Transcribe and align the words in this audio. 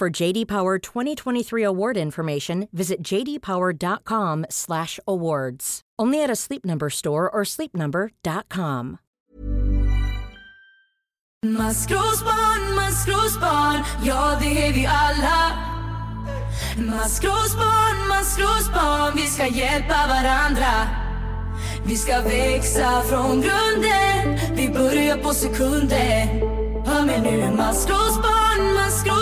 For 0.00 0.08
JD 0.08 0.48
Power 0.48 0.78
2023 0.78 1.62
award 1.62 1.98
information, 1.98 2.68
visit 2.72 3.02
jdpower.com/awards. 3.02 5.80
Only 5.98 6.22
at 6.22 6.30
a 6.30 6.36
Sleep 6.36 6.64
Number 6.64 6.88
store 6.88 7.28
or 7.28 7.44
sleepnumber.com. 7.44 8.98
Maskrosbarn, 11.44 12.74
maskrosbarn, 12.74 13.84
ja 14.04 14.38
det 14.40 14.66
är 14.66 14.72
vi 14.72 14.86
alla. 14.86 15.52
Maskrosbarn, 16.78 18.08
maskrosbarn, 18.08 19.16
vi 19.16 19.26
ska 19.26 19.46
hjälpa 19.46 20.06
varandra. 20.08 20.88
Vi 21.84 21.96
ska 21.96 22.20
växa 22.20 23.02
från 23.02 23.40
grunden, 23.40 24.38
vi 24.54 24.68
börjar 24.68 25.16
på 25.16 25.34
sekunden. 25.34 26.28
Hör 26.86 27.06
mig 27.06 27.20
nu, 27.20 27.50
maskrosbarn, 27.56 28.74
maskrosbarn, 28.74 29.19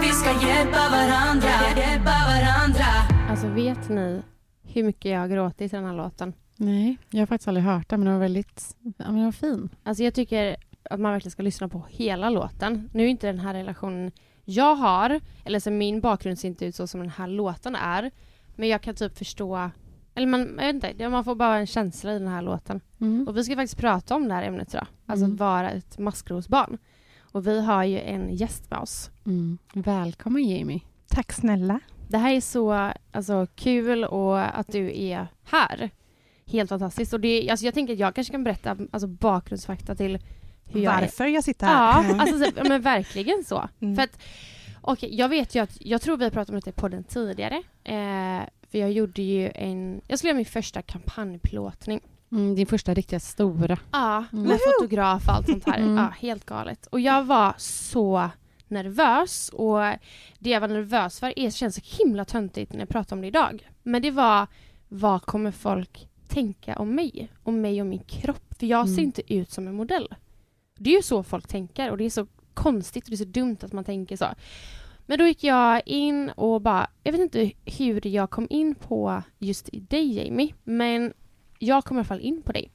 vi 0.00 0.08
ska 0.08 0.46
hjälpa 0.48 0.78
varandra, 0.90 1.48
hjälpa 1.76 2.14
varandra. 2.32 2.84
Alltså 3.30 3.48
vet 3.48 3.88
ni 3.88 4.22
hur 4.62 4.82
mycket 4.84 5.10
jag 5.12 5.18
har 5.20 5.28
gråtit 5.28 5.72
i 5.72 5.76
den 5.76 5.84
här 5.84 5.94
låten? 5.94 6.32
Nej, 6.56 6.96
jag 7.10 7.18
har 7.20 7.26
faktiskt 7.26 7.48
aldrig 7.48 7.64
hört 7.66 7.88
den, 7.88 8.00
men 8.00 8.04
den 8.04 8.14
var 8.14 8.20
väldigt 8.20 8.76
ja, 8.82 8.92
men 9.06 9.14
den 9.14 9.24
var 9.24 9.32
fin. 9.32 9.68
Alltså 9.82 10.02
jag 10.04 10.14
tycker 10.14 10.56
att 10.90 11.00
man 11.00 11.12
verkligen 11.12 11.30
ska 11.30 11.42
lyssna 11.42 11.68
på 11.68 11.84
hela 11.88 12.30
låten. 12.30 12.90
Nu 12.92 13.04
är 13.04 13.08
inte 13.08 13.26
den 13.26 13.38
här 13.38 13.54
relationen 13.54 14.12
jag 14.44 14.74
har, 14.74 15.20
eller 15.44 15.60
så 15.60 15.70
min 15.70 16.00
bakgrund 16.00 16.38
ser 16.38 16.48
inte 16.48 16.66
ut 16.66 16.74
så 16.74 16.86
som 16.86 17.00
den 17.00 17.10
här 17.10 17.26
låten 17.26 17.74
är, 17.76 18.10
men 18.56 18.68
jag 18.68 18.80
kan 18.82 18.94
typ 18.94 19.18
förstå, 19.18 19.70
eller 20.14 20.26
man, 20.26 20.40
jag 20.58 20.72
vet 20.72 20.84
inte, 20.84 21.08
man 21.08 21.24
får 21.24 21.34
bara 21.34 21.56
en 21.58 21.66
känsla 21.66 22.12
i 22.14 22.18
den 22.18 22.28
här 22.28 22.42
låten. 22.42 22.80
Mm. 23.00 23.28
Och 23.28 23.36
vi 23.36 23.44
ska 23.44 23.54
faktiskt 23.54 23.78
prata 23.78 24.14
om 24.14 24.28
det 24.28 24.34
här 24.34 24.42
ämnet 24.42 24.74
idag, 24.74 24.86
alltså 25.06 25.24
Mm. 25.24 25.34
att 25.34 25.40
vara 25.40 25.70
ett 25.70 25.98
maskrosbarn. 25.98 26.78
Och 27.38 27.46
vi 27.46 27.60
har 27.60 27.84
ju 27.84 28.00
en 28.00 28.34
gäst 28.34 28.70
med 28.70 28.78
oss. 28.78 29.10
Mm. 29.26 29.58
Välkommen 29.72 30.48
Jamie. 30.48 30.80
Tack 31.08 31.32
snälla. 31.32 31.80
Det 32.08 32.18
här 32.18 32.34
är 32.34 32.40
så 32.40 32.92
alltså, 33.12 33.46
kul 33.54 34.04
och 34.04 34.58
att 34.58 34.72
du 34.72 35.00
är 35.00 35.26
här. 35.44 35.90
Helt 36.46 36.68
fantastiskt. 36.68 37.12
Och 37.12 37.20
det, 37.20 37.50
alltså, 37.50 37.66
jag 37.66 37.74
tänker 37.74 37.92
att 37.92 37.98
jag 37.98 38.14
kanske 38.14 38.30
kan 38.30 38.44
berätta 38.44 38.76
alltså, 38.90 39.06
bakgrundsfakta 39.06 39.94
till 39.94 40.18
hur 40.64 40.80
jag 40.80 40.94
är. 40.94 41.00
Varför 41.00 41.26
jag 41.26 41.44
sitter 41.44 41.66
här. 41.66 42.04
Ja, 42.08 42.16
alltså, 42.18 42.68
men 42.68 42.82
verkligen 42.82 43.44
så. 43.44 43.68
Mm. 43.80 43.96
För 43.96 44.02
att, 44.02 44.18
okej, 44.80 45.16
jag 45.16 45.28
vet 45.28 45.54
ju 45.54 45.62
att, 45.62 45.76
jag 45.80 46.02
tror 46.02 46.16
vi 46.16 46.24
har 46.24 46.30
pratat 46.30 46.54
om 46.54 46.60
det 46.64 46.72
på 46.72 46.88
den 46.88 47.04
tidigare. 47.04 47.62
Eh, 47.84 48.42
för 48.70 48.78
jag 48.78 48.92
gjorde 48.92 49.22
ju 49.22 49.50
en, 49.54 50.00
jag 50.08 50.18
skulle 50.18 50.30
göra 50.30 50.36
min 50.36 50.46
första 50.46 50.82
kampanjplåtning. 50.82 52.00
Mm, 52.32 52.54
din 52.54 52.66
första 52.66 52.94
riktigt 52.94 53.22
stora. 53.22 53.78
Ja, 53.92 54.24
Mm. 54.32 54.44
med 54.48 54.58
fotograf 54.60 55.28
och 55.28 55.34
allt 55.34 55.46
sånt 55.46 55.66
här. 55.66 55.78
Mm. 55.82 55.96
Ja, 55.96 56.08
helt 56.20 56.44
galet. 56.46 56.86
Och 56.86 57.00
jag 57.00 57.24
var 57.24 57.54
så 57.58 58.30
nervös 58.68 59.48
och 59.48 59.78
det 60.38 60.50
jag 60.50 60.60
var 60.60 60.68
nervös 60.68 61.20
för 61.20 61.38
är, 61.38 61.50
känns 61.50 61.74
så 61.74 61.80
himla 62.04 62.24
töntigt 62.24 62.72
när 62.72 62.80
jag 62.80 62.88
pratar 62.88 63.16
om 63.16 63.20
det 63.22 63.28
idag. 63.28 63.68
Men 63.82 64.02
det 64.02 64.10
var, 64.10 64.46
vad 64.88 65.22
kommer 65.22 65.50
folk 65.50 66.08
tänka 66.28 66.76
om 66.78 66.94
mig? 66.94 67.28
Om 67.42 67.60
mig 67.60 67.80
och 67.80 67.86
min 67.86 68.04
kropp? 68.04 68.54
För 68.58 68.66
jag 68.66 68.88
ser 68.88 68.94
Mm. 68.94 69.04
inte 69.04 69.34
ut 69.34 69.50
som 69.50 69.68
en 69.68 69.74
modell. 69.74 70.08
Det 70.78 70.90
är 70.90 70.96
ju 70.96 71.02
så 71.02 71.22
folk 71.22 71.46
tänker 71.48 71.90
och 71.90 71.96
det 71.98 72.04
är 72.04 72.10
så 72.10 72.26
konstigt 72.54 73.04
och 73.04 73.10
det 73.10 73.14
är 73.14 73.16
så 73.16 73.24
dumt 73.24 73.56
att 73.62 73.72
man 73.72 73.84
tänker 73.84 74.16
så. 74.16 74.26
Men 75.06 75.18
då 75.18 75.26
gick 75.26 75.44
jag 75.44 75.82
in 75.86 76.30
och 76.30 76.60
bara, 76.60 76.90
jag 77.02 77.12
vet 77.12 77.20
inte 77.20 77.52
hur 77.64 78.06
jag 78.06 78.30
kom 78.30 78.46
in 78.50 78.74
på 78.74 79.22
just 79.38 79.68
dig 79.72 80.16
Jamie, 80.24 80.54
men 80.64 81.12
jag 81.58 81.84
kom 81.84 81.96
i 81.96 82.00
alla 82.00 82.04
fall 82.04 82.20
in 82.20 82.42
på 82.42 82.52
dig. 82.52 82.70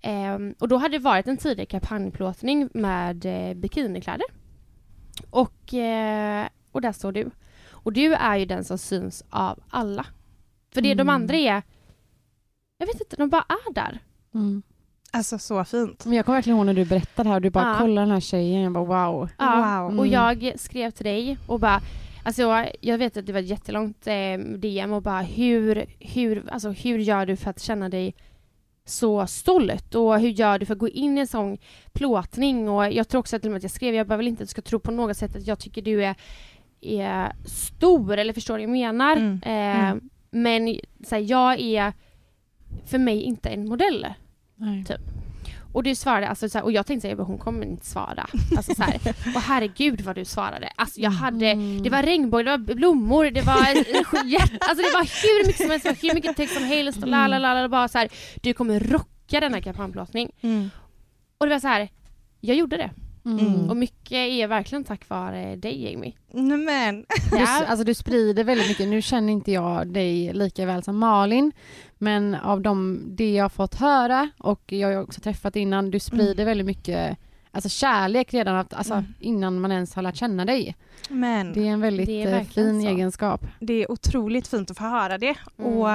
Ehm, 0.00 0.54
och 0.60 0.68
då 0.68 0.76
hade 0.76 0.94
det 0.98 1.02
varit 1.04 1.26
en 1.26 1.36
tidig 1.36 1.68
kampanjplåtning 1.68 2.68
med 2.74 3.26
eh, 3.26 3.54
bikinikläder. 3.54 4.26
Och, 5.30 5.74
eh, 5.74 6.46
och 6.72 6.80
där 6.80 6.92
står 6.92 7.12
du. 7.12 7.30
Och 7.70 7.92
du 7.92 8.14
är 8.14 8.36
ju 8.36 8.44
den 8.44 8.64
som 8.64 8.78
syns 8.78 9.24
av 9.30 9.60
alla. 9.68 10.06
För 10.74 10.80
det 10.80 10.94
de 10.94 11.00
Mm. 11.02 11.14
andra 11.14 11.36
är, 11.36 11.62
jag 12.78 12.86
vet 12.86 13.00
inte, 13.00 13.16
de 13.16 13.28
bara 13.28 13.44
är 13.48 13.72
där. 13.74 13.98
Mm. 14.34 14.62
Alltså 15.12 15.38
så 15.38 15.64
fint. 15.64 16.04
Men 16.06 16.14
jag 16.16 16.24
kommer 16.26 16.36
verkligen 16.36 16.56
ihåg 16.56 16.66
när 16.66 16.74
du 16.74 16.84
berättade 16.84 17.28
här 17.28 17.36
och 17.36 17.42
du 17.42 17.50
bara 17.50 17.68
Ja. 17.68 17.74
kolla 17.78 18.00
den 18.00 18.10
här 18.10 18.20
tjejen. 18.20 18.62
Jag 18.62 18.72
bara 18.72 18.84
wow. 19.12 19.28
Ja, 19.38 19.56
Wow. 19.88 19.98
Och 19.98 20.06
Mm. 20.06 20.12
jag 20.42 20.60
skrev 20.60 20.90
till 20.90 21.04
dig 21.04 21.38
och 21.46 21.60
bara, 21.60 21.80
alltså 22.24 22.66
jag 22.80 22.98
vet 22.98 23.16
att 23.16 23.26
det 23.26 23.32
var 23.32 23.40
ett 23.40 23.46
jättelångt 23.46 24.06
eh, 24.06 24.38
DM 24.38 24.92
och 24.92 25.02
bara 25.02 25.22
hur, 25.22 25.86
hur, 26.00 26.48
alltså 26.50 26.70
hur 26.70 26.98
gör 26.98 27.26
du 27.26 27.36
för 27.36 27.50
att 27.50 27.60
känna 27.60 27.88
dig 27.88 28.14
så 28.84 29.26
stolt 29.26 29.94
och 29.94 30.20
hur 30.20 30.28
gör 30.28 30.58
du 30.58 30.66
för 30.66 30.72
att 30.72 30.78
gå 30.78 30.88
in 30.88 31.18
i 31.18 31.20
en 31.20 31.26
sån 31.26 31.58
plåtning 31.92 32.68
och 32.68 32.92
jag 32.92 33.08
tror 33.08 33.18
också 33.18 33.36
att, 33.36 33.42
till 33.42 33.48
och 33.48 33.52
med 33.52 33.56
att 33.56 33.62
jag 33.62 33.70
skrev, 33.70 33.94
jag 33.94 34.16
vill 34.16 34.28
inte 34.28 34.42
att 34.42 34.48
du 34.48 34.50
ska 34.50 34.62
tro 34.62 34.78
på 34.78 34.90
något 34.90 35.16
sätt 35.16 35.36
att 35.36 35.46
jag 35.46 35.58
tycker 35.58 35.82
du 35.82 36.04
är, 36.04 36.14
är 36.80 37.32
stor 37.46 38.16
eller 38.16 38.32
förstår 38.32 38.54
vad 38.54 38.62
jag 38.62 38.70
menar. 38.70 39.16
Mm, 39.16 39.40
Eh, 39.44 39.88
mm. 39.88 40.10
Men 40.30 40.78
så 41.04 41.14
här, 41.14 41.22
jag 41.22 41.60
är 41.60 41.92
för 42.86 42.98
mig 42.98 43.22
inte 43.22 43.48
en 43.48 43.68
modell. 43.68 44.06
Nej. 44.56 44.84
Och 45.74 45.82
du 45.82 45.94
svarade, 45.94 46.28
alltså, 46.28 46.48
så 46.48 46.58
här, 46.58 46.64
och 46.64 46.72
jag 46.72 46.86
tänkte 46.86 47.12
att 47.12 47.26
hon 47.26 47.38
kommer 47.38 47.66
inte 47.66 47.86
svara. 47.86 48.26
Alltså, 48.56 48.74
så 48.74 48.82
här, 48.82 48.96
och 49.34 49.40
herregud 49.40 50.00
vad 50.00 50.16
du 50.16 50.24
svarade. 50.24 50.72
Alltså, 50.76 51.00
jag 51.00 51.10
hade, 51.10 51.46
Mm. 51.50 51.82
det 51.82 51.90
var 51.90 52.02
regnbåge, 52.02 52.42
det 52.44 52.50
var 52.50 52.74
blommor, 52.74 53.24
det 53.30 53.40
var 53.42 53.64
hjärt, 54.26 54.52
alltså 54.60 54.76
det 54.76 54.92
var 54.94 55.22
hur 55.22 55.46
mycket 55.46 55.60
som 55.62 55.70
helst, 55.70 55.84
det 55.84 55.90
var 55.90 56.08
hur 56.08 56.14
mycket 56.14 56.36
text 56.36 56.54
som 56.54 56.64
helst 56.64 57.02
och 57.02 57.08
la 57.08 57.26
la 57.26 57.68
bara 57.68 57.88
så 57.88 57.98
här, 57.98 58.08
du 58.42 58.52
kommer 58.52 58.80
rocka 58.80 59.40
denna 59.40 59.60
kampanjplåtning. 59.60 60.30
Mm. 60.40 60.70
Och 61.38 61.46
det 61.46 61.52
var 61.54 61.60
så 61.60 61.68
här, 61.68 61.88
jag 62.40 62.56
gjorde 62.56 62.76
det. 62.76 62.90
Mm. 63.26 63.70
Och 63.70 63.76
mycket 63.76 64.12
är 64.12 64.46
verkligen 64.46 64.84
tack 64.84 65.08
vare 65.08 65.56
dig 65.56 65.84
Jamie. 65.90 66.12
Nej, 66.32 66.58
Men. 66.58 67.04
Du, 67.30 67.36
Ja. 67.38 67.64
alltså, 67.66 67.84
du 67.84 67.94
sprider 67.94 68.44
väldigt 68.44 68.68
mycket. 68.68 68.88
Nu 68.88 69.02
känner 69.02 69.32
inte 69.32 69.52
jag 69.52 69.86
dig 69.86 70.32
lika 70.32 70.66
väl 70.66 70.82
som 70.82 70.98
Malin. 70.98 71.52
Men 71.98 72.34
av 72.34 72.60
de, 72.60 73.02
det 73.06 73.32
jag 73.34 73.44
har 73.44 73.48
fått 73.48 73.74
höra 73.74 74.30
och 74.38 74.72
jag 74.72 74.88
har 74.94 75.02
också 75.02 75.20
träffat 75.20 75.56
innan, 75.56 75.90
du 75.90 76.00
sprider 76.00 76.44
väldigt 76.44 76.66
mycket 76.66 77.18
alltså, 77.50 77.68
kärlek 77.68 78.34
redan 78.34 78.56
att, 78.56 78.74
alltså, 78.74 78.94
Mm. 78.94 79.14
innan 79.20 79.60
man 79.60 79.72
ens 79.72 79.94
har 79.94 80.02
lärt 80.02 80.16
känna 80.16 80.44
dig. 80.44 80.76
Men 81.08 81.52
Det 81.52 81.60
är 81.68 81.72
en 81.72 81.80
väldigt 81.80 82.08
är 82.08 82.34
eh, 82.34 82.42
fin 82.44 82.82
så. 82.82 82.88
egenskap. 82.88 83.46
det 83.60 83.74
är 83.82 83.90
otroligt 83.92 84.46
fint 84.46 84.70
att 84.70 84.78
få 84.78 84.84
höra 84.84 85.18
det. 85.18 85.34
Mm. 85.58 85.72
Och 85.72 85.90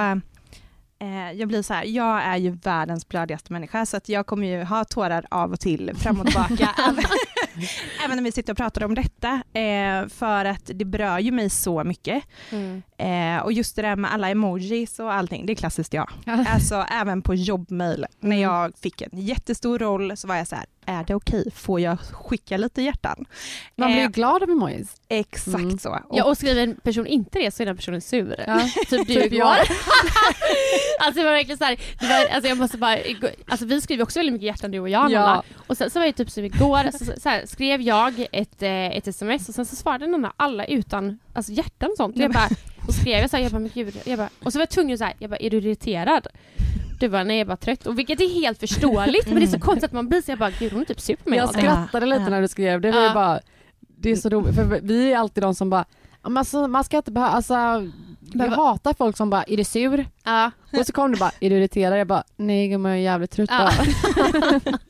eh, 1.00 1.32
jag 1.32 1.48
blir 1.48 1.62
så 1.62 1.74
här, 1.74 1.84
jag 1.84 2.22
är 2.22 2.36
ju 2.36 2.50
världens 2.50 3.08
blödigaste 3.08 3.52
människa 3.52 3.86
så 3.86 3.96
att 3.96 4.08
jag 4.08 4.26
kommer 4.26 4.46
ju 4.46 4.64
ha 4.64 4.84
tårar 4.84 5.26
av 5.30 5.52
och 5.52 5.60
till 5.60 5.92
fram 5.96 6.20
och 6.20 6.26
tillbaka. 6.26 6.70
även, 8.04 8.16
när 8.16 8.22
vi 8.22 8.32
sitter 8.32 8.52
och 8.52 8.56
pratar 8.56 8.84
om 8.84 8.94
detta. 8.94 9.42
Eh, 9.60 10.08
för 10.08 10.44
att 10.44 10.70
det 10.74 10.84
berör 10.84 11.18
ju 11.18 11.30
mig 11.30 11.50
så 11.50 11.84
mycket. 11.84 12.24
Mm. 12.50 12.82
Eh, 13.00 13.38
och 13.42 13.52
just 13.52 13.76
det 13.76 13.82
där 13.82 13.96
med 13.96 14.12
alla 14.12 14.28
emojis 14.30 14.98
och 14.98 15.12
allting, 15.12 15.46
det 15.46 15.52
är 15.52 15.54
klassiskt 15.54 15.92
jag. 15.94 16.10
Alltså 16.48 16.84
även 16.90 17.22
på 17.22 17.34
jobbmail, 17.34 18.06
när 18.20 18.36
Mm. 18.36 18.40
jag 18.40 18.72
fick 18.82 19.02
en 19.02 19.10
jättestor 19.12 19.78
roll 19.78 20.16
så 20.16 20.28
var 20.28 20.36
jag 20.36 20.46
så 20.48 20.56
här, 20.56 20.64
är 20.86 21.04
det 21.04 21.14
okej? 21.14 21.50
Får 21.54 21.80
jag 21.80 22.00
skicka 22.00 22.56
lite 22.56 22.82
hjärtan? 22.82 23.24
Man 23.76 23.88
blir 23.88 23.98
ju 23.98 24.04
Eh, 24.04 24.10
glad 24.10 24.42
av 24.42 24.50
emojis. 24.50 24.96
Exakt 25.08 25.54
Mm. 25.56 25.78
så. 25.78 25.98
Ja, 26.12 26.24
och 26.24 26.36
skriver 26.36 26.62
en 26.62 26.74
person 26.76 27.06
inte 27.06 27.38
det 27.38 27.50
så 27.54 27.62
är 27.62 27.66
den 27.66 27.76
personen 27.76 28.00
sur. 28.00 28.44
Ja. 28.46 28.60
Typ 28.88 29.06
du 29.06 29.14
Typ 29.14 29.32
igår. 29.32 29.38
jag. 29.56 29.66
Alltså 31.00 31.20
det 31.20 31.24
var 31.24 31.32
verkligen 31.32 31.58
såhär, 31.58 31.76
det 32.00 32.06
var, 32.06 32.34
alltså 32.34 32.48
jag 32.48 32.58
måste 32.58 32.78
bara, 32.78 32.96
alltså 33.48 33.66
vi 33.66 33.80
skriver 33.80 34.02
också 34.02 34.18
väldigt 34.18 34.32
mycket 34.32 34.46
hjärtan 34.46 34.70
du 34.70 34.80
och 34.80 34.88
jag 34.88 35.10
Ja. 35.10 35.42
Och 35.66 35.76
sen 35.76 35.90
så 35.90 35.98
var 35.98 36.06
det 36.06 36.12
typ 36.12 36.30
som 36.30 36.44
igår, 36.44 36.90
så, 36.98 37.04
så, 37.04 37.12
så 37.20 37.28
här, 37.28 37.46
skrev 37.46 37.80
jag 37.80 38.26
ett, 38.32 38.62
eh, 38.62 38.70
ett 38.96 39.08
sms 39.08 39.48
och 39.48 39.54
sen 39.54 39.66
så 39.66 39.76
svarade 39.76 40.06
Nanna 40.06 40.32
alla 40.36 40.64
utan 40.64 41.18
alltså 41.32 41.52
hjärtan 41.52 41.90
och 41.90 41.96
sånt. 41.96 42.16
Och 42.16 42.22
jag 42.22 42.32
bara, 42.32 42.48
och 42.88 42.94
skrev 42.94 43.18
jag 43.20 43.30
såhär, 43.30 43.42
jag 43.44 43.52
bara, 43.52 43.58
men 43.58 43.70
gud, 43.74 43.94
jag 44.04 44.18
bara, 44.18 44.28
och 44.44 44.52
så 44.52 44.58
var 44.58 44.62
jag 44.62 44.70
tvungen 44.70 44.92
att 44.94 44.98
säga, 44.98 45.12
jag 45.18 45.30
bara, 45.30 45.36
är 45.36 45.50
du 45.50 45.56
irriterad? 45.56 46.26
Du 47.00 47.08
bara, 47.08 47.24
nej 47.24 47.36
jag 47.36 47.40
är 47.44 47.48
bara 47.48 47.56
trött. 47.56 47.86
Och 47.86 47.98
vilket 47.98 48.20
är 48.20 48.40
helt 48.40 48.58
förståeligt 48.60 49.26
men 49.26 49.36
det 49.36 49.42
är 49.42 49.46
så 49.46 49.60
konstigt 49.60 49.84
att 49.84 49.92
man 49.92 50.08
blir 50.08 50.22
så 50.22 50.30
jag 50.30 50.38
bara, 50.38 50.50
gud 50.58 50.72
hon 50.72 50.80
är 50.80 50.84
typ 50.84 51.00
sur 51.00 51.16
på 51.16 51.30
mig. 51.30 51.38
Jag 51.38 51.48
skrattade 51.48 52.06
lite 52.06 52.30
när 52.30 52.40
du 52.42 52.48
skrev 52.48 52.80
det. 52.80 52.90
Var 52.92 53.00
ju 53.00 53.06
Ja. 53.06 53.14
bara, 53.14 53.40
det 53.98 54.10
är 54.10 54.16
så 54.16 54.28
roligt, 54.28 54.54
för 54.54 54.80
vi 54.82 55.12
är 55.12 55.18
alltid 55.18 55.42
de 55.42 55.54
som 55.54 55.70
bara 55.70 55.84
"Ja, 56.22 56.28
men 56.28 56.36
alltså, 56.36 56.68
man 56.68 56.84
ska 56.84 56.96
inte 56.96 57.10
behöva, 57.12 57.32
alltså, 57.32 57.54
jag 58.34 58.48
hatar 58.50 58.94
folk 58.94 59.16
som 59.16 59.30
bara, 59.30 59.42
är 59.42 59.56
du 59.56 59.64
sur? 59.64 60.06
Ja. 60.24 60.50
Och 60.78 60.86
så 60.86 60.92
kom 60.92 61.12
du 61.12 61.18
bara, 61.18 61.30
är 61.40 61.50
du 61.50 61.56
irriterad? 61.56 61.98
Jag 62.00 62.06
bara, 62.06 62.22
nej 62.36 62.68
gumman 62.68 62.90
jag 62.92 62.98
är 62.98 63.02
jävligt 63.02 63.30
trött 63.30 63.50
Ja. 63.52 63.70
bara. 64.16 64.60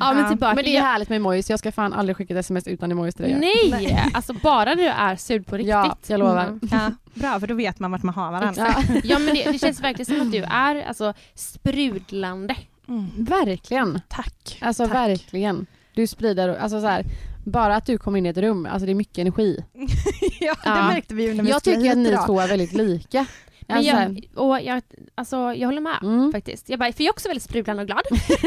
ja 0.00 0.12
men 0.12 0.28
tillbaka. 0.28 0.54
Men 0.54 0.64
det 0.64 0.76
är 0.76 0.82
härligt 0.82 1.08
med 1.08 1.16
emojis, 1.16 1.50
jag 1.50 1.58
ska 1.58 1.72
fan 1.72 1.92
aldrig 1.92 2.16
skicka 2.16 2.34
ett 2.34 2.40
sms 2.40 2.66
utan 2.66 2.90
emojis 2.92 3.14
till 3.14 3.24
dig. 3.24 3.34
Nej, 3.70 4.10
alltså 4.14 4.32
bara 4.32 4.64
när 4.64 4.76
du 4.76 4.86
är 4.88 5.16
sur 5.16 5.40
på 5.40 5.56
riktigt. 5.56 5.68
Ja, 5.70 5.96
jag 6.06 6.18
lovar. 6.18 6.44
Mm. 6.46 6.60
Ja, 6.70 6.90
bra, 7.14 7.40
för 7.40 7.46
då 7.46 7.54
vet 7.54 7.78
man 7.78 7.90
vart 7.90 8.02
man 8.02 8.14
har 8.14 8.32
varandra. 8.32 8.74
Ja, 8.88 9.00
Ja 9.04 9.18
men 9.18 9.34
det, 9.34 9.50
det 9.52 9.58
känns 9.58 9.80
verkligen 9.80 10.06
som 10.06 10.26
att 10.26 10.32
du 10.32 10.42
är 10.42 10.88
alltså 10.88 11.14
sprudlande. 11.34 12.56
Mm. 12.88 13.06
verkligen. 13.16 14.00
Tack. 14.08 14.58
Alltså 14.60 14.84
Tack. 14.86 14.94
verkligen. 14.94 15.66
Du 15.94 16.06
sprider, 16.06 16.48
alltså 16.48 16.80
så 16.80 16.86
här, 16.86 17.04
bara 17.44 17.76
att 17.76 17.86
du 17.86 17.98
kom 17.98 18.16
in 18.16 18.26
i 18.26 18.28
ett 18.28 18.36
rum, 18.36 18.66
alltså 18.70 18.86
det 18.86 18.92
är 18.92 18.94
mycket 18.94 19.18
energi. 19.18 19.64
ja, 20.40 20.54
det 20.64 20.70
märkte 20.70 21.14
vi 21.14 21.22
ju 21.24 21.34
när 21.34 21.44
vi 21.44 21.50
Jag 21.50 21.62
tycker 21.62 21.90
att 21.90 21.96
ni 21.98 22.08
idag. 22.08 22.26
två 22.26 22.40
är 22.40 22.48
väldigt 22.48 22.72
lika. 22.72 23.26
Men 23.68 23.76
Alltså, 23.78 23.92
jag, 23.92 24.24
och 24.34 24.60
jag, 24.60 24.82
alltså, 25.14 25.36
jag 25.54 25.68
håller 25.68 25.80
med 25.80 25.98
mm. 26.02 26.32
faktiskt. 26.32 26.68
Jag 26.68 26.78
bara, 26.78 26.92
för 26.92 27.02
jag 27.04 27.08
är 27.08 27.12
också 27.12 27.28
väldigt 27.28 27.42
sprudlande 27.42 27.82
och 27.82 27.86
glad. 27.86 28.02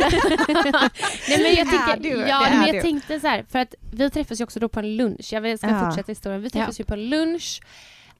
Nej, 1.29 1.43
men 1.43 1.55
jag, 1.55 1.69
tänker, 1.69 1.97
du, 1.99 2.09
ja, 2.27 2.47
men 2.51 2.65
jag 2.67 2.75
du. 2.75 2.81
tänkte 2.81 3.19
så 3.19 3.27
här, 3.27 3.45
för 3.49 3.59
att 3.59 3.75
vi 3.91 4.09
träffas 4.09 4.39
ju 4.39 4.43
också 4.43 4.59
då 4.59 4.69
på 4.69 4.79
en 4.79 4.95
lunch. 4.97 5.29
Jag 5.33 5.57
ska 5.59 5.67
Ja. 5.69 5.79
fortsätta 5.85 6.11
historien. 6.11 6.41
Vi 6.41 6.49
träffas 6.49 6.79
ju 6.79 6.83
på 6.83 6.93
en 6.93 7.09
lunch. 7.09 7.61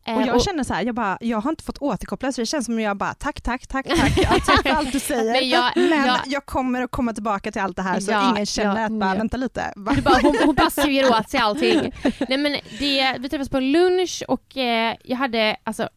eh, 0.06 0.16
Och 0.16 0.22
jag 0.22 0.42
känner 0.42 0.63
så 0.63 0.74
här, 0.74 0.84
jag, 0.84 0.96
bara, 0.96 1.18
jag 1.22 1.38
har 1.42 1.50
inte 1.50 1.63
fått 1.63 1.78
återkoppla 1.78 2.31
så 2.31 2.42
det 2.42 2.46
känns 2.46 2.66
som 2.66 2.75
att 2.78 2.81
jag 2.84 2.98
bara 2.98 3.13
tack, 3.13 3.42
tack, 3.42 3.68
tack, 3.68 3.88
tack. 3.88 4.18
Jag 4.18 4.46
tack 4.46 4.62
för 4.63 4.69
allt 4.69 4.92
du 4.92 5.00
säger. 5.00 5.31
Men 5.31 5.50
jag- 5.50 5.72
Men 5.90 6.06
jag- 6.07 6.19
jag 6.25 6.46
kommer 6.46 6.81
att 6.81 6.92
komma 6.92 7.13
tillbaka 7.13 7.51
till 7.51 7.62
allt 7.62 7.75
det 7.75 7.81
här 7.84 8.00
så 8.00 8.12
Ja, 8.12 8.31
ingen 8.31 8.46
känner 8.46 8.80
ja, 8.80 8.86
att 8.86 8.92
bara, 8.92 9.10
ja. 9.10 9.16
vänta 9.18 9.38
lite. 9.38 9.74
Va? 9.75 9.92
Du 9.96 10.01
bara, 10.01 10.19
hon, 10.22 10.38
hon 10.46 10.56
bara 10.56 10.69
suger 10.69 11.12
åt 11.19 11.30
sig 11.30 11.40
allting. 11.40 11.94
Nej 12.30 12.38
men 12.38 12.51
det, 12.80 13.16
vi 13.19 13.30
träffades 13.30 13.50
på 13.50 13.60
lunch 13.60 14.24
och 14.28 14.57
eh, 14.57 14.96
jag 15.04 15.18
hade 15.18 15.56
alltså, 15.63 15.90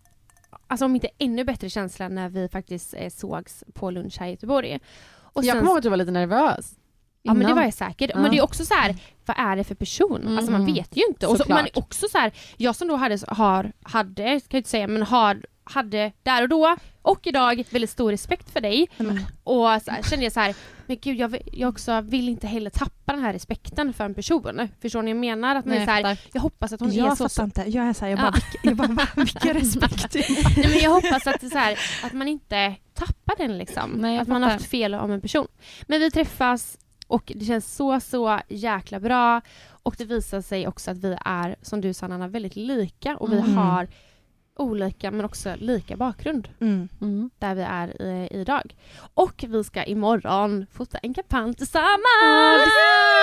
alltså 0.72 0.84
om 0.84 0.94
inte 0.94 1.08
ännu 1.18 1.44
bättre 1.44 1.70
känsla 1.70 2.08
när 2.08 2.28
vi 2.28 2.48
faktiskt 2.48 2.94
eh, 2.94 3.08
sågs 3.10 3.64
på 3.74 3.90
lunch 3.90 4.16
här 4.20 4.26
i 4.26 4.30
Göteborg. 4.30 4.80
Och 5.14 5.44
jag 5.44 5.58
kommer 5.58 5.70
ihåg 5.70 5.76
att 5.76 5.82
du 5.82 5.88
var 5.88 5.96
lite 5.96 6.10
nervös. 6.10 6.74
Ja 7.22 7.34
men 7.34 7.46
det 7.46 7.54
var 7.54 7.62
jag 7.62 7.74
säkert. 7.74 8.10
Ja. 8.14 8.20
Men 8.20 8.30
det 8.30 8.38
är 8.38 8.42
också 8.42 8.64
så 8.64 8.74
här, 8.74 8.96
vad 9.26 9.36
är 9.38 9.56
det 9.56 9.64
för 9.64 9.74
person? 9.74 10.22
Mm. 10.22 10.36
Alltså 10.36 10.52
man 10.52 10.66
vet 10.66 10.96
ju 10.96 11.02
inte. 11.08 11.26
Och 11.26 11.36
så, 11.36 11.44
man 11.48 11.64
är 11.64 11.78
också 11.78 12.08
så 12.08 12.18
här, 12.18 12.32
jag 12.56 12.76
som 12.76 12.88
då 12.88 12.96
hade, 12.96 13.18
har, 13.28 13.72
hade, 13.82 14.24
kan 14.24 14.40
jag 14.48 14.58
inte 14.58 14.70
säga, 14.70 14.86
men 14.86 15.02
har, 15.02 15.46
hade 15.64 16.12
där 16.22 16.42
och 16.42 16.48
då 16.48 16.76
och 17.02 17.26
idag 17.26 17.64
väldigt 17.70 17.90
stor 17.90 18.10
respekt 18.10 18.50
för 18.50 18.60
dig. 18.60 18.88
Mm. 18.98 19.18
Och 19.44 19.82
så 19.82 19.90
här, 19.90 20.02
kände 20.02 20.24
jag 20.24 20.32
så 20.32 20.40
här, 20.40 20.54
men 20.86 20.98
gud 21.02 21.16
jag, 21.16 21.28
vill- 21.28 21.48
jag 21.52 21.68
också 21.68 22.00
vill 22.00 22.28
inte 22.28 22.46
heller 22.46 22.70
tappa 22.70 23.12
den 23.12 23.22
här 23.22 23.32
respekten 23.32 23.92
för 23.92 24.04
en 24.04 24.14
person. 24.14 24.68
Förstår 24.82 25.02
ni 25.02 25.12
vad 25.12 25.16
jag 25.16 25.20
menar? 25.20 25.56
Att 25.56 25.64
man 25.64 25.74
är 25.74 25.78
Nej, 25.78 25.86
så 25.86 25.90
jag 26.00 26.06
här, 26.08 26.18
jag 26.32 26.40
hoppas 26.40 26.72
att 26.72 26.80
hon 26.80 26.90
är 26.90 26.94
Jag 26.96 27.18
så... 27.18 27.28
fattar 27.28 27.44
inte. 27.44 27.64
Jag 27.66 27.86
är 27.88 27.92
så 27.92 28.04
här, 28.04 28.10
jag 28.10 28.18
bara, 28.20 28.32
Ja. 28.34 28.60
jag 28.62 28.76
bara 28.76 28.88
va, 28.92 29.06
vilken 29.16 29.54
respekt. 29.54 30.14
Nej, 30.14 30.68
men 30.68 30.78
jag 30.78 30.90
hoppas 30.90 31.26
att, 31.26 31.42
är 31.42 31.48
så 31.50 31.58
här, 31.58 31.78
att 32.04 32.12
man 32.12 32.28
inte 32.28 32.74
tappar 32.94 33.34
den 33.38 33.58
liksom. 33.58 33.90
Nej, 33.90 34.14
jag 34.14 34.22
att 34.22 34.28
man 34.28 34.42
har 34.42 34.50
haft 34.50 34.66
fel 34.66 34.94
om 34.94 35.10
en 35.10 35.20
person. 35.20 35.46
Men 35.86 36.00
vi 36.00 36.10
träffas 36.10 36.78
och 37.06 37.32
det 37.36 37.44
känns 37.44 37.74
så, 37.76 38.00
så 38.00 38.40
jäkla 38.48 39.00
bra. 39.00 39.40
Och 39.84 39.94
det 39.98 40.04
visar 40.04 40.40
sig 40.40 40.66
också 40.68 40.90
att 40.90 40.96
vi 40.98 41.16
är, 41.24 41.56
som 41.62 41.80
du 41.80 41.94
sa 41.94 42.08
Nanna, 42.08 42.28
väldigt 42.28 42.56
lika 42.56 43.16
och 43.16 43.32
vi 43.32 43.38
Mm. 43.38 43.56
har 43.56 43.88
olika 44.56 45.10
men 45.10 45.24
också 45.24 45.54
lika 45.58 45.96
bakgrund 45.96 46.48
Mm. 46.60 46.88
Mm. 47.00 47.30
där 47.38 47.54
vi 47.54 47.62
är 47.62 48.02
i, 48.02 48.28
idag. 48.40 48.74
Och 49.14 49.44
vi 49.48 49.64
ska 49.64 49.84
imorgon 49.84 50.66
fota 50.72 50.98
en 50.98 51.14
kampanj 51.14 51.54
tillsammans! 51.54 52.68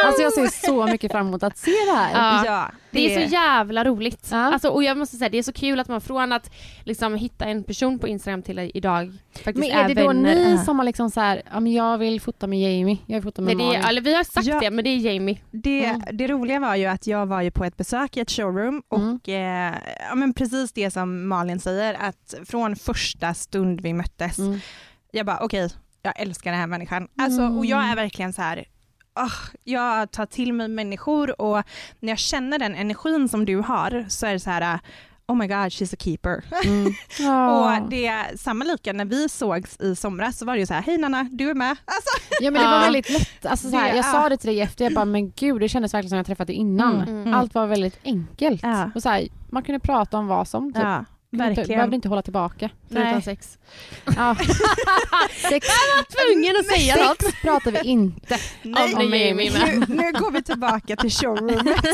Alltså 0.05 0.21
jag 0.21 0.33
ser 0.33 0.65
så 0.67 0.85
mycket 0.87 1.11
fram 1.11 1.27
emot 1.27 1.43
att 1.43 1.57
se 1.57 1.71
det 1.71 1.95
här. 1.97 2.11
Ja. 2.13 2.45
Ja, 2.45 2.71
Det 2.91 3.15
är 3.15 3.27
så 3.27 3.33
jävla 3.33 3.83
roligt. 3.83 4.27
Ja. 4.31 4.37
Alltså, 4.37 4.69
och 4.69 4.83
jag 4.83 4.97
måste 4.97 5.17
säga, 5.17 5.29
det 5.29 5.37
är 5.37 5.43
så 5.43 5.53
kul 5.53 5.79
att 5.79 5.87
man 5.87 6.01
från 6.01 6.31
att 6.31 6.51
liksom 6.85 7.15
hitta 7.15 7.45
en 7.45 7.63
person 7.63 7.99
på 7.99 8.07
Instagram 8.07 8.41
till 8.41 8.59
idag 8.73 9.13
faktiskt 9.43 9.57
Men 9.57 9.71
är 9.85 9.87
det 9.87 10.01
då 10.01 10.07
vänner. 10.07 10.35
ni 10.35 10.51
Ja. 10.51 10.57
som 10.63 10.79
har 10.79 10.85
liksom 10.85 11.09
så 11.11 11.19
här, 11.21 11.41
ja 11.53 11.59
men 11.59 11.71
jag 11.73 11.97
vill 11.97 12.21
fota 12.21 12.47
med 12.47 12.59
Jamie, 12.59 12.97
jag 13.05 13.15
vill 13.15 13.23
fota 13.23 13.41
med 13.41 13.57
Nej, 13.57 13.65
det 13.67 13.73
är, 13.75 13.79
Malin. 13.79 13.89
eller 13.89 14.01
vi 14.01 14.15
har 14.15 14.23
sagt 14.23 14.47
Ja. 14.47 14.59
det, 14.59 14.71
men 14.71 14.83
det 14.83 14.89
är 14.89 14.97
Jamie. 15.13 15.37
Det, 15.51 15.85
Mm. 15.85 16.01
det 16.13 16.27
roliga 16.27 16.59
var 16.59 16.75
ju 16.75 16.85
att 16.85 17.07
jag 17.07 17.25
var 17.25 17.41
ju 17.41 17.51
på 17.51 17.63
ett 17.65 17.77
besök 17.77 18.17
i 18.17 18.19
ett 18.19 18.31
showroom 18.31 18.83
och 18.89 19.29
eh, 19.29 19.73
ja, 20.09 20.15
men 20.15 20.33
precis 20.33 20.71
det 20.73 20.91
som 20.91 21.18
Malin 21.27 21.59
säger 21.59 21.93
att 21.93 22.33
från 22.45 22.75
första 22.75 23.33
stund 23.33 23.81
vi 23.81 23.93
möttes, 23.93 24.37
Mm. 24.39 24.59
jag 25.11 25.25
bara 25.25 25.39
okej, 25.39 25.69
jag 26.01 26.19
älskar 26.19 26.51
den 26.51 26.59
här 26.59 26.67
människan. 26.67 27.07
Alltså, 27.17 27.41
och 27.47 27.65
jag 27.65 27.83
är 27.85 27.95
verkligen 27.95 28.33
så 28.33 28.41
här, 28.41 28.65
ah, 29.13 29.31
jag 29.63 30.11
tar 30.11 30.25
till 30.25 30.53
mig 30.53 30.67
människor 30.67 31.41
och 31.41 31.63
när 31.99 32.09
jag 32.09 32.19
känner 32.19 32.59
den 32.59 32.75
energin 32.75 33.29
som 33.29 33.45
du 33.45 33.57
har 33.57 34.05
så 34.09 34.25
är 34.25 34.33
det 34.33 34.39
så 34.39 34.49
här, 34.49 34.79
oh 35.27 35.35
my 35.35 35.47
god 35.47 35.55
she's 35.57 35.93
a 35.93 35.97
keeper. 35.99 36.43
Mm. 36.65 36.93
Ja. 37.19 37.77
Och 37.81 37.89
det 37.89 38.07
är 38.07 38.37
samma 38.37 38.65
lika 38.65 38.93
när 38.93 39.05
vi 39.05 39.29
sågs 39.29 39.79
i 39.79 39.95
somras 39.95 40.37
så 40.37 40.45
var 40.45 40.53
det 40.53 40.59
ju 40.59 40.65
så 40.65 40.73
här, 40.73 40.81
hej 40.81 40.97
Nanna, 40.97 41.23
du 41.31 41.49
är 41.49 41.53
med. 41.53 41.69
Alltså, 41.85 42.35
Ja 42.41 42.51
men 42.51 42.61
det 42.61 42.67
var 42.69 42.79
väldigt 42.79 43.09
lätt, 43.09 43.45
alltså, 43.45 43.69
så 43.69 43.77
här, 43.77 43.87
jag 43.87 43.97
ja. 43.97 44.03
sa 44.03 44.29
det 44.29 44.37
till 44.37 44.47
dig 44.49 44.61
efter, 44.61 44.85
jag 44.85 44.93
bara 44.93 45.05
men 45.05 45.31
gud 45.31 45.61
det 45.61 45.69
kändes 45.69 45.93
verkligen 45.93 46.09
som 46.09 46.17
jag 46.17 46.25
träffat 46.25 46.47
dig 46.47 46.55
innan. 46.55 46.95
Mm. 47.01 47.21
Mm. 47.21 47.33
Allt 47.33 47.53
var 47.53 47.67
väldigt 47.67 47.99
enkelt. 48.03 48.63
Ja. 48.63 48.91
Och 48.95 49.01
så 49.03 49.09
här, 49.09 49.27
man 49.51 49.63
kunde 49.63 49.79
prata 49.79 50.17
om 50.17 50.27
vad 50.27 50.47
som, 50.47 50.73
typ. 50.73 50.83
ja, 50.83 51.05
inte, 51.31 51.45
verkligen. 51.45 51.67
behövde 51.67 51.95
inte 51.95 52.09
hålla 52.09 52.21
tillbaka. 52.21 52.69
Förutom 52.87 53.11
Nej. 53.11 53.21
sex. 53.21 53.57
Ja. 54.15 54.35
Sex, 55.49 55.67
Tvungen 56.09 56.55
att 56.59 56.65
säga 56.65 56.95
något. 56.95 57.21
sex 57.21 57.41
pratar 57.41 57.71
vi 57.71 57.79
inte. 57.89 58.37
Nej, 58.63 58.95
Om 58.95 59.09
med. 59.09 59.35
nu, 59.35 59.85
nu 59.87 60.11
går 60.11 60.31
vi 60.31 60.41
tillbaka 60.41 60.95
till 60.95 61.09
showroomet. 61.11 61.67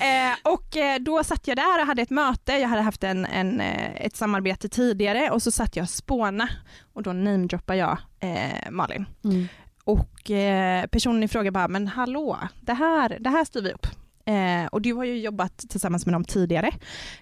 eh, 0.00 0.52
och 0.52 0.76
eh, 0.76 0.98
då 1.00 1.24
satt 1.24 1.48
jag 1.48 1.56
där 1.56 1.80
och 1.80 1.86
hade 1.86 2.02
ett 2.02 2.10
möte, 2.10 2.52
jag 2.52 2.68
hade 2.68 2.82
haft 2.82 3.04
en, 3.04 3.26
en, 3.26 3.60
eh, 3.60 4.04
ett 4.06 4.16
samarbete 4.16 4.68
tidigare 4.68 5.30
och 5.30 5.42
så 5.42 5.50
satt 5.50 5.76
jag 5.76 5.82
och 5.84 5.90
spåna 5.90 6.48
och 6.92 7.02
då 7.02 7.12
namedroppar 7.12 7.74
jag 7.74 7.98
eh, 8.20 8.70
Malin. 8.70 9.06
Mm. 9.24 9.48
Och 9.84 10.30
eh, 10.30 10.86
personen 10.86 11.22
i 11.22 11.28
fråga 11.28 11.50
bara, 11.50 11.68
men 11.68 11.88
hallå, 11.88 12.38
det 12.60 12.74
här, 12.74 13.16
det 13.20 13.30
här 13.30 13.44
styr 13.44 13.62
vi 13.62 13.72
upp. 13.72 13.86
Eh, 14.24 14.66
och 14.72 14.82
du 14.82 14.92
har 14.94 15.04
ju 15.04 15.18
jobbat 15.18 15.58
tillsammans 15.58 16.06
med 16.06 16.12
dem 16.14 16.24
tidigare. 16.24 16.70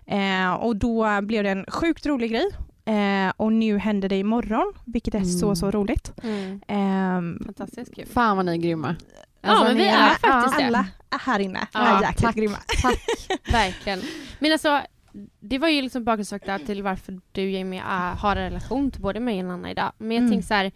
Eh, 0.06 0.52
och 0.52 0.76
då 0.76 1.20
blev 1.22 1.44
det 1.44 1.50
en 1.50 1.64
sjukt 1.68 2.06
rolig 2.06 2.30
grej. 2.30 2.46
Eh, 2.84 3.32
och 3.36 3.52
nu 3.52 3.78
händer 3.78 4.08
det 4.08 4.16
imorgon, 4.18 4.72
vilket 4.84 5.14
är 5.14 5.24
så, 5.24 5.46
Mm. 5.46 5.56
så 5.56 5.70
roligt. 5.70 6.12
Mm. 6.22 6.60
Ehm, 6.68 7.42
Fantastiskt 7.44 7.94
kul. 7.94 8.06
Fan 8.06 8.36
vad 8.36 8.46
ni 8.46 8.52
är 8.52 8.56
grymma. 8.56 8.96
Ja, 9.40 9.64
men 9.64 9.76
vi 9.76 9.82
ni 9.82 9.88
är 9.88 10.08
faktiskt 10.08 10.58
det. 10.58 10.66
alla 10.66 10.86
är 11.10 11.18
här 11.18 11.38
inne, 11.38 11.66
Ja, 11.72 11.80
är 11.98 12.02
jäkligt 12.02 12.18
tack. 12.20 12.34
grymma. 12.36 12.56
Verkligen. 13.52 14.00
Men 14.38 14.52
alltså, 14.52 14.80
det 15.40 15.58
var 15.58 15.68
ju 15.68 15.82
liksom 15.82 16.04
bakgrundsfakta 16.04 16.58
till 16.58 16.82
varför 16.82 17.20
du 17.32 17.50
Jamie 17.50 17.82
är, 17.88 18.14
har 18.14 18.36
en 18.36 18.42
relation 18.50 18.90
till 18.90 19.02
både 19.02 19.20
mig 19.20 19.38
och 19.38 19.44
Nanna 19.44 19.70
idag. 19.70 19.92
Men 19.98 20.10
jag 20.10 20.18
Mm. 20.18 20.30
tänker 20.30 20.46
så 20.46 20.54
här, 20.54 20.72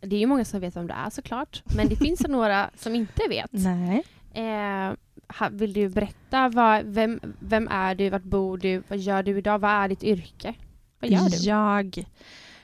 det 0.00 0.16
är 0.16 0.20
ju 0.20 0.26
många 0.26 0.44
som 0.44 0.60
vet 0.60 0.76
vem 0.76 0.86
du 0.86 0.94
är 0.94 1.10
såklart, 1.10 1.62
men 1.76 1.88
det 1.88 1.96
finns 1.96 2.20
ju 2.24 2.28
några 2.28 2.70
som 2.76 2.94
inte 2.94 3.22
vet. 3.28 3.50
Nej. 3.52 4.02
Eh, 4.34 4.92
vill 5.50 5.72
du 5.72 5.88
berätta, 5.88 6.48
vad, 6.48 6.84
vem, 6.84 7.20
vem 7.38 7.68
är 7.68 7.94
du, 7.94 8.10
vart 8.10 8.22
bor 8.22 8.58
du, 8.58 8.82
vad 8.88 8.98
gör 8.98 9.22
du 9.22 9.38
idag, 9.38 9.58
vad 9.58 9.70
är 9.70 9.88
ditt 9.88 10.04
yrke? 10.04 10.54
Vad 11.00 11.10
gör 11.10 11.28
du? 11.30 11.36
Jag, 11.36 12.04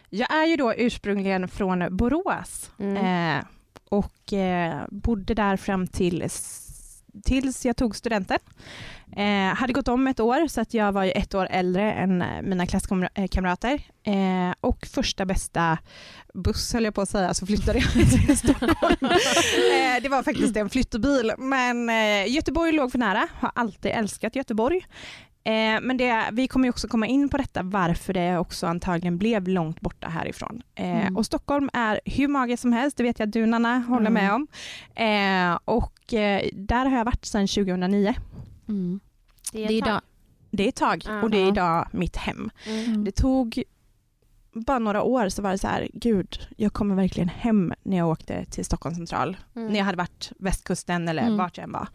jag 0.09 0.35
är 0.35 0.47
ju 0.47 0.57
då 0.57 0.75
ursprungligen 0.75 1.49
från 1.49 1.97
Borås 1.97 2.71
Mm. 2.79 3.37
eh, 3.39 3.45
och 3.89 4.33
eh, 4.33 4.83
bodde 4.91 5.35
där 5.35 5.57
fram 5.57 5.87
till 5.87 6.31
tills 7.25 7.67
jag 7.67 7.77
tog 7.77 7.97
studenten. 7.97 8.39
Eh, 9.17 9.55
hade 9.55 9.73
gått 9.73 9.89
om 9.89 10.07
ett 10.07 10.21
år 10.21 10.49
så 10.49 10.61
att 10.61 10.75
jag 10.75 10.93
var 10.93 11.05
ju 11.05 11.11
ett 11.11 11.35
år 11.35 11.47
äldre 11.51 11.93
än 11.93 12.23
eh, 12.23 12.43
mina 12.43 12.67
klasskamrater. 12.67 13.83
Eh, 14.07 14.49
eh, 14.49 14.55
och 14.61 14.87
första 14.87 15.25
bästa 15.25 15.79
buss 16.35 16.73
höll 16.73 16.85
jag 16.85 16.95
på 16.95 17.01
att 17.01 17.09
säga 17.09 17.35
så 17.35 17.47
flyttade 17.47 17.79
jag 17.79 17.93
till 18.27 18.39
Stockholm. 18.39 18.97
eh, 19.03 20.03
det 20.03 20.09
var 20.09 20.23
faktiskt 20.23 20.57
en 20.57 20.71
flyttbil 20.71 21.33
men 21.39 21.91
eh, 21.91 22.33
Göteborg 22.33 22.73
låg 22.73 22.93
för 22.93 22.99
nära, 22.99 23.29
har 23.41 23.53
alltid 23.55 23.93
älskat 23.93 24.37
Göteborg. 24.37 24.87
Eh, 25.45 25.81
men 25.83 25.97
det, 25.97 26.29
vi 26.33 26.49
kommer 26.49 26.65
ju 26.67 26.71
också 26.71 26.89
komma 26.89 27.07
in 27.07 27.29
på 27.29 27.37
detta 27.37 27.63
varför 27.63 28.13
det 28.13 28.39
också 28.39 28.67
antagligen 28.67 29.19
blev 29.19 29.49
långt 29.49 29.81
borta 29.81 30.09
härifrån. 30.09 30.63
Eh, 30.75 31.01
Mm. 31.01 31.17
Och 31.17 31.27
Stockholm 31.27 31.71
är 31.73 32.01
hur 32.05 32.29
magiskt 32.29 32.61
som 32.63 32.73
helst, 32.73 32.97
det 32.97 33.03
vet 33.03 33.19
jag 33.19 33.27
att 33.27 33.33
du 33.33 33.47
Nanna 33.47 33.79
håller 33.79 34.11
Mm. 34.11 34.13
med 34.13 34.33
om. 34.33 34.47
Eh, 34.95 35.59
och 35.65 36.15
eh, 36.15 36.49
där 36.53 36.87
har 36.87 36.97
jag 36.97 37.05
varit 37.05 37.25
sedan 37.25 37.47
2009. 37.49 38.15
Mm. 38.69 39.01
det 39.53 39.65
är 39.65 39.69
Det 39.69 39.75
är 39.75 39.77
idag, 39.79 40.01
det 40.51 40.65
är 40.65 40.69
ett 40.69 40.77
tag 40.77 41.05
och 41.23 41.31
det 41.31 41.39
är 41.39 41.49
idag 41.49 41.89
mitt 41.93 42.17
hem. 42.17 42.51
Mm. 42.67 43.05
Det 43.05 43.13
tog 43.13 43.63
bara 44.53 44.79
några 44.79 45.03
år 45.03 45.29
så 45.29 45.43
var 45.43 45.51
det 45.51 45.59
så 45.59 45.67
här, 45.69 45.89
gud, 45.93 46.49
jag 46.57 46.73
kommer 46.73 46.95
verkligen 46.95 47.29
hem 47.29 47.73
när 47.83 47.97
jag 47.97 48.09
åkte 48.09 48.45
till 48.45 48.65
Stockholm 48.65 48.95
central. 48.95 49.37
Mm. 49.57 49.69
När 49.73 49.79
jag 49.79 49.85
hade 49.85 49.99
varit 49.99 50.33
västkusten 50.39 51.09
eller 51.09 51.23
Mm. 51.23 51.37
vart 51.37 51.57
jag 51.57 51.65
än 51.65 51.73
var. 51.73 51.89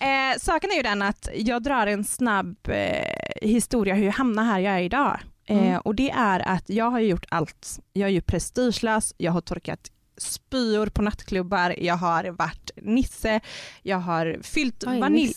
Eh, 0.00 0.38
saken 0.38 0.70
är 0.70 0.76
ju 0.76 0.82
den 0.82 1.02
att 1.02 1.28
jag 1.34 1.62
drar 1.62 1.86
en 1.86 2.04
snabb 2.04 2.56
eh, 2.68 3.48
historia 3.48 3.94
hur 3.94 4.04
jag 4.04 4.12
hamnar 4.12 4.44
här 4.44 4.58
jag 4.60 4.74
är 4.74 4.80
idag. 4.82 5.20
Eh, 5.46 5.56
Mm. 5.58 5.80
och 5.84 5.94
det 5.94 6.10
är 6.10 6.48
att 6.48 6.70
jag 6.70 6.90
har 6.90 7.00
gjort 7.00 7.24
allt. 7.28 7.78
Jag 7.92 8.08
är 8.08 8.12
ju 8.12 8.20
prestigelös, 8.20 9.14
jag 9.18 9.32
har 9.32 9.40
torkat 9.40 9.90
spyor 10.18 10.86
på 10.86 11.02
nattklubbar, 11.02 11.74
jag 11.78 11.94
har 11.96 12.24
varit 12.30 12.70
nisse, 12.76 13.40
jag 13.82 13.96
har 13.98 14.38
fyllt 14.42 14.84
vanilj... 14.84 15.32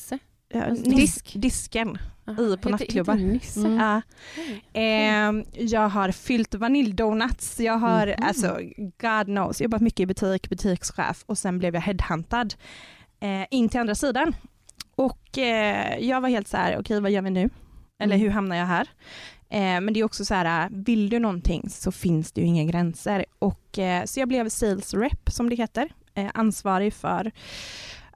Ja, 0.54 0.64
Alltså, 0.64 0.90
disk? 0.90 1.34
Disken. 1.36 1.98
Aha, 2.28 2.36
på 2.38 2.44
heter- 2.52 2.70
nattklubbar. 2.70 3.14
Mm. 3.14 3.40
Ja. 3.80 4.02
Eh, 4.74 5.44
jag 5.66 5.90
har 5.90 6.12
fyllt 6.12 6.54
vaniljdonuts, 6.56 7.60
jag 7.60 7.78
har, 7.78 8.08
Mhm. 8.08 8.24
alltså 8.28 8.60
God 9.02 9.26
knows, 9.26 9.62
jobbat 9.62 9.82
mycket 9.82 10.00
i 10.00 10.06
butik, 10.06 10.50
butikschef 10.50 11.24
och 11.26 11.38
sen 11.38 11.60
blev 11.60 11.74
jag 11.76 11.82
headhuntad 11.82 12.54
eh, 13.20 13.46
in 13.52 13.70
till 13.70 13.80
andra 13.80 13.96
sidan. 13.96 14.36
Och 14.96 15.38
eh, 15.38 15.98
jag 16.00 16.22
var 16.22 16.30
helt 16.30 16.48
så 16.48 16.58
här, 16.58 16.78
okej 16.80 17.00
vad 17.02 17.12
gör 17.12 17.22
vi 17.22 17.30
nu? 17.30 17.50
Eller 18.00 18.16
Mm. 18.16 18.22
hur 18.28 18.30
hamnar 18.30 18.56
jag 18.56 18.66
här? 18.66 18.88
Eh, 19.50 19.82
men 19.82 19.94
det 19.94 20.00
är 20.00 20.04
också 20.04 20.26
så 20.26 20.34
här, 20.34 20.70
vill 20.72 21.10
du 21.10 21.20
någonting 21.20 21.70
så 21.70 21.92
finns 21.92 22.32
det 22.32 22.42
ju 22.42 22.48
inga 22.48 22.64
gränser. 22.64 23.26
Och, 23.40 23.80
eh, 23.80 24.06
så 24.06 24.20
jag 24.20 24.28
blev 24.28 24.50
sales 24.50 24.94
rep 24.94 25.30
som 25.32 25.50
det 25.50 25.56
heter, 25.56 25.90
eh, 26.14 26.30
ansvarig 26.34 26.94
för 26.94 27.32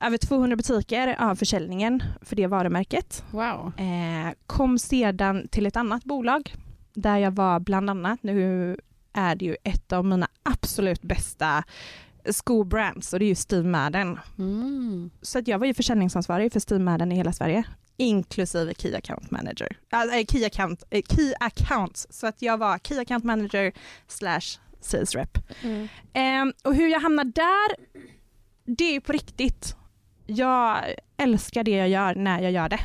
över 0.02 0.18
200 0.18 0.56
butiker 0.56 1.16
av 1.20 1.36
försäljningen 1.36 2.04
för 2.22 2.36
det 2.36 2.48
varumärket. 2.48 3.24
Wow. 3.32 3.72
Eh, 3.78 4.34
kom 4.46 4.80
sedan 4.80 5.48
till 5.48 5.66
ett 5.66 5.76
annat 5.76 6.04
bolag 6.04 6.54
där 6.94 7.18
jag 7.18 7.32
var 7.32 7.60
bland 7.60 7.90
annat, 7.90 8.24
nu 8.24 8.78
är 9.14 9.36
det 9.36 9.46
ju 9.46 9.56
ett 9.64 9.94
av 9.94 10.06
mina 10.06 10.28
absolut 10.44 11.02
bästa 11.02 11.64
skobrands 12.34 13.14
och 13.14 13.20
det 13.20 13.26
är 13.26 13.28
ju 13.28 13.36
Steve 13.36 13.68
Madden. 13.68 14.20
Mm. 14.38 15.10
Så 15.22 15.40
att 15.40 15.48
jag 15.48 15.60
var 15.60 15.66
ju 15.66 15.74
försäljningsansvarig 15.74 16.54
för 16.54 16.60
Steve 16.60 16.84
Madden 16.84 17.12
i 17.12 17.16
hela 17.16 17.34
Sverige, 17.34 17.64
inklusive 17.98 18.74
Key 18.74 18.96
Account 18.96 19.32
Manager. 19.32 19.78
Äh, 19.92 20.26
key, 20.26 20.46
account, 20.46 20.84
eh, 20.90 21.02
key 21.10 21.34
Accounts, 21.40 22.08
så 22.10 22.28
att 22.28 22.42
jag 22.42 22.58
var 22.58 22.78
Key 22.78 23.00
Account 23.00 23.24
Manager 23.24 23.72
slash 24.08 24.60
Sales 24.82 25.16
Rep. 25.16 25.38
Mm. 25.62 25.88
Eh, 26.14 26.54
och 26.64 26.76
hur 26.76 26.88
jag 26.88 27.00
hamnar 27.00 27.24
där, 27.24 27.76
det 28.66 28.84
är 28.84 28.94
ju 28.94 29.02
på 29.02 29.12
riktigt. 29.12 29.76
Jag 30.26 30.78
älskar 31.18 31.64
det 31.64 31.72
jag 31.72 31.90
gör 31.90 32.16
när 32.16 32.42
jag 32.42 32.52
gör 32.52 32.70
det. 32.70 32.80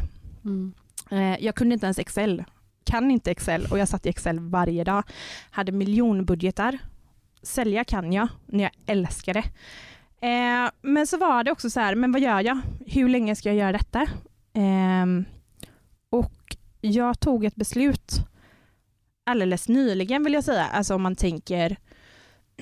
Mm. 0.45 0.75
Eh, 1.11 1.45
jag 1.45 1.55
kunde 1.55 1.75
inte 1.75 1.87
ens 1.87 1.99
Excel, 1.99 2.45
kan 2.85 3.11
inte 3.11 3.31
Excel 3.31 3.67
och 3.71 3.79
jag 3.79 3.89
satt 3.89 4.07
i 4.07 4.09
Excel 4.09 4.41
varje 4.41 4.85
dag. 4.85 5.03
Hade 5.51 5.73
miljonbudgetar. 5.73 6.79
Sälja 7.43 7.85
kan 7.85 8.13
jag, 8.13 8.29
när 8.47 8.65
jag 8.65 8.73
älskar 8.87 9.35
det. 9.35 9.45
Eh, 10.27 10.71
men 10.83 11.07
så 11.07 11.17
var 11.17 11.45
det 11.45 11.53
också 11.53 11.71
så 11.71 11.81
här, 11.81 11.95
men 11.95 12.13
vad 12.13 12.21
gör 12.21 12.41
jag? 12.41 12.61
Hur 12.87 13.09
länge 13.09 13.37
ska 13.37 13.49
jag 13.49 13.57
göra 13.57 13.73
detta? 13.73 14.03
Eh, 14.53 15.07
och 16.11 16.57
jag 16.81 17.21
tog 17.21 17.45
ett 17.45 17.55
beslut 17.55 18.27
alldeles 19.25 19.69
nyligen 19.69 20.25
vill 20.25 20.35
jag 20.35 20.45
säga, 20.45 20.65
alltså 20.65 20.95
om 20.95 21.03
man 21.03 21.17
tänker 21.17 21.77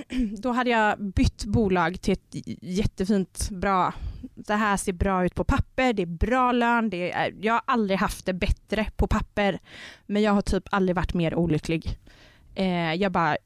då 0.38 0.52
hade 0.52 0.70
jag 0.70 1.02
bytt 1.02 1.44
bolag 1.44 2.00
till 2.00 2.12
ett 2.12 2.34
jättefint, 2.62 3.50
bra, 3.50 3.94
det 4.34 4.54
här 4.54 4.76
ser 4.76 4.92
bra 4.92 5.24
ut 5.24 5.34
på 5.34 5.44
papper, 5.44 5.92
det 5.92 6.02
är 6.02 6.06
bra 6.06 6.52
lön, 6.52 6.90
det 6.90 7.12
är, 7.12 7.34
jag 7.40 7.52
har 7.52 7.62
aldrig 7.64 7.98
haft 7.98 8.26
det 8.26 8.32
bättre 8.32 8.86
på 8.96 9.06
papper, 9.06 9.58
men 10.06 10.22
jag 10.22 10.32
har 10.32 10.42
typ 10.42 10.64
aldrig 10.70 10.96
varit 10.96 11.14
mer 11.14 11.34
olycklig. 11.34 11.98
Eh, 12.54 12.94
jag 12.94 13.12
bara, 13.12 13.36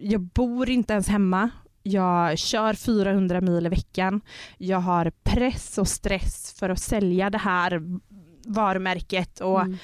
jag 0.00 0.20
bor 0.20 0.70
inte 0.70 0.92
ens 0.92 1.08
hemma, 1.08 1.50
jag 1.82 2.38
kör 2.38 2.74
400 2.74 3.40
mil 3.40 3.66
i 3.66 3.68
veckan, 3.68 4.20
jag 4.58 4.80
har 4.80 5.12
press 5.22 5.78
och 5.78 5.88
stress 5.88 6.54
för 6.58 6.70
att 6.70 6.78
sälja 6.78 7.30
det 7.30 7.38
här 7.38 7.82
varumärket 8.46 9.40
och 9.40 9.60
Mm. 9.60 9.76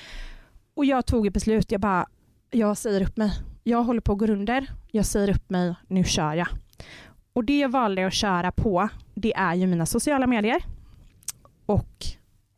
och 0.75 0.85
jag 0.85 1.07
tog 1.07 1.27
ett 1.27 1.33
beslut, 1.33 1.73
jag 1.73 1.81
bara, 1.81 2.07
jag 2.51 2.77
säger 2.77 3.03
upp 3.03 3.17
mig. 3.17 3.33
Jag 3.65 3.83
håller 3.83 4.01
på 4.01 4.13
att 4.13 4.19
gå 4.19 4.27
under, 4.27 4.67
jag 4.91 5.07
säger 5.07 5.31
upp 5.31 5.51
mig, 5.51 5.75
nu 5.89 6.05
kör 6.05 6.35
jag. 6.35 6.49
Och 7.33 7.45
det 7.45 7.59
jag 7.59 7.69
valde 7.69 8.07
att 8.07 8.15
köra 8.15 8.53
på, 8.53 8.89
det 9.15 9.35
är 9.35 9.55
ju 9.55 9.67
mina 9.67 9.87
sociala 9.87 10.27
medier. 10.27 10.63
Och 11.67 12.07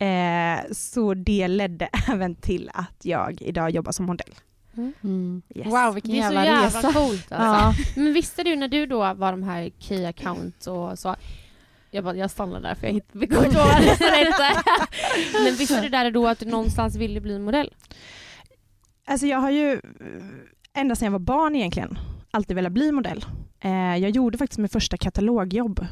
eh, 0.05 0.59
så 0.71 1.13
det 1.13 1.47
ledde 1.47 1.89
även 2.09 2.35
till 2.35 2.69
att 2.73 3.05
jag 3.05 3.41
idag 3.41 3.71
jobbar 3.71 3.91
som 3.91 4.05
modell. 4.05 4.33
Mm. 4.77 5.41
Yes. 5.55 5.67
Wow, 5.67 5.93
vilken 5.93 6.11
Det 6.11 6.19
är 6.19 6.27
så 6.27 6.33
jävla, 6.33 6.45
jävla 6.45 6.79
resa. 6.79 6.93
coolt 6.93 7.31
alltså. 7.31 7.35
Ja. 7.35 7.73
Men 7.95 8.13
visste 8.13 8.43
du 8.43 8.55
när 8.55 8.67
du 8.67 8.85
då 8.85 9.13
var 9.13 9.31
de 9.31 9.43
här 9.43 9.71
key 9.79 10.05
account 10.05 10.67
och 10.67 10.99
så 10.99 11.15
jag, 11.91 12.03
bara, 12.03 12.15
jag 12.15 12.31
stannar 12.31 12.59
där 12.61 12.75
för 12.75 12.87
jag 12.87 12.93
hittade 12.93 13.27
kommer 13.27 13.45
inte. 13.45 14.61
Men 15.43 15.55
visste 15.55 15.81
du 15.81 15.89
där 15.89 16.11
då 16.11 16.27
att 16.27 16.39
du 16.39 16.45
någonstans 16.45 16.95
ville 16.95 17.21
bli 17.21 17.39
modell? 17.39 17.73
Alltså 19.05 19.27
jag 19.27 19.37
har 19.37 19.49
ju, 19.51 19.81
ända 20.73 20.95
sedan 20.95 21.05
jag 21.05 21.11
var 21.11 21.19
barn 21.19 21.55
egentligen, 21.55 21.99
alltid 22.31 22.55
velat 22.55 22.71
bli 22.71 22.91
modell. 22.91 23.25
Eh, 23.59 23.97
jag 23.97 24.09
gjorde 24.09 24.37
faktiskt 24.37 24.59
mitt 24.59 24.71
första 24.71 24.97
katalogjobb 24.97 25.85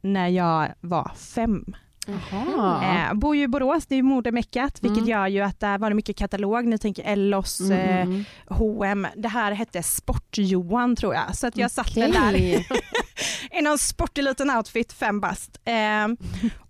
när 0.00 0.28
jag 0.28 0.68
var 0.80 1.12
fem. 1.16 1.64
Eh, 2.08 3.14
bor 3.14 3.36
ju 3.36 3.42
i 3.42 3.48
Borås, 3.48 3.86
det 3.86 3.94
är 3.94 3.96
ju 3.96 4.02
modemeckat, 4.02 4.78
vilket 4.82 4.98
Mm. 4.98 5.08
gör 5.10 5.26
ju 5.26 5.40
att 5.40 5.60
där 5.60 5.78
var 5.78 5.90
det 5.90 5.94
mycket 5.96 6.16
katalog. 6.16 6.66
Ni 6.66 6.78
tänker 6.78 7.04
Ellos, 7.04 7.60
Mm, 7.60 7.72
eh, 7.78 8.00
mm, 8.02 8.24
H&M. 8.48 9.06
Det 9.16 9.28
här 9.28 9.52
hette 9.52 9.82
Sport-Johan 9.82 10.96
tror 10.96 11.14
jag. 11.14 11.36
Så 11.36 11.46
att 11.46 11.56
jag 11.56 11.70
satt 11.70 11.86
Okej. 11.90 12.02
väl 12.02 12.12
där 12.12 12.34
i 13.58 13.62
någon 13.62 13.78
sportig 13.78 14.22
liten 14.24 14.50
outfit, 14.50 14.92
fem 14.92 15.20
bast. 15.20 15.60
Eh, 15.64 16.08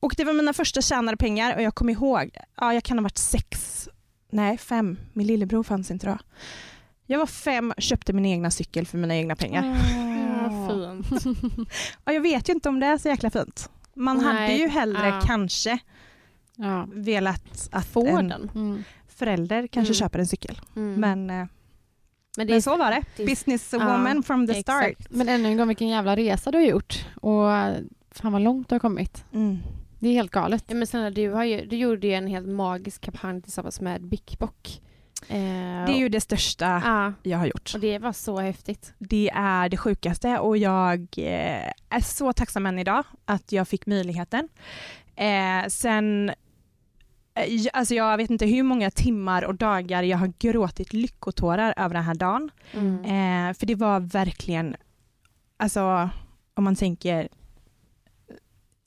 och 0.01 0.15
det 0.17 0.25
var 0.25 0.33
mina 0.33 0.53
första 0.53 0.83
tjänade 0.83 1.17
pengar 1.17 1.57
och 1.57 1.63
jag 1.63 1.75
kommer 1.75 1.93
ihåg, 1.93 2.31
ja 2.61 2.75
jag 2.75 2.83
kan 2.85 2.99
ha 2.99 3.03
varit 3.03 3.19
sex, 3.19 3.89
nej 4.33 4.59
fem, 4.59 4.99
min 5.13 5.27
lillebror 5.27 5.63
fanns 5.63 5.91
inte 5.91 6.07
då. 6.07 6.19
Jag 7.07 7.19
var 7.19 7.27
fem, 7.27 7.73
köpte 7.79 8.13
min 8.13 8.27
egna 8.27 8.51
cykel 8.51 8.87
för 8.87 8.99
mina 8.99 9.17
egna 9.17 9.37
pengar. 9.37 9.77
Ja, 10.43 10.69
fint. 10.69 11.27
Och 12.05 12.13
jag 12.13 12.21
vet 12.21 12.49
ju 12.49 12.53
inte 12.53 12.69
om 12.69 12.81
det 12.81 12.87
är 12.87 12.99
så 12.99 13.09
jäkla 13.09 13.31
fint. 13.31 13.71
Man 14.01 14.17
Nej, 14.17 14.27
hade 14.27 14.53
ju 14.55 14.69
hellre 14.69 15.07
ja. 15.09 15.21
kanske 15.27 15.79
Ja. 16.57 16.89
velat 16.93 17.69
att 17.73 17.87
Få 17.87 18.07
en 18.07 18.29
den. 18.29 18.51
Mm. 18.55 18.85
förälder 19.09 19.67
kanske 19.67 19.91
Mm. 19.91 19.95
köper 19.95 20.19
en 20.19 20.27
cykel. 20.27 20.61
Mm. 20.77 20.95
Men, 21.01 21.31
eh, 21.31 21.47
Men 22.37 22.47
det 22.47 22.53
men 22.53 22.63
så 22.63 22.77
var 22.77 22.91
det. 22.91 23.03
det 23.17 23.25
Businesswoman 23.27 24.17
Ja, 24.17 24.23
from 24.23 24.47
the 24.47 24.55
start. 24.63 24.85
exakt. 24.85 25.11
Men 25.11 25.29
ännu 25.29 25.49
en 25.49 25.57
gång, 25.57 25.69
vilken 25.69 25.89
jävla 25.89 26.17
resa 26.17 26.51
du 26.51 26.59
har 26.59 26.65
gjort. 26.65 27.07
Och 27.15 27.49
fan 28.11 28.33
vad 28.33 28.43
långt 28.43 28.69
du 28.69 28.75
har 28.75 28.81
kommit. 28.81 29.25
Mm. 29.33 29.59
Det 29.99 30.09
är 30.09 30.13
helt 30.13 30.31
galet. 30.31 30.65
Ja, 30.69 30.75
men 30.75 30.87
sen, 30.87 31.15
du, 31.15 31.31
har 31.31 31.45
ju, 31.45 31.67
du 31.67 31.77
gjorde 31.77 32.07
ju 32.07 32.13
en 32.15 32.27
helt 32.27 32.49
magisk 32.49 33.01
kampanj 33.01 33.43
tillsammans 33.43 33.81
med. 33.81 34.03
Eh, 34.03 34.09
Det 35.29 35.93
är 35.93 35.99
ju 35.99 36.09
det 36.09 36.21
största 36.21 36.83
Ja, 36.85 37.13
jag 37.23 37.39
har 37.39 37.47
gjort. 37.47 37.73
och 37.75 37.81
det 37.81 37.99
var 37.99 38.13
så 38.13 38.41
häftigt. 38.41 38.93
Det 38.99 39.31
är 39.35 39.69
det 39.69 39.77
sjukaste 39.77 40.39
och 40.39 40.57
jag 40.57 41.01
eh, 41.17 41.73
är 41.89 42.01
så 42.01 42.33
tacksam 42.33 42.67
än 42.67 42.79
idag 42.79 43.05
att 43.25 43.53
jag 43.53 43.69
fick 43.69 43.87
möjligheten. 43.87 44.49
Eh, 45.17 45.67
sen, 45.69 46.29
eh, 47.35 47.67
alltså 47.73 47.95
jag 47.95 48.17
vet 48.17 48.31
inte 48.31 48.47
hur 48.47 48.63
många 48.63 48.91
timmar 48.91 49.43
och 49.45 49.55
dagar 49.55 50.03
jag 50.03 50.19
har 50.19 50.33
gråtit 50.39 50.93
lyckotårar 50.93 51.75
över 51.77 51.95
den 51.95 52.05
här 52.05 52.15
dagen. 52.15 52.51
Mm. 52.73 53.05
Eh, 53.05 53.55
för 53.55 53.67
det 53.67 53.75
var 53.75 54.01
verkligen, 54.01 54.77
alltså 55.57 56.11
om 56.55 56.65
man 56.65 56.77
tänker, 56.77 57.29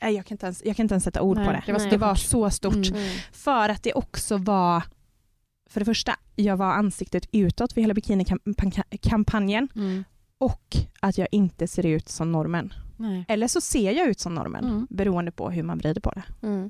eh, 0.02 0.10
jag 0.10 0.26
kan 0.26 0.36
inte 0.36 0.46
ens, 0.46 0.62
jag 0.66 0.76
kan 0.76 0.84
inte 0.84 0.94
ens 0.94 1.04
sätta 1.04 1.22
ord 1.22 1.38
Nej, 1.38 1.46
på 1.46 1.52
det. 1.52 1.64
det 1.66 1.74
var 1.74 1.90
Det 1.90 1.98
var 1.98 2.16
så 2.16 2.50
stort. 2.50 2.76
Mm. 2.76 2.94
Mm. 2.94 3.10
För 3.32 3.70
att 3.70 3.84
det 3.84 3.94
också 3.94 4.38
var, 4.38 4.84
för 5.74 5.80
det 5.80 5.86
första, 5.86 6.16
jag 6.36 6.58
var 6.58 6.72
ansiktet 6.74 7.28
utåt 7.32 7.74
för 7.74 7.82
hela 7.82 7.94
bikinikampanjen 7.94 9.68
Mm. 9.76 10.04
och 10.38 10.76
att 11.00 11.18
jag 11.18 11.28
inte 11.32 11.68
ser 11.68 11.86
ut 11.86 12.10
som 12.10 12.32
normen. 12.32 12.74
Nej. 12.98 13.26
Eller 13.28 13.48
så 13.48 13.62
ser 13.62 13.92
jag 13.92 14.08
ut 14.08 14.20
som 14.20 14.36
normen 14.36 14.64
Mm. 14.66 14.88
beroende 14.90 15.32
på 15.32 15.50
hur 15.50 15.64
man 15.64 15.78
vrider 15.78 16.02
på 16.02 16.12
det. 16.12 16.24
Mm. 16.48 16.70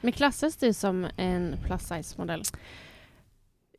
Men 0.00 0.12
klassas 0.12 0.56
du 0.56 0.72
som 0.72 1.06
en 1.16 1.56
plus 1.64 1.82
size 1.82 2.14
modell? 2.18 2.42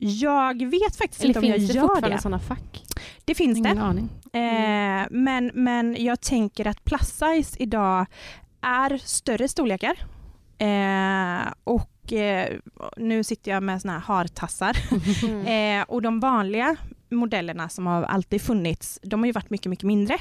Jag 0.02 0.70
vet 0.70 0.96
faktiskt 0.96 1.20
Eller 1.24 1.28
inte 1.28 1.38
om 1.38 1.44
jag 1.46 1.56
finns 1.56 1.68
det 1.70 1.74
gör 1.76 1.82
fortfarande 1.88 2.16
det. 2.16 2.22
sådana 2.22 2.38
fack? 2.38 2.84
Det 3.24 3.34
finns 3.34 3.58
Ingen 3.58 3.76
det. 3.76 3.82
aning. 3.82 4.08
Eh, 4.32 5.06
men, 5.10 5.50
men 5.54 5.96
jag 6.04 6.20
tänker 6.20 6.66
att 6.66 6.84
plus 6.84 7.08
size 7.08 7.56
idag 7.62 8.06
är 8.60 8.98
större 8.98 9.48
storlekar. 9.48 9.94
Eh, 10.58 11.52
och 11.64 11.90
eh, 12.12 12.58
nu 12.96 13.24
sitter 13.24 13.50
jag 13.50 13.62
med 13.62 13.80
såna 13.80 13.92
här 13.92 14.00
hartassar. 14.00 14.76
Mm. 15.24 15.80
Eh, 15.80 15.84
och 15.88 16.02
de 16.02 16.20
vanliga 16.20 16.76
modellerna 17.08 17.68
som 17.68 17.86
har 17.86 18.02
alltid 18.02 18.42
funnits, 18.42 18.98
de 19.02 19.20
har 19.20 19.26
ju 19.26 19.32
varit 19.32 19.50
mycket, 19.50 19.66
mycket 19.66 19.84
mindre. 19.84 20.18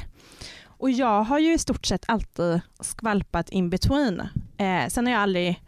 Och 0.66 0.92
jag 0.92 1.24
har 1.24 1.40
ju 1.40 1.54
i 1.54 1.58
stort 1.58 1.86
sett 1.86 2.06
alltid 2.08 2.62
skvalpat 2.80 3.50
in 3.50 3.70
between. 3.70 4.20
Eh, 4.58 4.88
sen 4.88 5.06
har 5.06 5.14
jag 5.14 5.22
aldrig 5.22 5.62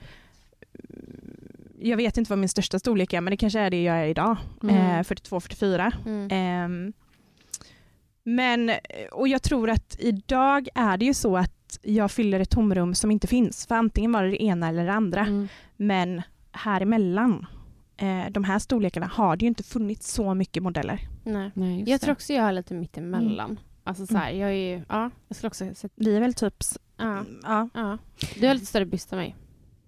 jag 1.82 1.98
vet 1.98 2.18
inte 2.18 2.32
vad 2.32 2.40
min 2.40 2.50
största 2.50 2.80
storlek 2.80 3.14
är 3.14 3.22
men 3.22 3.32
det 3.32 3.38
kanske 3.38 3.60
är 3.60 3.70
det 3.70 3.84
jag 3.84 3.98
är 3.98 4.06
idag. 4.06 4.38
Mm. 4.64 4.76
Eh, 4.76 5.04
42-44. 5.04 5.94
Mm. 6.06 6.28
Ehm, 6.32 6.94
men, 8.24 8.72
och 9.12 9.28
jag 9.28 9.44
tror 9.44 9.70
att 9.70 9.96
idag 10.00 10.68
är 10.76 10.98
det 10.98 11.06
ju 11.06 11.14
så 11.14 11.38
att 11.38 11.61
jag 11.82 12.12
fyller 12.12 12.40
ett 12.40 12.50
tomrum 12.50 12.96
som 12.96 13.12
inte 13.12 13.28
finns. 13.28 13.66
För 13.68 13.76
antingen 13.76 14.12
var 14.12 14.24
det 14.24 14.30
det 14.30 14.44
ena 14.44 14.70
eller 14.70 14.86
det 14.86 14.94
andra. 14.94 15.22
Mm. 15.22 15.48
Men 15.78 16.22
här 16.52 16.82
emellan, 16.82 17.46
eh, 17.98 18.26
de 18.32 18.44
här 18.44 18.60
storlekarna, 18.60 19.06
har 19.08 19.36
det 19.36 19.44
ju 19.46 19.48
inte 19.48 19.64
funnits 19.64 20.12
så 20.14 20.34
mycket 20.34 20.64
modeller. 20.64 21.00
Nej. 21.24 21.52
Nej, 21.54 21.84
Jag 21.90 22.02
tror 22.02 22.12
också 22.12 22.34
jag 22.34 22.46
är 22.46 22.52
lite 22.52 22.74
mittemellan. 22.74 23.52
Mm. 23.52 23.64
Alltså 23.84 24.08
så 24.08 24.18
här, 24.18 24.32
jag 24.32 24.50
är 24.50 24.76
ju, 24.76 24.84
ja, 24.90 25.10
jag 25.28 25.36
skulle 25.38 25.48
också 25.48 25.74
säga, 25.76 25.90
Vi 25.96 26.16
är 26.16 26.20
väl 26.20 26.34
typ... 26.34 26.56
ja, 26.98 27.24
ja. 27.44 27.70
ja. 27.74 27.98
Du 28.40 28.48
har 28.48 28.54
lite 28.54 28.66
större 28.66 28.86
byst 28.86 29.14
än 29.14 29.20
mig. 29.20 29.36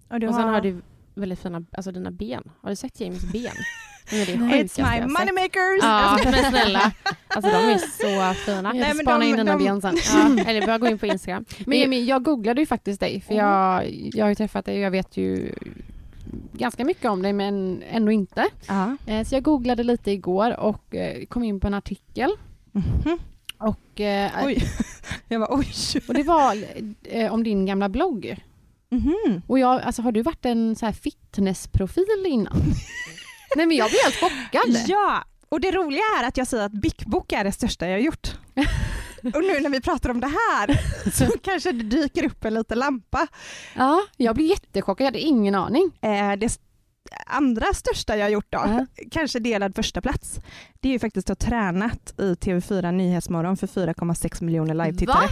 Och, 0.08 0.20
du 0.20 0.28
och 0.28 0.34
sen 0.34 0.48
har 0.48 0.60
du 0.60 0.82
väldigt 1.14 1.38
fina, 1.38 1.64
alltså 1.72 1.92
dina 1.92 2.10
ben. 2.10 2.50
Har 2.60 2.70
du 2.70 2.76
sett 2.76 3.00
James 3.00 3.32
ben? 3.32 3.52
De 4.10 4.16
är 4.16 4.26
det 4.26 4.32
It's 4.32 4.50
sjukaste 4.52 4.80
jag 4.80 4.90
my 4.90 5.00
har 5.00 5.08
money 5.08 5.26
sett. 5.26 5.34
makers! 5.34 5.82
Ja, 5.82 6.18
men 6.24 6.50
snälla. 6.50 6.92
Alltså 7.28 7.50
de 7.50 7.56
är 7.56 7.78
så 7.78 8.34
fina. 8.34 8.56
Jag 8.68 8.76
Nej, 8.76 8.94
men 8.94 8.98
spana 9.04 9.18
de- 9.18 9.24
in 9.26 9.36
dina 9.36 9.52
de- 9.58 9.64
ben 9.64 9.80
sen. 9.82 9.96
Ja, 10.38 10.44
eller 10.50 10.66
bara 10.66 10.78
gå 10.78 10.86
in 10.86 10.98
på 10.98 11.06
Instagram. 11.06 11.44
Men 11.66 11.78
Emil, 11.82 12.08
jag 12.08 12.22
googlade 12.22 12.60
ju 12.60 12.66
faktiskt 12.66 13.00
dig 13.00 13.20
för 13.20 13.34
Mm. 13.34 13.46
jag, 13.46 13.90
jag 14.14 14.24
har 14.24 14.28
ju 14.28 14.34
träffat 14.34 14.64
dig 14.64 14.74
och 14.76 14.80
jag 14.82 14.90
vet 14.90 15.16
ju 15.16 15.52
ganska 16.52 16.84
mycket 16.84 17.10
om 17.10 17.22
dig 17.22 17.32
men 17.32 17.82
ändå 17.90 18.12
inte. 18.12 18.46
Ja. 18.68 18.96
Eh, 19.06 19.24
Så 19.24 19.34
jag 19.34 19.42
googlade 19.42 19.82
lite 19.82 20.10
igår 20.10 20.60
och 20.60 20.94
eh, 20.94 21.24
kom 21.26 21.44
in 21.44 21.60
på 21.60 21.66
en 21.66 21.74
artikel 21.74 22.30
Mhm. 22.72 23.18
och, 23.58 24.00
eh, 24.00 24.30
Oj. 24.44 24.64
Jag 25.28 25.38
var 25.40 25.48
oj. 25.50 25.66
och 26.08 26.14
det 26.14 26.22
var 26.22 26.56
eh, 27.02 27.32
om 27.34 27.42
din 27.42 27.66
gamla 27.66 27.88
blogg. 27.88 28.36
Mhm. 28.90 29.42
Och 29.46 29.58
jag, 29.58 29.82
alltså 29.82 30.02
har 30.02 30.12
du 30.12 30.22
varit 30.22 30.44
en 30.44 30.76
så 30.76 30.86
här 30.86 30.92
fitnessprofil 30.92 32.24
innan? 32.26 32.56
Nej 33.56 33.66
men 33.66 33.76
jag 33.76 33.90
blev 33.90 34.00
helt 34.02 34.16
chockad. 34.16 34.84
Ja, 34.88 35.24
och 35.48 35.60
det 35.60 35.70
roliga 35.72 36.02
är 36.20 36.24
att 36.28 36.36
jag 36.36 36.46
säger 36.46 36.64
att 36.64 36.72
Bic 36.72 36.96
Book 36.96 37.32
är 37.32 37.44
det 37.44 37.52
största 37.52 37.86
jag 37.86 37.94
har 37.94 38.00
gjort. 38.02 38.28
och 39.34 39.42
nu 39.42 39.60
när 39.60 39.70
vi 39.70 39.80
pratar 39.80 40.10
om 40.10 40.20
det 40.20 40.26
här 40.26 40.80
så 41.10 41.26
kanske 41.42 41.72
det 41.72 41.82
dyker 41.82 42.24
upp 42.26 42.44
en 42.44 42.54
liten 42.54 42.78
lampa. 42.78 43.26
Ja, 43.76 44.00
jag 44.16 44.34
blev 44.34 44.46
jättechockad, 44.48 45.04
jag 45.04 45.08
hade 45.08 45.20
ingen 45.20 45.54
aning. 45.54 45.90
Eh, 46.00 46.32
det 46.32 46.58
andra 47.26 47.66
största 47.74 48.16
jag 48.16 48.24
har 48.24 48.30
gjort 48.30 48.46
då, 48.50 48.58
Ja. 48.66 48.86
kanske 49.10 49.38
delad 49.38 49.74
första 49.74 50.00
plats. 50.00 50.40
det 50.80 50.88
är 50.88 50.92
ju 50.92 50.98
faktiskt 50.98 51.30
att 51.30 51.42
ha 51.42 51.48
tränat 51.48 52.14
i 52.20 52.34
TV4 52.34 52.92
Nyhetsmorgon 52.92 53.56
för 53.56 53.66
4,6 53.66 54.42
miljoner 54.44 54.74
live-tittare. 54.74 55.26
Va? 55.26 55.28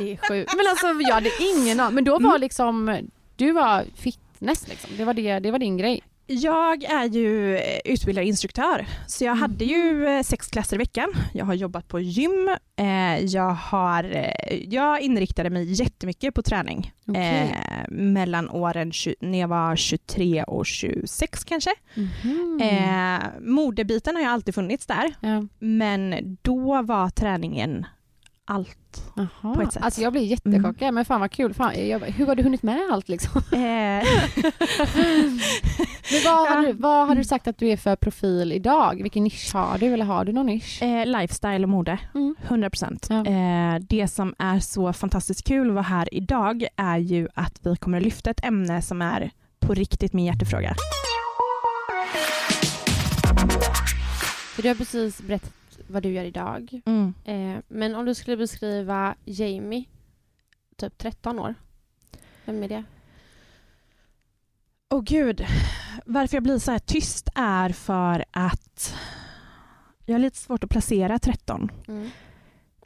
Det 0.00 0.12
är 0.12 0.16
sjukt. 0.28 0.52
Men 0.56 0.66
alltså 0.70 0.86
jag 0.86 1.14
hade 1.14 1.30
ingen 1.40 1.80
aning. 1.80 1.94
Men 1.94 2.04
då 2.04 2.12
var 2.18 2.28
Mm. 2.30 2.40
liksom, 2.40 2.98
du 3.36 3.52
var 3.52 3.84
fitness 3.96 4.68
liksom. 4.68 4.90
Det 4.96 5.04
var, 5.04 5.14
det, 5.14 5.38
det 5.38 5.50
var 5.50 5.58
din 5.58 5.76
grej. 5.76 6.02
Jag 6.28 6.84
är 6.84 7.04
ju 7.04 7.56
eh, 7.56 7.78
utbildad 7.84 8.24
instruktör, 8.24 8.86
så 9.06 9.24
jag 9.24 9.34
hade 9.34 9.64
ju 9.64 10.06
eh, 10.06 10.22
sex 10.22 10.48
klasser 10.48 10.76
i 10.76 10.78
veckan. 10.78 11.12
Jag 11.32 11.44
har 11.44 11.54
jobbat 11.54 11.88
på 11.88 12.00
gym. 12.00 12.50
Eh, 12.76 13.24
jag, 13.24 13.50
har, 13.50 14.32
jag 14.68 15.00
inriktade 15.00 15.50
mig 15.50 15.72
jättemycket 15.72 16.34
på 16.34 16.42
träning 16.42 16.92
eh, 17.16 17.48
mellan 17.88 18.50
åren 18.50 18.92
när 19.20 19.40
jag 19.40 19.48
var 19.48 19.76
23 19.76 20.44
och 20.44 20.66
26 20.66 21.44
kanske. 21.44 21.70
Eh, 22.60 23.20
modebiten 23.40 24.16
har 24.16 24.22
ju 24.22 24.28
alltid 24.28 24.54
funnits 24.54 24.86
där, 24.86 25.14
ja. 25.20 25.46
men 25.58 26.36
då 26.42 26.82
var 26.82 27.10
träningen 27.10 27.86
allt. 28.46 29.12
Aha. 29.16 29.54
på 29.54 29.62
ett 29.62 29.72
sätt. 29.72 29.82
Alltså 29.82 30.00
jag 30.00 30.12
blev 30.12 30.24
jättechockad, 30.24 30.94
men 30.94 31.04
fan 31.04 31.20
vad 31.20 31.30
kul. 31.30 31.54
Fan, 31.54 31.88
jag, 31.88 32.00
hur 32.00 32.26
har 32.26 32.34
du 32.34 32.42
hunnit 32.42 32.62
med 32.62 32.80
allt 32.92 33.08
liksom? 33.08 33.42
Eh, 33.52 33.58
Men 36.12 36.22
vad, 36.24 36.48
har 36.48 36.56
Ja. 36.56 36.62
du, 36.66 36.72
vad 36.72 37.08
har 37.08 37.14
du 37.14 37.24
sagt 37.24 37.48
att 37.48 37.58
du 37.58 37.68
är 37.68 37.76
för 37.76 37.96
profil 37.96 38.52
idag? 38.52 39.02
Vilken 39.02 39.24
nisch 39.24 39.54
har 39.54 39.78
du 39.78 39.86
eller 39.86 40.04
har 40.04 40.24
du 40.24 40.32
någon 40.32 40.46
nisch? 40.46 40.82
Eh, 40.82 41.06
lifestyle 41.06 41.62
och 41.64 41.68
mode, 41.68 41.98
Mm. 42.14 42.34
100 42.46 42.70
procent. 42.70 43.06
Ja. 43.10 43.26
Eh, 43.26 43.78
det 43.80 44.08
som 44.08 44.34
är 44.38 44.58
så 44.60 44.92
fantastiskt 44.92 45.44
kul 45.46 45.68
att 45.68 45.74
vara 45.74 45.82
här 45.84 46.14
idag 46.14 46.66
är 46.76 46.98
ju 46.98 47.28
att 47.34 47.58
vi 47.62 47.76
kommer 47.76 47.98
att 47.98 48.04
lyfta 48.04 48.30
ett 48.30 48.44
ämne 48.44 48.82
som 48.82 49.02
är 49.02 49.30
på 49.60 49.74
riktigt 49.74 50.12
min 50.12 50.24
hjärtefråga. 50.24 50.74
För 54.54 54.62
du 54.62 54.68
har 54.68 54.74
precis 54.74 55.20
berättat 55.22 55.52
vad 55.86 56.02
du 56.02 56.12
gör 56.12 56.24
idag. 56.24 56.80
Mm. 56.86 57.14
Eh, 57.24 57.62
men 57.68 57.94
om 57.94 58.04
du 58.06 58.14
skulle 58.14 58.36
beskriva 58.36 59.14
Jamie, 59.24 59.84
typ 60.76 60.98
13 60.98 61.38
år. 61.38 61.54
Vem 62.44 62.62
är 62.62 62.68
det? 62.68 62.84
Åh 64.90 65.02
gud, 65.02 65.46
varför 66.06 66.36
jag 66.36 66.42
blir 66.42 66.58
så 66.58 66.70
här 66.70 66.78
tyst 66.78 67.28
är 67.34 67.68
för 67.70 68.24
att 68.30 68.94
jag 70.04 70.14
har 70.14 70.18
lite 70.18 70.38
svårt 70.38 70.64
att 70.64 70.70
placera 70.70 71.18
13. 71.18 71.70
Mm. 71.88 72.10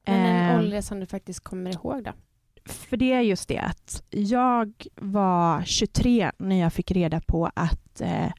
Men 0.05 0.15
en 0.27 0.51
Eh, 0.51 0.59
ålder 0.59 0.81
som 0.81 1.01
du 1.01 1.07
faktiskt 1.07 1.41
kommer 1.41 1.71
ihåg 1.71 2.05
då? 2.05 2.13
För 2.67 2.97
det 2.97 3.13
är 3.13 3.21
just 3.21 3.49
det 3.49 3.59
att 3.59 4.03
jag 4.11 4.73
var 4.97 5.63
23 5.65 6.33
när 6.39 6.61
jag 6.61 6.73
fick 6.73 6.91
reda 6.91 7.21
på 7.21 7.51
att 7.55 8.01
eh, 8.01 8.33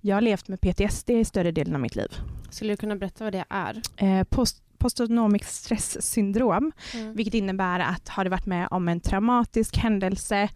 jag 0.00 0.16
har 0.16 0.20
levt 0.20 0.48
med 0.48 0.60
PTSD 0.60 1.10
i 1.10 1.24
större 1.24 1.50
delen 1.50 1.74
av 1.74 1.80
mitt 1.80 1.96
liv. 1.96 2.12
Skulle 2.50 2.72
du 2.72 2.76
kunna 2.76 2.96
berätta 2.96 3.24
vad 3.24 3.32
det 3.32 3.44
är? 3.48 3.82
Eh, 3.96 4.24
post 4.24 4.62
posttraumatic 4.78 5.48
stresssyndrom, 5.48 6.72
Mm. 6.94 7.14
vilket 7.14 7.34
innebär 7.34 7.80
att 7.80 8.08
har 8.08 8.24
du 8.24 8.30
varit 8.30 8.46
med 8.46 8.68
om 8.70 8.88
en 8.88 9.00
traumatisk 9.00 9.76
händelse, 9.76 10.48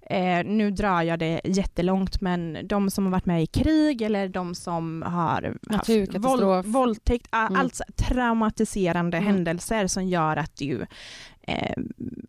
eh, 0.00 0.44
nu 0.44 0.70
drar 0.70 1.02
jag 1.02 1.18
det 1.18 1.40
jättelångt, 1.44 2.20
men 2.20 2.58
de 2.68 2.90
som 2.90 3.04
har 3.04 3.12
varit 3.12 3.26
med 3.26 3.42
i 3.42 3.46
krig 3.46 4.02
eller 4.02 4.28
de 4.28 4.54
som 4.54 5.02
har 5.02 5.56
haft 5.70 5.88
våld, 6.18 6.66
våldtäkt, 6.66 7.28
Mm. 7.34 7.56
alltså 7.56 7.84
traumatiserande 7.96 9.16
Mm. 9.18 9.26
händelser 9.34 9.86
som 9.86 10.06
gör 10.08 10.36
att 10.36 10.56
du, 10.56 10.86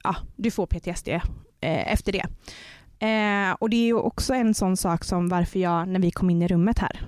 ja, 0.04 0.16
du 0.36 0.52
får 0.52 0.66
PTSD 0.66 1.08
eh, 1.08 1.22
efter 1.94 2.12
det. 2.12 2.26
Eh, 3.06 3.52
och 3.60 3.70
det 3.70 3.76
är 3.78 3.86
ju 3.86 3.94
också 3.94 4.34
en 4.34 4.54
sån 4.54 4.78
sak 4.78 5.04
som 5.04 5.30
varför 5.30 5.60
jag, 5.60 5.88
när 5.88 6.00
vi 6.00 6.12
kom 6.12 6.30
in 6.30 6.42
i 6.42 6.48
rummet 6.48 6.80
här, 6.80 7.02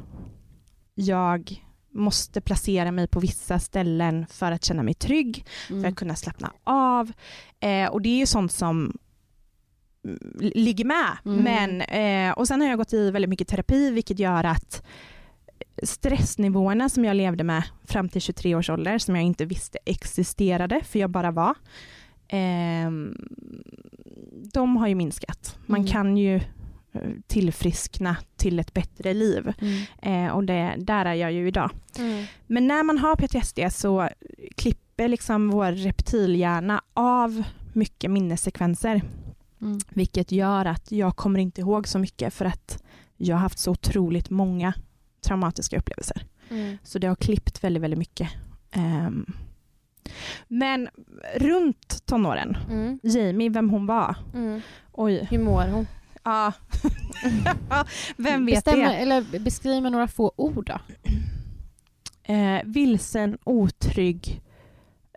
jag 0.96 1.64
måste 1.92 2.42
placera 2.42 2.92
mig 2.92 3.08
på 3.08 3.20
vissa 3.20 3.60
ställen 3.60 4.26
för 4.30 4.52
att 4.52 4.64
känna 4.66 4.84
mig 4.84 4.94
trygg, 4.94 5.46
för 5.68 5.74
Mm. 5.74 5.86
att 5.92 5.96
kunna 5.96 6.16
slappna 6.16 6.52
av. 6.64 7.12
Eh, 7.60 7.88
och 7.90 8.02
det 8.02 8.10
är 8.10 8.18
ju 8.18 8.26
sånt 8.26 8.52
som 8.52 8.98
ligger 10.40 10.86
med. 10.86 11.18
Mm. 11.26 11.44
Men, 11.44 11.82
eh, 11.82 12.34
och 12.38 12.48
sen 12.48 12.62
har 12.62 12.68
jag 12.70 12.78
gått 12.78 12.94
i 12.94 13.12
väldigt 13.12 13.30
mycket 13.30 13.48
terapi 13.48 13.92
vilket 13.92 14.20
gör 14.20 14.44
att 14.44 14.84
stressnivåerna 15.84 16.90
som 16.90 17.06
jag 17.06 17.16
levde 17.16 17.44
med 17.44 17.64
fram 17.84 18.10
till 18.10 18.22
23 18.22 18.56
års 18.56 18.70
ålder 18.70 18.98
som 18.98 19.16
jag 19.16 19.26
inte 19.26 19.46
visste 19.46 19.78
existerade 19.86 20.82
för 20.84 21.00
jag 21.00 21.10
bara 21.10 21.32
var. 21.32 21.56
ehm, 22.28 23.16
de 24.54 24.78
har 24.78 24.88
ju 24.88 24.96
minskat. 24.96 25.58
Man 25.66 25.80
Mm. 25.80 25.92
kan 25.92 26.18
ju 26.18 26.36
eh, 26.36 27.02
tillfriskna 27.28 28.18
till 28.36 28.60
ett 28.60 28.74
bättre 28.74 29.14
liv 29.14 29.54
Mm. 29.62 29.84
eh, 30.28 30.32
och 30.36 30.44
det, 30.44 30.76
där 30.78 31.06
är 31.06 31.14
jag 31.14 31.32
ju 31.32 31.48
idag. 31.48 31.70
Mm. 32.00 32.26
Men 32.48 32.68
när 32.68 32.84
man 32.84 32.98
har 32.98 33.16
PTSD 33.16 33.60
så 33.72 34.10
klipper 34.56 35.08
liksom 35.08 35.50
vår 35.50 35.72
reptilhjärna 35.72 36.82
av 36.94 37.44
mycket 37.74 38.12
minnessekvenser. 38.12 39.02
Mm. 39.62 39.80
Vilket 39.90 40.32
gör 40.32 40.66
att 40.66 40.92
jag 40.92 41.16
kommer 41.16 41.40
inte 41.40 41.62
ihåg 41.62 41.88
så 41.88 42.00
mycket 42.00 42.34
för 42.34 42.46
att 42.46 42.84
jag 43.18 43.36
har 43.36 43.42
haft 43.42 43.60
så 43.60 43.72
otroligt 43.72 44.30
många 44.30 44.74
traumatiska 45.24 45.78
upplevelser. 45.78 46.26
Mm. 46.50 46.78
Så 46.84 47.00
det 47.00 47.08
har 47.08 47.16
klippt 47.16 47.64
väldigt, 47.64 47.84
väldigt 47.84 47.98
mycket. 48.00 48.30
Ehm, 48.72 49.26
men 50.48 50.90
runt 51.36 52.06
tonåren, 52.06 52.58
Mm. 52.70 53.00
Jamie, 53.04 53.50
vem 53.50 53.70
hon 53.70 53.86
var. 53.86 54.16
Mm. 54.34 54.62
Oj, 54.92 55.28
Hur 55.32 55.40
mår 55.40 55.68
hon? 55.68 55.88
ja. 56.24 56.52
vem 58.18 58.46
vet 58.46 58.66
Bestäm, 58.66 58.80
det? 58.80 58.96
eller 58.96 59.40
beskriv 59.40 59.84
med 59.84 59.92
några 59.92 60.08
få 60.08 60.32
ord 60.36 60.66
då. 60.66 60.80
Eh, 62.34 62.62
vilsen, 62.66 63.38
otrygg, 63.44 64.42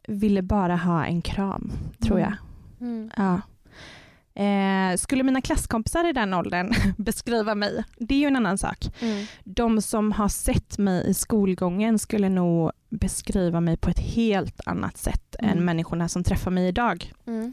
ville 0.08 0.42
bara 0.42 0.76
ha 0.76 1.04
en 1.06 1.22
kram, 1.22 1.72
tror 2.00 2.20
jag. 2.20 2.32
Mm. 2.80 3.10
Ja. 3.16 3.40
Eh, 4.36 4.96
skulle 4.96 5.22
mina 5.22 5.40
klasskompisar 5.40 6.08
i 6.08 6.12
den 6.12 6.34
åldern 6.34 6.74
beskriva 6.96 7.54
mig, 7.54 7.84
det 7.98 8.14
är 8.14 8.18
ju 8.18 8.26
en 8.26 8.36
annan 8.36 8.58
sak. 8.58 8.78
Mm. 9.00 9.26
De 9.44 9.82
som 9.82 10.12
har 10.12 10.28
sett 10.28 10.78
mig 10.78 11.06
i 11.10 11.14
skolgången 11.14 11.98
skulle 11.98 12.28
nog 12.28 12.70
beskriva 12.90 13.60
mig 13.60 13.76
på 13.76 13.90
ett 13.90 13.98
helt 13.98 14.60
annat 14.66 14.96
sätt 14.96 15.36
Mm. 15.38 15.58
än 15.58 15.64
människorna 15.64 16.08
som 16.08 16.24
träffar 16.24 16.50
mig 16.50 16.68
idag. 16.68 17.12
Mm. 17.26 17.52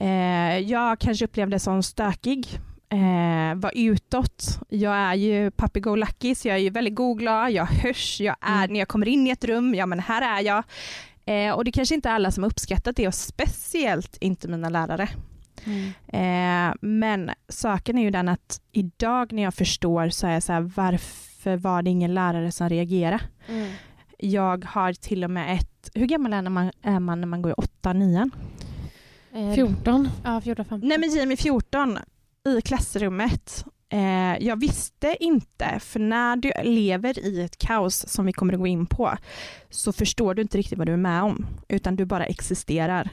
Eh, 0.00 0.58
jag 0.58 0.98
kanske 0.98 1.24
upplevde 1.24 1.58
som 1.58 1.82
stökig, 1.82 2.48
eh, 2.88 3.54
var 3.56 3.72
utåt. 3.74 4.60
Jag 4.68 4.94
är 4.94 5.14
ju 5.14 5.50
puppy 5.50 5.80
go 5.80 5.94
lucky 5.94 6.34
så 6.34 6.48
jag 6.48 6.54
är 6.56 6.60
ju 6.60 6.70
väldigt 6.70 6.94
godglad, 6.94 7.50
jag 7.50 7.66
hörs, 7.66 8.20
jag 8.20 8.36
är, 8.40 8.56
Mm. 8.64 8.72
när 8.72 8.78
jag 8.78 8.88
kommer 8.88 9.08
in 9.08 9.26
i 9.26 9.30
ett 9.30 9.44
rum, 9.44 9.74
ja 9.74 9.86
men 9.86 10.00
här 10.00 10.38
är 10.38 10.42
jag. 10.42 10.64
Eh, 11.26 11.52
och 11.54 11.64
det 11.64 11.72
kanske 11.72 11.94
inte 11.94 12.08
är 12.08 12.12
alla 12.14 12.30
som 12.30 12.42
har 12.42 12.50
uppskattat 12.50 12.96
det 12.96 13.08
och 13.08 13.14
speciellt 13.14 14.16
inte 14.20 14.48
mina 14.48 14.68
lärare. 14.68 15.08
Mm. 15.66 16.70
Eh, 16.70 16.74
men 16.80 17.30
saken 17.48 17.98
är 17.98 18.02
ju 18.02 18.10
den 18.10 18.28
att 18.28 18.60
idag 18.72 19.32
när 19.32 19.42
jag 19.42 19.54
förstår 19.54 20.08
så 20.08 20.26
är 20.26 20.32
jag 20.32 20.42
så 20.42 20.52
här, 20.52 20.60
varför 20.60 21.56
var 21.56 21.82
det 21.82 21.90
ingen 21.90 22.14
lärare 22.14 22.52
som 22.52 22.68
reagerade? 22.68 23.20
Mm. 23.48 23.72
Jag 24.18 24.64
har 24.64 24.92
till 24.92 25.24
och 25.24 25.30
med 25.30 25.54
ett, 25.56 25.90
hur 25.94 26.06
gammal 26.06 26.32
är, 26.32 26.42
man, 26.42 26.70
är 26.82 27.00
man 27.00 27.20
när 27.20 27.28
man 27.28 27.42
går 27.42 27.50
i 27.50 27.54
8 27.54 27.92
9 27.92 28.30
Eh, 29.36 29.54
14. 29.54 30.08
Ja, 30.24 30.40
14, 30.40 30.64
15. 30.64 30.88
Nej 30.88 30.98
men 30.98 31.10
Jamie 31.10 31.36
14 31.36 31.98
i 32.48 32.60
klassrummet. 32.60 33.64
Eh, 33.88 34.46
jag 34.46 34.60
visste 34.60 35.16
inte, 35.20 35.78
för 35.80 36.00
när 36.00 36.36
du 36.36 36.52
lever 36.64 37.18
i 37.18 37.42
ett 37.42 37.58
kaos 37.58 38.08
som 38.08 38.26
vi 38.26 38.32
kommer 38.32 38.52
att 38.52 38.58
gå 38.58 38.66
in 38.66 38.86
på 38.86 39.16
så 39.70 39.92
förstår 39.92 40.34
du 40.34 40.42
inte 40.42 40.58
riktigt 40.58 40.78
vad 40.78 40.88
du 40.88 40.92
är 40.92 40.96
med 40.96 41.22
om, 41.22 41.46
utan 41.68 41.96
du 41.96 42.04
bara 42.04 42.26
existerar. 42.26 43.10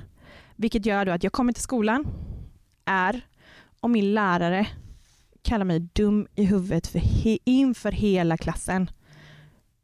Vilket 0.56 0.86
gör 0.86 1.06
då 1.06 1.12
att 1.12 1.24
jag 1.24 1.34
kommer 1.34 1.54
till 1.54 1.64
skolan, 1.64 2.06
är, 2.86 3.22
och 3.80 3.90
min 3.90 4.14
lärare 4.14 4.68
kallar 5.42 5.66
mig 5.66 5.80
dum 5.80 6.28
i 6.36 6.44
huvudet 6.46 6.88
för 6.88 7.00
he- 7.00 7.38
inför 7.44 7.92
hela 7.92 8.38
klassen. 8.38 8.90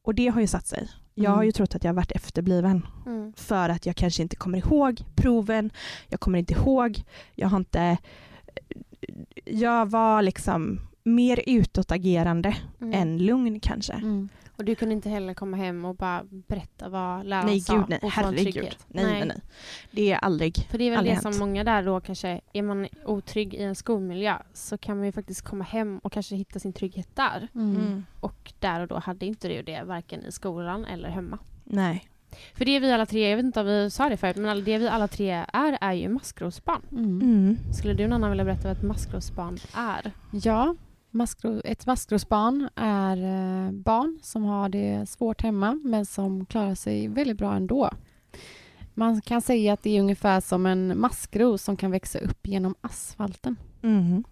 Och 0.02 0.16
det 0.16 0.28
har 0.28 0.42
ju 0.42 0.48
satt 0.48 0.68
sig. 0.68 0.90
Jag 1.16 1.32
har 1.32 1.44
ju 1.44 1.48
Mm. 1.48 1.54
trott 1.54 1.76
att 1.76 1.84
jag 1.84 1.94
varit 1.94 2.12
efterbliven 2.12 2.86
Mm. 3.06 3.34
för 3.38 3.70
att 3.70 3.86
jag 3.86 3.96
kanske 3.96 4.22
inte 4.22 4.36
kommer 4.36 4.58
ihåg 4.58 5.02
proven, 5.16 5.72
jag 6.08 6.20
kommer 6.20 6.40
inte 6.40 6.54
ihåg, 6.54 7.04
jag 7.36 7.48
har 7.48 7.58
inte... 7.58 7.98
Jag 9.46 9.90
var 9.90 10.22
liksom 10.22 10.80
mer 11.04 11.40
utåtagerande 11.48 12.56
Mm. 12.82 12.94
än 12.94 13.18
lugn 13.26 13.60
kanske. 13.60 13.94
Mm. 13.94 14.30
Och 14.60 14.66
du 14.66 14.76
kunde 14.76 14.96
inte 14.96 15.10
heller 15.10 15.34
komma 15.34 15.58
hem 15.58 15.86
och 15.86 15.96
bara 15.96 16.24
berätta 16.48 16.90
vad 16.90 17.26
läraren 17.26 17.46
Nej 17.46 17.62
sa 17.62 17.78
gud 17.78 17.86
nej, 17.90 18.00
och 18.04 18.14
få 18.14 18.20
en 18.20 18.26
herregud. 18.26 18.54
trygghet. 18.54 18.86
Nej, 18.88 19.06
nej 19.06 19.26
nej. 19.26 19.42
Det 19.92 20.12
är 20.12 20.18
aldrig. 20.18 20.68
För 20.70 20.78
det 20.78 20.84
är 20.84 20.92
väl 20.92 21.06
det 21.06 21.22
som 21.22 21.32
hänt. 21.32 21.40
många 21.40 21.64
där 21.64 21.84
då 21.84 22.00
kanske, 22.00 22.42
är 22.54 22.62
man 22.62 22.88
otrygg 23.06 23.54
i 23.54 23.64
en 23.64 23.76
skolmiljö 23.76 24.38
så 24.54 24.78
kan 24.78 24.98
man 24.98 25.06
ju 25.06 25.12
faktiskt 25.12 25.42
komma 25.42 25.64
hem 25.64 26.00
och 26.00 26.12
kanske 26.12 26.36
hitta 26.36 26.60
sin 26.60 26.74
trygghet 26.74 27.16
där. 27.16 27.48
Mm. 27.56 28.06
Och 28.20 28.54
där 28.60 28.82
och 28.82 28.88
då 28.88 28.98
hade 28.98 29.26
inte 29.26 29.48
du 29.48 29.62
det 29.62 29.84
varken 29.84 30.26
i 30.26 30.32
skolan 30.32 30.86
eller 30.86 31.10
hemma. 31.10 31.38
Nej. 31.64 32.10
För 32.54 32.66
det 32.66 32.80
vi 32.80 32.92
alla 32.92 33.06
tre, 33.06 33.30
jag 33.30 33.38
vet 33.38 33.46
inte 33.46 33.60
om 33.60 33.66
vi 33.66 33.90
sa 33.90 34.10
det 34.10 34.18
förut, 34.18 34.36
men 34.36 34.64
det 34.64 34.78
vi 34.78 34.88
alla 34.88 35.08
tre 35.08 35.46
är 35.54 35.78
är 35.82 35.94
ju 35.94 36.10
maskrosbarn. 36.10 36.82
Mm. 36.92 37.22
Mm. 37.22 37.58
Skulle 37.74 37.94
du 37.94 38.08
Nanna 38.08 38.30
vilja 38.30 38.46
berätta 38.46 38.68
vad 38.68 38.78
ett 38.78 38.84
maskrosbarn 38.84 39.58
är? 39.76 40.12
Ja, 40.32 40.76
maskro, 41.12 41.62
ett 41.66 41.86
maskrosbarn 41.86 42.70
är 42.76 43.18
eh, 43.18 43.72
barn 43.72 44.20
som 44.22 44.44
har 44.44 44.70
det 44.70 45.10
svårt 45.10 45.42
hemma 45.42 45.80
men 45.84 46.06
som 46.06 46.46
klarar 46.46 46.76
sig 46.76 47.08
väldigt 47.08 47.38
bra 47.38 47.56
ändå. 47.56 47.90
Man 48.94 49.22
kan 49.22 49.42
säga 49.42 49.74
att 49.74 49.84
det 49.84 49.98
är 49.98 50.02
ungefär 50.02 50.42
som 50.42 50.66
en 50.66 51.00
maskros 51.00 51.64
som 51.64 51.78
kan 51.78 51.92
växa 51.92 52.20
upp 52.20 52.48
genom 52.48 52.76
asfalten. 52.82 53.56
Mm. 53.84 54.24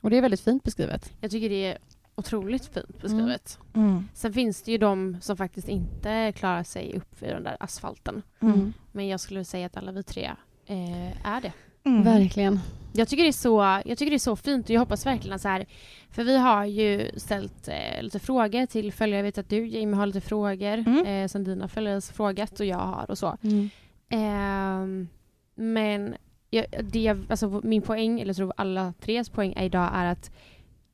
Och 0.00 0.10
det 0.10 0.16
är 0.16 0.22
väldigt 0.22 0.40
fint 0.40 0.64
beskrivet. 0.64 1.12
Jag 1.20 1.30
tycker 1.30 1.48
det 1.48 1.64
är 1.64 1.78
otroligt 2.14 2.66
fint 2.66 3.02
beskrivet. 3.02 3.58
Mm. 3.74 4.08
Sen 4.14 4.32
finns 4.32 4.62
det 4.62 4.72
ju 4.72 4.78
de 4.78 5.16
som 5.20 5.36
faktiskt 5.36 5.68
inte 5.68 6.32
klarar 6.32 6.62
sig 6.62 6.96
upp 6.96 7.22
vid 7.22 7.30
den 7.30 7.44
där 7.44 7.56
asfalten. 7.60 8.22
Mm. 8.40 8.72
Men 8.92 9.08
jag 9.08 9.20
skulle 9.20 9.44
säga 9.44 9.66
att 9.66 9.76
alla 9.76 9.92
vi 9.92 10.02
tre 10.02 10.30
eh, 10.66 11.26
är 11.26 11.40
det. 11.40 11.52
Mm. 11.84 12.02
Verkligen. 12.02 12.60
Jag 12.92 13.08
tycker, 13.08 13.22
det 13.22 13.28
är 13.28 13.32
så, 13.32 13.80
jag 13.84 13.98
tycker 13.98 14.10
det 14.10 14.16
är 14.16 14.18
så 14.18 14.36
fint 14.36 14.64
och 14.64 14.70
jag 14.70 14.80
hoppas 14.80 15.06
verkligen 15.06 15.34
att 15.34 15.40
så 15.40 15.48
här, 15.48 15.66
för 16.10 16.24
vi 16.24 16.38
har 16.38 16.64
ju 16.64 17.10
ställt 17.16 17.68
eh, 17.68 18.02
lite 18.02 18.18
frågor 18.18 18.66
till 18.66 18.92
följare. 18.92 19.18
Jag 19.18 19.24
vet 19.24 19.38
att 19.38 19.48
du 19.48 19.66
Jamie 19.66 19.94
har 19.96 20.06
lite 20.06 20.20
frågor 20.20 20.78
Mm. 20.78 21.06
eh, 21.06 21.28
som 21.28 21.44
dina 21.44 21.68
följare 21.68 21.94
har 21.94 22.00
frågat 22.00 22.60
och 22.60 22.66
jag 22.66 22.78
har 22.78 23.10
och 23.10 23.18
så. 23.18 23.36
Mm. 23.42 23.70
Ehm, 24.08 25.08
men 25.54 26.14
jag, 26.50 26.66
det, 26.82 27.08
alltså, 27.28 27.60
min 27.64 27.82
poäng, 27.82 28.20
eller 28.20 28.28
jag 28.28 28.36
tror 28.36 28.52
alla 28.56 28.94
tres 29.00 29.28
poäng 29.28 29.52
är 29.56 29.64
idag 29.64 29.90
är 29.94 30.04
att 30.04 30.30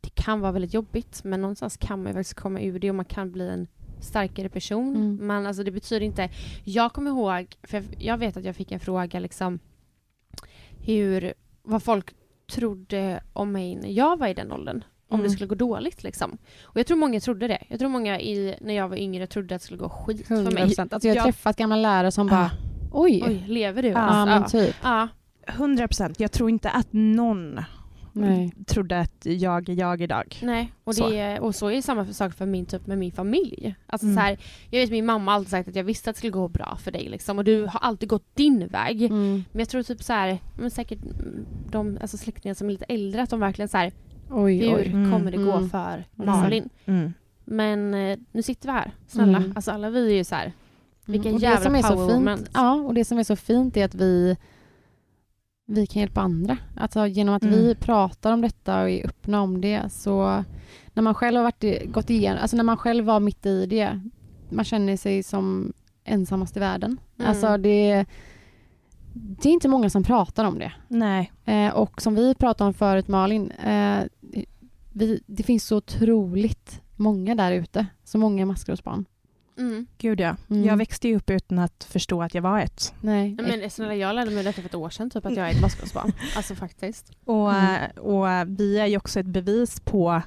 det 0.01 0.11
kan 0.15 0.41
vara 0.41 0.53
väldigt 0.53 0.75
jobbigt 0.75 1.25
men 1.25 1.41
någonstans 1.41 1.77
kan 1.77 1.99
man 2.03 2.07
ju 2.13 2.15
faktiskt 2.15 2.41
komma 2.41 2.61
ur 2.61 2.79
det 2.79 2.91
och 2.91 2.97
man 2.97 3.05
kan 3.05 3.33
bli 3.33 3.49
en 3.49 3.67
starkare 4.01 4.49
person. 4.49 4.97
Mm. 4.97 5.17
Men 5.17 5.47
alltså 5.47 5.63
det 5.63 5.71
betyder 5.71 6.07
inte... 6.07 6.31
Jag 6.65 6.93
kommer 6.93 7.11
ihåg, 7.11 7.57
för 7.63 7.83
jag 7.99 8.19
vet 8.19 8.37
att 8.37 8.45
jag 8.45 8.57
fick 8.57 8.73
en 8.73 8.81
fråga 8.81 9.21
liksom 9.21 9.59
hur, 10.87 11.35
vad 11.63 11.83
folk 11.83 12.15
trodde 12.53 13.23
om 13.33 13.53
mig 13.53 13.77
när 13.77 13.91
jag 13.91 14.19
var 14.19 14.27
i 14.29 14.35
den 14.35 14.53
åldern. 14.53 14.85
Om 15.09 15.19
det 15.19 15.25
Mm. 15.25 15.31
skulle 15.33 15.49
gå 15.49 15.55
dåligt 15.55 16.03
liksom. 16.03 16.39
Och 16.65 16.77
jag 16.79 16.87
tror 16.87 16.97
många 16.97 17.21
trodde 17.21 17.49
det. 17.49 17.63
Jag 17.69 17.79
tror 17.79 17.89
många 17.89 18.21
i, 18.21 18.57
när 18.61 18.75
jag 18.75 18.89
var 18.89 18.97
yngre 18.97 19.27
trodde 19.27 19.55
att 19.55 19.61
det 19.61 19.65
skulle 19.65 19.79
gå 19.81 19.89
skit 19.89 20.27
för 20.27 20.35
100 20.35 20.51
mig. 20.51 20.63
procent. 20.63 20.93
Alltså 20.93 21.09
jag 21.09 21.15
har 21.15 21.19
Ja. 21.19 21.25
träffat 21.25 21.57
gamla 21.57 21.77
lärare 21.77 22.11
som 22.13 22.27
bara 22.27 22.51
oj, 22.93 23.25
Oj, 23.27 23.45
lever 23.49 23.83
du? 23.83 23.89
Ja, 23.89 23.99
Alltså, 23.99 24.57
men 24.59 24.67
typ. 24.67 24.77
ja. 24.83 25.09
100 25.49 25.89
procent. 25.89 26.21
Jag 26.21 26.33
tror 26.33 26.51
inte 26.51 26.71
att 26.71 26.89
någon 26.91 27.61
Nej. 28.21 28.53
trodde 28.67 29.01
att 29.01 29.27
jag 29.27 29.69
är 29.69 29.75
jag 29.75 30.03
idag. 30.03 30.37
Nej, 30.43 30.73
och, 30.85 30.95
Så. 30.95 31.09
det, 31.11 31.39
och 31.41 31.55
så 31.55 31.67
är 31.71 31.75
det 31.75 31.83
samma 31.83 32.07
sak 32.07 32.35
för 32.35 32.47
min, 32.47 32.67
typ, 32.67 32.87
med 32.87 32.99
min 32.99 33.13
familj. 33.13 33.75
Alltså, 33.87 34.07
Mm. 34.07 34.17
så 34.17 34.21
här, 34.23 34.39
jag 34.71 34.81
vet 34.81 34.91
min 34.91 35.07
mamma 35.07 35.31
har 35.31 35.37
alltid 35.37 35.51
sagt 35.51 35.69
att 35.69 35.77
jag 35.77 35.85
visste 35.85 36.11
att 36.11 36.17
det 36.17 36.19
skulle 36.19 36.31
gå 36.31 36.49
bra 36.49 36.79
för 36.81 36.91
dig 36.91 37.09
liksom, 37.09 37.39
och 37.39 37.45
du 37.45 37.63
har 37.63 37.81
alltid 37.81 38.09
gått 38.09 38.37
din 38.37 38.67
väg. 38.67 39.03
Mm. 39.03 39.45
Men 39.53 39.59
jag 39.59 39.69
tror 39.69 39.83
typ 39.83 40.03
så 40.03 40.13
här, 40.13 40.39
men 40.59 40.71
säkert 40.71 40.99
de 41.71 41.99
alltså 42.01 42.17
släktingar 42.17 42.55
som 42.55 42.67
är 42.69 42.73
lite 42.73 42.85
äldre, 42.85 43.23
att 43.23 43.31
de 43.31 43.41
verkligen 43.41 43.69
så 43.69 43.77
här, 43.77 43.93
Oj, 44.31 44.69
hur 44.69 44.77
oj. 44.77 44.87
Mm. 44.87 45.13
kommer 45.13 45.31
det 45.31 45.37
gå 45.37 45.53
Mm. 45.53 45.71
för 45.71 46.05
Mm. 46.19 46.27
Malin? 46.27 46.69
Mm. 46.87 47.13
Men 47.45 47.95
eh, 47.95 48.19
nu 48.33 48.43
sitter 48.43 48.69
vi 48.69 48.73
här, 48.73 48.91
snälla. 49.07 49.43
Alltså 49.55 49.71
alla 49.71 49.91
vi 49.91 50.11
är 50.13 50.15
ju 50.17 50.25
så 50.25 50.35
här. 50.35 50.53
Och 51.07 51.15
jävla 51.15 51.71
det 51.71 51.79
är 51.79 51.83
power. 51.83 52.39
Ja, 52.55 52.73
och 52.75 52.95
det 52.95 53.05
som 53.05 53.19
är 53.19 53.25
så 53.25 53.37
fint 53.37 53.77
är 53.77 53.85
att 53.85 53.95
vi 53.95 54.37
vi 55.67 55.87
kan 55.87 56.01
hjälpa 56.01 56.21
andra. 56.21 56.59
Alltså 56.77 57.07
genom 57.07 57.35
att 57.35 57.43
Mm. 57.43 57.55
vi 57.55 57.75
pratar 57.75 58.33
om 58.33 58.41
detta 58.41 58.83
och 58.83 58.91
är 58.91 59.07
öppna 59.07 59.43
om 59.43 59.61
det 59.61 59.93
så 59.93 60.45
när 60.93 61.03
man 61.03 61.15
själv 61.15 61.37
har 61.37 61.45
varit 61.45 61.93
gått 61.93 62.11
igenom, 62.11 62.39
alltså 62.43 62.57
när 62.57 62.65
man 62.65 62.77
själv 62.77 63.05
var 63.05 63.21
mitt 63.21 63.47
i 63.47 63.67
det, 63.67 64.01
man 64.51 64.65
känner 64.65 64.97
sig 64.97 65.23
som 65.23 65.73
ensammast 66.05 66.57
i 66.57 66.61
världen. 66.61 66.99
Mm. 67.19 67.29
Alltså 67.31 67.57
det, 67.57 68.05
det 69.13 69.49
är 69.49 69.53
inte 69.53 69.69
många 69.69 69.91
som 69.91 70.03
pratar 70.03 70.45
om 70.45 70.59
det. 70.59 70.73
Nej. 70.89 71.33
Eh, 71.45 71.69
och 71.75 72.03
som 72.03 72.15
vi 72.15 72.35
pratade 72.35 72.69
om 72.69 72.75
förut 72.75 73.09
Malin, 73.09 73.51
eh, 73.51 74.01
vi, 74.93 75.21
det 75.27 75.43
finns 75.43 75.67
så 75.67 75.77
otroligt 75.77 76.83
många 76.97 77.35
där 77.35 77.53
ute, 77.53 77.87
så 78.05 78.19
många 78.19 78.47
maskrosbarn. 78.47 79.05
Mm. 79.59 79.87
Gud 79.99 80.21
ja. 80.21 80.37
Mm. 80.51 80.65
Jag 80.65 80.77
växte 80.77 81.09
ju 81.09 81.17
upp 81.17 81.31
utan 81.31 81.59
att 81.59 81.85
förstå 81.85 82.23
att 82.23 82.35
jag 82.35 82.43
var 82.43 82.61
ett. 82.61 82.95
Nej, 83.01 83.37
Men 83.43 83.71
snälla, 83.71 83.95
jag 83.95 84.15
lärde 84.15 84.31
mig 84.31 84.45
detta 84.45 84.61
för 84.63 84.69
ett 84.69 84.75
år 84.75 84.91
sedan, 84.91 85.11
typ 85.11 85.27
att 85.27 85.37
jag 85.37 85.47
är 85.49 85.53
ett 85.53 85.61
maskrosbarn. 85.61 86.13
alltså 86.37 86.55
faktiskt. 86.55 87.13
Och, 87.25 87.53
Mm. 87.55 87.91
och 87.99 88.27
vi 88.61 88.79
är 88.79 88.87
ju 88.87 88.97
också 88.97 89.21
ett 89.21 89.27
bevis 89.27 89.81
på 89.81 90.23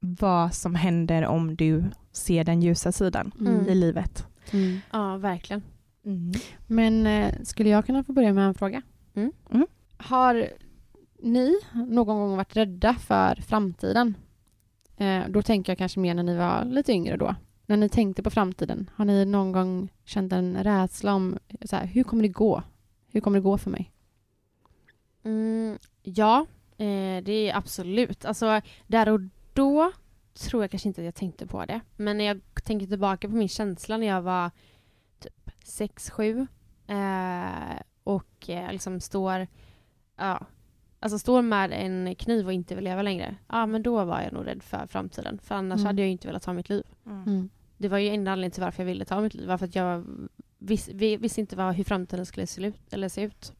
vad 0.00 0.54
som 0.54 0.74
händer 0.74 1.26
om 1.26 1.56
du 1.56 1.84
ser 2.12 2.44
den 2.44 2.62
ljusa 2.62 2.92
sidan 2.92 3.32
Mm. 3.40 3.68
i 3.68 3.74
livet. 3.74 4.26
Mm. 4.52 4.78
Ja, 4.92 5.16
verkligen. 5.16 5.62
Men 6.66 7.06
eh, 7.06 7.34
skulle 7.44 7.68
jag 7.68 7.86
kunna 7.86 8.04
få 8.04 8.12
börja 8.12 8.32
med 8.32 8.46
en 8.46 8.54
fråga? 8.54 8.82
Mm. 9.14 9.32
Mm. 9.50 9.66
Har 9.96 10.48
ni 11.22 11.54
någon 11.74 12.06
gång 12.18 12.36
varit 12.36 12.56
rädda 12.56 12.94
för 12.94 13.34
framtiden? 13.46 14.14
Eh, 14.96 15.22
då 15.28 15.42
tänker 15.42 15.72
jag 15.72 15.78
kanske 15.78 16.00
mer 16.00 16.14
när 16.14 16.22
ni 16.22 16.36
var 16.36 16.64
lite 16.64 16.92
yngre 16.92 17.16
då. 17.16 17.34
När 17.66 17.76
ni 17.76 17.88
tänkte 17.88 18.22
på 18.22 18.30
framtiden, 18.30 18.90
har 18.94 19.04
ni 19.04 19.24
någon 19.24 19.52
gång 19.52 19.88
känt 20.04 20.32
en 20.32 20.64
rädsla 20.64 21.14
om 21.14 21.38
så 21.64 21.76
här, 21.76 21.86
hur 21.86 22.04
kommer 22.04 22.22
det 22.22 22.28
gå? 22.28 22.62
Hur 23.12 23.20
kommer 23.20 23.38
det 23.38 23.42
gå 23.42 23.58
för 23.58 23.70
mig? 23.70 23.92
Mm, 25.22 25.78
ja, 26.02 26.46
eh, 26.76 27.24
det 27.24 27.32
är 27.32 27.56
absolut. 27.56 28.24
Alltså, 28.24 28.60
där 28.86 29.08
och 29.08 29.20
då 29.52 29.92
tror 30.34 30.62
jag 30.62 30.70
kanske 30.70 30.88
inte 30.88 31.00
att 31.00 31.04
jag 31.04 31.14
tänkte 31.14 31.46
på 31.46 31.64
det. 31.64 31.80
Men 31.96 32.18
när 32.18 32.24
jag 32.24 32.40
tänker 32.64 32.86
tillbaka 32.86 33.28
på 33.28 33.34
min 33.34 33.48
känsla 33.48 33.96
när 33.96 34.06
jag 34.06 34.22
var 34.22 34.50
typ 35.18 35.50
6-7 35.64 36.46
eh, 36.86 37.82
och 38.04 38.50
eh, 38.50 38.72
liksom 38.72 39.00
står, 39.00 39.46
ja, 40.16 40.46
alltså 41.02 41.18
står 41.18 41.42
med 41.42 41.72
en 41.72 42.14
kniv 42.14 42.46
och 42.46 42.52
inte 42.52 42.74
vill 42.74 42.84
leva 42.84 43.02
längre. 43.02 43.36
Ja, 43.48 43.66
men 43.66 43.82
då 43.82 44.04
var 44.04 44.20
jag 44.20 44.32
nog 44.32 44.46
rädd 44.46 44.62
för 44.62 44.86
framtiden. 44.86 45.38
För 45.42 45.54
annars 45.54 45.76
Mm. 45.78 45.86
hade 45.86 46.02
jag 46.02 46.06
ju 46.06 46.12
inte 46.12 46.26
velat 46.26 46.42
ta 46.42 46.52
mitt 46.52 46.68
liv. 46.68 46.84
Mm. 47.06 47.50
Det 47.76 47.88
var 47.88 47.98
ju 47.98 48.08
enda 48.08 48.32
anledningen 48.32 48.50
till 48.52 48.62
varför 48.62 48.82
jag 48.82 48.86
ville 48.86 49.04
ta 49.04 49.20
mitt 49.20 49.34
liv. 49.34 49.48
Var 49.48 49.58
för 49.58 49.66
att 49.66 49.74
jag 49.74 50.04
vis, 50.58 50.88
vi, 50.94 51.16
visste 51.16 51.40
inte 51.40 51.56
vad, 51.56 51.74
hur 51.74 51.84
framtiden 51.84 52.26
skulle 52.26 52.46
se 52.46 52.66
ut. 52.66 52.92
Eller 52.92 53.08
se 53.08 53.22
ut. 53.22 53.52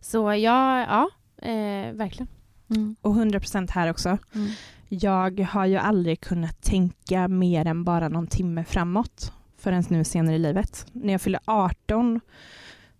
Så 0.00 0.18
ja, 0.34 0.80
ja 0.80 1.08
eh, 1.48 1.92
verkligen. 1.92 2.28
Mm. 2.70 2.96
Och 3.00 3.14
100% 3.14 3.70
här 3.70 3.90
också. 3.90 4.18
Mm. 4.34 4.48
Jag 4.88 5.40
har 5.40 5.66
ju 5.66 5.76
aldrig 5.76 6.20
kunnat 6.20 6.62
tänka 6.62 7.28
mer 7.28 7.66
än 7.66 7.84
bara 7.84 8.08
någon 8.08 8.26
timme 8.26 8.64
framåt 8.64 9.32
förrän 9.56 9.84
nu 9.88 10.04
senare 10.04 10.34
i 10.34 10.38
livet. 10.38 10.86
När 10.92 11.12
jag 11.12 11.20
fyllde 11.20 11.40
18 11.44 12.20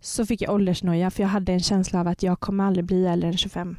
så 0.03 0.27
fick 0.27 0.43
jag 0.43 0.55
åldersnoja 0.55 1.11
för 1.11 1.23
jag 1.23 1.29
hade 1.31 1.53
en 1.53 1.61
känsla 1.61 2.01
av 2.01 2.09
att 2.09 2.23
jag 2.23 2.41
kommer 2.41 2.65
aldrig 2.65 2.85
bli 2.85 3.07
äldre 3.07 3.29
än 3.29 3.37
25. 3.37 3.77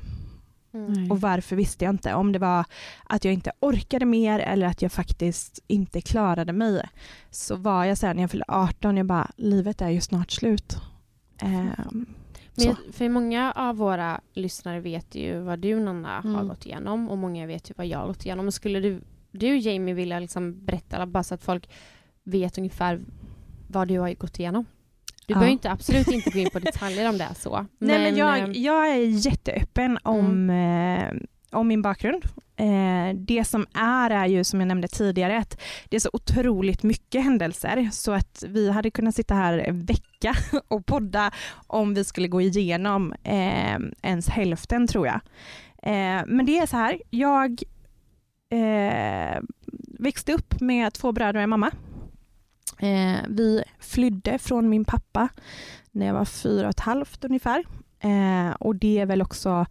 Nej. 0.72 1.10
Och 1.12 1.22
varför 1.22 1.56
visste 1.56 1.86
jag 1.86 1.94
inte. 1.94 2.14
Om 2.14 2.32
det 2.32 2.40
var 2.40 2.66
att 3.04 3.26
jag 3.26 3.34
inte 3.34 3.52
orkade 3.60 4.06
mer 4.06 4.40
eller 4.40 4.68
att 4.68 4.82
jag 4.82 4.92
faktiskt 4.92 5.60
inte 5.68 6.02
klarade 6.02 6.54
mig. 6.54 6.82
Så 7.30 7.56
var 7.56 7.86
jag 7.86 7.98
så 7.98 8.08
här 8.08 8.14
när 8.14 8.24
jag 8.24 8.32
fyllde 8.32 8.46
18, 8.48 8.98
jag 8.98 9.06
bara, 9.06 9.32
livet 9.38 9.82
är 9.82 9.90
ju 9.90 10.02
snart 10.02 10.32
slut. 10.32 10.78
Ehm, 11.42 12.06
Men 12.56 12.76
för 12.94 13.10
många 13.10 13.52
av 13.52 13.76
våra 13.78 14.22
lyssnare 14.34 14.80
vet 14.80 15.16
ju 15.16 15.40
vad 15.40 15.60
du 15.60 15.80
Nanna 15.80 16.22
har 16.22 16.30
Mm. 16.30 16.48
gått 16.48 16.66
igenom 16.66 17.10
och 17.10 17.18
många 17.18 17.46
vet 17.48 17.70
ju 17.70 17.74
vad 17.78 17.88
jag 17.88 18.00
har 18.00 18.08
gått 18.08 18.26
igenom. 18.26 18.52
Skulle 18.52 18.80
du, 18.80 19.02
du 19.32 19.58
Jamie 19.58 19.94
vilja 19.94 20.20
liksom 20.20 20.66
berätta 20.66 21.06
bara 21.06 21.24
så 21.24 21.34
att 21.36 21.44
folk 21.44 21.70
vet 22.24 22.58
ungefär 22.58 23.02
vad 23.68 23.88
du 23.88 24.00
har 24.00 24.14
gått 24.14 24.40
igenom? 24.40 24.66
Du 25.28 25.34
Ja. 25.34 25.36
behöver 25.36 25.52
inte, 25.52 25.72
absolut 25.72 26.08
inte 26.08 26.30
gå 26.30 26.40
in 26.40 26.50
på 26.50 26.60
detaljer 26.60 27.10
om 27.10 27.18
det 27.18 27.24
är 27.24 27.34
så. 27.34 27.66
Nej, 27.80 28.00
men 28.00 28.16
jag, 28.18 28.40
eh, 28.40 28.50
jag 28.52 28.90
är 28.90 28.96
jätteöppen 29.28 29.98
om, 30.04 30.50
eh, 30.50 31.14
om 31.52 31.68
min 31.68 31.82
bakgrund. 31.82 32.24
Eh, 32.56 33.16
det 33.16 33.44
som 33.48 33.66
är 33.74 34.10
är 34.10 34.26
ju 34.26 34.44
som 34.44 34.60
jag 34.60 34.68
nämnde 34.68 34.88
tidigare 34.88 35.38
att 35.38 35.62
det 35.90 35.96
är 35.96 36.00
så 36.00 36.10
otroligt 36.14 36.84
mycket 36.84 37.24
händelser 37.24 37.90
så 37.92 38.12
att 38.12 38.44
vi 38.48 38.72
hade 38.72 38.92
kunnat 38.92 39.16
sitta 39.16 39.34
här 39.36 39.58
en 39.58 39.86
vecka 39.86 40.36
och 40.68 40.86
podda 40.86 41.32
om 41.68 41.94
vi 41.94 42.04
skulle 42.04 42.28
gå 42.28 42.42
igenom 42.42 43.14
eh, 43.24 43.78
ens 44.02 44.30
hälften 44.30 44.88
tror 44.88 45.08
jag. 45.08 45.20
Eh, 45.84 46.22
men 46.28 46.46
det 46.46 46.58
är 46.60 46.66
så 46.66 46.78
här, 46.78 47.02
jag 47.10 47.62
eh, 48.50 49.42
växte 50.00 50.34
upp 50.34 50.62
med 50.62 50.94
två 50.94 51.12
bröder 51.12 51.36
och 51.36 51.44
en 51.44 51.50
mamma. 51.50 51.72
Eh, 52.84 53.20
vi 53.28 53.64
flydde 53.80 54.38
från 54.38 54.70
min 54.70 54.86
pappa 54.86 55.30
när 55.92 56.06
jag 56.06 56.14
var 56.14 56.26
fyra 56.26 56.68
och 56.68 56.70
ett 56.70 56.80
halvt 56.80 57.26
ungefär. 57.26 57.64
Eh, 58.00 58.52
och 58.60 58.76
det 58.76 59.00
är 59.00 59.06
väl 59.06 59.22
också 59.22 59.66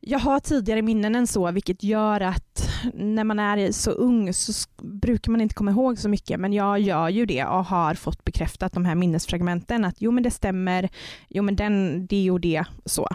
jag 0.00 0.18
har 0.18 0.40
tidigare 0.40 0.82
minnen 0.82 1.14
än 1.14 1.26
så 1.26 1.50
vilket 1.50 1.82
gör 1.82 2.20
att 2.20 2.70
när 2.94 3.24
man 3.24 3.38
är 3.38 3.72
så 3.72 3.90
ung 3.90 4.32
så 4.32 4.68
brukar 4.82 5.32
man 5.32 5.40
inte 5.40 5.54
komma 5.54 5.70
ihåg 5.70 5.98
så 5.98 6.08
mycket 6.08 6.40
men 6.40 6.52
jag 6.52 6.80
gör 6.80 7.08
ju 7.08 7.26
det 7.26 7.44
och 7.44 7.64
har 7.64 7.94
fått 7.94 8.24
bekräftat 8.24 8.72
de 8.72 8.84
här 8.84 8.94
minnesfragmenten 8.94 9.84
att 9.84 9.96
jo 9.98 10.10
men 10.10 10.22
det 10.22 10.30
stämmer, 10.30 10.88
jo 11.28 11.42
men 11.42 11.56
den, 11.56 12.06
det 12.06 12.30
och 12.30 12.40
det 12.40 12.64
så. 12.84 13.08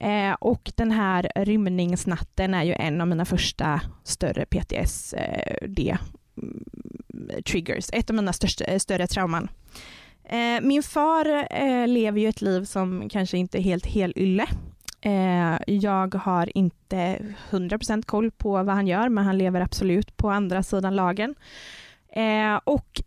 Eh, 0.00 0.32
och 0.32 0.72
den 0.74 0.90
här 0.90 1.32
rymningsnatten 1.36 2.54
är 2.54 2.62
ju 2.62 2.72
en 2.72 3.00
av 3.00 3.08
mina 3.08 3.24
första 3.24 3.80
större 4.04 4.46
PTSD 4.46 5.78
eh, 5.78 5.98
Eh, 6.36 7.42
triggers, 7.42 7.90
ett 7.92 8.10
av 8.10 8.16
mina 8.16 8.32
största, 8.32 8.64
eh, 8.64 8.78
större 8.78 9.06
trauman. 9.06 9.48
Eh, 10.24 10.60
min 10.62 10.82
far 10.82 11.46
eh, 11.50 11.88
lever 11.88 12.20
ju 12.20 12.28
ett 12.28 12.42
liv 12.42 12.64
som 12.64 13.08
kanske 13.08 13.38
inte 13.38 13.58
är 13.58 13.62
helt 13.62 13.86
helylle. 13.86 14.46
Eh, 15.00 15.58
jag 15.66 16.14
har 16.14 16.58
inte 16.58 17.18
100% 17.50 18.06
koll 18.06 18.30
på 18.30 18.50
vad 18.50 18.74
han 18.74 18.86
gör, 18.86 19.08
men 19.08 19.24
han 19.24 19.38
lever 19.38 19.60
absolut 19.60 20.16
på 20.16 20.30
andra 20.30 20.62
sidan 20.62 20.96
lagen. 20.96 21.34
Eh, 22.12 22.60
och 22.64 23.02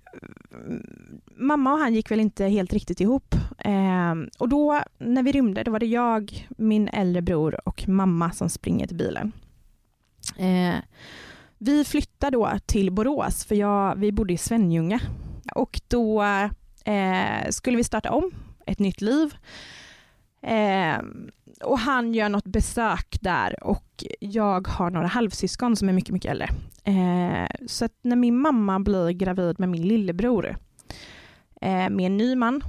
mm, 0.54 1.22
mamma 1.36 1.74
och 1.74 1.80
han 1.80 1.94
gick 1.94 2.12
väl 2.12 2.20
inte 2.20 2.46
helt 2.46 2.74
riktigt 2.74 3.02
ihop. 3.02 3.36
Eh, 3.58 4.14
och 4.38 4.50
då 4.50 4.82
när 4.98 5.24
vi 5.24 5.32
rymde, 5.32 5.64
då 5.64 5.72
var 5.72 5.80
det 5.80 5.86
jag, 5.86 6.48
min 6.58 6.88
äldre 6.88 7.22
bror 7.22 7.68
och 7.68 7.88
mamma 7.88 8.32
som 8.32 8.50
springer 8.50 8.88
till 8.88 8.98
bilen. 8.98 9.32
Eh, 10.38 10.76
vi 11.65 11.86
flyttade 11.86 12.38
då 12.38 12.51
till 12.65 12.91
Borås, 12.91 13.45
för 13.45 13.56
jag, 13.56 13.95
vi 13.95 14.12
bodde 14.12 14.34
i 14.34 14.38
Svenljunga. 14.38 14.99
Och 15.56 15.82
då 15.88 16.23
eh, 16.86 17.49
skulle 17.49 17.78
vi 17.78 17.84
starta 17.84 18.12
om, 18.12 18.32
ett 18.65 18.80
nytt 18.80 19.01
liv. 19.01 19.36
Eh, 20.41 20.97
och 21.63 21.80
han 21.80 22.13
gör 22.13 22.30
något 22.30 22.45
besök 22.45 23.17
där 23.21 23.63
och 23.63 24.04
jag 24.19 24.67
har 24.67 24.89
några 24.89 25.08
halvsyskon 25.08 25.75
som 25.75 25.89
är 25.89 25.93
mycket, 25.93 26.13
mycket 26.13 26.32
äldre. 26.32 26.49
Eh, 26.84 27.67
så 27.67 27.86
att 27.86 27.97
när 28.01 28.15
min 28.15 28.38
mamma 28.38 28.80
blir 28.80 29.10
gravid 29.10 29.60
med 29.60 29.69
min 29.69 29.88
lillebror 29.88 30.58
eh, 31.62 31.89
med 31.89 32.06
en 32.06 32.17
ny 32.17 32.36
man 32.36 32.63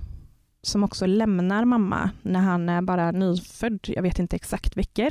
som 0.63 0.85
också 0.85 1.07
lämnar 1.07 1.65
mamma 1.65 2.11
när 2.23 2.41
han 2.41 2.69
är 2.69 2.83
bara 2.83 3.11
nyfödd, 3.11 3.81
jag 3.83 4.03
vet 4.03 4.19
inte 4.19 4.37
exakt 4.37 4.77
veckor. 4.77 5.11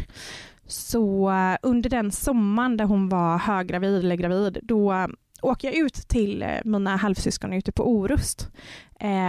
Så 0.67 1.31
eh, 1.31 1.57
under 1.61 1.89
den 1.89 2.11
sommaren 2.11 2.77
där 2.77 2.85
hon 2.85 3.09
var 3.09 3.37
höggravid 3.37 3.99
eller 3.99 4.15
gravid, 4.15 4.57
då 4.63 4.93
eh, 4.93 5.07
åker 5.41 5.67
jag 5.67 5.77
ut 5.77 5.93
till 5.93 6.41
eh, 6.41 6.49
mina 6.63 6.95
halvsyskon 6.95 7.53
ute 7.53 7.71
på 7.71 7.89
Orust 7.89 8.49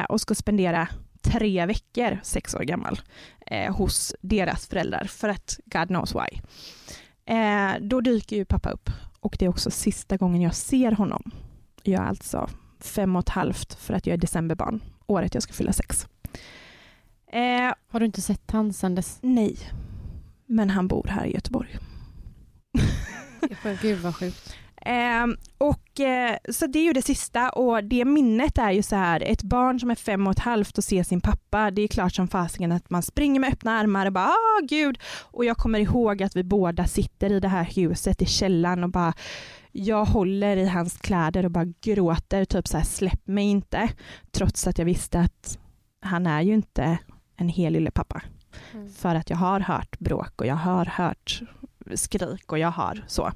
och 0.09 0.21
ska 0.21 0.35
spendera 0.35 0.89
tre 1.23 1.67
veckor, 1.67 2.19
sex 2.23 2.55
år 2.55 2.61
gammal, 2.63 3.01
hos 3.71 4.15
deras 4.21 4.67
föräldrar 4.67 5.05
för 5.05 5.29
att 5.29 5.59
God 5.65 5.89
knows 5.89 6.15
why. 6.15 6.41
Då 7.81 8.01
dyker 8.01 8.37
ju 8.37 8.45
pappa 8.45 8.71
upp 8.71 8.91
och 9.21 9.37
det 9.39 9.45
är 9.45 9.49
också 9.49 9.71
sista 9.71 10.17
gången 10.17 10.43
jag 10.43 10.55
ser 10.55 10.93
honom. 10.93 11.31
Jag 11.83 12.03
är 12.03 12.07
alltså 12.09 12.49
fem 12.81 13.17
och 13.17 13.21
ett 13.23 13.29
halvt 13.29 13.75
för 13.75 13.95
att 13.95 14.07
jag 14.07 14.15
är 14.15 14.19
decemberbarn, 14.19 14.83
året 15.07 15.35
jag 15.35 15.43
ska 15.43 15.53
fylla 15.53 15.73
sex. 15.73 16.07
Eh, 17.33 17.75
Har 17.89 18.01
du 18.01 18.07
inte 18.07 18.21
sett 18.23 18.51
han 18.51 18.73
sen 18.73 18.95
dess? 18.95 19.19
nej, 19.23 19.57
men 20.47 20.71
han 20.71 20.89
bor 20.89 21.07
här 21.11 21.27
i 21.27 21.35
Göteborg. 21.35 21.79
Gud 23.83 23.99
vad 23.99 24.17
sjukt. 24.17 24.57
Eh, 24.87 25.27
och, 25.59 26.01
eh, 26.01 26.37
så 26.49 26.67
det 26.67 26.79
är 26.79 26.85
ju 26.85 26.93
det 26.93 27.03
sista 27.03 27.51
och 27.51 27.85
det 27.85 28.05
minnet 28.05 28.59
är 28.59 28.71
ju 28.71 28.83
så 28.83 28.97
här, 28.97 29.23
ett 29.27 29.43
barn 29.43 29.81
som 29.81 29.91
är 29.91 29.95
fem 29.95 30.27
och 30.27 30.33
ett 30.33 30.39
halvt 30.39 30.79
och 30.79 30.85
ser 30.85 31.03
sin 31.03 31.21
pappa, 31.21 31.71
det 31.71 31.83
är 31.83 31.89
klart 31.89 32.15
som 32.15 32.29
fasiken 32.29 32.73
att 32.73 32.91
man 32.91 33.03
springer 33.03 33.41
med 33.41 33.53
öppna 33.53 33.73
armar 33.73 34.07
och 34.07 34.13
bara 34.13 34.27
ah 34.27 34.61
gud. 34.69 34.99
Och 35.21 35.45
jag 35.45 35.57
kommer 35.57 35.79
ihåg 35.79 36.23
att 36.23 36.37
vi 36.37 36.45
båda 36.45 36.87
sitter 36.87 37.33
i 37.33 37.41
det 37.41 37.49
här 37.49 37.65
huset 37.65 38.23
i 38.23 38.27
källaren 38.27 38.85
och 38.85 38.91
bara 38.91 39.13
jag 39.73 40.05
håller 40.05 40.57
i 40.57 40.69
hans 40.69 40.97
kläder 40.97 41.45
och 41.45 41.51
bara 41.51 41.73
gråter, 41.81 42.45
typ 42.45 42.69
så 42.69 42.77
här 42.77 42.85
släpp 42.85 43.27
mig 43.27 43.45
inte. 43.45 43.89
Trots 44.31 44.67
att 44.67 44.79
jag 44.79 44.85
visste 44.85 45.21
att 45.21 45.59
han 46.01 46.27
är 46.27 46.43
ju 46.43 46.55
inte 46.55 46.99
en 47.37 47.49
hel 47.49 47.73
lille 47.73 47.91
pappa. 47.91 48.23
Mm. 48.73 48.93
För 48.93 49.15
att 49.15 49.31
jag 49.31 49.37
har 49.37 49.61
hört 49.61 49.99
bråk 49.99 50.41
och 50.41 50.47
jag 50.47 50.55
har 50.55 50.85
hört 50.85 51.43
skrik 51.95 52.53
och 52.53 52.59
jag 52.59 52.71
har 52.71 53.05
så. 53.07 53.33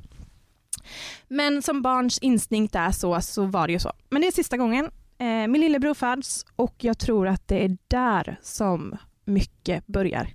Men 1.28 1.62
som 1.62 1.82
barns 1.82 2.18
instinkt 2.18 2.74
är 2.74 2.90
så, 2.90 3.20
så 3.20 3.44
var 3.44 3.66
det 3.66 3.72
ju 3.72 3.78
så. 3.78 3.92
Men 4.10 4.22
det 4.22 4.28
är 4.28 4.32
sista 4.32 4.56
gången. 4.56 4.90
Eh, 5.18 5.26
min 5.26 5.60
lillebror 5.60 5.94
föds 5.94 6.46
och 6.56 6.74
jag 6.78 6.98
tror 6.98 7.28
att 7.28 7.48
det 7.48 7.64
är 7.64 7.76
där 7.88 8.38
som 8.42 8.96
mycket 9.24 9.86
börjar. 9.86 10.34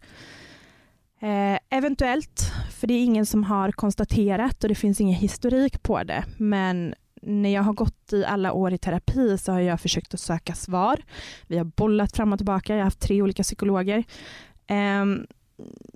Eh, 1.22 1.60
eventuellt, 1.70 2.52
för 2.72 2.88
det 2.88 2.94
är 2.94 3.04
ingen 3.04 3.26
som 3.26 3.44
har 3.44 3.72
konstaterat 3.72 4.64
och 4.64 4.70
det 4.70 4.76
finns 4.76 5.02
ingen 5.02 5.16
historik 5.16 5.84
på 5.84 6.04
det, 6.04 6.26
men 6.38 6.96
när 7.22 7.50
jag 7.50 7.62
har 7.62 7.74
gått 7.74 8.14
i 8.14 8.26
alla 8.26 8.54
år 8.54 8.74
i 8.74 8.78
terapi 8.78 9.38
så 9.38 9.52
har 9.52 9.60
jag 9.60 9.82
försökt 9.82 10.14
att 10.14 10.20
söka 10.20 10.56
svar. 10.56 11.02
Vi 11.48 11.58
har 11.58 11.66
bollat 11.66 12.16
fram 12.16 12.34
och 12.34 12.40
tillbaka, 12.40 12.74
jag 12.74 12.80
har 12.80 12.84
haft 12.84 13.00
tre 13.00 13.22
olika 13.22 13.44
psykologer. 13.44 14.04
Ehm, 14.68 15.28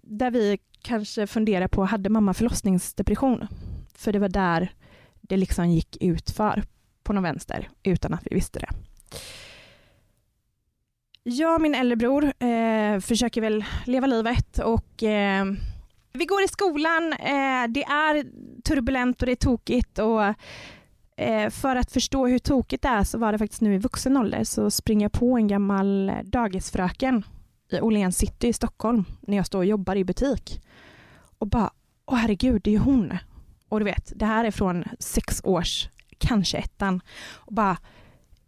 där 0.03 0.31
vi 0.31 0.57
kanske 0.81 1.27
funderar 1.27 1.67
på, 1.67 1.85
hade 1.85 2.09
mamma 2.09 2.33
förlossningsdepression? 2.33 3.47
För 3.95 4.13
det 4.13 4.19
var 4.19 4.29
där 4.29 4.73
det 5.21 5.37
liksom 5.37 5.69
gick 5.69 5.97
ut 6.03 6.29
för 6.29 6.63
på 7.03 7.13
någon 7.13 7.23
vänster 7.23 7.69
utan 7.83 8.13
att 8.13 8.21
vi 8.25 8.35
visste 8.35 8.59
det. 8.59 8.69
Jag 11.23 11.55
och 11.55 11.61
min 11.61 11.75
äldre 11.75 11.95
bror 11.95 12.23
eh, 12.39 12.99
försöker 12.99 13.41
väl 13.41 13.65
leva 13.85 14.07
livet 14.07 14.59
och 14.59 15.03
eh, 15.03 15.45
vi 16.13 16.25
går 16.25 16.43
i 16.43 16.47
skolan. 16.47 17.13
Eh, 17.13 17.67
det 17.69 17.83
är 17.83 18.25
turbulent 18.61 19.21
och 19.21 19.25
det 19.25 19.31
är 19.31 19.35
tokigt 19.35 19.99
och 19.99 20.23
eh, 21.17 21.49
för 21.49 21.75
att 21.75 21.91
förstå 21.91 22.27
hur 22.27 22.39
tokigt 22.39 22.83
det 22.83 22.89
är 22.89 23.03
så 23.03 23.17
var 23.17 23.31
det 23.31 23.37
faktiskt 23.37 23.61
nu 23.61 23.75
i 23.75 23.77
vuxen 23.77 24.17
ålder 24.17 24.43
så 24.43 24.71
springer 24.71 25.05
jag 25.05 25.11
på 25.11 25.37
en 25.37 25.47
gammal 25.47 26.11
dagisfröken 26.23 27.23
i 27.69 27.81
Åhléns 27.81 28.17
city 28.17 28.47
i 28.47 28.53
Stockholm 28.53 29.05
när 29.21 29.37
jag 29.37 29.45
står 29.45 29.59
och 29.59 29.65
jobbar 29.65 29.95
i 29.95 30.03
butik 30.03 30.61
och 31.39 31.47
bara, 31.47 31.71
åh 32.05 32.17
herregud, 32.17 32.61
det 32.63 32.69
är 32.69 32.71
ju 32.71 32.79
hon. 32.79 33.17
Och 33.69 33.79
du 33.79 33.85
vet, 33.85 34.11
det 34.15 34.25
här 34.25 34.45
är 34.45 34.51
från 34.51 34.83
sex 34.99 35.41
års, 35.43 35.89
kanske 36.17 36.57
ettan. 36.57 37.01
Och 37.33 37.53
bara, 37.53 37.77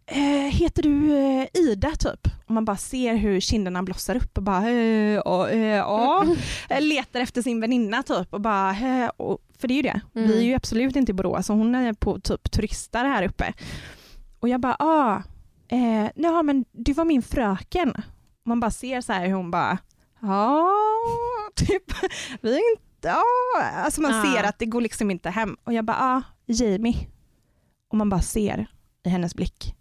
eh, 0.06 0.52
heter 0.52 0.82
du 0.82 1.16
eh, 1.16 1.46
Ida 1.54 1.90
typ? 1.90 2.28
Och 2.46 2.50
man 2.50 2.64
bara 2.64 2.76
ser 2.76 3.14
hur 3.14 3.40
kinderna 3.40 3.82
blossar 3.82 4.16
upp 4.16 4.36
och 4.36 4.42
bara, 4.42 4.70
eh, 4.70 5.18
och, 5.18 5.50
eh, 5.50 5.76
ja. 5.76 6.26
Letar 6.80 7.20
efter 7.20 7.42
sin 7.42 7.60
väninna 7.60 8.02
typ 8.02 8.34
och 8.34 8.40
bara, 8.40 8.70
eh, 8.70 9.08
och, 9.16 9.38
för 9.58 9.68
det 9.68 9.74
är 9.74 9.76
ju 9.76 9.82
det. 9.82 10.00
Mm. 10.14 10.28
Vi 10.28 10.38
är 10.38 10.42
ju 10.42 10.54
absolut 10.54 10.96
inte 10.96 11.10
i 11.10 11.14
Borås 11.14 11.50
och 11.50 11.56
hon 11.56 11.74
är 11.74 11.92
på 11.92 12.20
typ 12.20 12.50
turistar 12.50 13.04
här 13.04 13.22
uppe. 13.22 13.52
Och 14.40 14.48
jag 14.48 14.60
bara, 14.60 14.76
ah, 14.78 15.22
eh, 15.68 16.10
ja 16.14 16.42
men 16.42 16.64
du 16.72 16.92
var 16.92 17.04
min 17.04 17.22
fröken. 17.22 17.94
Man 18.44 18.60
bara 18.60 18.70
ser 18.70 19.00
så 19.00 19.12
här 19.12 19.26
hur 19.26 19.34
hon 19.34 19.50
bara, 19.50 19.78
ja, 20.20 20.68
typ, 21.54 21.82
vi 22.40 22.54
är 22.54 22.72
inte, 22.78 23.08
ja, 23.08 23.22
alltså 23.76 24.00
man 24.00 24.10
Ja. 24.16 24.22
ser 24.22 24.44
att 24.44 24.58
det 24.58 24.66
går 24.66 24.80
liksom 24.80 25.10
inte 25.10 25.30
hem. 25.30 25.56
Och 25.64 25.72
jag 25.72 25.84
bara, 25.84 25.96
ah, 26.00 26.22
Jamie. 26.46 27.08
Och 27.88 27.96
man 27.96 28.08
bara 28.08 28.22
ser 28.22 28.66
i 29.04 29.08
hennes 29.08 29.34
blick, 29.34 29.74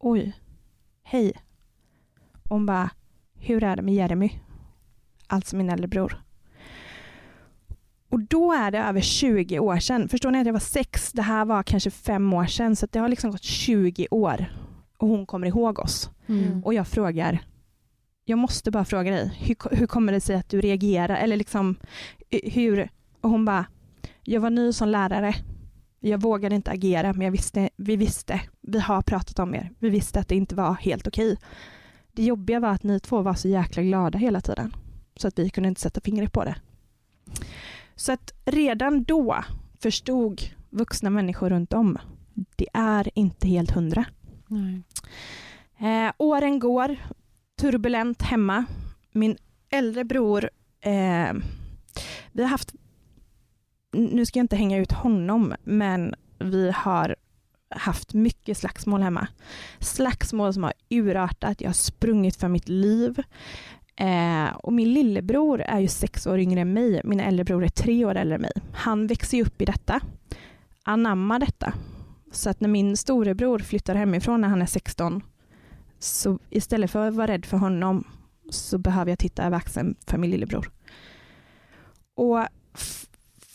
oj, 0.00 0.36
hej. 1.02 1.32
Och 2.44 2.50
hon 2.50 2.66
bara, 2.66 2.90
hur 3.34 3.64
är 3.64 3.76
det 3.76 3.82
med 3.82 3.94
Jeremy? 3.94 4.30
Alltså 5.26 5.56
min 5.56 5.70
äldre 5.70 5.88
bror. 5.88 6.22
Och 8.10 8.20
då 8.20 8.52
är 8.52 8.70
det 8.70 8.78
över 8.78 9.00
20 9.00 9.58
år 9.58 9.78
sedan. 9.78 10.08
Förstår 10.08 10.30
ni 10.30 10.40
att 10.40 10.46
jag 10.46 10.52
var 10.52 10.60
sex? 10.60 11.12
Det 11.12 11.22
här 11.22 11.44
var 11.44 11.62
kanske 11.62 11.90
fem 11.90 12.32
år 12.32 12.46
sedan. 12.46 12.76
Så 12.76 12.86
det 12.90 12.98
har 12.98 13.08
liksom 13.08 13.30
gått 13.30 13.42
20 13.42 14.08
år. 14.10 14.46
Och 14.98 15.08
hon 15.08 15.26
kommer 15.26 15.46
ihåg 15.46 15.78
oss. 15.78 16.10
Mm. 16.26 16.64
Och 16.64 16.74
jag 16.74 16.88
frågar 16.88 17.40
jag 18.28 18.38
måste 18.38 18.70
bara 18.70 18.84
fråga 18.84 19.10
dig, 19.10 19.32
hur, 19.38 19.76
hur 19.76 19.86
kommer 19.86 20.12
det 20.12 20.20
sig 20.20 20.36
att 20.36 20.48
du 20.48 20.60
reagerar? 20.60 21.16
Eller 21.16 21.36
liksom, 21.36 21.76
hur? 22.30 22.88
Och 23.20 23.30
hon 23.30 23.44
bara, 23.44 23.66
jag 24.22 24.40
var 24.40 24.50
ny 24.50 24.72
som 24.72 24.88
lärare. 24.88 25.34
Jag 26.00 26.22
vågade 26.22 26.54
inte 26.54 26.70
agera, 26.70 27.12
men 27.12 27.22
jag 27.22 27.32
visste, 27.32 27.70
vi 27.76 27.96
visste, 27.96 28.40
vi 28.60 28.80
har 28.80 29.02
pratat 29.02 29.38
om 29.38 29.54
er, 29.54 29.70
vi 29.78 29.90
visste 29.90 30.20
att 30.20 30.28
det 30.28 30.36
inte 30.36 30.54
var 30.54 30.74
helt 30.74 31.06
okej. 31.06 31.36
Det 32.12 32.22
jobbiga 32.24 32.60
var 32.60 32.68
att 32.68 32.82
ni 32.82 33.00
två 33.00 33.22
var 33.22 33.34
så 33.34 33.48
jäkla 33.48 33.82
glada 33.82 34.18
hela 34.18 34.40
tiden, 34.40 34.74
så 35.16 35.28
att 35.28 35.38
vi 35.38 35.50
kunde 35.50 35.68
inte 35.68 35.80
sätta 35.80 36.00
fingret 36.00 36.32
på 36.32 36.44
det. 36.44 36.56
Så 37.94 38.12
att 38.12 38.32
redan 38.44 39.04
då 39.04 39.44
förstod 39.80 40.42
vuxna 40.70 41.10
människor 41.10 41.50
runt 41.50 41.72
om, 41.72 41.98
det 42.56 42.68
är 42.72 43.10
inte 43.14 43.48
helt 43.48 43.70
hundra. 43.70 44.04
Nej. 44.48 44.82
Eh, 45.78 46.12
åren 46.18 46.58
går, 46.58 46.96
turbulent 47.60 48.22
hemma. 48.22 48.64
Min 49.12 49.36
äldre 49.70 50.04
bror, 50.04 50.50
eh, 50.80 51.32
vi 52.32 52.42
har 52.42 52.48
haft, 52.48 52.74
nu 53.92 54.26
ska 54.26 54.38
jag 54.38 54.44
inte 54.44 54.56
hänga 54.56 54.78
ut 54.78 54.92
honom, 54.92 55.54
men 55.64 56.14
vi 56.38 56.70
har 56.70 57.16
haft 57.70 58.14
mycket 58.14 58.58
slagsmål 58.58 59.02
hemma. 59.02 59.28
Slagsmål 59.78 60.54
som 60.54 60.62
har 60.62 60.72
urartat, 60.88 61.60
jag 61.60 61.68
har 61.68 61.74
sprungit 61.74 62.36
för 62.36 62.48
mitt 62.48 62.68
liv. 62.68 63.22
Eh, 63.96 64.48
och 64.56 64.72
min 64.72 64.92
lillebror 64.92 65.60
är 65.60 65.80
ju 65.80 65.88
sex 65.88 66.26
år 66.26 66.38
yngre 66.38 66.60
än 66.60 66.72
mig, 66.72 67.00
min 67.04 67.20
äldre 67.20 67.44
bror 67.44 67.64
är 67.64 67.68
tre 67.68 68.04
år 68.04 68.14
äldre 68.14 68.34
än 68.34 68.42
mig. 68.42 68.52
Han 68.72 69.06
växer 69.06 69.36
ju 69.36 69.42
upp 69.42 69.62
i 69.62 69.64
detta, 69.64 70.00
anammar 70.82 71.38
detta. 71.38 71.72
Så 72.30 72.50
att 72.50 72.60
när 72.60 72.68
min 72.68 72.96
storebror 72.96 73.58
flyttar 73.58 73.94
hemifrån 73.94 74.40
när 74.40 74.48
han 74.48 74.62
är 74.62 74.66
16, 74.66 75.22
så 75.98 76.38
istället 76.50 76.90
för 76.90 77.08
att 77.08 77.14
vara 77.14 77.26
rädd 77.26 77.46
för 77.46 77.56
honom 77.56 78.04
så 78.50 78.78
behöver 78.78 79.10
jag 79.10 79.18
titta 79.18 79.44
över 79.44 79.56
axeln 79.56 79.94
för 80.06 80.18
min 80.18 80.30
lillebror. 80.30 80.70
Och 82.14 82.46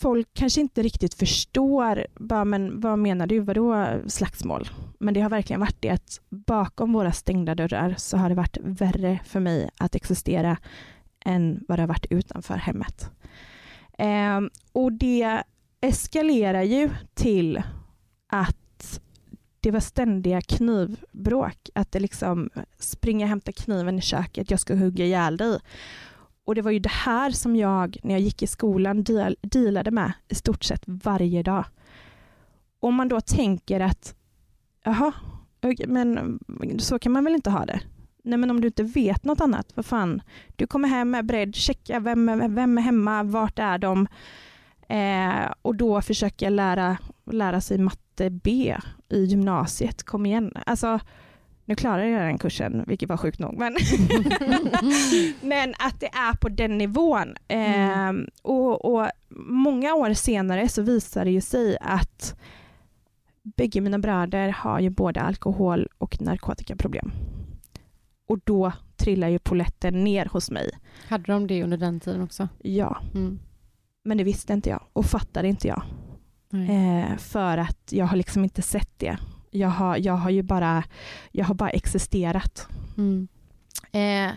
folk 0.04 0.28
kanske 0.32 0.60
inte 0.60 0.82
riktigt 0.82 1.14
förstår, 1.14 2.06
bara, 2.14 2.44
men 2.44 2.80
vad 2.80 2.98
menar 2.98 3.26
du, 3.26 3.40
vadå 3.40 3.86
slagsmål? 4.06 4.68
Men 4.98 5.14
det 5.14 5.20
har 5.20 5.30
verkligen 5.30 5.60
varit 5.60 5.82
det 5.82 5.90
att 5.90 6.20
bakom 6.28 6.92
våra 6.92 7.12
stängda 7.12 7.54
dörrar 7.54 7.94
så 7.98 8.16
har 8.16 8.28
det 8.28 8.34
varit 8.34 8.58
värre 8.62 9.20
för 9.24 9.40
mig 9.40 9.70
att 9.78 9.94
existera 9.94 10.56
än 11.24 11.64
vad 11.68 11.78
det 11.78 11.82
har 11.82 11.88
varit 11.88 12.06
utanför 12.10 12.56
hemmet. 12.56 13.10
Eh, 13.98 14.40
och 14.72 14.92
det 14.92 15.42
eskalerar 15.80 16.62
ju 16.62 16.90
till 17.14 17.62
att 18.26 18.63
det 19.64 19.70
var 19.70 19.80
ständiga 19.80 20.40
knivbråk. 20.40 21.70
Att 21.74 21.92
det 21.92 22.00
liksom 22.00 22.50
springa 22.78 23.24
och 23.24 23.28
hämta 23.28 23.52
kniven 23.52 23.98
i 23.98 24.02
köket, 24.02 24.50
jag 24.50 24.60
ska 24.60 24.74
hugga 24.74 25.04
ihjäl 25.04 25.36
dig. 25.36 25.58
Och 26.44 26.54
det 26.54 26.62
var 26.62 26.70
ju 26.70 26.78
det 26.78 26.90
här 26.92 27.30
som 27.30 27.56
jag, 27.56 27.96
när 28.02 28.14
jag 28.14 28.20
gick 28.20 28.42
i 28.42 28.46
skolan, 28.46 29.02
deal, 29.04 29.36
dealade 29.42 29.90
med 29.90 30.12
i 30.28 30.34
stort 30.34 30.64
sett 30.64 30.82
varje 30.86 31.42
dag. 31.42 31.64
Om 32.80 32.94
man 32.94 33.08
då 33.08 33.20
tänker 33.20 33.80
att, 33.80 34.14
jaha, 34.84 35.12
men 35.86 36.38
så 36.78 36.98
kan 36.98 37.12
man 37.12 37.24
väl 37.24 37.34
inte 37.34 37.50
ha 37.50 37.66
det? 37.66 37.80
Nej 38.24 38.38
men 38.38 38.50
om 38.50 38.60
du 38.60 38.66
inte 38.66 38.82
vet 38.82 39.24
något 39.24 39.40
annat, 39.40 39.72
vad 39.74 39.86
fan, 39.86 40.22
du 40.56 40.66
kommer 40.66 40.88
hem, 40.88 41.14
är 41.14 41.22
beredd, 41.22 41.54
checka 41.54 42.00
vem, 42.00 42.28
är- 42.28 42.48
vem 42.48 42.78
är 42.78 42.82
hemma, 42.82 43.22
vart 43.22 43.58
är 43.58 43.78
de? 43.78 44.06
Eh, 44.88 45.52
och 45.62 45.74
då 45.76 46.02
försöka 46.02 46.50
lära, 46.50 46.98
lära 47.30 47.60
sig 47.60 47.78
matte 47.78 48.03
B 48.30 48.76
i 49.08 49.24
gymnasiet, 49.24 50.02
kom 50.02 50.26
igen. 50.26 50.52
Alltså, 50.66 50.98
nu 51.64 51.74
klarade 51.74 52.08
jag 52.08 52.22
den 52.22 52.38
kursen, 52.38 52.84
vilket 52.86 53.08
var 53.08 53.16
sjukt 53.16 53.38
nog. 53.38 53.58
Men, 53.58 53.76
men 55.42 55.74
att 55.78 56.00
det 56.00 56.06
är 56.06 56.36
på 56.36 56.48
den 56.48 56.78
nivån. 56.78 57.34
Eh, 57.48 58.12
och, 58.42 58.84
och 58.94 59.08
många 59.46 59.94
år 59.94 60.12
senare 60.14 60.68
så 60.68 60.82
visar 60.82 61.24
det 61.24 61.30
ju 61.30 61.40
sig 61.40 61.76
att 61.80 62.36
bägge 63.42 63.80
mina 63.80 63.98
bröder 63.98 64.48
har 64.48 64.80
ju 64.80 64.90
både 64.90 65.20
alkohol 65.20 65.88
och 65.98 66.20
narkotikaproblem. 66.22 67.12
Och 68.28 68.38
då 68.44 68.72
trillar 68.96 69.28
ju 69.28 69.38
poletten 69.38 70.04
ner 70.04 70.26
hos 70.26 70.50
mig. 70.50 70.70
Hade 71.08 71.32
de 71.32 71.46
det 71.46 71.62
under 71.64 71.76
den 71.76 72.00
tiden 72.00 72.22
också? 72.22 72.48
Ja, 72.62 72.98
Mm. 73.14 73.38
men 74.04 74.18
det 74.18 74.24
visste 74.24 74.52
inte 74.52 74.70
jag 74.70 74.80
och 74.92 75.06
fattade 75.06 75.48
inte 75.48 75.68
jag. 75.68 75.82
Nej. 76.54 77.02
Eh, 77.02 77.16
för 77.16 77.58
att 77.58 77.92
jag 77.92 78.06
har 78.06 78.16
liksom 78.16 78.44
inte 78.44 78.62
sett 78.62 78.98
det. 78.98 79.18
Jag 79.50 79.68
har, 79.68 79.96
jag 79.96 80.14
har 80.14 80.30
ju 80.30 80.42
bara, 80.42 80.84
jag 81.32 81.44
har 81.44 81.54
bara 81.54 81.70
existerat. 81.70 82.68
Mm. 82.96 83.28
Eh, 83.92 84.34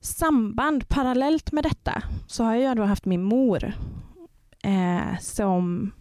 samband 0.00 0.88
parallellt 0.88 1.52
med 1.52 1.64
detta 1.64 2.02
så 2.26 2.44
har 2.44 2.54
jag 2.54 2.76
då 2.76 2.84
haft 2.84 3.04
min 3.04 3.22
mor 3.22 3.72
eh, 4.62 5.18
som 5.20 5.92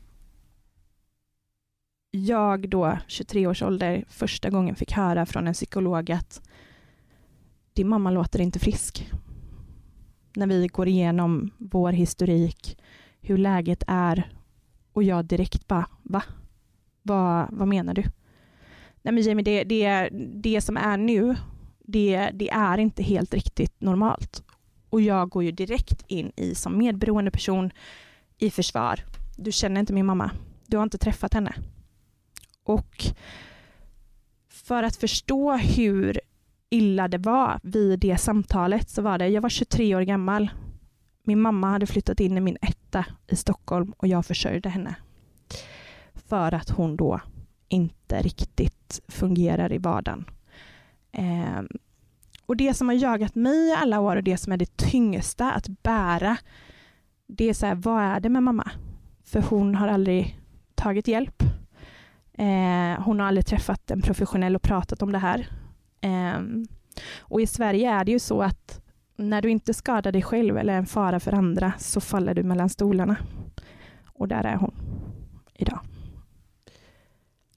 jag 2.11 2.69
då, 2.69 2.97
23 3.07 3.47
års 3.47 3.63
ålder, 3.63 4.05
första 4.09 4.49
gången 4.49 4.75
fick 4.75 4.91
höra 4.91 5.25
från 5.25 5.47
en 5.47 5.53
psykolog 5.53 6.11
att 6.11 6.41
din 7.73 7.87
mamma 7.87 8.11
låter 8.11 8.41
inte 8.41 8.59
frisk. 8.59 9.11
När 10.35 10.47
vi 10.47 10.67
går 10.67 10.87
igenom 10.87 11.49
vår 11.57 11.91
historik, 11.91 12.77
hur 13.21 13.37
läget 13.37 13.83
är 13.87 14.36
och 14.97 15.03
jag 15.03 15.25
direkt 15.25 15.67
bara, 15.67 15.87
va? 16.03 16.23
Vad, 17.01 17.47
vad 17.51 17.67
menar 17.67 17.93
du? 17.93 18.03
Nej 19.01 19.13
men 19.13 19.23
Jamie, 19.23 19.43
det, 19.43 19.63
det, 19.63 20.09
det 20.33 20.61
som 20.61 20.77
är 20.77 20.97
nu, 20.97 21.35
det, 21.79 22.29
det 22.33 22.49
är 22.49 22.77
inte 22.77 23.03
helt 23.03 23.33
riktigt 23.33 23.81
normalt. 23.81 24.43
Och 24.89 25.01
jag 25.01 25.29
går 25.29 25.43
ju 25.43 25.51
direkt 25.51 26.03
in 26.07 26.31
i 26.35 26.55
som 26.55 26.77
medberoende 26.77 27.31
person 27.31 27.71
i 28.37 28.51
försvar. 28.51 28.99
Du 29.35 29.51
känner 29.51 29.79
inte 29.79 29.93
min 29.93 30.05
mamma. 30.05 30.31
Du 30.67 30.77
har 30.77 30.83
inte 30.83 30.97
träffat 30.97 31.33
henne. 31.33 31.55
Och 32.63 33.03
för 34.49 34.83
att 34.83 34.95
förstå 34.95 35.57
hur 35.57 36.19
illa 36.69 37.07
det 37.07 37.17
var 37.17 37.59
vid 37.63 37.99
det 37.99 38.17
samtalet 38.17 38.89
så 38.89 39.01
var 39.01 39.17
det, 39.17 39.27
jag 39.27 39.41
var 39.41 39.49
23 39.49 39.95
år 39.95 40.01
gammal. 40.01 40.49
Min 41.27 41.41
mamma 41.41 41.69
hade 41.69 41.85
flyttat 41.85 42.19
in 42.19 42.37
i 42.37 42.41
min 42.41 42.57
etta 42.61 43.05
i 43.27 43.35
Stockholm 43.35 43.93
och 43.97 44.07
jag 44.07 44.25
försörjde 44.25 44.69
henne. 44.69 44.95
För 46.13 46.53
att 46.53 46.69
hon 46.69 46.95
då 46.95 47.21
inte 47.67 48.21
riktigt 48.21 49.01
fungerar 49.07 49.73
i 49.73 49.77
vardagen. 49.77 50.25
Eh, 51.11 51.61
och 52.45 52.57
det 52.57 52.73
som 52.73 52.87
har 52.87 52.95
jagat 52.95 53.35
mig 53.35 53.69
i 53.69 53.73
alla 53.73 53.99
år 53.99 54.15
och 54.15 54.23
det 54.23 54.37
som 54.37 54.53
är 54.53 54.57
det 54.57 54.77
tyngsta 54.77 55.51
att 55.51 55.67
bära, 55.67 56.37
det 57.27 57.49
är 57.49 57.53
så 57.53 57.65
här, 57.65 57.75
vad 57.75 58.03
är 58.03 58.19
det 58.19 58.29
med 58.29 58.43
mamma? 58.43 58.71
För 59.23 59.41
hon 59.41 59.75
har 59.75 59.87
aldrig 59.87 60.39
tagit 60.75 61.07
hjälp. 61.07 61.43
Eh, 62.33 63.03
hon 63.03 63.19
har 63.19 63.27
aldrig 63.27 63.45
träffat 63.45 63.91
en 63.91 64.01
professionell 64.01 64.55
och 64.55 64.61
pratat 64.61 65.01
om 65.01 65.11
det 65.11 65.19
här. 65.19 65.47
Eh, 66.01 66.39
och 67.19 67.41
i 67.41 67.47
Sverige 67.47 67.91
är 67.91 68.05
det 68.05 68.11
ju 68.11 68.19
så 68.19 68.41
att 68.41 68.81
när 69.17 69.41
du 69.41 69.49
inte 69.49 69.73
skadar 69.73 70.11
dig 70.11 70.21
själv 70.21 70.57
eller 70.57 70.73
är 70.73 70.77
en 70.77 70.85
fara 70.85 71.19
för 71.19 71.33
andra 71.33 71.73
så 71.77 72.01
faller 72.01 72.33
du 72.33 72.43
mellan 72.43 72.69
stolarna. 72.69 73.17
Och 74.13 74.27
där 74.27 74.43
är 74.43 74.55
hon 74.55 74.75
idag. 75.53 75.79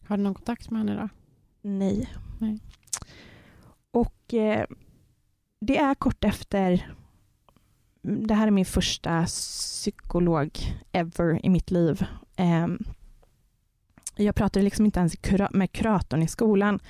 Har 0.07 0.17
du 0.17 0.23
någon 0.23 0.35
kontakt 0.35 0.71
med 0.71 0.79
henne 0.79 0.95
då? 0.95 1.09
Nej. 1.63 2.09
Nej. 2.39 2.59
Och 3.91 4.35
eh, 4.35 4.67
det 5.61 5.79
är 5.79 5.95
kort 5.95 6.25
efter, 6.25 6.95
det 8.03 8.35
här 8.35 8.47
är 8.47 8.51
min 8.51 8.65
första 8.65 9.27
psykolog 9.27 10.59
ever 10.93 11.47
i 11.47 11.49
mitt 11.49 11.71
liv. 11.71 12.07
Eh, 12.37 12.67
jag 14.17 14.35
pratade 14.35 14.65
liksom 14.65 14.85
inte 14.85 15.01
ens 15.01 15.17
med 15.51 15.73
kuratorn 15.73 16.23
i 16.23 16.29
skolan. 16.29 16.81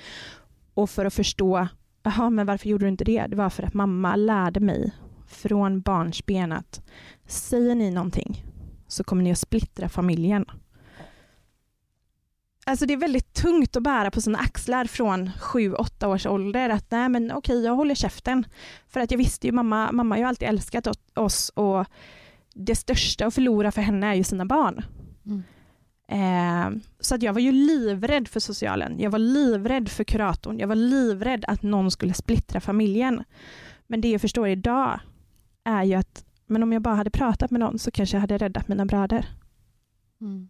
Och 0.73 0.89
för 0.89 1.05
att 1.05 1.13
förstå, 1.13 1.67
jaha 2.03 2.29
men 2.29 2.45
varför 2.45 2.69
gjorde 2.69 2.85
du 2.85 2.89
inte 2.89 3.03
det? 3.03 3.25
Det 3.27 3.35
var 3.35 3.49
för 3.49 3.63
att 3.63 3.73
mamma 3.73 4.15
lärde 4.15 4.59
mig 4.59 4.91
från 5.27 5.81
barnsben 5.81 6.51
att 6.51 6.81
säger 7.25 7.75
ni 7.75 7.91
någonting 7.91 8.45
så 8.87 9.03
kommer 9.03 9.23
ni 9.23 9.31
att 9.31 9.39
splittra 9.39 9.89
familjen. 9.89 10.45
Alltså 12.65 12.85
det 12.85 12.93
är 12.93 12.97
väldigt 12.97 13.33
tungt 13.33 13.75
att 13.75 13.83
bära 13.83 14.11
på 14.11 14.21
sina 14.21 14.39
axlar 14.39 14.85
från 14.85 15.29
7-8 15.29 16.05
års 16.05 16.25
ålder. 16.25 16.69
Att 16.69 16.91
nej 16.91 17.09
men 17.09 17.31
okej, 17.31 17.63
jag 17.63 17.75
håller 17.75 17.95
käften. 17.95 18.45
För 18.87 18.99
att 18.99 19.11
jag 19.11 19.17
visste 19.17 19.47
ju, 19.47 19.53
mamma, 19.53 19.91
mamma 19.91 20.15
har 20.15 20.19
ju 20.19 20.25
alltid 20.25 20.47
älskat 20.47 20.87
oss 21.15 21.49
och 21.49 21.85
det 22.53 22.75
största 22.75 23.25
att 23.25 23.33
förlora 23.33 23.71
för 23.71 23.81
henne 23.81 24.07
är 24.07 24.13
ju 24.13 24.23
sina 24.23 24.45
barn. 24.45 24.85
Mm. 25.25 25.43
Eh, 26.11 26.69
så 26.99 27.15
att 27.15 27.23
jag 27.23 27.33
var 27.33 27.41
ju 27.41 27.51
livrädd 27.51 28.27
för 28.27 28.39
socialen. 28.39 28.99
Jag 28.99 29.11
var 29.11 29.19
livrädd 29.19 29.89
för 29.89 30.03
kuratorn. 30.03 30.59
Jag 30.59 30.67
var 30.67 30.75
livrädd 30.75 31.45
att 31.47 31.63
någon 31.63 31.91
skulle 31.91 32.13
splittra 32.13 32.59
familjen. 32.59 33.23
Men 33.87 34.01
det 34.01 34.09
jag 34.11 34.21
förstår 34.21 34.47
idag 34.47 34.99
är 35.63 35.83
ju 35.83 35.93
att 35.93 36.25
men 36.45 36.63
om 36.63 36.73
jag 36.73 36.81
bara 36.81 36.95
hade 36.95 37.09
pratat 37.09 37.51
med 37.51 37.59
någon 37.59 37.79
så 37.79 37.91
kanske 37.91 38.17
jag 38.17 38.21
hade 38.21 38.37
räddat 38.37 38.67
mina 38.67 38.85
bröder. 38.85 39.25
Mm. 40.21 40.49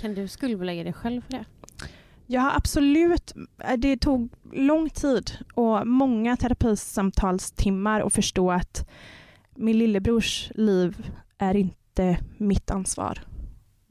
Kan 0.00 0.14
du 0.14 0.28
skuldbelägga 0.28 0.84
dig 0.84 0.92
själv 0.92 1.22
för 1.22 1.32
det? 1.32 1.44
Jag 2.26 2.40
har 2.40 2.52
absolut, 2.56 3.34
det 3.76 3.96
tog 3.96 4.28
lång 4.52 4.90
tid 4.90 5.30
och 5.54 5.86
många 5.86 6.36
terapisamtalstimmar 6.36 8.00
att 8.00 8.14
förstå 8.14 8.50
att 8.50 8.88
min 9.54 9.78
lillebrors 9.78 10.50
liv 10.54 11.10
är 11.38 11.56
inte 11.56 12.18
mitt 12.38 12.70
ansvar. 12.70 13.20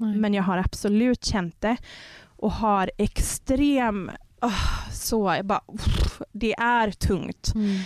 Nej. 0.04 0.16
Men 0.16 0.34
jag 0.34 0.44
har 0.44 0.58
absolut 0.58 1.26
känt 1.26 1.62
det 1.62 1.78
och 2.26 2.52
har 2.52 2.92
extrem, 2.98 4.12
oh, 4.42 4.90
så 4.92 5.34
jag 5.38 5.46
bara, 5.46 5.62
uff, 5.68 6.22
det 6.32 6.54
är 6.54 6.92
tungt. 6.92 7.52
Mm. 7.56 7.80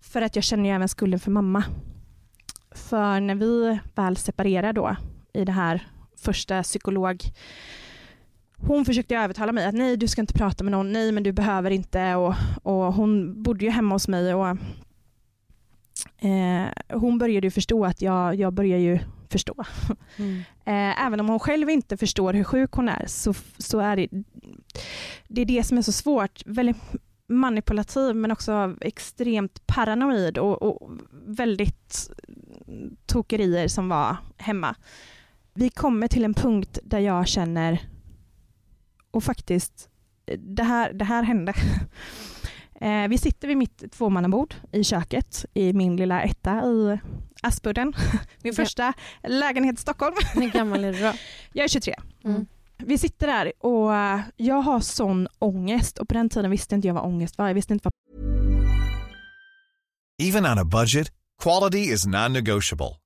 För 0.00 0.22
att 0.22 0.36
jag 0.36 0.44
känner 0.44 0.64
ju 0.68 0.74
även 0.74 0.88
skulden 0.88 1.20
för 1.20 1.30
mamma. 1.30 1.64
För 2.70 3.20
när 3.20 3.34
vi 3.34 3.78
väl 3.94 4.16
separerade 4.16 4.72
då 4.72 4.96
i 5.32 5.44
det 5.44 5.52
här 5.52 5.88
första 6.16 6.62
psykolog 6.62 7.24
hon 8.66 8.84
försökte 8.84 9.16
övertala 9.16 9.52
mig 9.52 9.66
att 9.66 9.74
nej 9.74 9.96
du 9.96 10.08
ska 10.08 10.20
inte 10.20 10.34
prata 10.34 10.64
med 10.64 10.70
någon, 10.70 10.92
nej 10.92 11.12
men 11.12 11.22
du 11.22 11.32
behöver 11.32 11.70
inte 11.70 12.14
och, 12.14 12.34
och 12.62 12.94
hon 12.94 13.42
bodde 13.42 13.64
ju 13.64 13.70
hemma 13.70 13.94
hos 13.94 14.08
mig 14.08 14.34
och 14.34 14.48
eh, 16.18 16.66
hon 16.88 17.18
började 17.18 17.46
ju 17.46 17.50
förstå 17.50 17.84
att 17.84 18.02
jag, 18.02 18.34
jag 18.34 18.52
börjar 18.52 18.78
ju 18.78 18.98
förstå. 19.32 19.64
Mm. 20.16 20.38
Eh, 20.64 21.06
även 21.06 21.20
om 21.20 21.28
hon 21.28 21.38
själv 21.38 21.70
inte 21.70 21.96
förstår 21.96 22.32
hur 22.32 22.44
sjuk 22.44 22.72
hon 22.72 22.88
är 22.88 23.04
så, 23.06 23.34
så 23.58 23.78
är 23.78 23.96
det, 23.96 24.08
det 25.28 25.40
är 25.40 25.46
det 25.46 25.64
som 25.64 25.78
är 25.78 25.82
så 25.82 25.92
svårt. 25.92 26.42
Väldigt 26.46 26.76
manipulativ 27.28 28.16
men 28.16 28.30
också 28.30 28.76
extremt 28.80 29.66
paranoid 29.66 30.38
och, 30.38 30.62
och 30.62 30.90
väldigt 31.26 32.10
tokerier 33.06 33.68
som 33.68 33.88
var 33.88 34.16
hemma. 34.36 34.74
Vi 35.54 35.70
kommer 35.70 36.08
till 36.08 36.24
en 36.24 36.34
punkt 36.34 36.78
där 36.84 36.98
jag 36.98 37.28
känner, 37.28 37.78
och 39.10 39.24
faktiskt, 39.24 39.88
det 40.38 40.62
här, 40.62 40.92
det 40.92 41.04
här 41.04 41.22
hände. 41.22 41.54
Eh, 42.82 43.08
vi 43.08 43.18
sitter 43.18 43.48
vid 43.48 43.56
mitt 43.56 43.92
tvåmannabord 43.92 44.54
i 44.72 44.84
köket 44.84 45.44
i 45.54 45.72
min 45.72 45.96
lilla 45.96 46.22
etta 46.22 46.50
i 46.66 46.98
Aspudden. 47.42 47.92
Min 48.42 48.52
Ja. 48.56 48.64
första 48.64 48.92
lägenhet 49.22 49.78
i 49.78 49.82
Stockholm. 49.82 50.14
Hur 50.34 50.50
gammal 50.50 50.84
är 50.84 50.92
du 50.92 50.98
då? 51.00 51.12
Jag 51.52 51.64
är 51.64 51.68
23. 51.68 51.94
Mm. 52.24 52.46
Vi 52.78 52.98
sitter 52.98 53.26
där 53.26 53.52
och 53.58 53.94
eh, 53.94 54.20
jag 54.36 54.54
har 54.62 54.80
sån 54.80 55.28
ångest 55.38 55.98
och 55.98 56.08
på 56.08 56.14
den 56.14 56.28
tiden 56.28 56.50
visste 56.50 56.74
inte 56.74 56.86
jag 56.88 56.94
vad 56.94 57.04
ångest 57.04 57.38
var. 57.38 57.46
Jag 57.46 57.54
visste 57.54 57.72
inte 57.72 57.82
vad 57.84 57.92
Even 60.28 60.46
on 60.46 60.58
a 60.58 60.64
budget, 60.64 61.12
quality 61.42 61.78
is 61.92 62.06
non-negotiable. 62.06 62.96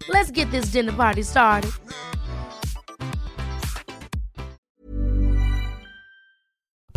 Let's 0.00 0.30
get 0.30 0.50
this 0.50 0.72
dinner 0.72 0.92
party 0.92 1.24
started. 1.24 1.70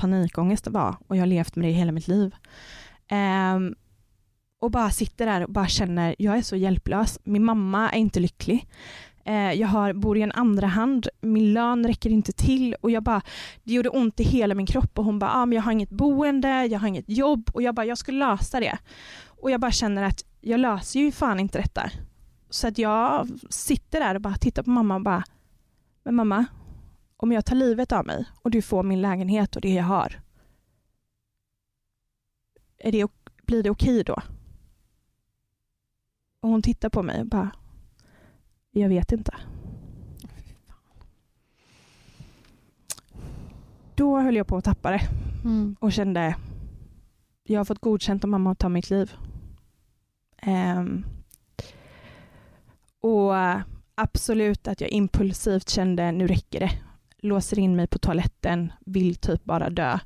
panikångest 0.01 0.63
det 0.63 0.69
var 0.71 0.95
och 1.07 1.15
jag 1.15 1.21
har 1.21 1.27
levt 1.27 1.55
med 1.55 1.67
det 1.67 1.71
hela 1.71 1.91
mitt 1.91 2.07
liv. 2.07 2.35
Um, 3.55 3.75
och 4.59 4.71
bara 4.71 4.89
sitter 4.89 5.25
där 5.25 5.43
och 5.43 5.51
bara 5.51 5.67
känner, 5.67 6.15
jag 6.17 6.37
är 6.37 6.41
så 6.41 6.55
hjälplös. 6.55 7.19
Min 7.23 7.45
mamma 7.45 7.89
är 7.89 7.97
inte 7.97 8.19
lycklig. 8.19 8.67
Eh, 9.25 9.53
jag 9.53 9.67
har, 9.67 9.93
bor 9.93 10.17
i 10.17 10.21
en 10.21 10.31
andra 10.31 10.67
hand, 10.67 11.07
min 11.21 11.53
lön 11.53 11.87
räcker 11.87 12.09
inte 12.09 12.31
till 12.31 12.75
och 12.81 12.91
jag 12.91 13.03
bara, 13.03 13.21
det 13.63 13.73
gjorde 13.73 13.89
ont 13.89 14.19
i 14.19 14.23
hela 14.23 14.55
min 14.55 14.65
kropp 14.65 14.99
och 14.99 15.05
hon 15.05 15.19
bara, 15.19 15.31
ah, 15.31 15.45
men 15.45 15.55
jag 15.55 15.63
har 15.63 15.71
inget 15.71 15.89
boende, 15.89 16.65
jag 16.65 16.79
har 16.79 16.87
inget 16.87 17.09
jobb 17.09 17.49
och 17.53 17.61
jag 17.61 17.75
bara, 17.75 17.85
jag 17.85 17.97
ska 17.97 18.11
lösa 18.11 18.59
det. 18.59 18.77
Och 19.25 19.51
jag 19.51 19.59
bara 19.59 19.71
känner 19.71 20.03
att 20.03 20.25
jag 20.41 20.59
löser 20.59 20.99
ju 20.99 21.11
fan 21.11 21.39
inte 21.39 21.57
detta. 21.57 21.89
Så 22.51 22.67
att 22.67 22.77
jag 22.77 23.27
sitter 23.49 23.99
där 23.99 24.15
och 24.15 24.21
bara 24.21 24.37
tittar 24.37 24.63
på 24.63 24.69
mamma 24.69 24.95
och 24.95 25.01
bara, 25.03 25.23
men 26.03 26.15
mamma, 26.15 26.45
om 27.17 27.31
jag 27.31 27.45
tar 27.45 27.55
livet 27.55 27.91
av 27.91 28.05
mig 28.05 28.25
och 28.41 28.51
du 28.51 28.61
får 28.61 28.83
min 28.83 29.01
lägenhet 29.01 29.55
och 29.55 29.61
det 29.61 29.73
jag 29.73 29.83
har, 29.83 30.21
är 32.77 32.91
det, 32.91 33.07
blir 33.45 33.63
det 33.63 33.69
okej 33.69 34.03
då? 34.03 34.21
Och 36.39 36.49
hon 36.49 36.61
tittar 36.61 36.89
på 36.89 37.03
mig 37.03 37.21
och 37.21 37.27
bara, 37.27 37.51
jag 38.71 38.89
vet 38.89 39.11
inte. 39.11 39.35
Då 43.95 44.19
höll 44.19 44.35
jag 44.35 44.47
på 44.47 44.57
att 44.57 44.63
tappa 44.63 44.91
det 44.91 45.09
Mm. 45.43 45.75
och 45.79 45.93
kände, 45.93 46.35
jag 47.43 47.59
har 47.59 47.65
fått 47.65 47.79
godkänt 47.79 48.23
av 48.23 48.29
mamma 48.29 48.51
att 48.51 48.59
ta 48.59 48.69
mitt 48.69 48.89
liv. 48.89 49.11
Ehm, 50.37 51.05
och 53.01 53.37
eh, 53.37 53.61
absolut 53.95 54.67
att 54.67 54.81
jag 54.81 54.89
impulsivt 54.89 55.69
kände, 55.69 56.11
nu 56.11 56.27
räcker 56.27 56.59
det. 56.59 56.71
Låser 57.17 57.59
in 57.59 57.75
mig 57.75 57.87
på 57.87 57.99
toaletten, 57.99 58.73
vill 58.85 59.15
typ 59.15 59.43
bara 59.43 59.69
dö. 59.69 59.99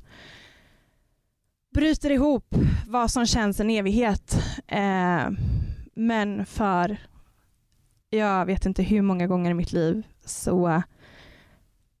Bryter 1.74 2.10
ihop 2.10 2.54
vad 2.86 3.10
som 3.10 3.26
känns 3.26 3.60
en 3.60 3.70
evighet. 3.70 4.42
Eh, 4.66 5.30
men 5.94 6.46
för, 6.46 6.96
jag 8.10 8.46
vet 8.46 8.66
inte 8.66 8.82
hur 8.82 9.02
många 9.02 9.26
gånger 9.26 9.50
i 9.50 9.54
mitt 9.54 9.72
liv, 9.72 10.02
så 10.24 10.68
eh, 10.68 10.82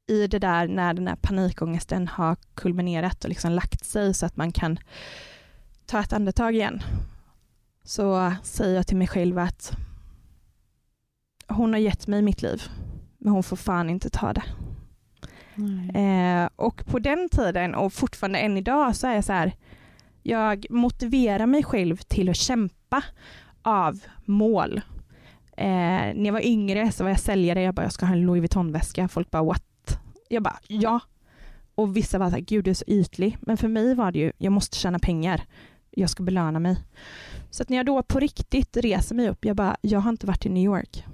i 0.06 0.26
det 0.26 0.38
där 0.38 0.68
när 0.68 0.94
den 0.94 1.08
här 1.08 1.16
panikångesten 1.16 2.08
har 2.08 2.36
kulminerat 2.54 3.24
och 3.24 3.28
liksom 3.28 3.52
lagt 3.52 3.84
sig 3.84 4.14
så 4.14 4.26
att 4.26 4.36
man 4.36 4.52
kan 4.52 4.78
ta 5.86 6.00
ett 6.00 6.12
andetag 6.12 6.54
igen 6.54 6.82
så 7.84 8.26
eh, 8.26 8.32
säger 8.42 8.74
jag 8.74 8.86
till 8.86 8.96
mig 8.96 9.08
själv 9.08 9.38
att 9.38 9.76
hon 11.48 11.72
har 11.72 11.80
gett 11.80 12.06
mig 12.06 12.22
mitt 12.22 12.42
liv 12.42 12.62
men 13.18 13.32
hon 13.32 13.42
får 13.42 13.56
fan 13.56 13.90
inte 13.90 14.10
ta 14.10 14.32
det. 14.32 14.42
Eh, 15.94 16.48
och 16.56 16.86
på 16.86 16.98
den 16.98 17.28
tiden 17.28 17.74
och 17.74 17.92
fortfarande 17.92 18.38
än 18.38 18.56
idag 18.56 18.96
så 18.96 19.06
är 19.06 19.14
jag 19.14 19.24
så 19.24 19.32
här 19.32 19.52
jag 20.22 20.66
motiverar 20.70 21.46
mig 21.46 21.64
själv 21.64 21.96
till 21.96 22.28
att 22.28 22.36
kämpa 22.36 23.02
av 23.62 24.00
mål. 24.24 24.80
Eh, 25.56 25.66
när 26.14 26.24
jag 26.24 26.32
var 26.32 26.46
yngre 26.46 26.92
så 26.92 27.04
var 27.04 27.10
jag 27.10 27.20
säljare, 27.20 27.62
jag 27.62 27.74
bara 27.74 27.82
jag 27.82 27.92
ska 27.92 28.06
ha 28.06 28.12
en 28.12 28.20
Louis 28.20 28.40
Vuitton-väska. 28.40 29.08
Folk 29.08 29.30
bara 29.30 29.42
what? 29.42 29.98
Jag 30.28 30.42
bara 30.42 30.58
ja. 30.66 31.00
Och 31.74 31.96
vissa 31.96 32.18
var 32.18 32.30
så 32.30 32.36
här, 32.36 32.42
gud 32.42 32.64
du 32.64 32.70
är 32.70 32.74
så 32.74 32.84
ytlig. 32.86 33.36
Men 33.40 33.56
för 33.56 33.68
mig 33.68 33.94
var 33.94 34.12
det 34.12 34.18
ju, 34.18 34.32
jag 34.38 34.52
måste 34.52 34.76
tjäna 34.76 34.98
pengar. 34.98 35.42
Jag 35.90 36.10
ska 36.10 36.22
belöna 36.22 36.58
mig. 36.58 36.76
Så 37.50 37.62
att 37.62 37.68
när 37.68 37.76
jag 37.76 37.86
då 37.86 38.02
på 38.02 38.20
riktigt 38.20 38.76
reser 38.76 39.14
mig 39.14 39.28
upp, 39.28 39.44
jag 39.44 39.56
bara, 39.56 39.76
jag 39.80 40.00
har 40.00 40.10
inte 40.10 40.26
varit 40.26 40.46
i 40.46 40.48
New 40.48 40.64
York. 40.64 41.04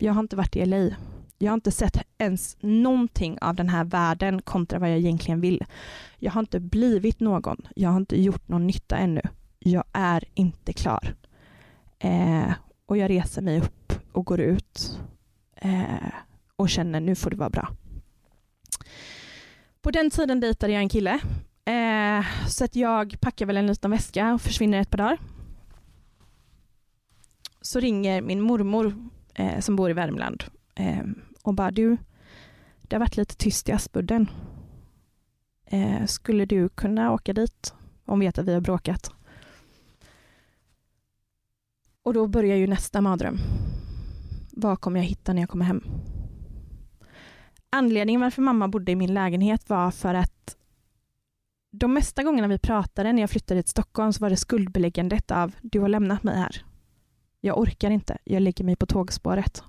Jag 0.00 0.12
har 0.12 0.20
inte 0.20 0.36
varit 0.36 0.56
i 0.56 0.66
LA. 0.66 0.90
Jag 1.38 1.50
har 1.50 1.54
inte 1.54 1.70
sett 1.70 2.02
ens 2.18 2.56
någonting 2.60 3.38
av 3.40 3.54
den 3.54 3.68
här 3.68 3.84
världen 3.84 4.42
kontra 4.42 4.78
vad 4.78 4.90
jag 4.90 4.98
egentligen 4.98 5.40
vill. 5.40 5.64
Jag 6.18 6.32
har 6.32 6.40
inte 6.40 6.60
blivit 6.60 7.20
någon. 7.20 7.56
Jag 7.76 7.90
har 7.90 7.96
inte 7.96 8.22
gjort 8.22 8.48
någon 8.48 8.66
nytta 8.66 8.96
ännu. 8.96 9.22
Jag 9.58 9.84
är 9.92 10.24
inte 10.34 10.72
klar. 10.72 11.14
Eh, 11.98 12.52
och 12.86 12.96
jag 12.96 13.10
reser 13.10 13.42
mig 13.42 13.58
upp 13.60 13.92
och 14.12 14.26
går 14.26 14.40
ut 14.40 14.98
eh, 15.56 16.12
och 16.56 16.70
känner 16.70 17.00
nu 17.00 17.14
får 17.14 17.30
det 17.30 17.36
vara 17.36 17.50
bra. 17.50 17.68
På 19.82 19.90
den 19.90 20.10
tiden 20.10 20.40
dejtade 20.40 20.72
jag 20.72 20.82
en 20.82 20.88
kille. 20.88 21.20
Eh, 21.64 22.26
så 22.48 22.64
att 22.64 22.76
jag 22.76 23.20
packar 23.20 23.46
väl 23.46 23.56
en 23.56 23.66
liten 23.66 23.90
väska 23.90 24.34
och 24.34 24.40
försvinner 24.40 24.80
ett 24.80 24.90
par 24.90 24.98
dagar. 24.98 25.18
Så 27.60 27.80
ringer 27.80 28.22
min 28.22 28.40
mormor 28.40 29.10
eh, 29.38 29.60
som 29.60 29.76
bor 29.76 29.90
i 29.90 29.92
Värmland 29.92 30.44
eh, 30.74 31.02
och 31.42 31.54
bara 31.54 31.70
du, 31.70 31.96
det 32.82 32.96
har 32.96 33.00
varit 33.00 33.16
lite 33.16 33.36
tyst 33.36 33.68
i 33.68 33.72
Aspudden. 33.72 34.30
Eh, 35.66 36.06
skulle 36.06 36.44
du 36.44 36.68
kunna 36.68 37.12
åka 37.12 37.32
dit? 37.32 37.74
Hon 38.04 38.20
vet 38.20 38.38
att 38.38 38.48
vi 38.48 38.54
har 38.54 38.60
bråkat. 38.60 39.12
Och 42.02 42.14
då 42.14 42.26
börjar 42.26 42.56
ju 42.56 42.66
nästa 42.66 43.00
mardröm. 43.00 43.38
Vad 44.52 44.80
kommer 44.80 45.00
jag 45.00 45.06
hitta 45.06 45.32
när 45.32 45.42
jag 45.42 45.48
kommer 45.48 45.64
hem? 45.64 45.82
Anledningen 47.70 48.20
varför 48.20 48.42
mamma 48.42 48.68
bodde 48.68 48.92
i 48.92 48.96
min 48.96 49.14
lägenhet 49.14 49.68
var 49.68 49.90
för 49.90 50.14
att 50.14 50.56
de 51.70 51.94
mesta 51.94 52.22
gångerna 52.22 52.48
vi 52.48 52.58
pratade 52.58 53.12
när 53.12 53.22
jag 53.22 53.30
flyttade 53.30 53.62
till 53.62 53.70
Stockholm 53.70 54.12
så 54.12 54.20
var 54.20 54.30
det 54.30 54.36
skuldbeläggandet 54.36 55.30
av 55.30 55.54
du 55.62 55.80
har 55.80 55.88
lämnat 55.88 56.22
mig 56.22 56.38
här. 56.38 56.64
Jag 57.40 57.58
orkar 57.58 57.90
inte, 57.90 58.18
jag 58.24 58.42
lägger 58.42 58.64
mig 58.64 58.76
på 58.76 58.86
tågspåret. 58.86 59.62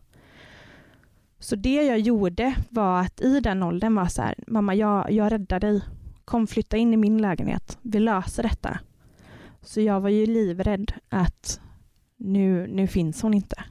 Så 1.39 1.55
det 1.55 1.83
jag 1.83 1.99
gjorde 1.99 2.55
var 2.69 2.99
att 3.01 3.21
i 3.21 3.39
den 3.39 3.63
åldern 3.63 3.95
var 3.95 4.07
så 4.07 4.21
här, 4.21 4.35
mamma 4.47 4.75
jag, 4.75 5.11
jag 5.11 5.31
räddar 5.31 5.59
dig. 5.59 5.81
Kom 6.25 6.47
flytta 6.47 6.77
in 6.77 6.93
i 6.93 6.97
min 6.97 7.21
lägenhet, 7.21 7.77
vi 7.81 7.99
löser 7.99 8.43
detta. 8.43 8.79
Så 9.61 9.81
jag 9.81 10.01
var 10.01 10.09
ju 10.09 10.25
livrädd 10.25 10.93
att 11.09 11.59
nu, 12.17 12.67
nu 12.67 12.87
finns 12.87 13.21
hon 13.21 13.33
inte. 13.33 13.63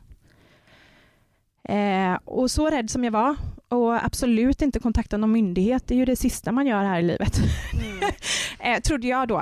Eh, 1.63 2.15
och 2.25 2.51
så 2.51 2.71
rädd 2.71 2.91
som 2.91 3.05
jag 3.05 3.13
var 3.13 3.37
och 3.69 4.05
absolut 4.05 4.63
inte 4.63 4.81
kontakta 4.81 5.17
någon 5.17 5.33
myndighet, 5.33 5.87
det 5.87 5.95
är 5.95 5.99
ju 5.99 6.05
det 6.05 6.17
sista 6.17 6.53
man 6.53 6.67
gör 6.67 6.85
här 6.85 6.99
i 6.99 7.03
livet. 7.03 7.39
eh, 8.61 8.81
trodde 8.81 9.07
jag 9.07 9.29
då. 9.29 9.41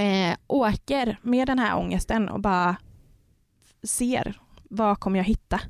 Eh, 0.00 0.36
åker 0.46 1.18
med 1.22 1.46
den 1.46 1.58
här 1.58 1.76
ångesten 1.76 2.28
och 2.28 2.40
bara 2.40 2.76
ser 3.86 4.40
vad 4.70 5.00
kommer 5.00 5.18
jag 5.18 5.24
hitta. 5.24 5.60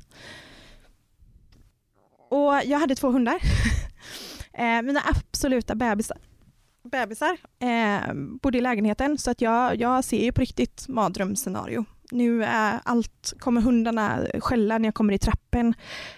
Och 2.29 2.53
jag 2.65 2.79
hade 2.79 2.95
två 2.95 3.11
hundar. 3.11 3.35
eh, 4.53 4.81
mina 4.81 5.01
absoluta 5.05 5.75
bebisar, 5.75 6.17
bebisar 6.83 7.37
eh, 7.59 8.13
bodde 8.13 8.57
i 8.57 8.61
lägenheten 8.61 9.17
så 9.17 9.31
att 9.31 9.41
jag, 9.41 9.75
jag 9.75 10.03
ser 10.03 10.23
ju 10.23 10.31
på 10.31 10.41
riktigt 10.41 10.87
mardrömsscenario. 10.87 11.85
Nu 12.11 12.43
är 12.43 12.79
allt, 12.83 13.33
kommer 13.39 13.61
hundarna 13.61 14.19
skälla 14.39 14.77
när 14.77 14.87
jag 14.87 14.95
kommer 14.95 15.13
i 15.13 15.17
trappen. 15.17 15.73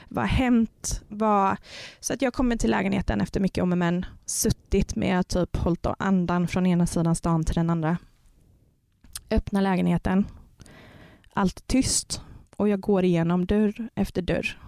Vad 0.08 0.24
har 0.24 0.30
hänt? 0.30 1.04
Vad... 1.08 1.58
Så 2.00 2.14
att 2.14 2.22
jag 2.22 2.34
kommer 2.34 2.56
till 2.56 2.72
lägenheten 2.72 3.22
efter 3.22 3.40
mycket 3.40 3.62
om 3.64 3.72
och 3.72 3.78
men, 3.78 4.06
suttit 4.26 4.96
med 4.96 5.28
typ 5.28 5.58
hållit 5.58 5.86
andan 6.00 6.48
från 6.48 6.66
ena 6.66 6.88
sidan 6.88 7.16
stan 7.16 7.44
till 7.44 7.56
den 7.56 7.70
andra. 7.70 7.98
Öppnar 9.32 9.62
lägenheten. 9.62 10.26
Allt 11.34 11.68
tyst 11.68 12.22
och 12.58 12.70
jag 12.70 12.80
går 12.80 13.04
igenom 13.04 13.46
dörr 13.46 13.90
efter 13.96 14.22
dörr. 14.22 14.60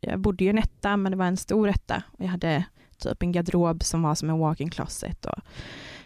Jag 0.00 0.20
bodde 0.20 0.44
ju 0.44 0.48
i 0.48 0.50
en 0.50 0.58
etta 0.58 0.96
men 0.96 1.12
det 1.12 1.18
var 1.18 1.26
en 1.26 1.36
stor 1.36 1.68
etta. 1.68 2.02
Jag 2.18 2.26
hade 2.26 2.64
typ 2.98 3.22
en 3.22 3.32
garderob 3.32 3.84
som 3.84 4.02
var 4.02 4.14
som 4.14 4.30
en 4.30 4.38
walk-in 4.38 4.70
closet. 4.70 5.26
Och 5.26 5.38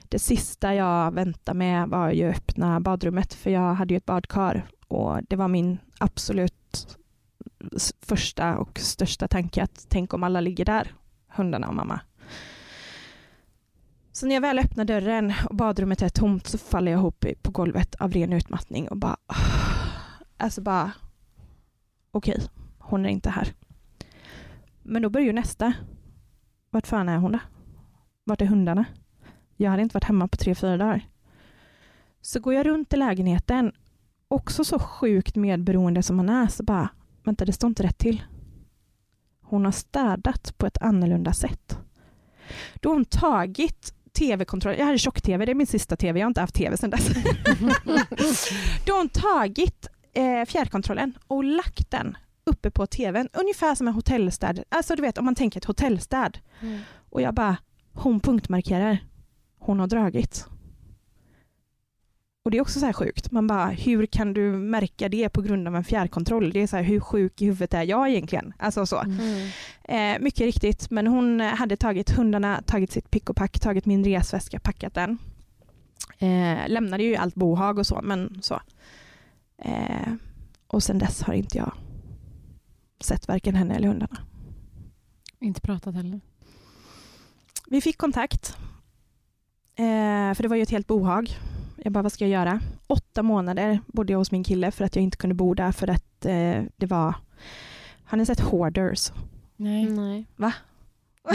det 0.09 0.19
sista 0.19 0.75
jag 0.75 1.13
väntade 1.13 1.59
med 1.59 1.89
var 1.89 2.11
ju 2.11 2.31
att 2.31 2.37
öppna 2.37 2.81
badrummet 2.81 3.35
för 3.35 3.51
jag 3.51 3.75
hade 3.75 3.95
ju 3.95 3.99
ett 3.99 4.05
badkar 4.05 4.67
och 4.89 5.21
det 5.29 5.37
var 5.37 5.49
min 5.49 5.79
absolut 5.99 6.99
första 8.03 8.59
och 8.59 8.79
största 8.79 9.29
tanke 9.29 9.63
att 9.63 9.87
tänk 9.89 10.15
om 10.15 10.23
alla 10.23 10.41
ligger 10.41 10.65
där, 10.65 10.95
hundarna 11.29 11.69
och 11.69 11.75
mamma. 11.75 12.01
Så 14.13 14.27
när 14.27 14.35
jag 14.35 14.43
väl 14.43 14.59
öppnar 14.59 14.85
dörren 14.85 15.33
och 15.45 15.57
badrummet 15.57 16.03
är 16.03 16.09
tomt 16.09 16.47
så 16.47 16.59
faller 16.59 16.93
jag 16.93 16.99
ihop 16.99 17.27
på 17.43 17.51
golvet 17.51 17.95
av 17.95 18.13
ren 18.13 18.33
utmattning 18.33 18.89
och 18.89 18.97
bara 18.97 19.17
alltså 20.45 20.61
bara 20.61 20.93
okej, 22.11 22.35
okay, 22.35 22.47
hon 22.79 23.07
är 23.07 23.09
inte 23.09 23.31
här. 23.31 23.55
Men 24.83 25.03
då 25.03 25.11
börjar 25.11 25.27
ju 25.27 25.33
nästa. 25.33 25.73
Vart 26.71 26.87
fan 26.87 27.09
är 27.09 27.19
hon 27.19 27.33
då? 27.33 27.39
Vart 28.25 28.41
är 28.41 28.47
hundarna? 28.47 28.85
Jag 29.57 29.71
hade 29.71 29.83
inte 29.83 29.95
varit 29.95 30.05
hemma 30.05 30.29
på 30.29 30.37
tre, 30.37 30.55
fyra 30.55 30.77
dagar. 30.77 31.09
Så 32.21 32.41
går 32.41 32.55
jag 32.55 32.67
runt 32.67 32.93
i 32.93 32.97
lägenheten, 32.97 33.73
också 34.29 34.65
så 34.65 34.79
sjukt 34.79 35.37
medberoende 35.37 36.03
som 36.03 36.17
man 36.17 36.29
är, 36.29 36.47
så 36.47 36.63
bara, 36.63 36.89
vänta 37.25 37.45
det 37.45 37.53
står 37.53 37.69
inte 37.69 37.83
rätt 37.83 37.99
till. 37.99 38.23
Hon 39.41 39.65
har 39.65 39.73
städat 39.73 40.59
på 40.59 40.67
ett 40.67 40.83
annorlunda 40.83 41.33
sätt. 41.33 41.79
Då 42.75 42.89
har 42.89 42.95
hon 42.95 43.05
tagit 43.05 43.95
tv-kontrollen, 44.13 44.79
jag 44.79 44.87
hade 44.87 44.99
tjock-tv, 44.99 45.45
det 45.45 45.53
är 45.53 45.55
min 45.55 45.67
sista 45.67 45.97
tv, 45.97 46.21
jag 46.21 46.27
har 46.27 46.31
inte 46.31 46.41
haft 46.41 46.55
tv 46.55 46.77
sedan 46.77 46.91
dess. 46.91 47.09
Då 48.87 48.93
har 48.93 48.99
hon 48.99 49.09
tagit 49.09 49.89
eh, 50.15 50.45
fjärrkontrollen 50.45 51.19
och 51.27 51.45
lagt 51.45 51.91
den 51.91 52.17
uppe 52.45 52.71
på 52.71 52.87
tvn, 52.87 53.29
ungefär 53.33 53.75
som 53.75 53.89
en 53.89 53.95
hotellstäd. 53.95 54.65
Alltså 54.69 54.97
du 54.97 55.03
vet 55.03 55.19
om 55.19 55.25
man 55.25 55.35
tänker 55.35 55.61
ett 55.61 55.65
hotellstäd. 55.65 56.39
Mm. 56.61 56.81
Och 57.11 57.23
jag 57.23 57.35
bara, 57.35 57.57
hon 57.93 58.21
punktmarkerar. 58.21 58.99
Hon 59.59 59.81
har 59.81 59.87
dragit. 59.87 60.47
Och 62.45 62.51
det 62.51 62.57
är 62.59 62.63
också 62.63 62.81
så 62.81 62.87
här 62.87 62.93
sjukt. 62.93 63.31
Man 63.31 63.47
bara, 63.47 63.67
hur 63.67 64.07
kan 64.07 64.33
du 64.33 64.53
märka 64.53 65.09
det 65.09 65.29
på 65.29 65.43
grund 65.43 65.69
av 65.69 65.77
en 65.77 65.85
fjärrkontroll? 65.85 66.51
Det 66.53 66.63
är 66.63 66.67
så 66.67 66.77
här, 66.77 66.83
hur 66.83 67.01
sjuk 67.01 67.43
i 67.43 67.45
huvudet 67.45 67.75
är 67.75 67.83
jag 67.83 68.11
egentligen? 68.11 68.53
Alltså 68.59 68.87
så. 68.87 69.01
Mm. 69.01 69.49
Eh, 69.85 70.23
mycket 70.23 70.41
riktigt, 70.41 70.91
men 70.91 71.07
hon 71.07 71.41
hade 71.41 71.77
tagit 71.77 72.11
hundarna, 72.11 72.63
tagit 72.67 72.93
sitt 72.93 73.11
pick 73.11 73.31
och 73.31 73.37
pack, 73.37 73.61
tagit 73.61 73.87
min 73.87 74.05
resväska, 74.05 74.61
packat 74.61 74.95
den. 74.95 75.19
Eh, 76.19 76.69
lämnade 76.69 77.03
ju 77.03 77.17
allt 77.17 77.35
bohag 77.35 77.79
och 77.79 77.87
så, 77.87 78.01
men 78.03 78.39
så. 78.43 78.61
Eh, 79.65 80.13
och 80.67 80.83
sen 80.83 80.99
dess 80.99 81.23
har 81.23 81.35
inte 81.35 81.59
jag 81.59 81.73
sett 83.01 83.29
varken 83.29 83.55
henne 83.55 83.75
eller 83.75 83.89
hundarna. 83.89 84.19
Inte 85.41 85.61
pratat 85.61 85.95
heller? 85.95 86.21
Vi 87.67 87.81
fick 87.81 87.99
kontakt. 87.99 88.57
Eh, 89.77 90.35
för 90.35 90.43
det 90.43 90.49
var 90.49 90.57
ju 90.57 90.63
ett 90.63 90.71
helt 90.71 90.87
bohag. 90.87 91.31
Jag 91.77 91.93
bara, 91.93 92.03
vad 92.03 92.13
ska 92.13 92.25
jag 92.25 92.41
göra? 92.41 92.61
Åtta 92.87 93.23
månader 93.23 93.81
bodde 93.87 94.13
jag 94.13 94.19
hos 94.19 94.31
min 94.31 94.45
kille 94.45 94.71
för 94.71 94.85
att 94.85 94.97
jag 94.97 95.03
inte 95.03 95.17
kunde 95.17 95.35
bo 95.35 95.55
där 95.55 95.73
för 95.73 95.91
att 95.91 96.25
eh, 96.25 96.63
det 96.77 96.87
var... 96.87 97.15
Har 98.05 98.19
ni 98.19 98.27
sett 98.27 98.41
Hoarders? 98.41 99.13
Nej. 99.57 99.85
Nej. 99.85 100.27
Va? 100.37 100.53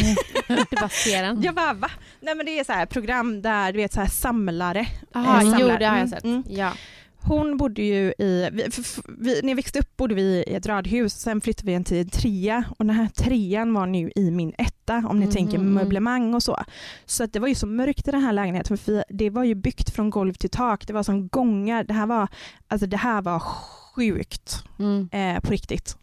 den. 1.06 1.42
Jag 1.42 1.56
bara, 1.56 1.74
va? 1.74 1.92
Nej 2.20 2.36
men 2.36 2.46
det 2.46 2.60
är 2.60 2.64
så 2.64 2.74
här 2.74 2.86
program 2.86 3.42
där 3.42 3.74
du 3.74 3.78
vet 3.78 3.94
så 3.94 4.00
här 4.00 4.08
samlare. 4.08 4.88
Jaha, 5.14 5.44
eh, 5.44 5.56
jo 5.60 5.68
det 5.68 5.86
har 5.86 5.98
jag 5.98 6.10
sett. 6.10 6.24
Mm, 6.24 6.36
mm. 6.36 6.58
Ja. 6.58 6.74
Hon 7.22 7.58
bodde 7.58 7.82
ju 7.82 8.14
i, 8.18 8.50
vi, 8.52 8.68
vi, 9.08 9.42
när 9.42 9.50
jag 9.50 9.56
växte 9.56 9.80
upp 9.80 9.98
bodde 9.98 10.16
vi 10.16 10.44
i 10.48 10.56
ett 10.56 10.66
radhus, 10.66 11.14
sen 11.14 11.42
flyttade 11.42 11.68
vi 11.68 11.74
en 11.74 11.84
till 11.84 11.98
en 11.98 12.10
trea 12.10 12.64
och 12.78 12.86
den 12.86 12.96
här 12.96 13.08
trean 13.08 13.74
var 13.74 13.86
nu 13.86 14.12
i 14.16 14.32
min 14.32 14.54
etta 14.58 15.04
om 15.10 15.20
ni 15.20 15.26
mm. 15.26 15.36
tänker 15.36 15.58
möblemang 15.58 16.34
och 16.34 16.44
så. 16.44 16.64
Så 17.06 17.24
att 17.24 17.34
det 17.34 17.40
var 17.40 17.48
ju 17.48 17.56
så 17.56 17.68
mörkt 17.68 18.08
i 18.08 18.12
den 18.12 18.22
här 18.22 18.34
lägenheten 18.34 18.78
för 18.78 19.04
det 19.10 19.30
var 19.30 19.44
ju 19.44 19.56
byggt 19.56 19.90
från 19.90 20.10
golv 20.10 20.34
till 20.34 20.50
tak, 20.50 20.88
det 20.88 20.94
var 20.94 21.04
som 21.04 21.28
gångar, 21.28 21.84
det 21.84 21.94
här 21.94 22.08
var, 22.08 22.28
alltså 22.68 22.88
det 22.88 22.98
här 22.98 23.22
var 23.22 23.40
sjukt 23.40 24.64
mm. 24.80 25.10
eh, 25.12 25.42
på 25.42 25.52
riktigt. 25.52 25.98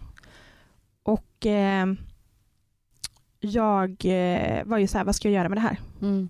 Och 1.03 1.47
eh, 1.47 1.87
jag 3.41 3.91
eh, 4.05 4.65
var 4.65 4.79
ju 4.79 4.87
så 4.87 4.99
här, 4.99 5.05
vad 5.05 5.17
ska 5.17 5.29
jag 5.29 5.35
göra 5.35 5.49
med 5.49 5.59
det 5.59 5.63
här? 5.63 5.81
Mm. 6.03 6.29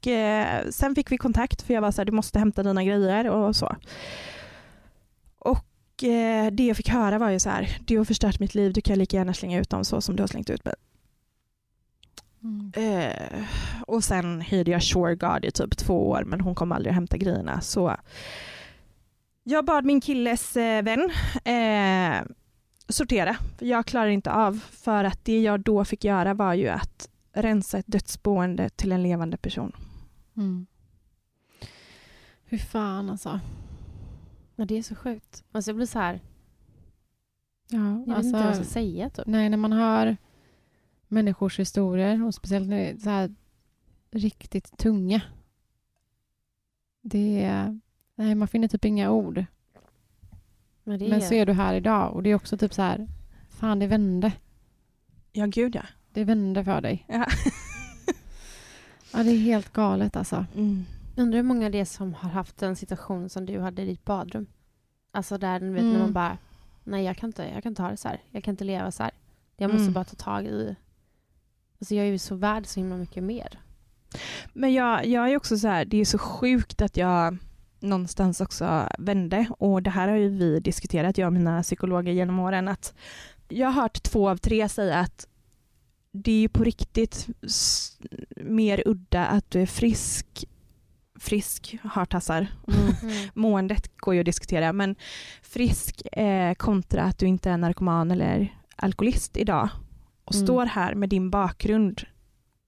Och 0.00 0.06
eh, 0.06 0.68
sen 0.70 0.94
fick 0.94 1.12
vi 1.12 1.18
kontakt 1.18 1.62
för 1.62 1.74
jag 1.74 1.80
var 1.80 1.90
så 1.90 2.00
här, 2.00 2.06
du 2.06 2.12
måste 2.12 2.38
hämta 2.38 2.62
dina 2.62 2.84
grejer 2.84 3.30
och 3.30 3.56
så. 3.56 3.76
Och 5.38 6.04
eh, 6.04 6.50
det 6.52 6.66
jag 6.66 6.76
fick 6.76 6.88
höra 6.88 7.18
var 7.18 7.30
ju 7.30 7.38
så 7.40 7.50
här, 7.50 7.78
du 7.86 7.98
har 7.98 8.04
förstört 8.04 8.40
mitt 8.40 8.54
liv, 8.54 8.72
du 8.72 8.80
kan 8.80 8.98
lika 8.98 9.16
gärna 9.16 9.34
slänga 9.34 9.60
ut 9.60 9.70
dem 9.70 9.84
så 9.84 10.00
som 10.00 10.16
du 10.16 10.22
har 10.22 10.28
slängt 10.28 10.50
ut 10.50 10.64
mig. 10.64 10.74
Mm. 12.42 12.72
Eh, 12.76 13.44
och 13.86 14.04
sen 14.04 14.40
hyrde 14.40 14.70
jag 14.70 14.82
Shore 14.82 15.40
i 15.42 15.50
typ 15.50 15.76
två 15.76 16.08
år 16.08 16.24
men 16.26 16.40
hon 16.40 16.54
kom 16.54 16.72
aldrig 16.72 16.90
att 16.90 16.94
hämta 16.94 17.16
grejerna. 17.16 17.60
Så 17.60 17.96
jag 19.42 19.64
bad 19.64 19.84
min 19.84 20.00
killes 20.00 20.56
eh, 20.56 20.82
vän 20.82 21.10
eh, 21.44 22.22
sortera. 22.88 23.36
Jag 23.58 23.86
klarar 23.86 24.08
inte 24.08 24.32
av 24.32 24.60
för 24.70 25.04
att 25.04 25.24
det 25.24 25.40
jag 25.40 25.60
då 25.60 25.84
fick 25.84 26.04
göra 26.04 26.34
var 26.34 26.54
ju 26.54 26.68
att 26.68 27.08
rensa 27.32 27.78
ett 27.78 27.86
dödsboende 27.86 28.68
till 28.68 28.92
en 28.92 29.02
levande 29.02 29.36
person. 29.36 29.72
Mm. 30.36 30.66
Hur 32.44 32.58
fan 32.58 33.10
alltså. 33.10 33.40
Ja, 34.56 34.64
det 34.64 34.78
är 34.78 34.82
så 34.82 34.94
sjukt. 34.94 35.44
Alltså 35.52 35.70
jag 35.70 35.76
blir 35.76 35.86
så 35.86 35.98
här... 35.98 36.20
Ja, 37.68 37.78
jag 37.78 37.98
alltså, 37.98 38.14
vet 38.16 38.24
inte 38.24 38.38
vad 38.38 38.46
jag 38.46 38.56
ska 38.56 38.64
säga. 38.64 39.10
Typ. 39.10 39.26
Nej, 39.26 39.48
när 39.48 39.56
man 39.56 39.72
hör 39.72 40.16
människors 41.08 41.58
historier 41.58 42.26
och 42.26 42.34
speciellt 42.34 42.68
när 42.68 42.76
det 42.76 42.90
är 42.90 42.96
så 42.96 43.10
här 43.10 43.34
riktigt 44.10 44.78
tunga. 44.78 45.22
Det 47.02 47.42
är... 47.42 47.80
Nej, 48.14 48.34
man 48.34 48.48
finner 48.48 48.68
typ 48.68 48.84
inga 48.84 49.10
ord. 49.10 49.44
Men, 50.84 50.98
det 50.98 51.06
är... 51.06 51.10
Men 51.10 51.22
så 51.22 51.34
är 51.34 51.46
du 51.46 51.52
här 51.52 51.74
idag 51.74 52.14
och 52.14 52.22
det 52.22 52.30
är 52.30 52.34
också 52.34 52.58
typ 52.58 52.74
så 52.74 52.82
här... 52.82 53.08
Fan, 53.48 53.78
det 53.78 53.86
vände. 53.86 54.32
Ja, 55.32 55.46
gud 55.46 55.74
ja. 55.74 55.82
Det 56.12 56.24
vände 56.24 56.64
för 56.64 56.80
dig. 56.80 57.04
Ja. 57.08 57.26
ja, 59.12 59.22
det 59.22 59.30
är 59.30 59.38
helt 59.38 59.72
galet 59.72 60.16
alltså. 60.16 60.46
Mm. 60.54 60.84
Undrar 61.16 61.36
hur 61.36 61.44
många 61.44 61.70
det 61.70 61.80
är 61.80 61.84
som 61.84 62.14
har 62.14 62.30
haft 62.30 62.62
en 62.62 62.76
situation 62.76 63.28
som 63.28 63.46
du 63.46 63.60
hade 63.60 63.82
i 63.82 63.86
ditt 63.86 64.04
badrum. 64.04 64.46
Alltså 65.12 65.38
där 65.38 65.60
vet, 65.60 65.80
mm. 65.80 65.92
när 65.92 65.98
man 65.98 66.12
bara, 66.12 66.38
nej 66.84 67.04
jag 67.04 67.16
kan, 67.16 67.28
inte, 67.28 67.50
jag 67.54 67.62
kan 67.62 67.72
inte 67.72 67.82
ha 67.82 67.90
det 67.90 67.96
så 67.96 68.08
här. 68.08 68.20
Jag 68.30 68.44
kan 68.44 68.52
inte 68.52 68.64
leva 68.64 68.90
så 68.90 69.02
här. 69.02 69.12
Jag 69.56 69.70
måste 69.70 69.82
mm. 69.82 69.92
bara 69.92 70.04
ta 70.04 70.16
tag 70.16 70.46
i... 70.46 70.76
Alltså 71.80 71.94
jag 71.94 72.06
är 72.06 72.10
ju 72.10 72.18
så 72.18 72.34
värd 72.34 72.66
så 72.66 72.80
himla 72.80 72.96
mycket 72.96 73.22
mer. 73.22 73.60
Men 74.52 74.72
jag, 74.74 75.06
jag 75.06 75.30
är 75.30 75.36
också 75.36 75.58
så 75.58 75.68
här, 75.68 75.84
det 75.84 75.96
är 75.96 76.04
så 76.04 76.18
sjukt 76.18 76.82
att 76.82 76.96
jag 76.96 77.36
någonstans 77.80 78.40
också 78.40 78.88
vände 78.98 79.46
och 79.58 79.82
det 79.82 79.90
här 79.90 80.08
har 80.08 80.16
ju 80.16 80.28
vi 80.28 80.60
diskuterat, 80.60 81.18
jag 81.18 81.26
och 81.26 81.32
mina 81.32 81.62
psykologer 81.62 82.12
genom 82.12 82.38
åren, 82.38 82.68
att 82.68 82.94
jag 83.48 83.68
har 83.68 83.82
hört 83.82 84.02
två 84.02 84.28
av 84.28 84.36
tre 84.36 84.68
säga 84.68 84.98
att 84.98 85.26
det 86.12 86.32
är 86.32 86.40
ju 86.40 86.48
på 86.48 86.64
riktigt 86.64 87.26
mer 88.36 88.82
udda 88.86 89.26
att 89.26 89.50
du 89.50 89.60
är 89.60 89.66
frisk, 89.66 90.44
frisk, 91.18 91.76
hartassar, 91.82 92.46
Mm. 93.02 93.12
måendet 93.34 93.96
går 93.96 94.14
ju 94.14 94.20
att 94.20 94.26
diskutera, 94.26 94.72
men 94.72 94.94
frisk 95.42 96.02
eh, 96.12 96.54
kontra 96.54 97.02
att 97.02 97.18
du 97.18 97.26
inte 97.26 97.50
är 97.50 97.56
narkoman 97.56 98.10
eller 98.10 98.56
alkoholist 98.76 99.36
idag 99.36 99.68
och 100.24 100.34
Mm. 100.34 100.46
står 100.46 100.66
här 100.66 100.94
med 100.94 101.08
din 101.08 101.30
bakgrund 101.30 102.02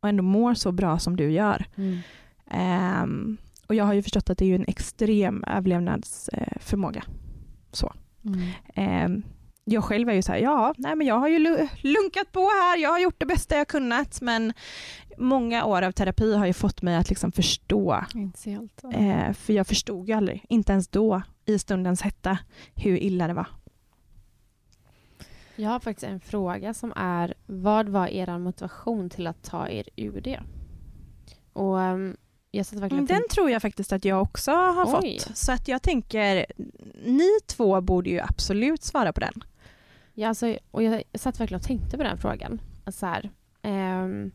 och 0.03 0.09
ändå 0.09 0.23
mår 0.23 0.55
så 0.55 0.73
bra 0.73 0.99
som 0.99 1.17
du 1.17 1.31
gör. 1.33 1.67
Mm. 1.77 1.99
Ehm, 2.51 3.37
och 3.67 3.75
jag 3.75 3.85
har 3.85 3.93
ju 3.95 4.03
förstått 4.03 4.31
att 4.31 4.39
det 4.39 4.45
är 4.45 4.49
ju 4.49 4.55
en 4.55 4.65
extrem 4.69 5.45
överlevnadsförmåga. 5.47 7.03
Så. 7.73 7.93
Mm. 8.25 8.41
Ehm, 8.75 9.23
jag 9.65 9.85
själv 9.85 10.09
är 10.09 10.13
ju 10.15 10.23
så 10.23 10.33
här, 10.33 10.39
ja, 10.39 10.75
nej 10.79 10.97
men 10.97 11.07
jag 11.07 11.19
har 11.19 11.29
ju 11.29 11.39
lu- 11.39 11.69
lunkat 11.83 12.33
på 12.33 12.41
här, 12.41 12.79
jag 12.79 12.91
har 12.91 12.99
gjort 13.01 13.21
det 13.21 13.27
bästa 13.27 13.57
jag 13.57 13.69
kunnat, 13.69 14.21
men 14.21 14.53
många 15.19 15.65
år 15.65 15.83
av 15.83 15.93
terapi 15.93 16.35
har 16.37 16.47
ju 16.47 16.53
fått 16.53 16.83
mig 16.83 16.97
att 16.97 17.09
liksom 17.09 17.33
förstå, 17.33 18.05
Inte 18.15 18.59
allt. 18.59 18.95
eh, 18.95 19.33
för 19.33 19.53
jag 19.53 19.67
förstod 19.67 20.09
ju 20.09 20.15
aldrig, 20.15 20.45
inte 20.49 20.73
ens 20.73 20.89
då, 20.89 21.23
i 21.47 21.59
stundens 21.59 22.03
hetta, 22.03 22.39
hur 22.75 22.97
illa 22.97 23.27
det 23.27 23.35
var. 23.35 23.47
Jag 25.57 25.71
har 25.71 25.81
faktiskt 25.81 26.05
en 26.05 26.21
fråga 26.21 26.75
som 26.75 26.93
är 26.97 27.35
vad 27.47 27.89
var 27.89 28.07
er 28.07 28.39
motivation 28.39 29.11
till 29.11 29.27
att 29.27 29.43
ta 29.43 29.69
er 29.69 29.89
ur 29.97 30.21
det? 30.21 30.41
Och 31.53 31.77
um, 31.77 32.17
jag 32.51 32.67
satt 32.67 32.79
verkligen 32.79 33.07
Den 33.07 33.23
tror 33.31 33.51
jag 33.51 33.63
faktiskt 33.63 33.93
att 33.93 34.05
jag 34.05 34.23
också 34.23 34.51
har 34.51 35.03
Oj. 35.03 35.19
fått, 35.21 35.37
så 35.37 35.53
att 35.53 35.69
jag 35.69 35.83
tänker, 35.83 36.47
ni 37.07 37.29
två 37.47 37.81
borde 37.81 38.11
ju 38.11 38.21
absolut 38.21 38.83
svara 38.83 39.13
på 39.13 39.21
den. 39.21 39.45
Ja, 40.15 40.29
alltså, 40.29 40.57
och 40.71 40.83
jag, 40.83 41.03
satt 41.15 41.41
verkligen 41.41 41.61
och 41.61 41.67
tänkte 41.67 41.97
på 41.97 42.03
den 42.03 42.19
frågan. 42.19 42.61
Alltså, 42.85 43.01
så 43.01 43.07
här, 43.07 43.31
ehm, 43.63 44.33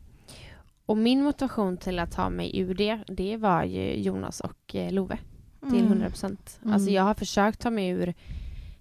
och 0.86 0.96
min 0.96 1.22
motivation 1.22 1.76
till 1.76 1.98
att 1.98 2.12
ta 2.12 2.30
mig 2.30 2.58
ur 2.58 2.74
det, 2.74 2.98
det 3.06 3.36
var 3.36 3.64
ju 3.64 4.02
Jonas 4.02 4.40
och 4.40 4.74
eh, 4.74 4.92
Love 4.92 5.18
till 5.60 5.84
100 5.84 6.08
procent. 6.08 6.60
Mm. 6.62 6.74
Alltså 6.74 6.90
jag 6.90 7.02
har 7.02 7.14
försökt 7.14 7.60
ta 7.60 7.70
mig 7.70 7.88
ur 7.88 8.14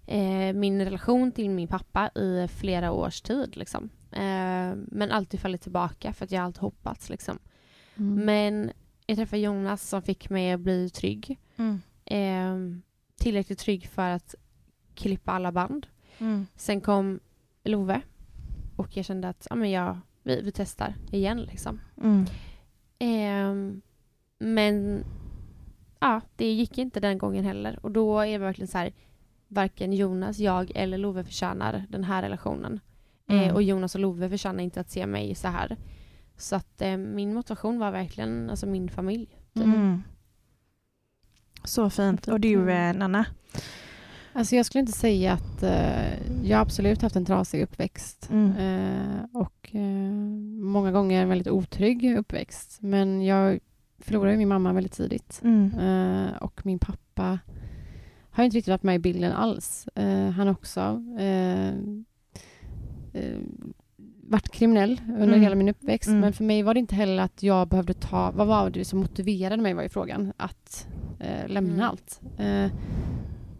eh, 0.05 0.53
min 0.53 0.81
relation 0.81 1.31
till 1.31 1.49
min 1.49 1.67
pappa 1.67 2.09
i 2.15 2.47
flera 2.47 2.91
års 2.91 3.21
tid. 3.21 3.57
Liksom. 3.57 3.89
Eh, 4.11 4.75
men 4.75 5.11
alltid 5.11 5.39
fallit 5.39 5.61
tillbaka 5.61 6.13
för 6.13 6.25
att 6.25 6.31
jag 6.31 6.43
alltid 6.43 6.61
hoppats. 6.61 7.09
Liksom. 7.09 7.39
Mm. 7.95 8.25
Men 8.25 8.71
jag 9.05 9.17
träffade 9.17 9.41
Jonas 9.41 9.89
som 9.89 10.01
fick 10.01 10.29
mig 10.29 10.51
att 10.51 10.59
bli 10.59 10.89
trygg. 10.89 11.39
Mm. 11.57 11.81
Eh, 12.05 12.81
tillräckligt 13.19 13.59
trygg 13.59 13.87
för 13.87 14.09
att 14.09 14.35
klippa 14.95 15.31
alla 15.31 15.51
band. 15.51 15.87
Mm. 16.19 16.47
Sen 16.55 16.81
kom 16.81 17.19
Love 17.63 18.01
och 18.75 18.97
jag 18.97 19.05
kände 19.05 19.29
att 19.29 19.47
ja, 19.49 19.55
men 19.55 19.71
jag, 19.71 19.97
vi, 20.23 20.41
vi 20.41 20.51
testar 20.51 20.95
igen. 21.11 21.41
Liksom. 21.41 21.79
Mm. 22.03 22.25
Ehm, 22.99 23.81
men 24.39 25.05
ja, 25.99 26.21
det 26.35 26.51
gick 26.51 26.77
inte 26.77 26.99
den 26.99 27.17
gången 27.17 27.45
heller. 27.45 27.79
Och 27.81 27.91
då 27.91 28.19
är 28.19 28.31
det 28.31 28.37
verkligen 28.37 28.67
så 28.67 28.77
här, 28.77 28.93
varken 29.47 29.93
Jonas, 29.93 30.39
jag 30.39 30.71
eller 30.75 30.97
Love 30.97 31.23
förtjänar 31.23 31.85
den 31.89 32.03
här 32.03 32.21
relationen. 32.21 32.79
Mm. 33.27 33.43
Eh, 33.43 33.53
och 33.53 33.63
Jonas 33.63 33.95
och 33.95 34.01
Love 34.01 34.29
förtjänar 34.29 34.63
inte 34.63 34.79
att 34.79 34.89
se 34.89 35.05
mig 35.05 35.35
så 35.35 35.47
här. 35.47 35.77
Så 36.37 36.55
att 36.55 36.81
eh, 36.81 36.97
min 36.97 37.33
motivation 37.33 37.79
var 37.79 37.91
verkligen 37.91 38.49
alltså 38.49 38.65
min 38.67 38.89
familj. 38.89 39.27
Typ. 39.53 39.63
Mm. 39.65 40.03
Så 41.63 41.89
fint. 41.89 42.27
Och 42.27 42.39
du, 42.39 42.71
eh, 42.71 42.93
Nanna? 42.93 43.25
Alltså 44.37 44.55
jag 44.55 44.65
skulle 44.65 44.79
inte 44.79 44.91
säga 44.91 45.33
att 45.33 45.63
eh, 45.63 46.43
jag 46.43 46.57
har 46.57 46.61
absolut 46.61 47.01
haft 47.01 47.15
en 47.15 47.25
trasig 47.25 47.61
uppväxt 47.63 48.29
Mm. 48.31 48.51
eh, 48.57 49.23
och 49.33 49.75
eh, 49.75 50.11
många 50.61 50.91
gånger 50.91 51.21
en 51.21 51.29
väldigt 51.29 51.47
otrygg 51.47 52.17
uppväxt. 52.17 52.77
Men 52.81 53.25
jag 53.25 53.59
förlorade 53.99 54.37
min 54.37 54.47
mamma 54.47 54.73
väldigt 54.73 54.91
tidigt 54.93 55.41
Mm. 55.43 55.71
eh, 55.79 56.37
och 56.37 56.65
min 56.65 56.79
pappa 56.79 57.39
har 58.31 58.43
inte 58.43 58.57
riktigt 58.57 58.71
varit 58.71 58.83
med 58.83 58.95
i 58.95 58.99
bilden 58.99 59.31
alls. 59.31 59.87
Eh, 59.95 60.29
han 60.29 60.47
har 60.47 60.53
också 60.53 61.03
eh, 61.19 61.73
varit 64.29 64.49
kriminell 64.51 65.01
under 65.07 65.23
Mm. 65.27 65.41
hela 65.41 65.55
min 65.55 65.69
uppväxt. 65.69 66.07
Mm. 66.07 66.19
Men 66.19 66.33
för 66.33 66.43
mig 66.43 66.63
var 66.63 66.73
det 66.73 66.79
inte 66.79 66.95
heller 66.95 67.23
att 67.23 67.43
jag 67.43 67.67
behövde 67.67 67.93
ta... 67.93 68.31
Vad 68.31 68.47
var 68.47 68.69
det 68.69 68.85
som 68.85 68.99
motiverade 68.99 69.61
mig 69.61 69.73
var 69.73 69.83
ju 69.83 69.89
frågan. 69.89 70.33
Att 70.37 70.87
lämna 71.47 71.73
Mm. 71.73 71.81
allt. 71.85 72.21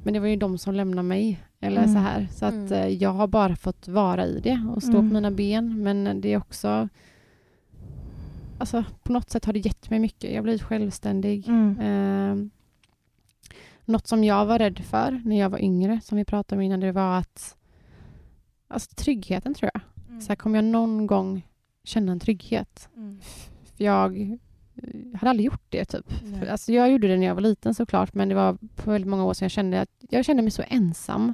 Men 0.04 0.14
det 0.14 0.20
var 0.20 0.28
ju 0.28 0.36
de 0.36 0.58
som 0.58 0.74
lämnade 0.74 1.08
mig. 1.08 1.40
Eller 1.60 1.82
Mm. 1.84 1.94
så 1.94 2.00
här. 2.00 2.28
Så 2.32 2.46
att 2.46 2.54
Mm. 2.54 2.74
eh, 2.74 2.88
jag 2.88 3.10
har 3.14 3.28
bara 3.28 3.56
fått 3.56 3.88
vara 3.88 4.26
i 4.26 4.40
det 4.40 4.62
och 4.76 4.84
stå 4.84 4.92
Mm. 4.98 5.10
på 5.10 5.14
mina 5.14 5.32
ben. 5.32 5.84
Men 5.84 6.22
det 6.22 6.34
är 6.34 6.38
också... 6.38 6.90
Alltså 8.60 8.84
på 9.04 9.12
något 9.14 9.30
sätt 9.30 9.46
har 9.46 9.54
det 9.54 9.60
gett 9.60 9.90
mig 9.90 10.00
mycket. 10.00 10.34
Jag 10.34 10.44
blivit 10.44 10.64
självständig. 10.64 11.48
Mm. 11.48 11.80
Eh, 11.80 12.48
något 13.86 14.08
som 14.08 14.24
jag 14.24 14.46
var 14.46 14.60
rädd 14.60 14.80
för 14.80 15.22
när 15.26 15.40
jag 15.40 15.50
var 15.50 15.60
yngre, 15.60 16.00
som 16.04 16.18
vi 16.18 16.26
pratade 16.26 16.60
om 16.60 16.62
innan, 16.62 16.80
det 16.80 16.92
var 16.92 17.18
att... 17.18 17.56
Alltså 18.68 18.90
tryggheten 18.96 19.54
tror 19.54 19.72
jag. 19.74 19.82
Mm. 20.10 20.22
Så 20.22 20.28
här, 20.28 20.36
kommer 20.36 20.58
jag 20.58 20.66
någon 20.66 21.08
gång 21.08 21.48
känna 21.84 22.12
en 22.12 22.20
trygghet? 22.20 22.90
Mm. 22.96 23.20
Jag 25.12 25.20
hade 25.20 25.30
aldrig 25.30 25.46
gjort 25.46 25.66
det 25.70 25.86
typ. 25.86 26.06
För, 26.40 26.48
alltså, 26.48 26.72
jag 26.72 26.92
gjorde 26.92 27.08
det 27.08 27.18
när 27.18 27.28
jag 27.28 27.36
var 27.36 27.42
liten 27.42 27.74
såklart, 27.74 28.14
men 28.14 28.30
det 28.30 28.36
var 28.36 28.58
på 28.76 28.92
väldigt 28.92 29.10
många 29.10 29.26
år 29.26 29.34
sedan 29.34 29.46
jag 29.46 29.52
kände 29.52 29.82
att 29.82 29.90
jag 30.10 30.26
kände 30.26 30.44
mig 30.44 30.52
så 30.52 30.64
ensam, 30.68 31.34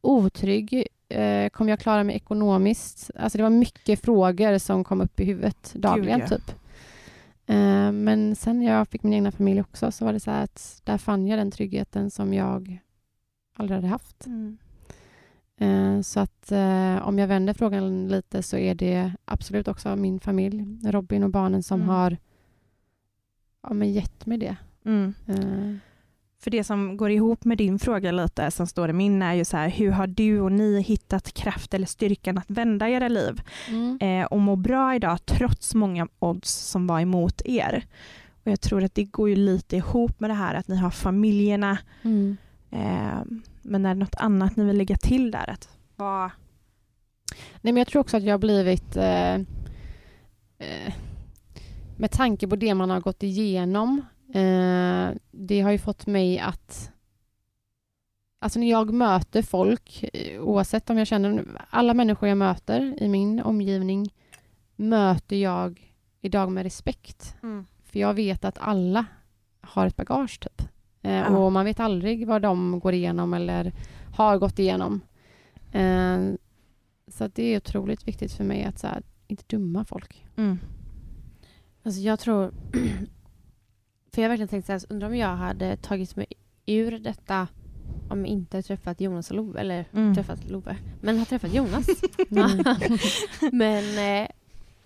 otrygg. 0.00 0.86
Eh, 1.08 1.48
kommer 1.48 1.70
jag 1.70 1.80
klara 1.80 2.04
mig 2.04 2.16
ekonomiskt? 2.16 3.10
Alltså 3.16 3.38
det 3.38 3.42
var 3.42 3.50
mycket 3.50 4.00
frågor 4.02 4.58
som 4.58 4.84
kom 4.84 5.00
upp 5.00 5.20
i 5.20 5.24
huvudet 5.24 5.72
dagligen 5.74 6.20
ja. 6.20 6.28
typ. 6.28 6.50
Eh, 7.46 7.92
men 7.92 8.36
sen 8.36 8.62
jag 8.62 8.88
fick 8.88 9.02
min 9.02 9.12
egna 9.14 9.32
familj 9.32 9.60
också 9.60 9.92
så 9.92 10.04
var 10.04 10.12
det 10.12 10.20
så 10.20 10.30
att 10.30 10.80
där 10.84 10.98
fann 10.98 11.26
jag 11.26 11.38
den 11.38 11.50
tryggheten 11.50 12.10
som 12.10 12.34
jag 12.34 12.78
aldrig 13.56 13.76
hade 13.76 13.88
haft. 13.88 14.26
Mm. 14.26 14.58
Eh, 15.60 16.00
Så 16.02 16.20
att 16.20 16.52
eh, 16.52 17.08
om 17.08 17.18
jag 17.18 17.26
vänder 17.28 17.54
frågan 17.54 18.08
lite 18.08 18.42
så 18.42 18.56
är 18.56 18.74
det 18.74 19.12
absolut 19.24 19.68
också 19.68 19.96
min 19.96 20.20
familj, 20.20 20.78
Robin 20.84 21.22
och 21.24 21.30
barnen 21.30 21.62
som 21.62 21.80
Mm. 21.80 21.88
har 21.88 22.16
ja, 23.62 23.72
men 23.74 23.92
gett 23.92 24.26
mig 24.26 24.38
det. 24.38 24.56
Mm. 24.84 25.14
Eh, 25.28 25.74
För 26.42 26.50
det 26.50 26.64
som 26.64 26.96
går 26.96 27.10
ihop 27.10 27.44
med 27.44 27.58
din 27.58 27.78
fråga 27.78 28.12
lite, 28.12 28.50
som 28.50 28.66
står 28.66 28.90
i 28.90 28.92
min, 28.92 29.22
är 29.22 29.34
ju 29.34 29.44
så 29.44 29.56
här, 29.56 29.68
hur 29.68 29.90
har 29.90 30.06
du 30.06 30.40
och 30.40 30.52
ni 30.52 30.80
hittat 30.80 31.32
kraft 31.32 31.74
eller 31.74 31.86
styrkan 31.86 32.38
att 32.38 32.50
vända 32.50 32.88
era 32.88 33.08
liv 33.08 33.42
eh, 34.00 34.24
och 34.24 34.40
må 34.40 34.56
bra 34.56 34.94
idag 34.94 35.26
trots 35.26 35.74
många 35.74 36.08
odds 36.18 36.50
som 36.50 36.86
var 36.86 37.00
emot 37.00 37.42
er? 37.44 37.84
Och 38.44 38.50
jag 38.50 38.60
tror 38.60 38.84
att 38.84 38.94
det 38.94 39.04
går 39.04 39.28
ju 39.28 39.36
lite 39.36 39.76
ihop 39.76 40.20
med 40.20 40.30
det 40.30 40.34
här 40.34 40.54
att 40.54 40.68
ni 40.68 40.76
har 40.76 40.90
familjerna, 40.90 41.78
Mm. 42.02 42.36
eh, 42.70 43.22
men 43.62 43.86
är 43.86 43.94
det 43.94 44.00
något 44.00 44.14
annat 44.16 44.56
ni 44.56 44.64
vill 44.64 44.76
lägga 44.78 44.96
till 44.96 45.30
där? 45.30 45.50
Att 45.50 45.68
vad... 45.96 46.30
Nej, 47.60 47.72
men 47.72 47.76
jag 47.76 47.86
tror 47.86 48.00
också 48.00 48.16
att 48.16 48.22
jag 48.22 48.32
har 48.34 48.38
blivit 48.38 48.96
eh, 48.96 49.34
eh, 50.58 50.92
med 52.00 52.10
tanke 52.10 52.48
på 52.48 52.56
det 52.56 52.74
man 52.74 52.90
har 52.90 53.00
gått 53.00 53.22
igenom 53.22 54.02
eh, 54.34 55.10
det 55.30 55.60
har 55.60 55.70
ju 55.70 55.78
fått 55.78 56.06
mig 56.06 56.38
att 56.38 56.90
Alltså 58.42 58.58
när 58.58 58.70
jag 58.70 58.92
möter 58.92 59.42
folk, 59.42 60.04
eh, 60.12 60.40
oavsett 60.40 60.90
om 60.90 60.98
jag 60.98 61.06
känner 61.06 61.44
alla 61.70 61.94
människor 61.94 62.28
jag 62.28 62.38
möter 62.38 63.02
i 63.02 63.08
min 63.08 63.40
omgivning 63.40 64.14
möter 64.76 65.36
jag 65.36 65.92
idag 66.20 66.52
med 66.52 66.62
respekt. 66.62 67.36
För 67.84 67.98
jag 67.98 68.14
vet 68.14 68.44
att 68.44 68.58
alla 68.58 69.04
har 69.60 69.86
ett 69.86 69.96
bagage 69.96 70.40
typ. 70.40 70.62
Eh, 71.02 71.12
Ja. 71.12 71.28
Och 71.36 71.52
man 71.52 71.64
vet 71.64 71.80
aldrig 71.80 72.26
vad 72.26 72.42
de 72.42 72.80
går 72.80 72.94
igenom 72.94 73.34
eller 73.34 73.72
har 74.16 74.38
gått 74.38 74.58
igenom. 74.58 75.00
Eh, 75.72 76.18
så 77.08 77.28
det 77.28 77.42
är 77.42 77.56
otroligt 77.56 78.08
viktigt 78.08 78.32
för 78.32 78.44
mig 78.44 78.64
att 78.64 78.78
så 78.78 78.86
här, 78.86 79.02
inte 79.26 79.44
dumma 79.46 79.84
folk. 79.84 80.26
Mm. 80.36 80.58
Alltså 81.82 82.00
jag 82.00 82.18
tror... 82.18 82.50
För 84.12 84.22
jag 84.22 84.24
har 84.24 84.28
verkligen 84.28 84.48
tänkt 84.48 84.66
så 84.66 84.72
här, 84.72 84.82
undrar 84.88 85.08
om 85.08 85.16
jag 85.16 85.36
hade 85.36 85.76
tagit 85.76 86.16
mig 86.16 86.26
ur 86.66 86.98
detta 86.98 87.48
om 88.08 88.18
jag 88.18 88.28
inte 88.28 88.62
träffat 88.62 89.00
Jonas 89.00 89.30
och 89.30 89.36
Love, 89.36 89.60
eller 89.60 89.84
Mm. 89.92 90.14
träffat 90.14 90.50
Love, 90.50 90.76
men 91.00 91.18
har 91.18 91.24
träffat 91.24 91.54
Jonas. 91.54 91.86
Mm. 92.30 92.64
men, 93.52 94.22
eh, 94.22 94.28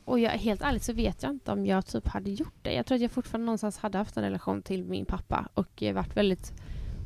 och 0.04 0.18
jag, 0.20 0.30
helt 0.30 0.62
ärligt 0.62 0.82
så 0.82 0.92
vet 0.92 1.22
jag 1.22 1.32
inte 1.32 1.52
om 1.52 1.66
jag 1.66 1.86
typ 1.86 2.08
hade 2.08 2.30
gjort 2.30 2.54
det. 2.62 2.72
Jag 2.72 2.86
tror 2.86 2.96
att 2.96 3.02
jag 3.02 3.10
fortfarande 3.10 3.46
någonstans 3.46 3.78
hade 3.78 3.98
haft 3.98 4.16
en 4.16 4.22
relation 4.22 4.62
till 4.62 4.84
min 4.84 5.04
pappa 5.04 5.48
och 5.54 5.82
eh, 5.82 5.94
varit 5.94 6.16
väldigt 6.16 6.52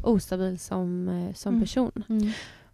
ostabil 0.03 0.59
som, 0.59 1.09
eh, 1.09 1.35
som 1.35 1.55
Mm. 1.55 1.61
person. 1.63 1.93
Mm. 2.09 2.31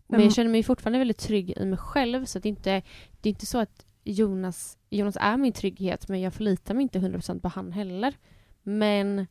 Men 0.07 0.21
jag 0.23 0.33
känner 0.35 0.51
mig 0.51 0.63
fortfarande 0.63 0.99
väldigt 0.99 1.19
trygg 1.19 1.51
i 1.57 1.65
mig 1.65 1.79
själv. 1.79 2.25
Så 2.25 2.39
det, 2.39 2.49
inte, 2.49 2.83
det 3.21 3.29
är 3.29 3.31
inte 3.31 3.47
så 3.47 3.59
att 3.59 3.87
Jonas, 4.05 4.79
Jonas 4.91 5.17
är 5.21 5.37
min 5.37 5.53
trygghet 5.53 6.09
men 6.09 6.21
jag 6.21 6.35
förlitar 6.35 6.75
mig 6.75 6.83
inte 6.83 6.99
100% 6.99 7.41
på 7.41 7.49
han 7.49 7.73
heller. 7.73 8.15
Men 8.63 9.27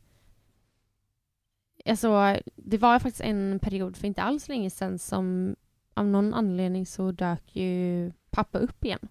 Alltså, 1.86 2.36
det 2.56 2.78
var 2.78 2.98
faktiskt 2.98 3.20
en 3.20 3.58
period 3.62 3.96
för 3.96 4.06
inte 4.06 4.22
alls 4.22 4.48
länge 4.48 4.70
sedan 4.70 4.98
som 4.98 5.56
av 5.94 6.06
någon 6.06 6.34
anledning 6.34 6.86
så 6.86 7.12
dök 7.12 7.56
ju 7.56 8.12
pappa 8.30 8.58
upp 8.58 8.84
igen. 8.84 9.08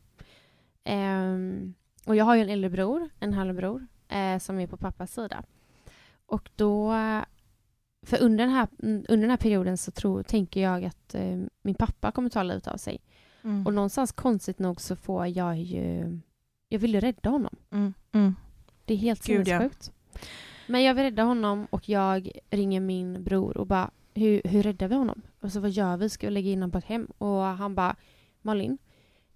Um, 0.85 1.73
och 2.05 2.15
jag 2.15 2.25
har 2.25 2.35
ju 2.35 2.41
en 2.41 2.49
äldre 2.49 2.69
bror, 2.69 3.09
en 3.19 3.33
halvbror, 3.33 3.87
eh, 4.07 4.39
som 4.39 4.59
är 4.59 4.67
på 4.67 4.77
pappas 4.77 5.13
sida. 5.13 5.43
Och 6.25 6.49
då, 6.55 6.93
för 8.05 8.21
under 8.21 8.45
den 8.45 8.53
här, 8.53 8.67
under 8.79 9.17
den 9.17 9.29
här 9.29 9.37
perioden 9.37 9.77
så 9.77 9.91
tror, 9.91 10.23
tänker 10.23 10.61
jag 10.61 10.85
att 10.85 11.15
eh, 11.15 11.39
min 11.61 11.75
pappa 11.75 12.11
kommer 12.11 12.29
ta 12.29 12.43
livet 12.43 12.67
av 12.67 12.77
sig. 12.77 13.01
Mm. 13.43 13.65
Och 13.65 13.73
någonstans 13.73 14.11
konstigt 14.11 14.59
nog 14.59 14.81
så 14.81 14.95
får 14.95 15.27
jag 15.27 15.59
ju, 15.59 16.19
jag 16.69 16.79
vill 16.79 16.93
ju 16.93 16.99
rädda 16.99 17.29
honom. 17.29 17.55
Mm. 17.71 17.93
Mm. 18.11 18.35
Det 18.85 18.93
är 18.93 18.97
helt 18.97 19.25
Gud, 19.25 19.47
ja. 19.47 19.59
sinnessjukt. 19.59 19.91
Men 20.67 20.83
jag 20.83 20.93
vill 20.93 21.03
rädda 21.03 21.23
honom 21.23 21.67
och 21.69 21.89
jag 21.89 22.31
ringer 22.49 22.79
min 22.79 23.23
bror 23.23 23.57
och 23.57 23.67
bara 23.67 23.91
hur, 24.13 24.41
hur 24.45 24.63
räddar 24.63 24.87
vi 24.87 24.95
honom? 24.95 25.21
Och 25.39 25.51
så 25.51 25.59
vad 25.59 25.71
gör 25.71 25.97
vi? 25.97 26.09
Ska 26.09 26.27
vi 26.27 26.33
lägga 26.33 26.51
in 26.51 26.59
honom 26.59 26.71
på 26.71 26.77
ett 26.77 26.85
hem? 26.85 27.07
Och 27.17 27.41
han 27.41 27.75
bara 27.75 27.95
Malin. 28.41 28.77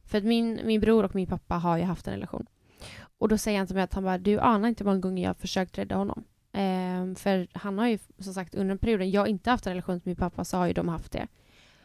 För 0.03 0.17
att 0.17 0.23
min, 0.23 0.61
min 0.63 0.81
bror 0.81 1.03
och 1.03 1.15
min 1.15 1.27
pappa 1.27 1.55
har 1.55 1.77
ju 1.77 1.83
haft 1.83 2.07
en 2.07 2.13
relation. 2.13 2.45
Och 3.17 3.29
då 3.29 3.37
säger 3.37 3.57
han 3.57 3.67
till 3.67 3.75
mig 3.75 3.83
att 3.83 3.93
han 3.93 4.03
bara 4.03 4.17
du 4.17 4.39
anar 4.39 4.69
inte 4.69 4.83
hur 4.83 4.89
många 4.89 4.99
gånger 4.99 5.23
jag 5.23 5.29
har 5.29 5.35
försökt 5.35 5.77
rädda 5.77 5.95
honom. 5.95 6.23
Ehm, 6.51 7.15
för 7.15 7.47
han 7.53 7.79
har 7.79 7.87
ju 7.87 7.97
som 8.19 8.33
sagt 8.33 8.55
under 8.55 8.67
den 8.67 8.77
perioden 8.77 9.11
jag 9.11 9.27
inte 9.27 9.49
haft 9.49 9.67
en 9.67 9.73
relation 9.73 9.95
med 9.95 10.07
min 10.07 10.15
pappa 10.15 10.43
så 10.43 10.57
har 10.57 10.67
ju 10.67 10.73
de 10.73 10.87
haft 10.87 11.11
det. 11.11 11.27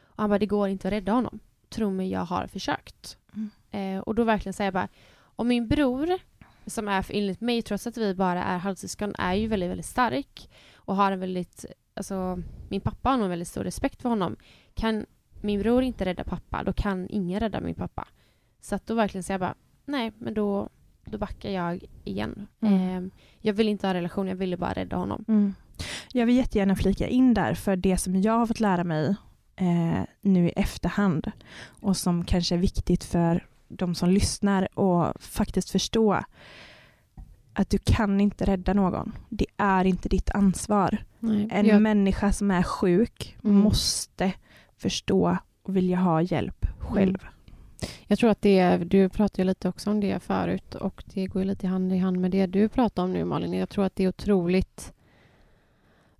Och 0.03 0.18
han 0.23 0.31
bara 0.31 0.39
det 0.39 0.47
går 0.47 0.68
inte 0.68 0.89
att 0.89 0.93
rädda 0.93 1.12
honom. 1.12 1.41
Tro 1.73 1.91
mig 1.91 2.11
jag 2.11 2.25
har 2.25 2.47
försökt. 2.47 3.18
Mm. 3.35 3.51
Eh, 3.70 4.01
och 4.01 4.14
då 4.14 4.25
verkligen 4.25 4.53
säger 4.53 4.66
jag 4.66 4.75
bara 4.75 4.89
om 5.37 5.49
min 5.49 5.68
bror 5.68 6.18
som 6.66 6.89
är 6.89 7.03
för 7.03 7.14
enligt 7.14 7.41
mig, 7.41 7.62
trots 7.62 7.87
att 7.87 7.97
vi 7.97 8.14
bara 8.14 8.45
är 8.45 8.59
halvsyskon, 8.59 9.14
är 9.18 9.35
ju 9.35 9.47
väldigt, 9.47 9.70
väldigt 9.70 9.87
stark 9.87 10.51
och 10.75 10.97
har 10.97 11.12
en 11.12 11.20
väldigt, 11.20 11.64
alltså 11.95 12.43
min 12.68 12.81
pappa 12.81 13.11
har 13.11 13.16
nog 13.16 13.25
en 13.25 13.31
väldigt 13.31 13.49
stor 13.49 13.64
respekt 13.64 14.03
för 14.03 14.09
honom. 14.09 14.37
Kan 14.75 15.07
min 15.41 15.61
bror 15.61 15.83
inte 15.83 16.05
rädda 16.05 16.25
pappa, 16.25 16.62
då 16.64 16.73
kan 16.73 17.09
ingen 17.11 17.41
rädda 17.41 17.61
min 17.61 17.75
pappa. 17.75 18.09
Så 18.61 18.75
att 18.75 18.87
då 18.87 18.95
verkligen 18.95 19.23
säger 19.23 19.35
jag 19.35 19.41
bara, 19.41 19.55
nej, 19.85 20.12
men 20.18 20.35
då, 20.35 20.68
då 21.05 21.18
backar 21.18 21.51
jag 21.51 21.85
igen. 22.05 22.47
Mm. 22.61 23.07
Eh, 23.07 23.12
jag 23.41 23.53
vill 23.53 23.68
inte 23.68 23.87
ha 23.87 23.95
relation, 23.95 24.29
jag 24.29 24.37
ville 24.37 24.57
bara 24.57 24.73
rädda 24.73 24.97
honom. 24.97 25.25
Mm. 25.29 25.55
Jag 26.12 26.27
vill 26.27 26.37
jättegärna 26.37 26.77
flika 26.77 27.07
in 27.07 27.35
där 27.35 27.55
för 27.55 27.77
det 27.77 27.99
som 27.99 28.20
jag 28.20 28.33
har 28.33 28.47
fått 28.47 28.61
lära 28.61 28.85
mig 28.85 29.16
eh, 29.57 30.03
nu 30.20 30.48
i 30.48 30.53
efterhand 30.57 31.30
och 31.80 31.96
som 31.96 32.24
kanske 32.24 32.55
är 32.55 32.59
viktigt 32.59 33.05
för 33.05 33.46
de 33.68 33.94
som 33.94 34.11
lyssnar 34.11 34.78
och 34.78 35.22
faktiskt 35.22 35.70
förstå 35.70 36.20
att 37.53 37.70
du 37.70 37.78
kan 37.78 38.20
inte 38.20 38.44
rädda 38.44 38.74
någon. 38.74 39.12
Det 39.28 39.46
är 39.57 39.84
inte 39.84 40.09
ditt 40.09 40.30
ansvar. 40.30 41.05
Nej. 41.18 41.48
En 41.53 41.66
Jag, 41.66 41.82
människa 41.82 42.32
som 42.32 42.50
är 42.50 42.62
sjuk 42.62 43.36
Mm. 43.44 43.57
måste 43.57 44.32
förstå 44.76 45.36
och 45.62 45.76
vilja 45.76 45.96
ha 45.96 46.22
hjälp 46.22 46.66
själv. 46.78 47.18
jag 48.07 48.18
tror 48.18 48.30
att 48.30 48.42
det 48.42 48.59
är, 48.59 48.78
du 48.84 49.09
pratade 49.09 49.44
lite 49.44 49.68
också 49.68 49.90
om 49.90 50.00
det 50.00 50.22
förut 50.22 50.74
och 50.74 51.05
det 51.14 51.26
går 51.26 51.44
lite 51.44 51.66
hand 51.66 51.92
i 51.92 51.98
hand 51.98 52.20
med 52.20 52.30
det 52.30 52.46
du 52.46 52.68
pratar 52.68 53.03
om 53.03 53.12
nu 53.12 53.24
Malin. 53.24 53.53
Jag 53.53 53.68
tror 53.68 53.84
att 53.84 53.96
det 53.96 54.05
är 54.05 54.09
otroligt 54.09 54.92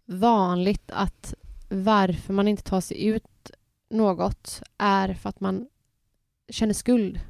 vanligt 0.05 0.91
att 0.91 1.35
varför 1.73 2.33
man 2.33 2.49
inte 2.49 2.62
tar 2.62 2.81
sig 2.81 3.05
ut 3.07 3.51
något 3.91 4.62
är 4.79 5.14
för 5.14 5.29
att 5.29 5.41
man 5.41 5.66
känner 6.51 6.75
skuld. 6.75 7.20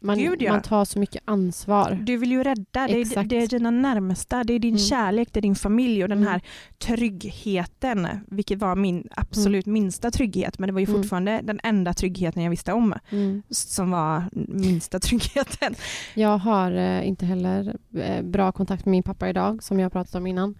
Man, 0.00 0.18
Gud, 0.18 0.42
ja. 0.42 0.52
man 0.52 0.62
tar 0.62 0.84
så 0.84 0.98
mycket 0.98 1.22
ansvar. 1.24 1.98
Du 2.02 2.16
vill 2.16 2.30
ju 2.32 2.42
rädda, 2.44 2.86
det 2.86 3.00
är, 3.00 3.24
det 3.24 3.36
är 3.42 3.46
dina 3.48 3.70
närmsta, 3.70 4.44
det 4.44 4.52
är 4.52 4.58
din 4.58 4.70
Mm. 4.74 4.78
kärlek, 4.78 5.28
det 5.32 5.40
är 5.40 5.42
din 5.42 5.54
familj 5.54 6.02
och 6.02 6.08
den 6.08 6.18
Mm. 6.18 6.28
här 6.30 6.42
tryggheten, 6.78 8.08
vilket 8.26 8.58
var 8.58 8.76
min 8.76 9.08
absolut 9.10 9.66
minsta 9.66 10.10
trygghet, 10.10 10.58
men 10.58 10.66
det 10.66 10.72
var 10.72 10.80
ju 10.80 10.86
Mm. 10.86 11.02
fortfarande 11.02 11.40
den 11.44 11.60
enda 11.62 11.94
tryggheten 11.94 12.42
jag 12.42 12.50
visste 12.50 12.72
om, 12.72 12.94
Mm. 13.10 13.42
som 13.50 13.90
var 13.90 14.24
minsta 14.48 15.00
tryggheten. 15.08 15.74
Jag 16.14 16.38
har 16.38 16.72
eh, 16.72 17.08
inte 17.08 17.26
heller 17.26 17.76
eh, 17.98 18.22
bra 18.22 18.52
kontakt 18.52 18.84
med 18.84 18.90
min 18.90 19.02
pappa 19.02 19.28
idag, 19.28 19.62
som 19.62 19.80
jag 19.80 19.92
pratat 19.92 20.14
om 20.14 20.26
innan. 20.26 20.54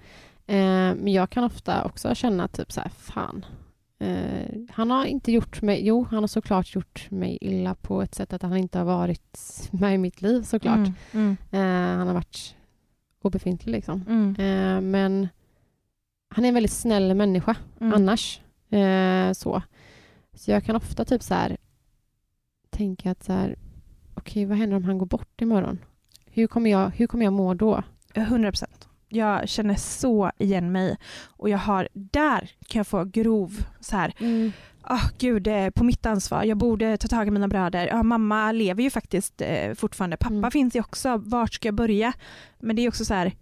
Eh, 0.47 0.95
men 0.95 1.09
jag 1.09 1.31
kan 1.31 1.45
ofta 1.45 1.85
också 1.85 2.15
känna 2.15 2.49
typ 2.49 2.73
så 2.73 2.81
här, 2.81 2.89
fan. 2.89 3.45
Eh, 3.99 4.61
han 4.71 4.91
har 4.91 5.05
inte 5.05 5.33
gjort 5.33 5.63
mig, 5.63 5.87
jo 5.87 6.07
han 6.11 6.23
har 6.23 6.27
såklart 6.27 6.75
gjort 6.75 7.11
mig 7.11 7.39
illa 7.41 7.75
på 7.75 8.03
ett 8.03 8.15
sätt 8.15 8.33
att 8.33 8.43
han 8.43 8.57
inte 8.57 8.79
har 8.79 8.85
varit 8.85 9.69
med 9.73 9.95
i 9.95 9.99
mitt 9.99 10.23
liv 10.23 10.43
såklart. 10.43 10.77
Mm, 10.77 10.95
mm, 11.13 11.37
Eh, 11.51 11.99
han 11.99 12.07
har 12.07 12.15
varit 12.15 12.57
obefintlig 13.23 13.73
liksom. 13.73 14.05
mm, 14.09 14.35
Eh, 14.39 14.81
men 14.81 15.29
han 16.29 16.45
är 16.45 16.49
en 16.49 16.55
väldigt 16.55 16.73
snäll 16.73 17.15
människa 17.15 17.57
mm. 17.81 17.93
annars. 17.93 18.41
Eh, 18.71 19.33
så. 19.33 19.63
så 20.35 20.51
jag 20.51 20.65
kan 20.65 20.77
ofta 20.77 21.05
typ 21.05 21.23
så 21.23 21.35
här 21.35 21.57
tänka 22.71 23.11
att 23.11 23.25
så 23.25 23.33
här, 23.33 23.57
okej 24.15 24.45
vad 24.45 24.59
händer 24.59 24.77
om 24.77 24.85
han 24.85 24.99
går 24.99 25.07
bort 25.07 25.41
imorgon? 25.43 25.79
Hur 26.27 26.47
kommer 26.47 26.71
jag, 26.71 26.91
hur 26.91 27.07
kommer 27.07 27.25
jag 27.25 27.33
må 27.33 27.55
då? 27.55 27.83
100 28.15 28.51
procent. 28.51 28.84
Jag 29.15 29.49
känner 29.49 29.75
så 29.75 30.31
igen 30.39 30.73
mig 30.73 30.97
och 31.27 31.49
jag 31.49 31.59
har, 31.59 31.89
där 31.93 32.51
kan 32.67 32.79
jag 32.79 32.87
få 32.87 33.05
grov 33.05 33.65
så 33.81 33.97
här, 33.97 34.15
oh, 34.91 35.09
gud, 35.19 35.43
det 35.43 35.53
är 35.53 35.71
på 35.71 35.85
mitt 35.85 36.07
ansvar, 36.07 36.45
jag 36.45 36.59
borde 36.59 36.97
ta 36.97 37.09
tag 37.09 37.29
i 37.29 37.31
mina 37.31 37.49
bröder. 37.49 37.87
Ja, 37.87 38.03
mamma 38.03 38.53
lever 38.53 38.83
ju 38.83 38.91
faktiskt 38.91 39.41
eh, 39.41 39.75
fortfarande, 39.75 40.17
pappa 40.17 40.35
Mm. 40.35 40.51
finns 40.51 40.77
ju 40.77 40.81
också, 40.81 41.17
vart 41.17 41.55
ska 41.55 41.69
jag 41.69 41.75
börja? 41.75 42.13
Men 42.61 42.77
det 42.77 42.83
är 42.83 42.89
också 42.89 43.05
så 43.05 43.15
här, 43.15 43.33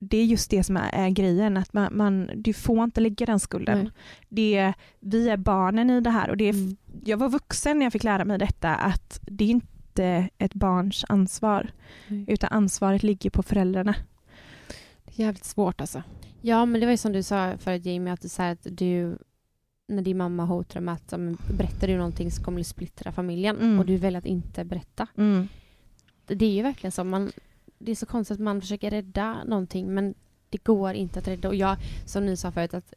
det 0.00 0.16
är 0.16 0.24
just 0.24 0.50
det 0.50 0.64
som 0.64 0.76
är, 0.76 0.90
är 0.92 1.08
grejen, 1.10 1.56
att 1.56 1.72
man, 1.72 1.96
man, 1.96 2.30
du 2.34 2.52
får 2.52 2.84
inte 2.84 3.00
lägga 3.00 3.26
den 3.26 3.40
skulden. 3.40 3.78
Nej. 3.78 3.92
Det 4.28 4.72
vi 5.00 5.28
är 5.28 5.36
barnen 5.36 5.90
i 5.90 6.00
det 6.00 6.10
här 6.10 6.30
och 6.30 6.36
det 6.36 6.44
är, 6.44 6.52
Mm. 6.52 6.76
jag 7.04 7.16
var 7.16 7.28
vuxen 7.28 7.78
när 7.78 7.86
jag 7.86 7.92
fick 7.92 8.04
lära 8.04 8.24
mig 8.24 8.38
detta, 8.38 8.74
att 8.74 9.20
det 9.22 9.44
är 9.44 9.48
inte 9.48 10.28
ett 10.38 10.54
barns 10.54 11.04
ansvar, 11.08 11.70
Nej. 12.08 12.24
utan 12.28 12.52
ansvaret 12.52 13.02
ligger 13.02 13.30
på 13.30 13.42
föräldrarna. 13.42 13.94
Jävligt 15.18 15.44
svårt 15.44 15.80
alltså. 15.80 16.02
Ja, 16.40 16.66
men 16.66 16.80
det 16.80 16.86
var 16.86 16.90
ju 16.90 16.96
som 16.96 17.12
du 17.12 17.22
sa 17.22 17.56
förut 17.58 17.86
Jamie, 17.86 18.12
att, 18.12 18.30
så 18.30 18.42
att 18.42 18.66
du 18.70 19.18
när 19.88 20.02
din 20.02 20.16
mamma 20.16 20.44
hotar 20.44 20.80
med 20.80 20.94
att 20.94 21.10
men 21.10 21.38
berättar 21.56 21.86
du 21.88 21.96
någonting 21.96 22.30
så 22.30 22.42
kommer 22.42 22.58
du 22.58 22.64
splittra 22.64 23.12
familjen 23.12 23.56
Mm. 23.56 23.78
och 23.78 23.86
du 23.86 23.96
väljer 23.96 24.18
att 24.18 24.26
inte 24.26 24.64
berätta. 24.64 25.06
Det 26.26 26.34
det 26.34 26.44
är 26.46 26.50
ju 26.52 26.62
verkligen 26.62 26.92
så. 26.92 27.04
Man, 27.04 27.30
det 27.78 27.90
är 27.90 27.96
så 27.96 28.06
konstigt 28.06 28.34
att 28.34 28.40
man 28.40 28.60
försöker 28.60 28.90
rädda 28.90 29.44
någonting 29.44 29.94
men 29.94 30.14
det 30.48 30.64
går 30.64 30.94
inte 30.94 31.18
att 31.18 31.28
rädda. 31.28 31.48
Och 31.48 31.54
jag, 31.54 31.76
som 32.06 32.26
ni 32.26 32.36
sa 32.36 32.52
förut, 32.52 32.74
att 32.74 32.94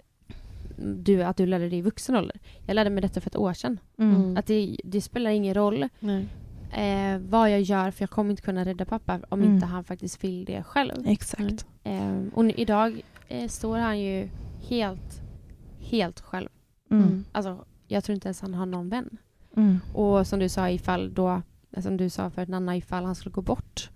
du, 0.77 1.23
att 1.23 1.37
du 1.37 1.45
lärde 1.45 1.69
dig 1.69 1.79
i 1.79 1.81
vuxen 1.81 2.15
ålder. 2.15 2.39
Jag 2.65 2.75
lärde 2.75 2.89
mig 2.89 3.01
detta 3.01 3.21
för 3.21 3.29
ett 3.29 3.35
år 3.35 3.53
sedan. 3.53 3.79
Mm. 3.97 4.37
Att 4.37 4.45
det, 4.45 4.77
det 4.83 5.01
spelar 5.01 5.31
ingen 5.31 5.53
roll 5.53 5.87
Nej. 5.99 6.27
Eh, 6.73 7.17
vad 7.19 7.51
jag 7.51 7.61
gör 7.61 7.91
för 7.91 8.03
jag 8.03 8.09
kommer 8.09 8.31
inte 8.31 8.41
kunna 8.41 8.65
rädda 8.65 8.85
pappa 8.85 9.19
om 9.29 9.39
Mm. 9.41 9.53
inte 9.53 9.65
han 9.65 9.83
faktiskt 9.83 10.23
vill 10.23 10.45
det 10.45 10.63
själv. 10.63 11.07
Exakt. 11.07 11.65
Eh, 11.83 12.21
och 12.33 12.45
nu, 12.45 12.53
idag 12.57 13.01
eh, 13.27 13.47
står 13.47 13.77
han 13.77 13.99
ju 13.99 14.29
helt, 14.69 15.21
helt 15.79 16.19
själv. 16.21 16.49
Mm. 16.91 17.25
Alltså, 17.31 17.65
jag 17.87 18.03
tror 18.03 18.13
inte 18.13 18.27
ens 18.27 18.41
han 18.41 18.53
har 18.53 18.65
någon 18.65 18.89
vän. 18.89 19.17
Mm. 19.57 19.79
Och 19.93 20.27
som 20.27 20.39
du 20.39 20.49
sa 20.49 20.69
ifall 20.69 21.13
då, 21.13 21.41
som 21.81 21.97
du 21.97 22.09
sa 22.09 22.29
för 22.29 22.45
Nanna, 22.45 22.77
ifall 22.77 23.05
han 23.05 23.15
skulle 23.15 23.33
gå 23.33 23.41
bort. 23.41 23.89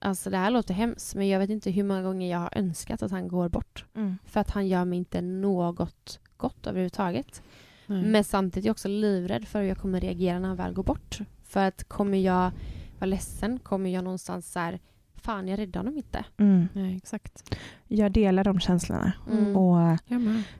Alltså 0.00 0.30
det 0.30 0.36
här 0.36 0.50
låter 0.50 0.74
hemskt 0.74 1.14
men 1.14 1.28
jag 1.28 1.38
vet 1.38 1.50
inte 1.50 1.70
hur 1.70 1.82
många 1.84 2.02
gånger 2.02 2.30
jag 2.30 2.38
har 2.38 2.52
önskat 2.56 3.02
att 3.02 3.10
han 3.10 3.28
går 3.28 3.48
bort. 3.48 3.84
Mm. 3.94 4.18
För 4.24 4.40
att 4.40 4.50
han 4.50 4.68
gör 4.68 4.84
mig 4.84 4.98
inte 4.98 5.20
något 5.20 6.20
gott 6.36 6.66
överhuvudtaget. 6.66 7.42
Nej. 7.86 8.02
Men 8.02 8.24
samtidigt 8.24 8.64
är 8.64 8.68
jag 8.68 8.72
också 8.74 8.88
livrädd 8.88 9.48
för 9.48 9.60
hur 9.60 9.68
jag 9.68 9.78
kommer 9.78 10.00
reagera 10.00 10.38
när 10.38 10.48
han 10.48 10.56
väl 10.56 10.72
går 10.72 10.82
bort. 10.82 11.18
För 11.48 11.64
att 11.64 11.88
kommer 11.88 12.18
jag 12.18 12.50
vara 12.98 13.06
ledsen, 13.06 13.58
kommer 13.58 13.90
jag 13.90 14.04
någonstans 14.04 14.52
så 14.52 14.58
här, 14.58 14.78
fan 15.16 15.48
jag 15.48 15.58
räddade 15.58 15.78
honom 15.78 15.96
inte. 15.96 16.24
Mm. 16.36 16.68
Nej, 16.72 16.96
exakt. 16.96 17.54
Jag 17.86 18.12
delar 18.12 18.44
de 18.44 18.60
känslorna. 18.60 19.12
Mm. 19.30 19.56
Och 19.56 19.98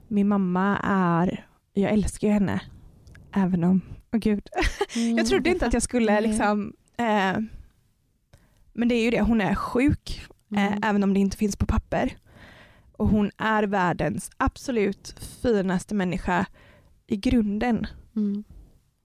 min 0.08 0.28
mamma 0.28 0.78
är, 0.84 1.46
jag 1.72 1.92
älskar 1.92 2.28
ju 2.28 2.34
henne. 2.34 2.60
Även 3.32 3.64
om, 3.64 3.80
åh 4.12 4.20
gud. 4.20 4.48
Jag 5.16 5.26
trodde 5.26 5.50
inte 5.50 5.66
att 5.66 5.72
jag 5.72 5.82
skulle 5.82 6.12
Nej. 6.12 6.22
liksom, 6.22 6.72
eh, 6.98 7.38
men 8.72 8.88
det 8.88 8.94
är 8.94 9.04
ju 9.04 9.10
det, 9.10 9.20
hon 9.20 9.40
är 9.40 9.54
sjuk. 9.54 10.26
Mm. 10.50 10.72
eh, 10.72 10.88
även 10.88 11.02
om 11.02 11.14
det 11.14 11.20
inte 11.20 11.36
finns 11.36 11.56
på 11.56 11.66
papper. 11.66 12.16
Och 12.92 13.08
hon 13.08 13.30
är 13.38 13.62
världens 13.62 14.30
absolut 14.36 15.14
finaste 15.42 15.94
människa 15.94 16.46
i 17.06 17.16
grunden. 17.16 17.86
Mm. 18.16 18.44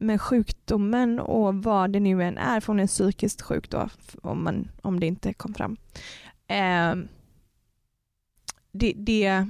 Men 0.04 0.20
sjukdomen 0.20 1.20
och 1.20 1.56
vad 1.56 1.92
det 1.92 2.00
nu 2.00 2.24
än 2.24 2.38
är, 2.38 2.60
för 2.60 2.68
hon 2.68 2.80
är 2.80 2.88
psykiskt 2.88 3.42
sjuk 3.42 3.70
då, 3.70 3.90
om, 4.22 4.44
man, 4.44 4.72
om 4.82 5.00
det 5.00 5.06
inte 5.08 5.34
kom 5.34 5.54
fram. 5.54 5.78
Eh, 6.48 6.96
det, 8.72 8.94
det, 8.96 9.26
eh, 9.26 9.46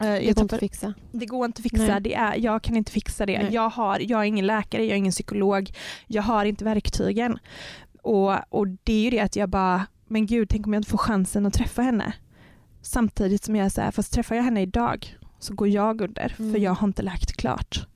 Det 0.00 0.32
går 0.34 0.42
inte 0.42 0.54
att 0.54 0.60
fixa. 0.60 0.94
det 1.12 1.26
går 1.26 1.46
inte 1.46 1.58
att 1.58 1.62
fixa, 1.62 1.86
Nej. 1.86 2.00
det 2.00 2.14
är, 2.14 2.36
jag 2.36 2.62
kan 2.62 2.76
inte 2.76 2.92
fixa 2.92 3.26
det. 3.26 3.38
Nej. 3.38 3.54
Jag, 3.54 3.68
har, 3.70 3.98
jag 4.00 4.20
är 4.20 4.24
ingen 4.24 4.46
läkare, 4.46 4.82
jag 4.84 4.92
är 4.92 4.98
ingen 4.98 5.12
psykolog, 5.12 5.70
jag 6.06 6.22
har 6.22 6.44
inte 6.44 6.64
verktygen. 6.64 7.38
Och, 8.02 8.34
och 8.48 8.68
det 8.68 8.92
är 8.92 9.00
ju 9.00 9.10
det 9.10 9.20
att 9.20 9.36
jag 9.36 9.48
bara, 9.48 9.86
men 10.06 10.26
gud, 10.26 10.48
tänk 10.48 10.66
om 10.66 10.72
jag 10.72 10.80
inte 10.80 10.90
får 10.90 10.98
chansen 10.98 11.46
att 11.46 11.54
träffa 11.54 11.82
henne. 11.82 12.12
Samtidigt 12.82 13.44
som 13.44 13.56
jag 13.56 13.66
är 13.66 13.70
så 13.70 13.80
här, 13.80 13.90
fast 13.90 14.12
träffar 14.12 14.34
jag 14.36 14.42
henne 14.42 14.62
idag 14.62 15.16
så 15.38 15.54
går 15.54 15.68
jag 15.68 16.00
under 16.00 16.34
Mm. 16.38 16.52
för 16.52 16.58
jag 16.60 16.72
har 16.74 16.88
inte 16.88 17.02
läkt 17.02 17.32
klart. 17.36 17.86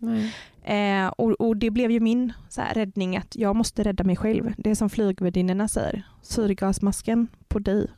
Eh, 0.65 1.07
och, 1.09 1.31
och 1.41 1.57
det 1.57 1.71
blev 1.71 1.91
ju 1.91 2.01
min 2.01 2.33
så 2.49 2.61
här, 2.61 2.75
räddning 2.75 3.17
att 3.17 3.37
jag 3.37 3.57
måste 3.57 3.83
rädda 3.83 4.05
mig 4.05 4.17
själv. 4.17 4.53
Det 4.59 4.71
är 4.71 4.75
som 4.75 4.91
flygvärdinnorna 4.91 5.69
säger, 5.69 6.03
syrgasmasken 6.23 7.29
på 7.49 7.59
dig 7.59 7.91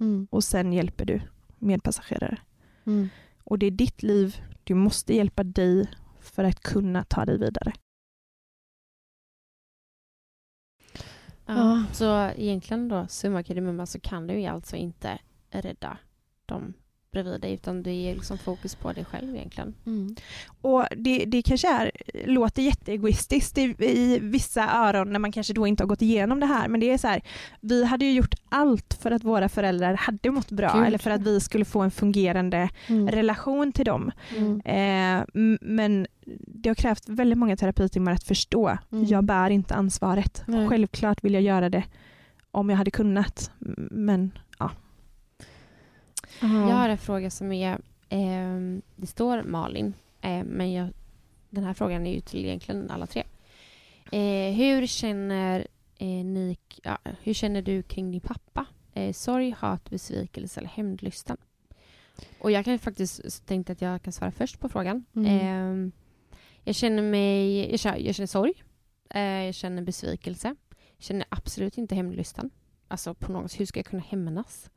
Mm. 0.00 0.26
och 0.30 0.44
sen 0.44 0.72
hjälper 0.72 1.04
du 1.04 1.20
medpassagerare. 1.58 2.38
Mm. 2.86 3.08
Och 3.44 3.58
det 3.58 3.66
är 3.66 3.70
ditt 3.70 4.02
liv, 4.02 4.36
du 4.64 4.74
måste 4.74 5.14
hjälpa 5.14 5.44
dig 5.44 5.86
för 6.20 6.44
att 6.44 6.60
kunna 6.60 7.04
ta 7.04 7.24
dig 7.24 7.38
vidare. 7.38 7.72
Ja. 11.46 11.54
Ja. 11.56 11.84
Så 11.92 12.30
egentligen 12.36 12.88
då, 12.88 13.06
summa 13.08 13.42
kardemumma, 13.42 13.86
så 13.86 14.00
kan 14.00 14.26
du 14.26 14.40
ju 14.40 14.46
alltså 14.46 14.76
inte 14.76 15.18
rädda 15.50 15.98
dem 16.46 16.74
bredvid 17.12 17.40
dig 17.40 17.52
utan 17.54 17.82
det 17.82 17.90
är 17.90 18.14
liksom 18.14 18.38
fokus 18.38 18.74
på 18.74 18.92
dig 18.92 19.04
själv 19.04 19.36
egentligen. 19.36 19.74
Mm. 19.86 20.16
Och 20.60 20.84
det, 20.96 21.24
det 21.24 21.42
kanske 21.42 21.68
är, 21.68 21.90
låter 22.26 22.62
jätteegoistiskt 22.62 23.58
i, 23.58 23.74
i 23.78 24.18
vissa 24.22 24.70
öron 24.74 25.12
när 25.12 25.18
man 25.18 25.32
kanske 25.32 25.52
då 25.52 25.66
inte 25.66 25.82
har 25.82 25.88
gått 25.88 26.02
igenom 26.02 26.40
det 26.40 26.46
här 26.46 26.68
men 26.68 26.80
det 26.80 26.90
är 26.90 26.98
så 26.98 27.08
här, 27.08 27.22
vi 27.60 27.84
hade 27.84 28.04
ju 28.04 28.12
gjort 28.12 28.34
allt 28.48 28.94
för 29.02 29.10
att 29.10 29.24
våra 29.24 29.48
föräldrar 29.48 29.94
hade 29.94 30.30
mått 30.30 30.50
bra 30.50 30.72
Gud. 30.74 30.86
eller 30.86 30.98
för 30.98 31.10
att 31.10 31.22
vi 31.22 31.40
skulle 31.40 31.64
få 31.64 31.80
en 31.80 31.90
fungerande 31.90 32.68
Mm. 32.86 33.08
relation 33.08 33.72
till 33.72 33.84
dem. 33.84 34.10
Mm. 34.36 34.60
Eh, 34.64 35.24
men 35.60 36.06
det 36.46 36.68
har 36.70 36.74
krävt 36.74 37.08
väldigt 37.08 37.38
många 37.38 37.56
terapitimmar 37.56 38.12
att 38.12 38.24
förstå. 38.24 38.78
Mm. 38.92 39.04
Jag 39.04 39.24
bär 39.24 39.50
inte 39.50 39.74
ansvaret. 39.74 40.42
Nej. 40.46 40.68
Självklart 40.68 41.24
vill 41.24 41.34
jag 41.34 41.42
göra 41.42 41.68
det 41.70 41.84
om 42.50 42.70
jag 42.70 42.76
hade 42.76 42.90
kunnat. 42.90 43.50
Men 43.90 44.30
Ja. 46.42 46.68
Jag 46.68 46.76
har 46.76 46.88
en 46.88 46.98
fråga 46.98 47.30
som 47.30 47.52
är, 47.52 47.78
ehm, 48.08 48.82
det 48.96 49.06
står 49.06 49.42
Malin, 49.42 49.94
eh, 50.20 50.44
men 50.44 50.72
jag, 50.72 50.88
den 51.50 51.64
här 51.64 51.74
frågan 51.74 52.06
är 52.06 52.14
ju 52.14 52.20
till 52.20 52.44
egentligen 52.44 52.90
alla 52.90 53.06
tre. 53.06 53.24
Eh, 54.12 54.54
hur 54.54 54.86
känner 54.86 55.66
eh, 55.98 56.06
ni, 56.06 56.56
ja, 56.82 56.98
hur 57.22 57.34
känner 57.34 57.62
du 57.62 57.82
kring 57.82 58.10
din 58.10 58.20
pappa? 58.20 58.66
Eh, 58.94 59.12
sorg, 59.12 59.50
hat, 59.58 59.90
besvikelse 59.90 60.60
eller 60.60 60.70
hämndlystan? 60.70 61.36
Och 62.38 62.50
jag 62.50 62.64
kan 62.64 62.78
faktiskt 62.78 63.46
tänkte 63.46 63.72
att 63.72 63.82
jag 63.82 64.02
kan 64.02 64.12
svara 64.12 64.32
först 64.32 64.60
på 64.60 64.68
frågan. 64.68 65.04
Mm. 65.16 65.40
Ehm, 65.40 65.92
jag 66.64 66.74
känner 66.74 67.02
mig, 67.02 67.70
jag 67.70 67.80
känner, 67.80 67.98
jag 67.98 68.14
känner 68.14 68.26
sorg, 68.26 68.62
eh, 69.10 69.22
jag 69.22 69.54
känner 69.54 69.82
besvikelse, 69.82 70.48
jag 70.96 71.04
känner 71.04 71.26
absolut 71.28 71.78
inte 71.78 71.94
hämndlystan. 71.94 72.50
Alltså 72.88 73.14
på 73.14 73.32
något, 73.32 73.60
hur 73.60 73.66
ska 73.66 73.78
jag 73.78 73.86
kunna 73.86 74.02
hämnas? 74.02 74.70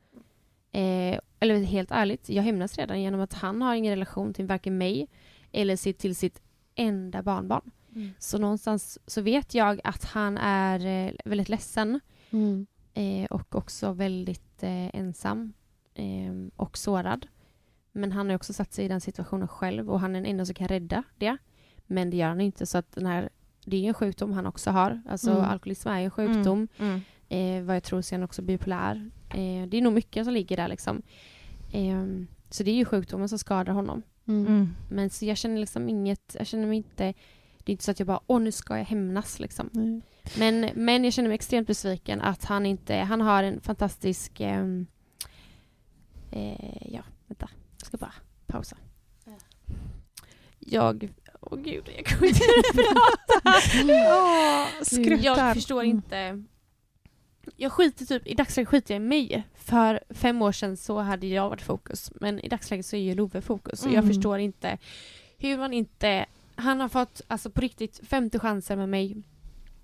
Eh, 0.75 1.19
eller 1.39 1.63
helt 1.63 1.91
ärligt, 1.91 2.29
jag 2.29 2.43
hämnas 2.43 2.77
redan 2.77 3.01
genom 3.01 3.21
att 3.21 3.33
han 3.33 3.61
har 3.61 3.75
ingen 3.75 3.91
relation 3.91 4.33
till 4.33 4.45
varken 4.45 4.77
mig 4.77 5.07
eller 5.51 5.75
sitt, 5.75 5.97
till 5.99 6.15
sitt 6.15 6.41
enda 6.75 7.23
barnbarn. 7.23 7.71
Mm. 7.95 8.09
Så 8.19 8.37
någonstans 8.37 8.99
så 9.07 9.21
vet 9.21 9.53
jag 9.55 9.81
att 9.83 10.03
han 10.03 10.37
är 10.37 10.85
eh, 11.07 11.11
väldigt 11.25 11.49
ledsen 11.49 11.99
Mm. 12.31 12.65
eh, 12.93 13.25
och 13.25 13.55
också 13.55 13.91
väldigt 13.93 14.63
eh, 14.63 14.95
ensam 14.95 15.53
eh, 15.93 16.33
och 16.55 16.77
sårad. 16.77 17.27
Men 17.91 18.11
han 18.11 18.29
har 18.29 18.35
också 18.35 18.53
satt 18.53 18.73
sig 18.73 18.85
i 18.85 18.87
den 18.87 19.01
situationen 19.01 19.47
själv 19.47 19.89
och 19.91 19.99
han 19.99 20.15
är 20.15 20.19
den 20.21 20.25
enda 20.31 20.45
som 20.45 20.55
kan 20.55 20.67
rädda 20.67 21.03
det. 21.17 21.37
Men 21.87 22.09
det 22.09 22.17
gör 22.17 22.27
han 22.27 22.41
inte 22.41 22.65
så 22.65 22.77
att 22.77 22.91
den 22.91 23.05
här, 23.05 23.29
det 23.65 23.77
är 23.77 23.87
en 23.87 23.93
sjukdom 23.93 24.33
han 24.33 24.45
också 24.45 24.71
har. 24.71 25.01
Alltså 25.09 25.31
Mm. 25.31 25.43
alkoholism 25.43 25.87
är 25.89 26.01
en 26.01 26.11
sjukdom. 26.11 26.67
Mm. 26.77 27.01
Eh, 27.29 27.63
vad 27.65 27.75
jag 27.75 27.83
tror 27.83 28.01
sen 28.01 28.23
också 28.23 28.41
bipolär. 28.41 29.11
Eh, 29.35 29.67
det 29.67 29.77
är 29.77 29.81
nog 29.81 29.93
mycket 29.93 30.25
som 30.25 30.33
ligger 30.33 30.57
där 30.57 30.67
liksom. 30.67 31.01
Eh, 31.71 32.05
så 32.49 32.63
det 32.63 32.71
är 32.71 32.75
ju 32.75 32.85
sjukdomen 32.85 33.29
som 33.29 33.39
skadar 33.39 33.73
honom. 33.73 34.01
Mm. 34.27 34.47
Mm. 34.47 34.69
Men 34.89 35.09
så 35.09 35.25
jag 35.25 35.37
känner 35.37 35.59
liksom 35.59 35.89
inget, 35.89 36.35
jag 36.39 36.47
känner 36.47 36.67
mig 36.67 36.77
inte, 36.77 37.03
det 37.57 37.71
är 37.71 37.71
inte 37.71 37.83
så 37.83 37.91
att 37.91 37.99
jag 37.99 38.07
bara 38.07 38.19
åh 38.27 38.39
nu 38.41 38.51
ska 38.51 38.77
jag 38.77 38.85
hämnas 38.85 39.39
liksom. 39.39 39.69
Nej. 39.73 40.01
Men, 40.37 40.69
men 40.75 41.03
jag 41.03 41.13
känner 41.13 41.29
mig 41.29 41.35
extremt 41.35 41.67
besviken 41.67 42.21
att 42.21 42.45
han 42.45 42.65
inte, 42.65 42.95
han 42.95 43.21
har 43.21 43.43
en 43.43 43.61
fantastisk, 43.61 44.39
ehm, 44.39 44.87
eh, 46.31 46.93
ja 46.93 47.01
vänta, 47.27 47.49
jag 47.79 47.87
ska 47.87 47.97
bara 47.97 48.13
pausa. 48.47 48.77
Jag, 50.59 51.09
åh 51.41 51.59
gud 51.59 51.89
jag 51.97 52.05
kommer 52.05 52.27
inte 52.27 52.39
prata. 52.73 53.61
Skruttar. 54.85 55.23
Jag 55.23 55.53
förstår 55.53 55.83
Mm. 55.83 55.95
inte. 55.95 56.43
Jag 57.57 57.71
skiter 57.71 58.05
typ, 58.05 58.27
i 58.27 58.33
dagsläget 58.33 58.69
skiter 58.69 58.93
jag 58.93 59.01
i 59.03 59.05
mig. 59.05 59.43
För 59.55 59.99
fem 60.09 60.41
år 60.41 60.51
sedan 60.51 60.77
så 60.77 60.99
hade 60.99 61.27
jag 61.27 61.49
varit 61.49 61.61
fokus. 61.61 62.11
Men 62.15 62.39
i 62.39 62.47
dagsläget 62.49 62.85
så 62.85 62.95
är 62.95 62.99
ju 62.99 63.15
Love 63.15 63.41
fokus. 63.41 63.81
Och 63.85 63.91
jag 63.91 64.03
Mm. 64.03 64.07
förstår 64.07 64.39
inte 64.39 64.77
hur 65.37 65.57
man 65.57 65.73
inte... 65.73 66.25
Han 66.55 66.79
har 66.79 66.89
fått, 66.89 67.21
alltså 67.27 67.49
på 67.49 67.61
riktigt, 67.61 67.99
50 68.07 68.39
chanser 68.39 68.75
med 68.75 68.89
mig. 68.89 69.15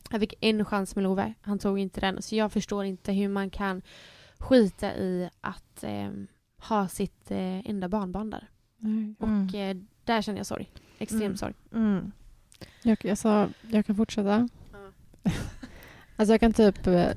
Jag 0.09 0.19
fick 0.19 0.33
en 0.41 0.65
chans 0.65 0.95
med 0.95 1.03
Love. 1.03 1.33
Han 1.41 1.59
tog 1.59 1.79
inte 1.79 2.01
den. 2.01 2.21
Så 2.21 2.35
jag 2.35 2.51
förstår 2.51 2.85
inte 2.85 3.11
hur 3.11 3.27
man 3.29 3.49
kan 3.49 3.81
skita 4.37 4.95
i 4.95 5.29
att 5.41 5.83
ehm, 5.83 6.27
ha 6.57 6.87
sitt 6.87 7.31
eh, 7.31 7.69
enda 7.69 7.89
barnbarn 7.89 8.29
där. 8.29 8.47
Nej. 8.77 9.15
Och 9.19 9.55
eh, 9.55 9.77
där 10.03 10.21
känner 10.21 10.39
jag 10.39 10.45
sorg. 10.45 10.69
Extrem 10.97 11.21
Mm. 11.21 11.37
sorg. 11.37 11.53
Mm. 11.73 12.11
Jag, 12.83 13.07
alltså, 13.07 13.49
jag 13.61 13.85
kan 13.85 13.95
fortsätta. 13.95 14.49
Alltså 16.15 16.33
jag 16.33 16.39
kan 16.39 16.53
typ... 16.53 16.87
eh, 16.87 17.09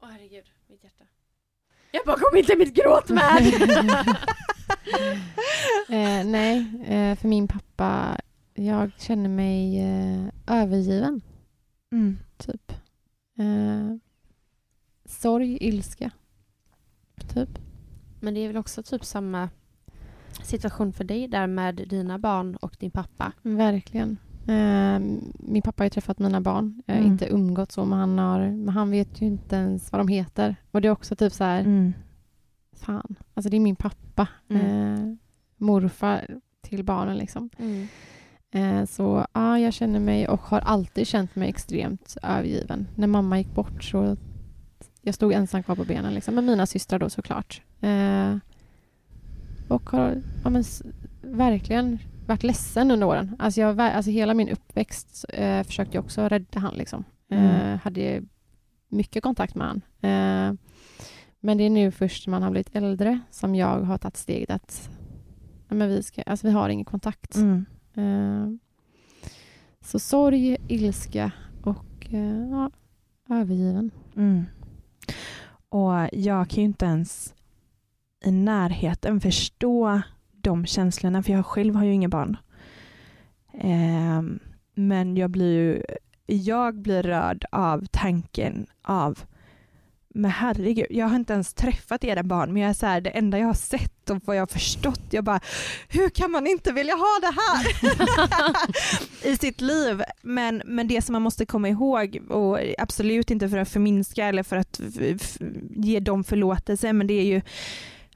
Åh 0.00 0.08
herregud, 0.10 0.44
mitt 0.66 0.84
hjärta. 0.84 1.04
Jag 1.92 2.02
bara 2.06 2.16
kom 2.18 2.38
inte 2.38 2.56
mitt 2.56 2.74
gråt 2.74 3.08
med! 3.08 3.42
eh, 5.88 6.26
nej, 6.26 6.58
eh, 6.86 7.16
för 7.18 7.28
min 7.28 7.48
pappa, 7.48 8.20
jag 8.54 8.90
känner 8.98 9.28
mig 9.28 9.80
eh, 9.80 10.26
övergiven, 10.62 11.20
Mm. 11.92 12.18
typ. 12.36 12.72
Eh, 13.38 13.96
sorg, 15.04 15.58
ilska, 15.60 16.10
typ. 17.34 17.58
Men 18.20 18.34
det 18.34 18.40
är 18.40 18.46
väl 18.48 18.56
också 18.56 18.82
typ 18.82 19.04
samma 19.04 19.48
situation 20.42 20.92
för 20.92 21.04
dig 21.04 21.28
där 21.28 21.46
med 21.46 21.74
dina 21.74 22.18
barn 22.18 22.56
och 22.56 22.76
din 22.78 22.90
pappa. 22.90 23.32
Verkligen. 23.42 24.16
Eh, 24.48 24.98
min 25.38 25.62
pappa 25.62 25.82
har 25.82 25.86
ju 25.86 25.90
träffat 25.90 26.18
mina 26.18 26.40
barn, 26.40 26.82
eh, 26.86 26.96
Mm. 26.96 27.06
inte 27.12 27.26
umgått 27.32 27.72
så, 27.72 27.84
men 27.84 27.98
han, 27.98 28.18
har, 28.18 28.40
men 28.40 28.68
han 28.68 28.90
vet 28.90 29.22
ju 29.22 29.26
inte 29.26 29.56
ens 29.56 29.92
vad 29.92 30.00
de 30.00 30.08
heter. 30.08 30.56
Och 30.70 30.80
det 30.80 30.88
är 30.88 30.92
också 30.92 31.16
typ 31.16 31.32
så 31.32 31.44
här, 31.44 31.60
Mm. 31.60 31.92
fan, 32.72 33.14
alltså 33.34 33.50
det 33.50 33.56
är 33.56 33.60
min 33.60 33.76
pappa. 33.76 34.28
Mm. 34.48 34.94
Eh, 34.94 35.14
morfar 35.56 36.26
till 36.62 36.84
barnen 36.84 37.16
liksom. 37.16 37.50
Eh, 38.50 38.84
så 38.84 39.26
ja, 39.32 39.58
jag 39.58 39.72
känner 39.72 40.00
mig 40.00 40.28
och 40.28 40.40
har 40.40 40.60
alltid 40.60 41.06
känt 41.06 41.36
mig 41.36 41.48
extremt 41.48 42.16
övergiven. 42.22 42.86
När 42.94 43.06
mamma 43.06 43.38
gick 43.38 43.54
bort 43.54 43.84
så 43.84 44.16
jag 45.02 45.14
stod 45.14 45.32
ensam 45.32 45.62
kvar 45.62 45.74
på 45.76 45.84
benen 45.84 46.14
liksom, 46.14 46.34
med 46.34 46.44
mina 46.44 46.66
systrar 46.66 46.98
då 46.98 47.10
såklart. 47.10 47.62
Eh, 47.80 48.36
och 49.68 49.90
har 49.90 50.22
ja, 50.44 50.50
men, 50.50 50.64
verkligen 51.22 51.98
varit 52.28 52.42
ledsen 52.42 52.90
under 52.90 53.06
åren. 53.06 53.36
Alltså, 53.38 53.60
jag, 53.60 53.80
alltså 53.80 54.10
hela 54.10 54.34
min 54.34 54.48
uppväxt 54.48 55.24
eh, 55.28 55.62
försökte 55.62 55.96
jag 55.96 56.04
också 56.04 56.28
rädda 56.28 56.60
han 56.60 56.74
liksom. 56.74 57.04
Eh, 57.30 57.38
Mm. 57.64 57.78
hade 57.78 58.22
mycket 58.88 59.22
kontakt 59.22 59.54
med 59.54 59.66
han. 59.66 59.76
Eh, 60.00 60.54
men 61.40 61.58
det 61.58 61.64
är 61.64 61.70
nu 61.70 61.90
först 61.90 62.26
när 62.26 62.30
man 62.30 62.42
har 62.42 62.50
blivit 62.50 62.76
äldre 62.76 63.20
som 63.30 63.54
jag 63.54 63.80
har 63.80 63.98
tagit 63.98 64.16
steget 64.16 64.50
att 64.50 64.90
men 65.68 65.88
vi, 65.88 66.02
ska, 66.02 66.22
alltså, 66.22 66.46
vi 66.46 66.52
har 66.52 66.68
ingen 66.68 66.84
kontakt. 66.84 67.36
Mm. 67.36 67.64
Eh, 67.94 68.48
Så 69.80 69.98
sorg, 69.98 70.56
ilska 70.68 71.32
och 71.62 72.06
eh, 72.10 72.48
ja, 72.50 72.70
övergiven. 73.30 73.90
Mm. 74.16 74.44
Och 75.68 75.92
jag 76.12 76.48
kan 76.48 76.56
ju 76.58 76.64
inte 76.64 76.84
ens 76.86 77.34
i 78.24 78.30
närheten 78.30 79.20
förstå 79.20 80.00
de 80.48 80.66
känslorna, 80.66 81.22
för 81.22 81.32
jag 81.32 81.46
själv 81.46 81.74
har 81.74 81.84
ju 81.84 81.92
inga 81.92 82.08
barn. 82.08 82.36
Eh, 83.52 84.22
men 84.74 85.16
jag 85.16 85.30
blir 85.30 85.52
ju, 85.52 85.82
jag 86.26 86.74
blir 86.74 87.02
rörd 87.02 87.44
av 87.52 87.86
tanken 87.90 88.66
av 88.82 89.18
men 90.18 90.30
herregud, 90.30 90.86
jag 90.90 91.06
har 91.06 91.16
inte 91.16 91.32
ens 91.32 91.54
träffat 91.54 92.04
era 92.04 92.22
barn 92.22 92.52
men 92.52 92.62
jag 92.62 92.70
är 92.70 92.74
så 92.74 92.86
här, 92.86 93.00
det 93.00 93.10
enda 93.10 93.38
jag 93.38 93.46
har 93.46 93.54
sett 93.54 94.10
och 94.10 94.18
vad 94.24 94.36
jag 94.36 94.42
har 94.42 94.46
förstått, 94.46 95.02
jag 95.10 95.24
bara 95.24 95.40
hur 95.88 96.08
kan 96.08 96.30
man 96.30 96.46
inte 96.46 96.72
vilja 96.72 96.94
ha 96.94 97.18
det 97.20 97.34
här 97.40 97.66
i 99.32 99.36
sitt 99.36 99.60
liv? 99.60 100.02
Men, 100.22 100.62
men 100.64 100.88
det 100.88 101.02
som 101.02 101.12
man 101.12 101.22
måste 101.22 101.46
komma 101.46 101.68
ihåg 101.68 102.20
och 102.28 102.58
absolut 102.78 103.30
inte 103.30 103.48
för 103.48 103.58
att 103.58 103.68
förminska 103.68 104.26
eller 104.26 104.42
för 104.42 104.56
att 104.56 104.80
ge 105.70 106.00
dem 106.00 106.24
förlåtelse 106.24 106.92
men 106.92 107.06
det 107.06 107.14
är 107.14 107.24
ju 107.24 107.40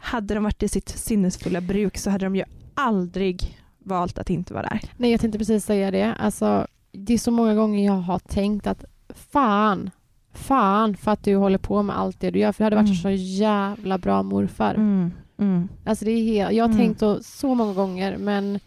hade 0.03 0.35
de 0.35 0.45
varit 0.45 0.63
i 0.63 0.69
sitt 0.69 0.89
sinnesfulla 0.89 1.61
bruk 1.61 1.99
så 1.99 2.11
hade 2.11 2.27
de 2.27 2.37
ju 2.37 2.45
aldrig 2.75 3.59
valt 3.79 4.19
att 4.19 4.31
inte 4.31 4.55
vara 4.55 4.63
där. 4.63 4.81
Nej, 4.97 5.11
jag 5.11 5.21
tänkte 5.21 5.39
precis 5.39 5.65
säga 5.65 5.91
det. 5.91 6.15
Alltså, 6.15 6.67
det 6.93 7.15
är 7.15 7.19
så 7.19 7.31
många 7.31 7.55
gånger 7.55 7.87
jag 7.87 7.93
har 7.93 8.19
tänkt 8.19 8.67
att 8.67 8.85
fan, 9.09 9.91
fan 10.33 10.97
för 10.97 11.11
att 11.11 11.25
du 11.25 11.37
håller 11.37 11.59
på 11.59 11.83
med 11.83 11.99
allt 11.99 12.21
det 12.21 12.31
du 12.31 12.39
gör 12.39 12.53
för 12.53 12.59
du 12.59 12.65
hade 12.65 12.77
varit 12.77 12.89
Mm. 12.89 12.97
så 13.03 13.11
jävla 13.43 13.99
bra 13.99 14.23
morfar. 14.23 14.75
Mm. 14.75 15.11
Mm. 15.39 15.69
Alltså 15.85 16.05
det 16.05 16.11
är 16.11 16.25
helt, 16.25 16.53
jag 16.53 16.65
har 16.65 16.69
Mm. 16.69 16.79
tänkt 16.79 16.99
så, 17.01 17.23
så 17.23 17.55
många 17.55 17.73
gånger 17.75 18.17
men 18.17 18.61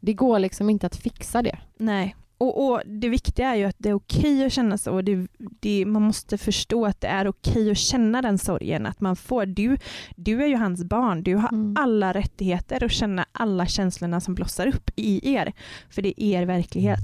det 0.00 0.12
går 0.14 0.38
liksom 0.38 0.70
inte 0.70 0.86
att 0.86 0.96
fixa 0.96 1.42
det. 1.42 1.58
Nej. 1.78 2.16
Och, 2.40 2.66
och 2.70 2.82
Det 2.86 3.08
viktiga 3.08 3.48
är 3.48 3.56
ju 3.56 3.64
att 3.64 3.76
det 3.78 3.88
är 3.88 3.94
okej 3.94 4.46
att 4.46 4.52
känna 4.52 4.78
så. 4.78 5.02
Det, 5.02 5.26
det, 5.38 5.84
man 5.86 6.02
måste 6.02 6.38
förstå 6.38 6.86
att 6.86 7.00
det 7.00 7.06
är 7.08 7.28
okej 7.28 7.70
att 7.70 7.78
känna 7.78 8.22
den 8.22 8.38
sorgen. 8.38 8.86
Att 8.86 9.00
man 9.00 9.16
får, 9.16 9.46
du, 9.46 9.76
du 10.16 10.42
är 10.42 10.46
ju 10.46 10.56
hans 10.56 10.84
barn. 10.84 11.22
Du 11.22 11.34
har 11.34 11.48
Mm. 11.48 11.74
alla 11.78 12.12
rättigheter 12.14 12.84
att 12.84 12.92
känna 12.92 13.26
alla 13.32 13.66
känslorna 13.66 14.20
som 14.20 14.34
blossar 14.34 14.66
upp 14.66 14.90
i 14.96 15.34
er. 15.34 15.52
För 15.90 16.02
det 16.02 16.22
är 16.22 16.40
er 16.40 16.46
verklighet. 16.46 17.00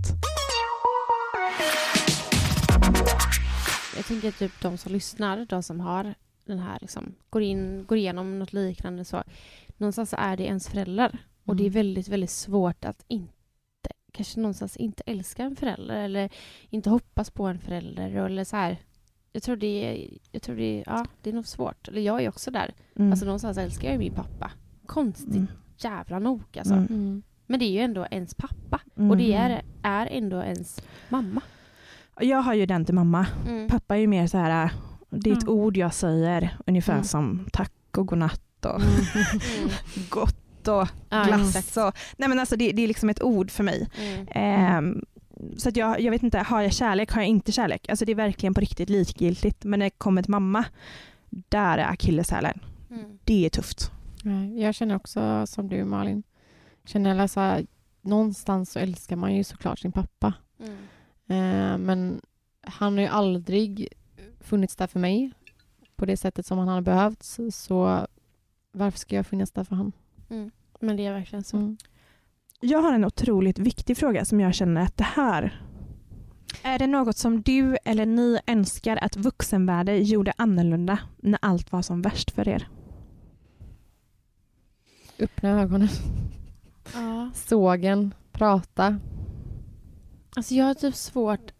Jag 3.97 4.07
tänker 4.07 4.31
typ 4.31 4.53
de 4.63 4.79
som 4.79 4.93
lyssnar, 4.93 5.47
de 5.49 5.63
som 5.63 5.81
har 5.81 6.15
den 6.47 6.59
här, 6.59 6.79
liksom, 6.81 7.15
går, 7.31 7.43
in, 7.43 7.85
går 7.89 7.99
igenom 7.99 8.39
något 8.39 8.53
liknande 8.53 9.05
så. 9.05 9.23
Någonstans 9.77 10.15
är 10.19 10.37
det 10.37 10.45
ens 10.45 10.69
föräldrar. 10.69 11.19
Och 11.45 11.57
det 11.57 11.63
är 11.63 11.67
Mm. 11.67 11.73
väldigt, 11.75 12.09
väldigt 12.09 12.31
svårt 12.31 12.85
att 12.85 13.05
inte, 13.09 13.33
kanske 14.17 14.41
någonstans 14.41 14.77
inte 14.77 15.03
älska 15.07 15.43
en 15.43 15.57
förälder 15.57 15.97
eller 15.97 16.31
inte 16.71 16.91
hoppas 16.91 17.31
på 17.31 17.47
en 17.47 17.59
förälder 17.59 18.11
eller 18.27 18.45
så 18.45 18.57
här. 18.57 18.77
Jag 19.33 19.43
tror 19.43 19.57
det 19.57 19.67
är, 19.85 20.19
jag 20.33 20.43
tror 20.43 20.57
det 20.57 20.79
är, 20.81 20.85
ja, 20.87 21.07
det 21.23 21.31
är 21.31 21.35
nog 21.35 21.47
svårt. 21.47 21.89
Eller 21.89 22.01
jag 22.01 22.23
är 22.23 22.29
också 22.29 22.51
där. 22.51 22.75
Mm. 22.97 23.11
Alltså 23.11 23.25
någonstans 23.27 23.59
älskar 23.59 23.91
jag 23.91 23.99
min 23.99 24.13
pappa. 24.13 24.51
Konstigt 24.87 25.35
Mm. 25.35 25.47
jävla 25.79 26.19
nog 26.19 26.43
alltså. 26.59 26.75
Mm. 26.75 27.23
Men 27.47 27.59
det 27.61 27.65
är 27.67 27.71
ju 27.71 27.81
ändå 27.81 28.07
ens 28.11 28.35
pappa. 28.35 28.81
Mm. 28.97 29.11
Och 29.11 29.17
det 29.17 29.33
är, 29.35 29.63
är 29.83 30.07
ändå 30.07 30.43
ens 30.43 30.81
mamma. 31.09 31.41
Jag 32.21 32.39
har 32.43 32.55
ju 32.55 32.67
den 32.67 32.85
till 32.85 32.95
mamma. 32.95 33.27
Mm. 33.47 33.69
Pappa 33.69 33.97
är 33.97 34.01
ju 34.01 34.07
mer 34.07 34.27
så 34.27 34.39
här, 34.39 34.71
det 35.11 35.31
är 35.31 35.37
ett 35.37 35.49
ord 35.49 35.77
jag 35.77 35.95
säger 35.95 36.57
ungefär 36.67 36.93
Mm. 36.93 37.05
som 37.05 37.47
tack 37.53 37.73
och 37.97 38.07
godnatt 38.07 38.65
och 38.65 38.81
Mm. 38.81 39.71
och 40.69 40.89
Ja, 41.09 41.25
glass. 41.25 41.57
exakt. 41.57 41.77
och, 41.77 42.03
nej 42.17 42.29
men 42.29 42.39
alltså 42.39 42.57
det, 42.57 42.73
det 42.73 42.83
är 42.83 42.89
liksom 42.89 43.09
ett 43.09 43.23
ord 43.23 43.51
för 43.51 43.65
mig. 43.65 43.89
Mm. 43.99 44.27
Ehm, 44.31 45.05
så 45.57 45.69
att 45.69 45.77
jag, 45.77 46.01
jag 46.01 46.11
vet 46.11 46.23
inte, 46.23 46.39
har 46.39 46.63
jag 46.63 46.73
kärlek, 46.73 47.13
har 47.13 47.21
jag 47.21 47.29
inte 47.29 47.53
kärlek? 47.53 47.89
Alltså 47.89 48.05
det 48.05 48.13
är 48.13 48.17
verkligen 48.17 48.55
på 48.55 48.61
riktigt 48.61 48.91
likgiltigt. 48.91 49.65
Men 49.65 49.79
när 49.79 49.87
det 49.87 49.91
kommer 49.91 50.23
till 50.23 50.31
mamma, 50.31 50.65
där 51.31 51.79
är 51.79 51.89
akilleshälen. 51.91 52.61
Mm. 52.91 53.19
Det 53.25 53.47
är 53.47 53.51
tufft. 53.51 53.91
Jag 54.57 54.75
känner 54.75 54.97
också 54.97 55.47
som 55.47 55.69
du 55.69 55.85
Malin. 55.85 56.23
Känner 56.85 57.19
alltså, 57.19 57.61
någonstans 58.01 58.73
så 58.73 58.79
älskar 58.79 59.17
man 59.17 59.35
ju 59.35 59.45
såklart 59.45 59.79
sin 59.79 59.93
pappa. 59.93 60.33
Mm. 60.61 60.77
Eh, 61.29 61.79
men 61.79 62.21
han 62.61 62.93
har 62.95 63.01
ju 63.01 63.09
aldrig 63.09 63.89
funnits 64.41 64.77
där 64.77 64.87
för 64.87 65.01
mig 65.01 65.33
på 65.97 66.07
det 66.07 66.17
sättet 66.17 66.47
som 66.47 66.59
han 66.59 66.69
hade 66.69 66.83
behövt. 66.83 67.23
Så, 67.53 68.07
varför 68.73 68.99
ska 68.99 69.17
jag 69.17 69.27
finnas 69.27 69.51
där 69.53 69.65
för 69.65 69.77
honom? 69.77 69.93
Men 70.81 70.97
det 70.97 71.07
är 71.07 71.13
verkligen 71.13 71.45
så. 71.45 71.57
Mm. 71.57 71.77
Jag 72.61 72.79
har 72.79 72.93
en 72.93 73.05
otroligt 73.05 73.59
viktig 73.59 73.97
fråga 73.97 74.25
som 74.25 74.41
jag 74.41 74.55
känner 74.55 74.81
att 74.81 74.97
det 74.97 75.05
här 75.05 75.63
är 76.63 76.79
det 76.79 76.87
något 76.87 77.17
som 77.17 77.43
du 77.43 77.77
eller 77.85 78.07
ni 78.07 78.39
önskar 78.47 78.99
att 79.03 79.17
vuxenvärlden 79.17 80.05
gjorde 80.05 80.33
annorlunda 80.37 80.99
när 81.17 81.39
allt 81.43 81.73
var 81.73 81.83
som 81.83 82.03
värst 82.03 82.31
för 82.31 82.49
er? 82.49 82.69
Öppna 85.19 85.49
ögonen, 85.61 85.89
Ja. 86.95 87.31
sågen, 87.35 88.15
prata. 88.33 88.99
Alltså 90.37 90.55
jag 90.55 90.65
har 90.65 90.75
typ 90.75 90.95
svårt... 90.95 91.53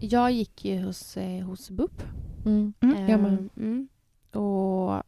Jag 0.00 0.32
gick 0.32 0.64
ju 0.64 0.82
hos, 0.82 1.16
eh, 1.16 1.44
hos 1.44 1.70
BUP. 1.70 2.02
Mm. 2.46 2.72
Mm. 2.80 3.08
jag 3.08 3.20
med. 3.20 3.32
Ehm, 3.32 3.50
mm. 3.56 3.88
Och 4.44 5.02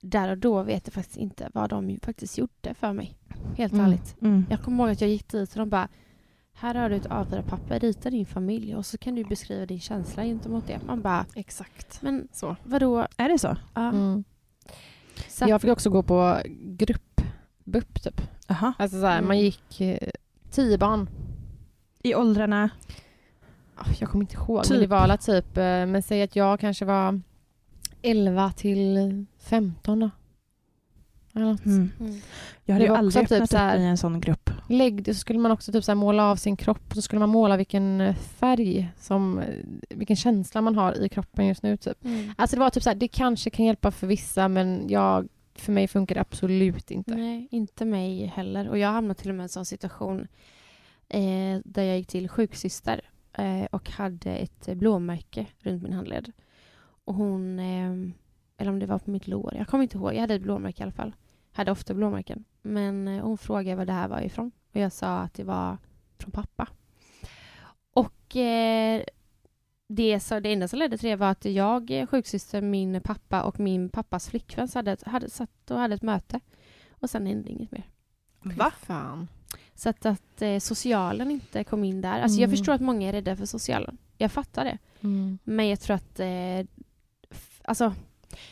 där 0.00 0.28
och 0.28 0.38
då 0.38 0.62
vet 0.62 0.86
jag 0.86 0.94
faktiskt 0.94 1.16
inte 1.16 1.50
vad 1.54 1.70
de 1.70 1.98
faktiskt 2.02 2.38
gjorde 2.38 2.74
för 2.74 2.92
mig. 2.92 3.16
Helt 3.56 3.72
Mm. 3.72 3.86
ärligt. 3.86 4.16
Mm. 4.22 4.46
Jag 4.50 4.62
kommer 4.62 4.84
ihåg 4.84 4.92
att 4.92 5.00
jag 5.00 5.10
gick 5.10 5.28
dit 5.28 5.50
och 5.52 5.58
de 5.58 5.68
bara 5.70 5.88
här 6.52 6.74
har 6.74 6.90
du 6.90 6.96
ett 6.96 7.06
A4-papper, 7.08 7.80
rita 7.80 8.10
din 8.10 8.26
familj 8.26 8.76
och 8.76 8.86
så 8.86 8.98
kan 8.98 9.14
du 9.14 9.24
beskriva 9.24 9.66
din 9.66 9.80
känsla 9.80 10.24
gentemot 10.24 10.66
det. 10.66 10.80
Man 10.86 11.02
bara, 11.02 11.26
Exakt. 11.34 12.02
men 12.02 12.28
Så. 12.32 12.56
vadå? 12.64 13.06
Är 13.16 13.28
det 13.28 13.38
så? 13.38 13.56
Ja. 13.74 13.88
Mm. 13.88 14.24
Så 15.28 15.44
Jag 15.48 15.60
fick 15.60 15.70
också 15.70 15.90
gå 15.90 16.02
på 16.02 16.38
grupp, 16.62 17.20
BUP 17.64 18.02
typ. 18.02 18.20
Aha. 18.48 18.72
Alltså 18.78 19.00
så 19.00 19.06
här, 19.06 19.18
Mm. 19.18 19.28
man 19.28 19.38
gick 19.38 19.80
eh, 19.80 20.08
tio 20.50 20.78
barn. 20.78 21.08
I 22.02 22.14
åldrarna? 22.14 22.70
Ah, 23.76 23.86
Jag 24.00 24.08
kommer 24.10 24.24
inte 24.24 24.34
ihåg, 24.36 24.62
Typ. 24.62 24.70
men 24.70 24.80
det 24.80 24.86
var 24.86 24.96
alla 24.96 25.16
typ, 25.16 25.56
eh, 25.56 25.62
men 25.62 26.02
säg 26.02 26.22
att 26.22 26.36
jag 26.36 26.60
kanske 26.60 26.84
var 26.84 27.20
11 28.02 28.52
till 28.52 29.26
15 29.40 30.00
då. 30.00 30.10
Eller 31.34 31.46
något. 31.46 31.66
Mm. 31.66 31.90
Mm. 32.00 32.20
Jag 32.64 32.74
hade 32.74 32.84
ju 32.84 32.94
aldrig 32.94 33.28
typ 33.28 33.32
öppnat 33.32 33.50
så 33.50 33.56
här- 33.56 33.74
upp 33.76 33.80
i 33.80 33.84
en 33.84 33.96
sån 33.98 34.20
grupp. 34.20 34.50
Lägg 34.68 35.06
så 35.06 35.14
skulle 35.14 35.38
man 35.38 35.50
också 35.50 35.72
typ 35.72 35.84
så 35.84 35.90
här 35.90 35.96
måla 35.96 36.24
av 36.30 36.36
sin 36.36 36.56
kropp 36.56 36.82
och 36.88 36.94
så 36.94 37.02
skulle 37.02 37.20
man 37.20 37.28
måla 37.28 37.56
vilken 37.56 38.00
eh, 38.00 38.14
färg, 38.14 38.88
som, 38.98 39.38
eh, 39.38 39.54
vilken 39.88 40.16
känsla 40.16 40.60
man 40.60 40.76
har 40.76 41.02
i 41.04 41.08
kroppen 41.08 41.46
just 41.46 41.62
nu. 41.62 41.76
Typ. 41.76 42.04
Mm. 42.04 42.32
Alltså 42.36 42.56
det 42.56 42.60
var 42.60 42.70
typ 42.70 42.82
så 42.82 42.90
här, 42.90 42.96
det 42.96 43.08
kanske 43.08 43.50
kan 43.50 43.66
hjälpa 43.66 43.90
för 43.90 44.06
vissa 44.06 44.48
men 44.48 44.88
jag, 44.88 45.28
för 45.54 45.72
mig 45.72 45.88
funkar 45.88 46.14
det 46.14 46.20
absolut 46.20 46.90
inte. 46.90 47.14
Nej, 47.14 47.48
inte 47.50 47.84
mig 47.84 48.26
heller. 48.26 48.68
Och 48.68 48.78
jag 48.78 48.88
hamnade 48.88 49.20
till 49.20 49.30
och 49.30 49.36
med 49.36 49.42
i 49.42 49.44
en 49.44 49.48
sån 49.48 49.66
situation 49.66 50.26
eh, 51.08 51.58
där 51.64 51.82
jag 51.82 51.98
gick 51.98 52.08
till 52.08 52.28
sjuksyster 52.28 53.00
eh, 53.32 53.64
och 53.70 53.90
hade 53.90 54.30
ett 54.36 54.68
eh, 54.68 54.74
blåmärke 54.74 55.46
runt 55.58 55.82
min 55.82 55.92
handled. 55.92 56.32
Och 57.04 57.14
hon, 57.14 57.58
eh, 57.58 58.12
eller 58.60 58.70
om 58.70 58.78
det 58.78 58.86
var 58.86 58.98
på 58.98 59.10
mitt 59.10 59.28
lår, 59.28 59.54
jag 59.56 59.68
kommer 59.68 59.82
inte 59.82 59.96
ihåg. 59.98 60.14
Jag 60.14 60.20
hade 60.20 60.34
ett 60.34 60.42
blåmärke 60.42 60.80
i 60.80 60.82
alla 60.82 60.92
fall. 60.92 61.14
Hade 61.52 61.70
ofta 61.72 61.94
blåmärken. 61.94 62.44
Men 62.62 63.08
eh, 63.08 63.22
hon 63.24 63.38
frågade 63.38 63.76
vad 63.76 63.86
det 63.86 63.92
här 63.92 64.08
var 64.08 64.20
ifrån. 64.20 64.50
Och 64.72 64.80
jag 64.80 64.92
sa 64.92 65.18
att 65.18 65.34
det 65.34 65.44
var 65.44 65.78
från 66.18 66.30
pappa. 66.30 66.68
Och 67.92 68.36
eh, 68.36 69.02
det, 69.88 70.20
så, 70.20 70.40
det 70.40 70.52
enda 70.52 70.68
som 70.68 70.78
ledde 70.78 70.98
till 70.98 71.08
det 71.10 71.16
var 71.16 71.30
att 71.30 71.44
jag, 71.44 71.90
eh, 71.90 72.06
sjuksyster, 72.06 72.60
min 72.62 73.00
pappa 73.00 73.42
och 73.42 73.60
min 73.60 73.88
pappas 73.88 74.28
flickvän 74.28 74.68
hade, 74.74 74.96
hade 75.06 75.30
satt 75.30 75.70
och 75.70 75.78
hade 75.78 75.94
ett 75.94 76.02
möte. 76.02 76.40
Och 76.90 77.10
sen 77.10 77.26
hände 77.26 77.50
inget 77.50 77.70
mer. 77.72 77.88
Va? 78.42 78.72
Fan. 78.80 79.28
Så 79.74 79.88
att, 79.88 80.06
att 80.06 80.42
eh, 80.42 80.58
socialen 80.58 81.30
inte 81.30 81.64
kom 81.64 81.84
in 81.84 82.00
där. 82.00 82.20
Alltså 82.20 82.40
jag 82.40 82.48
Mm. 82.48 82.56
förstår 82.56 82.72
att 82.72 82.80
många 82.80 83.08
är 83.08 83.12
rädda 83.12 83.36
för 83.36 83.46
socialen. 83.46 83.98
Jag 84.18 84.32
fattar 84.32 84.64
det. 84.64 84.78
Mm. 85.00 85.38
Men 85.44 85.68
jag 85.68 85.80
tror 85.80 85.96
att... 85.96 86.20
Eh, 86.20 86.66
alltså, 87.64 87.94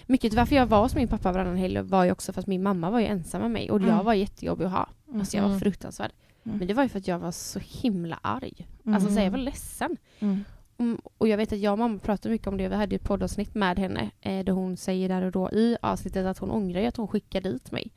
mycket 0.06 0.34
varför 0.34 0.56
jag 0.56 0.66
var 0.66 0.82
hos 0.82 0.94
min 0.94 1.08
pappa 1.08 1.32
varannan 1.32 1.56
helg 1.56 1.80
var 1.82 2.04
ju 2.04 2.12
också 2.12 2.32
för 2.32 2.40
att 2.40 2.46
min 2.46 2.62
mamma 2.62 2.90
var 2.90 3.00
ju 3.00 3.06
ensam 3.06 3.40
med 3.42 3.50
mig. 3.50 3.70
Och 3.70 3.80
jag 3.80 3.88
Mm. 3.88 4.04
var 4.04 4.14
jättejobbig 4.14 4.64
att 4.64 4.72
ha. 4.72 4.88
Alltså 5.14 5.36
jag 5.36 5.42
var 5.42 5.48
Mm. 5.50 5.60
fruktansvärd. 5.60 6.10
Mm. 6.44 6.58
Men 6.58 6.68
det 6.68 6.74
var 6.74 6.82
ju 6.82 6.88
för 6.88 6.98
att 6.98 7.08
jag 7.08 7.18
var 7.18 7.32
så 7.32 7.58
himla 7.62 8.18
arg. 8.22 8.66
Alltså 8.86 9.10
så 9.14 9.20
jag 9.20 9.30
var 9.30 9.38
ledsen. 9.38 9.96
Mm. 10.18 10.44
Mm, 10.78 11.00
och 11.18 11.28
jag 11.28 11.36
vet 11.36 11.52
att 11.52 11.58
jag 11.58 11.72
och 11.72 11.78
mamma 11.78 11.98
pratade 11.98 12.32
mycket 12.32 12.46
om 12.48 12.56
det. 12.56 12.68
Vi 12.68 12.74
hade 12.74 12.96
ett 12.96 13.04
poddavsnitt 13.04 13.54
med 13.54 13.78
henne. 13.78 14.10
Eh, 14.20 14.44
där 14.44 14.52
hon 14.52 14.76
säger 14.76 15.08
där 15.08 15.22
och 15.22 15.32
då 15.32 15.50
i 15.50 15.76
avsnittet 15.82 16.26
att 16.26 16.38
hon 16.38 16.50
ångrar 16.50 16.84
att 16.88 16.96
hon 16.96 17.08
skickade 17.08 17.52
dit 17.52 17.72
mig. 17.72 17.90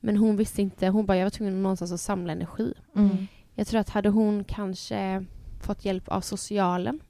Men 0.00 0.16
hon 0.16 0.36
visste 0.36 0.62
inte. 0.62 0.88
Hon 0.88 1.06
bara, 1.06 1.16
jag 1.16 1.24
var 1.24 1.30
tvungen 1.30 1.62
någonstans 1.62 1.92
att 1.92 2.00
samla 2.00 2.32
energi. 2.32 2.74
Jag 3.54 3.66
tror 3.66 3.80
att 3.80 3.88
hade 3.88 4.08
hon 4.08 4.44
kanske 4.44 5.24
fått 5.62 5.84
hjälp 5.84 6.08
av 6.08 6.20
socialen. 6.20 7.00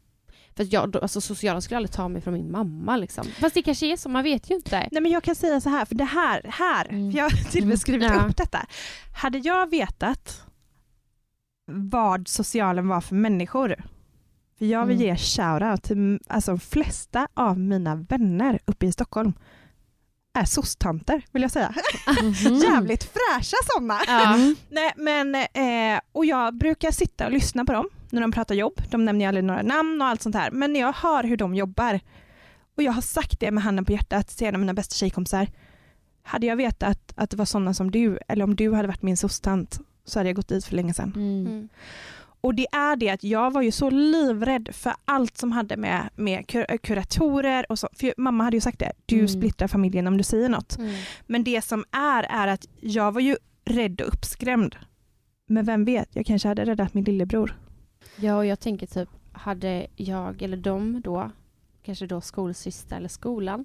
För 0.57 0.63
att 0.65 0.73
jag, 0.73 0.97
alltså 0.97 1.21
socialen 1.21 1.63
skulle 1.63 1.77
aldrig 1.77 1.93
ta 1.93 2.09
mig 2.09 2.23
från 2.23 2.35
min 2.35 2.51
mamma 2.51 2.97
liksom. 2.97 3.27
Fast 3.41 3.55
det 3.55 3.63
kanske 3.63 3.87
är 3.93 3.97
så, 3.97 4.09
man 4.09 4.23
vet 4.25 4.51
ju 4.51 4.55
inte. 4.55 4.89
Nej 4.93 5.03
men 5.03 5.13
jag 5.13 5.23
kan 5.23 5.35
säga 5.35 5.61
så 5.61 5.69
här, 5.69 5.85
för 5.85 5.95
det 5.95 6.05
här, 6.05 6.43
här, 6.49 6.87
Mm. 6.89 7.11
jag 7.11 7.25
har 7.25 7.31
till 7.51 7.63
och 7.63 7.69
med 7.69 7.81
skrivit 7.81 8.11
Ja. 8.11 8.25
upp 8.29 8.37
detta. 8.37 8.67
Hade 9.17 9.39
jag 9.39 9.71
vetat 9.71 10.43
vad 11.67 12.29
socialen 12.29 12.89
var 12.89 13.01
för 13.01 13.15
människor, 13.15 13.77
för 14.59 14.67
jag 14.67 14.87
vill 14.87 14.97
Mm. 14.97 15.07
ge 15.09 15.17
shoutout 15.17 15.83
till 15.83 16.21
alltså, 16.29 16.51
de 16.51 16.61
flesta 16.61 17.29
av 17.35 17.59
mina 17.59 17.95
vänner 17.97 18.59
uppe 18.65 18.87
i 18.87 18.93
Stockholm 18.93 19.33
är 20.39 20.45
soc-tanter 20.45 21.23
vill 21.33 21.43
jag 21.43 21.51
säga. 21.51 21.75
Mhm. 22.23 22.55
Jävligt 22.57 23.05
fräscha 23.05 23.57
sådana. 23.73 23.99
Ja. 24.07 24.37
Nej, 24.69 24.93
men, 24.97 25.35
eh, 25.35 26.01
och 26.13 26.25
jag 26.27 26.55
brukar 26.59 26.91
sitta 26.91 27.27
och 27.27 27.33
lyssna 27.33 27.65
på 27.65 27.73
dem 27.73 27.89
när 28.15 28.21
de 28.21 28.33
pratar 28.33 28.55
jobb. 28.55 28.81
De 28.91 29.05
nämner 29.05 29.29
aldrig 29.29 29.45
några 29.45 29.63
namn 29.63 30.03
och 30.03 30.07
allt 30.09 30.23
sånt 30.23 30.35
här. 30.35 30.51
Men 30.51 30.73
när 30.73 30.81
jag 30.81 30.93
hör 30.93 31.25
hur 31.25 31.37
de 31.37 31.55
jobbar 31.55 32.01
och 32.77 32.83
jag 32.83 32.93
har 32.93 33.03
sagt 33.03 33.41
det 33.41 33.51
med 33.51 33.63
handen 33.65 33.85
på 33.85 33.93
hjärtat 33.93 34.29
till 34.29 34.47
en 34.47 34.55
av 34.55 34.61
mina 34.61 34.75
bästa 34.75 34.95
tjejkompisar. 34.95 35.47
Hade 36.23 36.47
jag 36.47 36.57
vetat 36.57 37.13
att 37.17 37.31
det 37.31 37.37
var 37.37 37.45
sådana 37.45 37.75
som 37.75 37.91
du 37.91 38.19
eller 38.29 38.45
om 38.45 38.57
du 38.57 38.73
hade 38.75 38.89
varit 38.89 39.03
min 39.03 39.17
soc-tant 39.17 39.81
så 40.05 40.19
hade 40.19 40.29
jag 40.29 40.37
gått 40.37 40.49
dit 40.49 40.65
för 40.65 40.77
länge 40.77 40.95
sedan. 40.95 41.13
Mm. 41.17 41.47
Mm. 41.47 41.69
Och 42.41 42.55
det 42.55 42.67
är 42.73 42.97
det 42.97 43.11
att 43.11 43.25
jag 43.25 43.51
var 43.53 43.63
ju 43.63 43.71
så 43.71 43.91
livrädd 43.91 44.69
för 44.73 44.93
allt 45.05 45.37
som 45.39 45.53
hade 45.53 45.77
med, 45.77 46.09
med 46.15 46.47
kur- 46.47 46.79
kuratorer 46.79 47.67
och 47.69 47.79
så. 47.79 47.89
För 47.93 48.15
mamma 48.17 48.45
hade 48.45 48.57
ju 48.57 48.61
sagt 48.61 48.79
det, 48.79 48.93
du 49.07 49.17
Mm. 49.17 49.29
splittrar 49.29 49.69
familjen 49.69 50.07
om 50.07 50.17
du 50.17 50.25
säger 50.25 50.49
något. 50.49 50.79
Mm. 50.79 50.95
Men 51.27 51.45
det 51.45 51.65
som 51.65 51.85
är, 51.93 52.23
är 52.23 52.47
att 52.49 52.67
jag 52.81 53.13
var 53.13 53.21
ju 53.21 53.37
rädd 53.65 54.01
och 54.01 54.09
uppskrämd. 54.09 54.77
Men 55.47 55.65
vem 55.65 55.85
vet, 55.85 56.09
jag 56.13 56.27
kanske 56.27 56.49
hade 56.49 56.65
räddat 56.65 56.95
min 56.95 57.05
lillebror. 57.05 57.57
Ja, 58.17 58.37
och 58.37 58.47
jag 58.47 58.61
tänker 58.61 58.87
typ 58.87 59.09
hade 59.33 59.87
jag, 59.97 60.43
eller 60.43 60.57
de 60.57 61.01
då, 61.01 61.31
kanske 61.83 62.07
då 62.07 62.21
skolsyster 62.21 62.97
eller 62.97 63.09
skolan, 63.09 63.65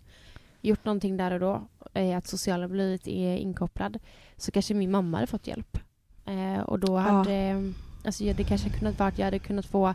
gjort 0.62 0.86
någonting 0.86 1.18
där 1.18 1.32
och 1.32 1.40
då, 1.40 1.62
eh, 1.94 2.18
att 2.18 2.28
socialen 2.28 2.72
blivit 2.72 3.08
eh, 3.08 3.42
inkopplad, 3.42 4.00
så 4.38 4.52
kanske 4.52 4.74
min 4.74 4.92
mamma 4.92 5.18
hade 5.18 5.28
fått 5.28 5.48
hjälp. 5.48 5.78
Eh, 6.26 6.60
och 6.62 6.80
då 6.80 6.98
hade, 6.98 7.64
alltså 8.06 8.24
det 8.24 8.44
kanske 8.44 8.70
kunnat 8.70 9.00
vara 9.00 9.10
att 9.10 9.18
jag 9.18 9.26
hade 9.26 9.40
kunnat 9.40 9.66
få, 9.66 9.94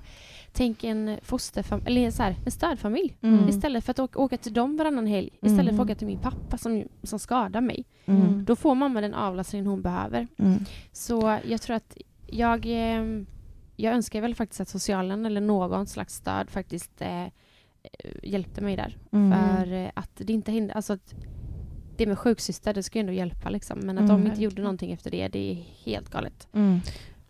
tänk 0.53 0.84
en 0.84 1.18
fosterfamilj, 1.22 1.86
eller 1.86 2.11
så 2.11 2.22
här, 2.22 2.36
en 2.45 2.51
stödfamilj. 2.51 3.16
Mm. 3.20 3.49
Istället 3.49 3.84
för 3.84 3.90
att 3.90 3.99
åka, 3.99 4.18
åka 4.18 4.36
till 4.36 4.53
dem 4.53 4.76
varannan 4.76 5.07
helg, 5.07 5.30
istället 5.42 5.57
för 5.57 5.62
att 5.62 5.68
Mm. 5.68 5.80
åka 5.80 5.95
till 5.95 6.07
min 6.07 6.18
pappa 6.18 6.59
som, 6.59 6.84
som 7.03 7.18
skadar 7.18 7.61
mig. 7.61 7.84
Mm. 8.07 8.45
Då 8.45 8.57
får 8.57 8.74
mamma 8.74 9.01
den 9.01 9.14
avlastning 9.14 9.66
hon 9.66 9.82
behöver. 9.82 10.28
Mm. 10.38 10.64
Så 10.92 11.38
jag 11.45 11.62
tror 11.62 11.76
att 11.76 11.97
jag, 12.26 12.66
eh, 12.66 13.03
jag 13.77 13.95
önskar 13.95 14.20
väl 14.20 14.35
faktiskt 14.35 14.61
att 14.61 14.68
socialen 14.68 15.27
eller 15.27 15.41
någon 15.41 15.87
slags 15.87 16.14
stöd 16.14 16.51
faktiskt 16.51 17.01
eh, 17.01 17.25
hjälpte 18.22 18.61
mig 18.61 18.77
där. 18.77 18.97
Mm. 19.12 19.33
För 19.57 19.72
eh, 19.72 19.91
att 19.95 20.11
det 20.14 20.33
inte 20.33 20.53
hindrar, 20.53 20.77
alltså 20.77 20.93
att 20.93 21.14
det 21.97 22.07
med 22.07 22.18
sjuksyster, 22.18 22.75
det 22.75 22.83
ska 22.83 22.99
ju 22.99 23.01
ändå 23.01 23.12
hjälpa 23.12 23.49
liksom. 23.51 23.79
Men 23.79 23.99
att 23.99 24.11
Mm. 24.11 24.25
de 24.25 24.31
inte 24.31 24.43
gjorde 24.43 24.62
någonting 24.62 24.93
efter 24.93 25.11
det, 25.11 25.29
det 25.29 25.51
är 25.51 25.55
helt 25.85 26.11
galet. 26.11 26.49
Mm. 26.53 26.81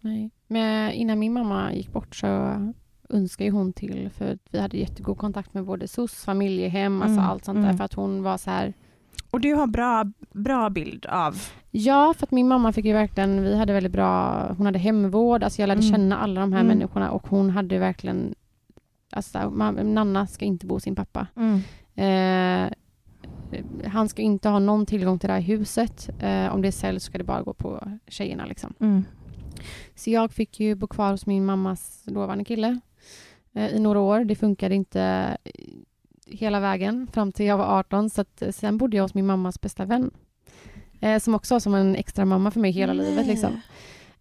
Nej. 0.00 0.30
Men 0.46 0.92
innan 0.92 1.18
min 1.18 1.32
mamma 1.32 1.72
gick 1.74 1.92
bort 1.92 2.16
så 2.16 2.54
önskade 3.08 3.50
hon 3.50 3.72
till, 3.72 4.10
för 4.10 4.32
att 4.32 4.40
vi 4.50 4.58
hade 4.58 4.76
jättegod 4.76 5.18
kontakt 5.18 5.54
med 5.54 5.64
både 5.64 5.88
SOS, 5.88 6.24
familjehem, 6.24 7.02
alltså 7.02 7.18
Mm, 7.20 7.30
allt 7.30 7.44
sånt 7.44 7.56
där, 7.56 7.64
mm. 7.64 7.76
för 7.76 7.84
att 7.84 7.94
hon 7.94 8.22
var 8.22 8.36
så 8.38 8.50
här 8.50 8.72
Och 9.30 9.40
du 9.40 9.54
har 9.54 9.66
bra, 9.66 10.04
bra 10.32 10.70
bild 10.70 11.06
av... 11.06 11.36
Ja, 11.70 12.14
för 12.18 12.26
att 12.26 12.30
min 12.30 12.48
mamma 12.48 12.72
fick 12.72 12.84
ju 12.84 12.92
verkligen, 12.92 13.42
vi 13.42 13.56
hade 13.56 13.72
väldigt 13.72 13.92
bra, 13.92 14.42
hon 14.56 14.66
hade 14.66 14.78
hemvård, 14.78 15.42
alltså 15.42 15.62
jag 15.62 15.68
lärde 15.68 15.80
Mm. 15.82 15.92
känna 15.92 16.18
alla 16.18 16.40
de 16.40 16.52
här 16.52 16.60
Mm. 16.60 16.76
människorna 16.78 17.10
och 17.10 17.26
hon 17.28 17.50
hade 17.50 17.78
verkligen, 17.78 18.34
alltså 19.12 19.50
man, 19.50 19.94
Nanna 19.94 20.26
ska 20.26 20.44
inte 20.44 20.66
bo 20.66 20.74
hos 20.74 20.82
sin 20.82 20.94
pappa. 20.96 21.26
Mm. 21.36 21.60
Eh, 21.96 22.70
han 23.88 24.08
ska 24.08 24.22
inte 24.22 24.48
ha 24.48 24.58
någon 24.58 24.86
tillgång 24.86 25.18
till 25.18 25.28
det 25.28 25.34
här 25.34 25.40
huset. 25.40 26.08
Eh, 26.18 26.54
om 26.54 26.62
det 26.62 26.72
säljs 26.72 27.02
ska 27.04 27.18
det 27.18 27.24
bara 27.24 27.42
gå 27.42 27.52
på 27.54 27.88
tjejerna 28.08 28.46
liksom. 28.46 28.74
Mm. 28.80 29.04
Så 29.94 30.10
jag 30.10 30.32
fick 30.32 30.60
ju 30.60 30.74
bo 30.74 30.86
kvar 30.86 31.10
hos 31.10 31.26
min 31.26 31.44
mammas 31.46 32.02
dåvarande 32.06 32.44
kille 32.44 32.80
eh, 33.54 33.66
i 33.74 33.78
några 33.80 34.00
år. 34.00 34.24
Det 34.24 34.34
funkade 34.34 34.74
inte 34.74 35.36
hela 36.26 36.60
vägen 36.60 37.06
fram 37.12 37.32
till 37.32 37.46
jag 37.46 37.58
var 37.58 37.78
18. 37.78 38.10
Så 38.10 38.20
att, 38.20 38.42
eh, 38.42 38.50
sen 38.50 38.78
bodde 38.78 38.96
jag 38.96 39.04
hos 39.04 39.14
min 39.14 39.26
mammas 39.26 39.60
bästa 39.60 39.84
vän. 39.84 40.10
Eh, 41.00 41.18
som 41.18 41.34
också 41.34 41.54
var 41.54 41.60
som 41.60 41.74
en 41.74 41.96
extra 41.96 42.24
mamma 42.24 42.50
för 42.50 42.60
mig 42.60 42.70
hela 42.70 42.92
livet. 42.92 43.26
Liksom. 43.26 43.60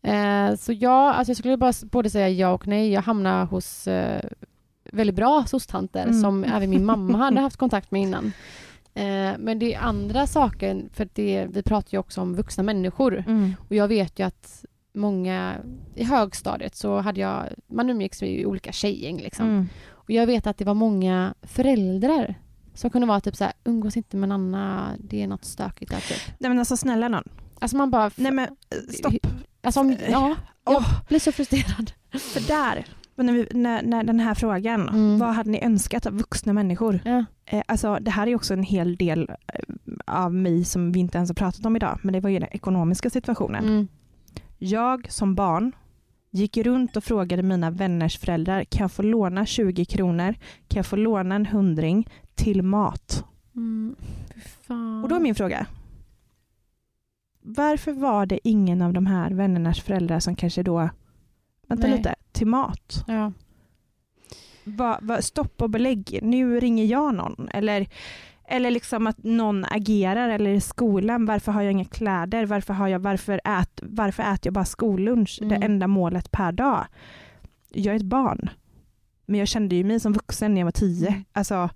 Eh, 0.01 0.55
så 0.55 0.73
ja, 0.73 1.13
alltså 1.13 1.29
jag 1.29 1.37
skulle 1.37 1.57
bara 1.57 1.73
både 1.91 2.09
säga 2.09 2.29
ja 2.29 2.53
och 2.53 2.67
nej. 2.67 2.91
Jag 2.91 3.01
hamnade 3.01 3.45
hos 3.45 3.87
eh, 3.87 4.21
väldigt 4.91 5.15
bra 5.15 5.43
sostanter 5.47 6.03
Mm. 6.03 6.21
som 6.21 6.43
även 6.43 6.69
min 6.69 6.85
mamma 6.85 7.17
hade 7.17 7.41
haft 7.47 7.57
kontakt 7.57 7.91
med 7.91 8.01
innan. 8.01 8.25
Eh, 8.93 9.31
men 9.39 9.59
det 9.59 9.73
är 9.73 9.79
andra 9.79 10.27
saker, 10.27 10.83
för 10.93 11.07
det, 11.13 11.47
vi 11.51 11.63
pratar 11.63 11.89
ju 11.93 11.97
också 11.97 12.21
om 12.21 12.35
vuxna 12.35 12.63
människor. 12.63 13.23
Mm. 13.27 13.55
Och 13.69 13.75
jag 13.75 13.87
vet 13.87 14.19
ju 14.19 14.23
att 14.25 14.65
många, 14.93 15.55
i 15.95 16.03
högstadiet 16.03 16.75
så 16.75 16.99
hade 16.99 17.21
jag, 17.21 17.43
man 17.67 17.89
umgicks 17.89 18.23
i 18.23 18.45
olika 18.45 18.71
tjejgäng 18.71 19.17
liksom. 19.17 19.45
Mm. 19.49 19.69
Och 20.03 20.09
jag 20.11 20.27
vet 20.27 20.47
att 20.47 20.57
det 20.57 20.65
var 20.65 20.73
många 20.73 21.33
föräldrar 21.41 22.35
som 22.73 22.89
kunde 22.89 23.07
vara 23.07 23.21
typ 23.21 23.35
så 23.35 23.43
här, 23.43 23.53
umgås 23.63 23.97
inte 23.97 24.17
med 24.17 24.29
Nanna, 24.29 24.91
det 24.99 25.23
är 25.23 25.27
något 25.27 25.45
stökigt 25.45 25.91
där 25.91 25.99
typ. 25.99 26.33
Nej 26.39 26.49
men 26.49 26.59
alltså 26.59 26.77
snälla 26.77 27.07
någon. 27.07 27.23
Alltså 27.59 27.77
man 27.77 27.91
bara, 27.91 28.11
Nej 28.15 28.31
men 28.31 28.45
eh, 28.47 28.93
stopp. 28.93 29.13
alltså 29.63 29.79
om, 29.79 29.95
ja, 30.09 30.35
jag 30.65 30.75
Åh. 30.75 31.01
blir 31.07 31.19
så 31.19 31.31
frustrerad. 31.31 31.91
För 32.11 32.47
där, 32.47 32.85
när, 33.15 33.33
vi, 33.33 33.47
när, 33.51 33.81
när 33.83 34.03
den 34.03 34.19
här 34.19 34.33
frågan, 34.33 34.89
Mm. 34.89 35.19
vad 35.19 35.29
hade 35.35 35.49
ni 35.49 35.63
önskat 35.63 36.05
av 36.05 36.13
vuxna 36.17 36.53
människor? 36.53 36.99
Ja. 37.05 37.25
Eh, 37.45 37.61
alltså, 37.67 37.97
det 38.01 38.11
här 38.11 38.27
är 38.27 38.35
också 38.35 38.53
en 38.53 38.63
hel 38.63 38.95
del 38.95 39.29
eh, 39.29 39.35
av 40.05 40.33
mig 40.33 40.63
som 40.65 40.91
vi 40.91 40.99
inte 40.99 41.17
ens 41.17 41.29
har 41.29 41.35
pratat 41.35 41.65
om 41.65 41.75
idag, 41.75 41.99
men 42.01 42.13
det 42.13 42.19
var 42.19 42.29
ju 42.29 42.39
den 42.39 42.49
ekonomiska 42.51 43.09
situationen. 43.09 43.63
Mm. 43.63 43.87
Jag 44.57 45.11
som 45.11 45.35
barn 45.35 45.71
gick 46.33 46.57
runt 46.57 46.97
och 46.97 47.03
frågade 47.03 47.43
mina 47.43 47.71
vänners 47.71 48.17
föräldrar, 48.17 48.63
kan 48.63 48.81
jag 48.81 48.91
få 48.91 49.01
låna 49.01 49.45
20 49.45 49.85
kronor? 49.85 50.33
Kan 50.67 50.79
jag 50.79 50.85
få 50.85 50.95
låna 50.95 51.35
en 51.35 51.45
hundring 51.45 52.09
till 52.35 52.61
mat? 52.61 53.25
Mm. 53.55 53.95
Och 55.03 55.09
då 55.09 55.15
är 55.15 55.19
min 55.19 55.35
fråga, 55.35 55.67
varför 57.41 57.91
var 57.91 58.25
det 58.25 58.39
ingen 58.47 58.81
av 58.81 58.93
de 58.93 59.05
här 59.05 59.31
vännernas 59.31 59.79
föräldrar 59.81 60.19
som 60.19 60.35
kanske 60.35 60.63
då, 60.63 60.89
vänta 61.67 61.87
Nej. 61.87 61.97
lite, 61.97 62.15
till 62.31 62.47
mat? 62.47 63.03
Ja. 63.07 63.31
Va, 64.63 64.99
va, 65.01 65.21
stopp 65.21 65.61
och 65.61 65.69
belägg, 65.69 66.19
nu 66.21 66.59
ringer 66.59 66.85
jag 66.85 67.15
någon. 67.15 67.49
Eller, 67.53 67.87
eller 68.53 68.71
liksom 68.71 69.07
att 69.07 69.23
någon 69.23 69.65
agerar, 69.65 70.29
eller 70.29 70.51
i 70.51 70.61
skolan, 70.61 71.25
varför 71.25 71.51
har 71.51 71.61
jag 71.61 71.71
inga 71.71 71.85
kläder? 71.85 72.45
Varför, 72.45 72.73
har 72.73 72.87
jag, 72.87 72.99
varför, 72.99 73.41
ät, 73.45 73.79
varför 73.83 74.23
äter 74.23 74.39
jag 74.43 74.53
bara 74.53 74.65
skollunch, 74.65 75.39
Mm. 75.41 75.49
det 75.59 75.65
enda 75.65 75.87
målet 75.87 76.31
per 76.31 76.51
dag? 76.51 76.85
Jag 77.69 77.91
är 77.91 77.99
ett 77.99 78.05
barn, 78.05 78.49
men 79.25 79.39
jag 79.39 79.47
kände 79.47 79.75
ju 79.75 79.83
mig 79.83 79.99
som 79.99 80.13
vuxen 80.13 80.53
när 80.53 80.61
jag 80.61 80.65
var 80.65 80.71
tio. 80.71 81.07
Mm. 81.09 81.23
Alltså, 81.33 81.69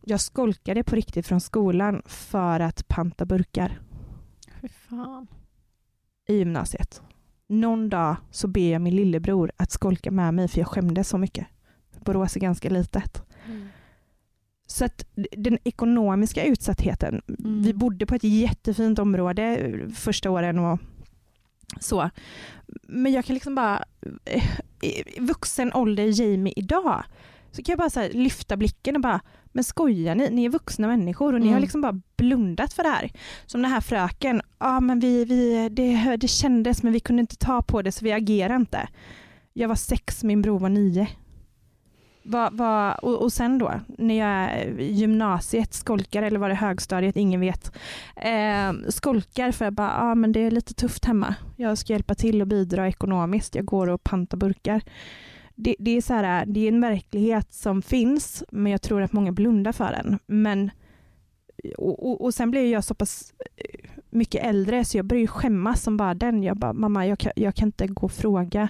jag 0.00 0.20
skolkade 0.20 0.82
på 0.84 0.96
riktigt 0.96 1.26
från 1.26 1.40
skolan 1.40 2.02
för 2.06 2.60
att 2.60 2.88
panta 2.88 3.24
burkar 3.26 3.78
Fy 4.60 4.68
fan. 4.68 5.26
i 6.28 6.34
gymnasiet. 6.38 7.02
Någon 7.48 7.88
dag 7.88 8.16
så 8.30 8.48
ber 8.48 8.72
jag 8.72 8.82
min 8.82 8.96
lillebror 8.96 9.52
att 9.56 9.70
skolka 9.70 10.10
med 10.10 10.34
mig 10.34 10.48
för 10.48 10.58
jag 10.58 10.68
skämdes 10.68 11.08
så 11.08 11.18
mycket. 11.18 11.46
Borås 12.04 12.36
är 12.36 12.40
ganska 12.40 12.70
litet. 12.70 13.22
Mm. 13.46 13.68
Så 14.66 14.84
att 14.84 15.04
den 15.36 15.58
ekonomiska 15.64 16.44
utsattheten, 16.44 17.22
Mm. 17.28 17.62
vi 17.62 17.74
bodde 17.74 18.06
på 18.06 18.14
ett 18.14 18.24
jättefint 18.24 18.98
område 18.98 19.72
första 19.94 20.30
åren 20.30 20.58
och 20.58 20.78
så. 21.80 22.10
Men 22.88 23.12
jag 23.12 23.24
kan 23.24 23.34
liksom 23.34 23.54
bara, 23.54 23.84
eh, 24.24 24.44
i 24.82 25.20
vuxen 25.20 25.72
ålder 25.72 26.20
Jamie 26.20 26.52
idag, 26.56 27.04
så 27.50 27.62
kan 27.62 27.72
jag 27.72 27.78
bara 27.78 27.90
så 27.90 28.08
lyfta 28.12 28.56
blicken 28.56 28.96
och 28.96 29.02
bara, 29.02 29.20
men 29.52 29.64
skojar 29.64 30.14
ni? 30.14 30.30
Ni 30.30 30.44
är 30.44 30.48
vuxna 30.48 30.86
människor 30.86 31.32
och 31.34 31.40
ni 31.40 31.46
Mm. 31.46 31.54
har 31.54 31.60
liksom 31.60 31.80
bara 31.80 32.00
blundat 32.16 32.72
för 32.72 32.82
det 32.82 32.88
här. 32.88 33.10
Som 33.46 33.62
den 33.62 33.70
här 33.70 33.80
fröken, 33.80 34.42
ja 34.58 34.80
men 34.80 35.00
vi, 35.00 35.24
vi, 35.24 35.68
det, 35.68 36.16
det 36.16 36.28
kändes 36.28 36.82
men 36.82 36.92
vi 36.92 37.00
kunde 37.00 37.20
inte 37.20 37.36
ta 37.36 37.62
på 37.62 37.82
det 37.82 37.92
så 37.92 38.04
vi 38.04 38.12
agerade 38.12 38.56
inte. 38.56 38.88
Jag 39.52 39.68
var 39.68 39.74
sex, 39.74 40.24
min 40.24 40.42
bror 40.42 40.58
var 40.58 40.68
nio. 40.68 41.08
Va, 42.28 42.50
va, 42.52 42.94
och, 42.94 43.22
och 43.22 43.32
sen 43.32 43.58
då, 43.58 43.72
när 43.86 44.18
jag 44.18 44.28
är 44.28 44.80
i 44.80 44.92
gymnasiet 44.92 45.74
skolkar, 45.74 46.22
eller 46.22 46.38
var 46.38 46.48
det 46.48 46.54
högstadiet, 46.54 47.16
ingen 47.16 47.40
vet. 47.40 47.72
Eh, 48.16 48.72
skolkar 48.88 49.52
för 49.52 49.64
att 49.64 49.74
bara, 49.74 49.96
ah, 49.96 50.14
men 50.14 50.32
det 50.32 50.40
är 50.40 50.50
lite 50.50 50.74
tufft 50.74 51.04
hemma. 51.04 51.34
Jag 51.56 51.78
ska 51.78 51.92
hjälpa 51.92 52.14
till 52.14 52.40
och 52.40 52.48
bidra 52.48 52.88
ekonomiskt. 52.88 53.54
Jag 53.54 53.64
går 53.64 53.88
och 53.88 54.04
pantar 54.04 54.38
burkar. 54.38 54.82
Det, 55.54 55.76
det, 55.78 55.90
är 55.90 56.00
så 56.00 56.14
här, 56.14 56.46
det 56.46 56.60
är 56.60 56.68
en 56.68 56.80
verklighet 56.80 57.52
som 57.52 57.82
finns, 57.82 58.44
men 58.50 58.72
jag 58.72 58.82
tror 58.82 59.02
att 59.02 59.12
många 59.12 59.32
blundar 59.32 59.72
för 59.72 59.92
den. 59.92 60.18
Men, 60.26 60.70
och, 61.78 62.06
och, 62.10 62.20
och 62.20 62.34
sen 62.34 62.50
blev 62.50 62.64
jag 62.64 62.84
så 62.84 62.94
pass 62.94 63.34
eh, 63.56 63.90
mycket 64.10 64.44
äldre 64.44 64.84
så 64.84 64.98
jag 64.98 65.06
började 65.06 65.26
skämmas 65.26 65.82
som 65.82 65.96
bara 65.96 66.14
den. 66.14 66.42
Jag 66.42 66.56
bara, 66.56 66.72
mamma 66.72 67.06
jag 67.06 67.18
kan, 67.18 67.32
jag 67.36 67.54
kan 67.54 67.68
inte 67.68 67.86
gå 67.86 68.06
och 68.06 68.12
fråga 68.12 68.68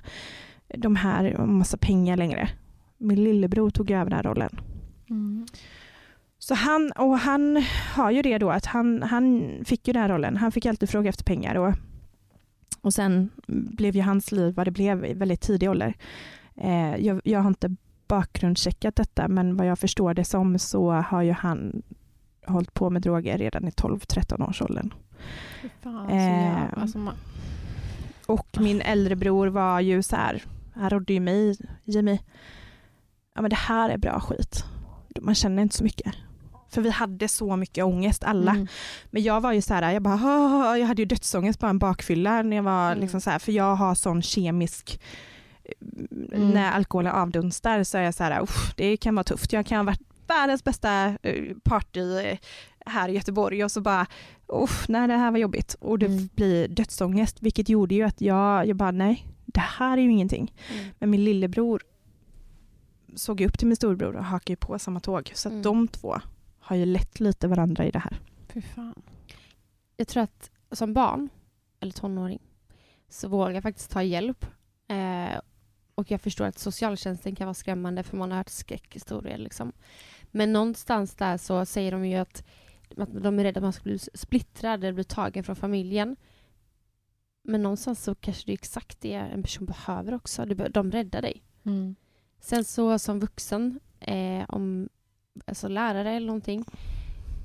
de 0.74 0.97
här 0.97 1.41
om 1.41 1.59
massa 1.59 1.77
pengar 1.77 2.16
längre. 2.16 2.49
Min 2.98 3.24
lillebror 3.24 3.70
tog 3.70 3.90
över 3.90 4.10
den 4.10 4.16
här 4.16 4.23
rollen. 4.23 4.60
Mm. 5.10 5.47
Så 6.39 6.55
han, 6.55 6.93
och 6.97 7.18
han 7.18 7.62
har 7.94 8.10
ju 8.10 8.23
det 8.23 8.39
då 8.39 8.51
att 8.51 8.66
han, 8.66 9.02
han 9.02 9.51
fick 9.64 9.86
ju 9.86 9.93
den 9.93 10.02
här 10.02 10.09
rollen. 10.09 10.36
Han 10.36 10.52
fick 10.52 10.66
alltid 10.66 10.89
fråga 10.89 11.09
efter 11.09 11.24
pengar 11.24 11.55
och, 11.55 11.74
och 12.81 12.94
sen 12.94 13.31
blev 13.47 13.97
ju 13.97 14.02
hans 14.02 14.32
liv 14.32 14.55
vad 14.55 14.66
det 14.66 14.70
blev 14.70 15.05
i 15.05 15.14
väldigt 15.14 15.40
tidig 15.40 15.70
ålder. 15.70 15.94
Eh, 16.55 16.97
jag, 16.97 17.20
jag 17.24 17.40
har 17.40 17.48
inte 17.48 17.77
bakgrundscheckat 18.09 18.97
detta 18.97 19.28
men 19.28 19.56
vad 19.56 19.66
jag 19.66 19.78
förstår 19.78 20.14
det 20.14 20.24
som 20.24 20.59
så 20.59 20.90
har 20.90 21.23
ju 21.23 21.32
han 21.32 21.82
hållit 22.47 22.74
på 22.74 22.90
med 22.90 23.02
droger 23.02 23.39
redan 23.39 23.68
i 23.68 23.70
12-13 23.70 24.48
års 24.48 24.62
åldern. 24.62 24.94
Fan, 25.82 26.10
Eh, 26.10 26.62
alltså 26.77 26.98
man, 26.98 27.14
Och 28.27 28.56
min 28.60 28.81
äldre 28.81 29.16
bror 29.16 29.47
var 29.47 29.81
ju 29.81 30.02
så 30.02 30.16
här, 30.16 30.43
han 30.74 30.90
rådde 30.90 31.12
ju 31.12 31.20
mig, 31.20 31.56
Jimmy, 31.85 32.18
ja 33.37 33.43
men 33.43 33.51
det 33.51 33.57
här 33.57 33.91
är 33.91 33.99
bra 33.99 34.21
skit. 34.21 34.65
Man 35.21 35.35
känner 35.35 35.63
inte 35.63 35.77
så 35.77 35.85
mycket. 35.85 36.13
För 36.71 36.81
vi 36.83 36.91
hade 36.91 37.29
så 37.29 37.57
mycket 37.57 37.85
ångest 37.85 38.25
alla. 38.25 38.51
Mm. 38.51 38.67
Men 39.11 39.23
jag 39.23 39.41
var 39.41 39.53
ju 39.53 39.63
så 39.63 39.75
här, 39.75 39.93
jag 39.93 40.03
bara, 40.03 40.79
jag 40.79 40.87
hade 40.87 41.03
ju 41.03 41.07
dödsångest 41.07 41.61
bara 41.61 41.71
en 41.71 41.79
bakfylla 41.79 42.43
när 42.43 42.57
jag 42.57 42.63
var 42.63 42.87
Mm. 42.93 43.01
liksom 43.01 43.21
så 43.21 43.31
här, 43.31 43.39
för 43.39 43.53
jag 43.53 43.75
har 43.77 43.95
sån 43.95 44.23
kemisk 44.23 45.01
Mm. 46.33 46.51
när 46.51 46.71
alkoholen 46.73 47.13
avdunstar 47.13 47.85
så 47.85 47.99
är 47.99 48.03
jag 48.03 48.15
så 48.15 48.25
här, 48.25 48.43
"Uff, 48.43 48.75
det 48.77 48.97
kan 48.97 49.15
vara 49.15 49.25
tufft. 49.25 49.53
Jag 49.53 49.67
kan 49.67 49.77
ha 49.79 49.85
varit 49.85 50.01
världens 50.27 50.65
bästa 50.65 51.05
eh, 51.23 51.45
party 51.65 52.19
eh, 52.19 52.39
här 52.87 53.09
i 53.09 53.13
Göteborg 53.13 53.65
och 53.65 53.71
så 53.73 53.81
bara, 53.81 54.07
nej 54.89 55.09
det 55.09 55.15
här 55.17 55.31
var 55.31 55.39
jobbigt. 55.39 55.77
Och 55.81 55.99
det 55.99 56.07
Mm. 56.07 56.29
blir 56.35 56.69
dödsångest, 56.69 57.43
vilket 57.43 57.69
gjorde 57.69 57.95
ju 57.95 58.03
att 58.03 58.21
jag, 58.21 58.67
jag 58.67 58.77
bara, 58.77 58.91
nej, 58.91 59.27
det 59.47 59.61
här 59.61 59.99
är 59.99 60.03
ju 60.03 60.11
ingenting. 60.11 60.55
Mm. 60.73 60.85
Men 60.99 61.11
min 61.11 61.25
lillebror, 61.25 61.83
såg 63.16 63.40
ju 63.40 63.47
upp 63.47 63.59
till 63.59 63.66
min 63.68 63.76
storbror 63.76 64.16
och 64.16 64.24
hakade 64.24 64.52
ju 64.52 64.56
på 64.56 64.78
samma 64.78 65.01
tåg. 65.01 65.32
Så 65.34 65.48
att 65.48 65.52
Mm. 65.52 65.62
de 65.62 65.88
två 65.88 66.16
har 66.59 66.76
ju 66.76 66.84
lett 66.86 67.20
lite 67.20 67.48
varandra 67.48 67.84
i 67.84 67.90
det 67.90 67.98
här. 67.98 68.20
Fy 68.48 68.62
fan. 68.62 69.02
Jag 69.97 70.09
tror 70.09 70.22
att 70.22 70.51
som 70.70 70.94
barn, 70.94 71.28
eller 71.80 71.93
tonåring, 71.93 72.43
så 73.09 73.28
vågar 73.28 73.51
jag 73.51 73.62
faktiskt 73.62 73.90
ta 73.90 74.02
hjälp. 74.02 74.47
Eh, 74.88 75.40
och 75.94 76.10
jag 76.10 76.20
förstår 76.20 76.44
att 76.44 76.59
socialtjänsten 76.59 77.34
kan 77.34 77.47
vara 77.47 77.55
skrämmande 77.55 78.02
för 78.02 78.16
man 78.16 78.30
har 78.30 78.38
hört 78.38 78.48
skräckhistorier. 78.48 79.38
Liksom. 79.38 79.72
Men 80.30 80.52
någonstans 80.52 81.14
där 81.14 81.36
så 81.36 81.66
säger 81.66 81.93
de 81.93 82.06
ju 82.06 82.16
att, 82.16 82.44
att 82.97 83.22
de 83.22 83.38
är 83.38 83.44
rädda 83.44 83.59
att 83.59 83.62
man 83.62 83.72
ska 83.72 83.82
bli 83.82 83.98
splittrad 83.98 84.84
eller 84.84 84.93
bli 84.93 85.05
tagen 85.05 85.44
från 85.44 85.56
familjen. 85.56 86.16
Men 87.43 87.62
någonstans 87.62 88.02
så 88.05 88.14
kanske 88.14 88.47
det 88.47 88.52
är 88.52 88.55
exakt 88.55 89.01
det 89.01 89.12
en 89.14 89.43
person 89.43 89.66
behöver 89.66 90.14
också. 90.14 90.44
De 90.44 90.93
räddar 90.93 91.22
dig. 91.22 91.43
Mm. 91.64 91.97
Sen 92.41 92.65
så 92.65 92.99
som 92.99 93.21
vuxen, 93.21 93.81
eh, 94.01 94.45
om 94.49 94.89
alltså 95.47 95.69
lärare 95.69 96.11
eller 96.13 96.27
någonting, 96.27 96.65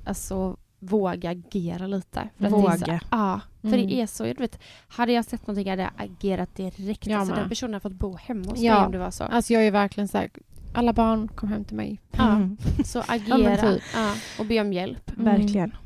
alltså 0.04 0.56
våga 0.78 1.30
agera 1.30 1.86
lite. 1.86 2.28
För 2.38 2.48
så, 2.50 2.56
Våga. 2.56 3.00
ja, 3.10 3.40
för 3.60 3.68
Mm. 3.68 3.86
det 3.86 4.00
är 4.00 4.06
så. 4.06 4.24
Du 4.24 4.32
vet, 4.34 4.58
hade 4.88 5.12
jag 5.12 5.24
sett 5.24 5.46
någonting 5.46 5.70
hade 5.70 5.82
jag 5.82 5.90
agerat 5.96 6.54
direkt. 6.56 7.06
Jag 7.06 7.20
alltså, 7.20 7.34
den 7.34 7.48
personen 7.48 7.72
har 7.72 7.80
fått 7.80 7.92
bo 7.92 8.16
hemma 8.16 8.44
hos 8.50 8.60
Ja. 8.60 8.74
dig 8.76 8.84
om 8.86 8.92
det 8.92 8.98
var 8.98 9.10
så. 9.10 9.24
Alltså 9.24 9.52
jag 9.52 9.66
är 9.66 9.70
verkligen 9.70 10.08
så 10.08 10.18
här, 10.18 10.30
alla 10.74 10.92
barn 10.92 11.28
kom 11.28 11.48
hem 11.48 11.64
till 11.64 11.76
mig. 11.76 12.00
Mm. 12.12 12.56
Så 12.84 12.98
Ja, 12.98 13.04
agera 13.08 13.56
typ. 13.56 13.82
ja, 13.94 14.14
och 14.38 14.46
be 14.46 14.60
om 14.60 14.72
hjälp. 14.72 15.10
Mm. 15.18 15.24
Verkligen. 15.24 15.76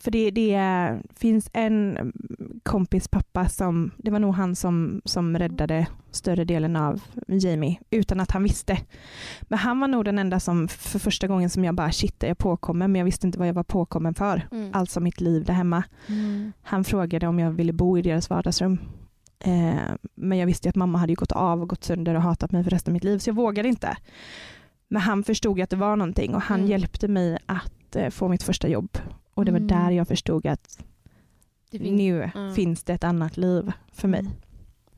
För 0.00 0.10
det, 0.10 0.30
det 0.30 0.60
finns 1.16 1.50
en 1.52 2.12
kompis 2.62 3.08
pappa 3.08 3.48
som, 3.48 3.90
det 3.96 4.10
var 4.10 4.18
nog 4.18 4.34
han 4.34 4.56
som, 4.56 5.00
som 5.04 5.38
räddade 5.38 5.86
större 6.10 6.44
delen 6.44 6.76
av 6.76 7.00
Jamie 7.28 7.78
utan 7.90 8.20
att 8.20 8.30
han 8.30 8.42
visste. 8.42 8.78
Men 9.42 9.58
han 9.58 9.80
var 9.80 9.88
nog 9.88 10.04
den 10.04 10.18
enda 10.18 10.40
som 10.40 10.68
för 10.68 10.98
första 10.98 11.26
gången 11.26 11.50
som 11.50 11.64
jag 11.64 11.74
bara 11.74 11.92
shit 11.92 12.22
är 12.22 12.28
jag 12.28 12.38
påkommen 12.38 12.92
men 12.92 12.98
jag 12.98 13.04
visste 13.04 13.26
inte 13.26 13.38
vad 13.38 13.48
jag 13.48 13.54
var 13.54 13.62
påkommen 13.62 14.14
för. 14.14 14.48
Mm. 14.52 14.70
Alltså 14.74 15.00
mitt 15.00 15.20
liv 15.20 15.44
där 15.44 15.54
hemma. 15.54 15.82
Mm. 16.08 16.52
Han 16.62 16.84
frågade 16.84 17.26
om 17.26 17.38
jag 17.38 17.50
ville 17.50 17.72
bo 17.72 17.98
i 17.98 18.02
deras 18.02 18.30
vardagsrum. 18.30 18.78
Eh, 19.40 19.74
men 20.14 20.38
jag 20.38 20.46
visste 20.46 20.68
att 20.68 20.76
mamma 20.76 20.98
hade 20.98 21.14
gått 21.14 21.32
av 21.32 21.62
och 21.62 21.68
gått 21.68 21.84
sönder 21.84 22.14
och 22.14 22.22
hatat 22.22 22.52
mig 22.52 22.64
för 22.64 22.70
resten 22.70 22.92
av 22.92 22.94
mitt 22.94 23.04
liv 23.04 23.18
så 23.18 23.30
jag 23.30 23.34
vågade 23.34 23.68
inte. 23.68 23.96
Men 24.88 25.02
han 25.02 25.24
förstod 25.24 25.60
att 25.60 25.70
det 25.70 25.76
var 25.76 25.96
någonting 25.96 26.34
och 26.34 26.42
han 26.42 26.58
Mm. 26.58 26.70
hjälpte 26.70 27.08
mig 27.08 27.38
att 27.46 27.96
eh, 27.96 28.10
få 28.10 28.28
mitt 28.28 28.42
första 28.42 28.68
jobb. 28.68 28.98
Och 29.38 29.44
det 29.44 29.50
var 29.52 29.58
Mm. 29.58 29.68
där 29.68 29.90
jag 29.90 30.08
förstod 30.08 30.46
att 30.46 30.84
Det 31.70 31.78
finns- 31.78 31.98
nu 31.98 32.30
Mm. 32.34 32.54
finns 32.54 32.84
det 32.84 32.92
ett 32.92 33.04
annat 33.04 33.36
liv 33.36 33.72
för 33.92 34.08
mig. 34.08 34.24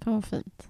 Fan 0.00 0.14
vad 0.14 0.24
fint. 0.24 0.68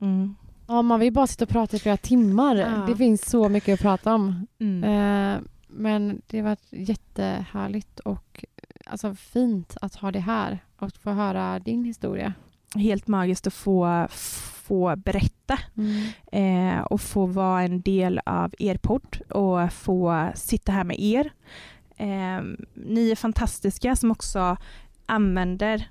Mm. 0.00 0.34
Ja, 0.68 0.82
man 0.82 1.00
vill 1.00 1.12
bara 1.12 1.26
sitta 1.26 1.44
och 1.44 1.48
prata 1.48 1.76
i 1.76 1.80
flera 1.80 1.96
timmar. 1.96 2.56
Ja. 2.56 2.84
Det 2.86 2.96
finns 2.96 3.30
så 3.30 3.48
mycket 3.48 3.74
att 3.74 3.80
prata 3.80 4.14
om. 4.14 4.46
Mm. 4.58 4.84
Eh, 4.84 5.40
men 5.68 6.22
det 6.26 6.38
har 6.38 6.44
varit 6.44 6.72
jättehärligt 6.72 8.00
och 8.00 8.44
alltså, 8.86 9.14
fint 9.14 9.76
att 9.80 9.94
ha 9.94 10.10
det 10.12 10.20
här 10.20 10.58
och 10.78 10.92
få 10.92 11.10
höra 11.10 11.58
din 11.58 11.84
historia. 11.84 12.32
Helt 12.74 13.06
magiskt 13.06 13.46
att 13.46 13.54
få, 13.54 14.06
få 14.10 14.96
berätta 14.96 15.58
eh, 16.32 16.78
och 16.80 17.00
få 17.00 17.26
vara 17.26 17.62
en 17.62 17.80
del 17.80 18.20
av 18.26 18.54
er 18.58 18.76
podd 18.76 19.16
och 19.30 19.72
få 19.72 20.28
sitta 20.34 20.72
här 20.72 20.84
med 20.84 21.00
er. 21.00 21.32
Eh, 21.96 22.42
ni 22.74 23.10
är 23.10 23.16
fantastiska 23.16 23.96
som 23.96 24.10
också 24.10 24.56
använder 25.06 25.88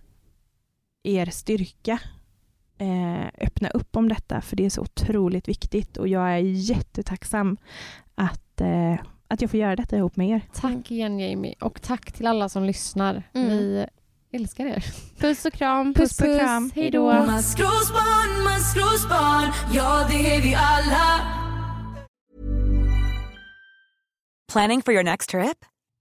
er 1.03 1.25
styrka. 1.25 1.99
Eh, 2.77 3.27
öppna 3.47 3.69
upp 3.69 3.95
om 3.95 4.09
detta 4.09 4.41
för 4.41 4.55
det 4.55 4.65
är 4.65 4.69
så 4.69 4.81
otroligt 4.81 5.47
viktigt 5.47 5.97
och 5.97 6.07
jag 6.07 6.34
är 6.34 6.38
jättetacksam 6.38 7.57
att, 8.15 8.61
eh, 8.61 8.93
att 9.27 9.41
jag 9.41 9.51
får 9.51 9.59
göra 9.59 9.75
detta 9.75 9.97
ihop 9.97 10.15
med 10.15 10.30
er. 10.30 10.41
Tack 10.53 10.91
igen 10.91 11.19
Jamie 11.19 11.55
och 11.59 11.81
tack 11.81 12.11
till 12.11 12.27
alla 12.27 12.49
som 12.49 12.63
lyssnar. 12.63 13.23
Mm. 13.34 13.49
Vi 13.49 13.85
älskar 14.31 14.65
er. 14.65 14.85
Puss 15.19 15.45
och 15.45 15.53
kram. 15.53 15.93
Puss, 15.93 16.17
puss. 16.17 16.71
Hej 16.75 16.91
då. 16.91 17.13
Maskrosbarn, 17.13 18.43
maskrosbarn, 18.43 19.53
ja 19.73 20.07
det 20.09 20.35
är 20.35 20.41
vi 20.41 20.55
alla. 20.55 21.19
Planning 24.51 24.81
for 24.81 24.93
your 24.93 25.03
next 25.03 25.30
trip? 25.30 25.65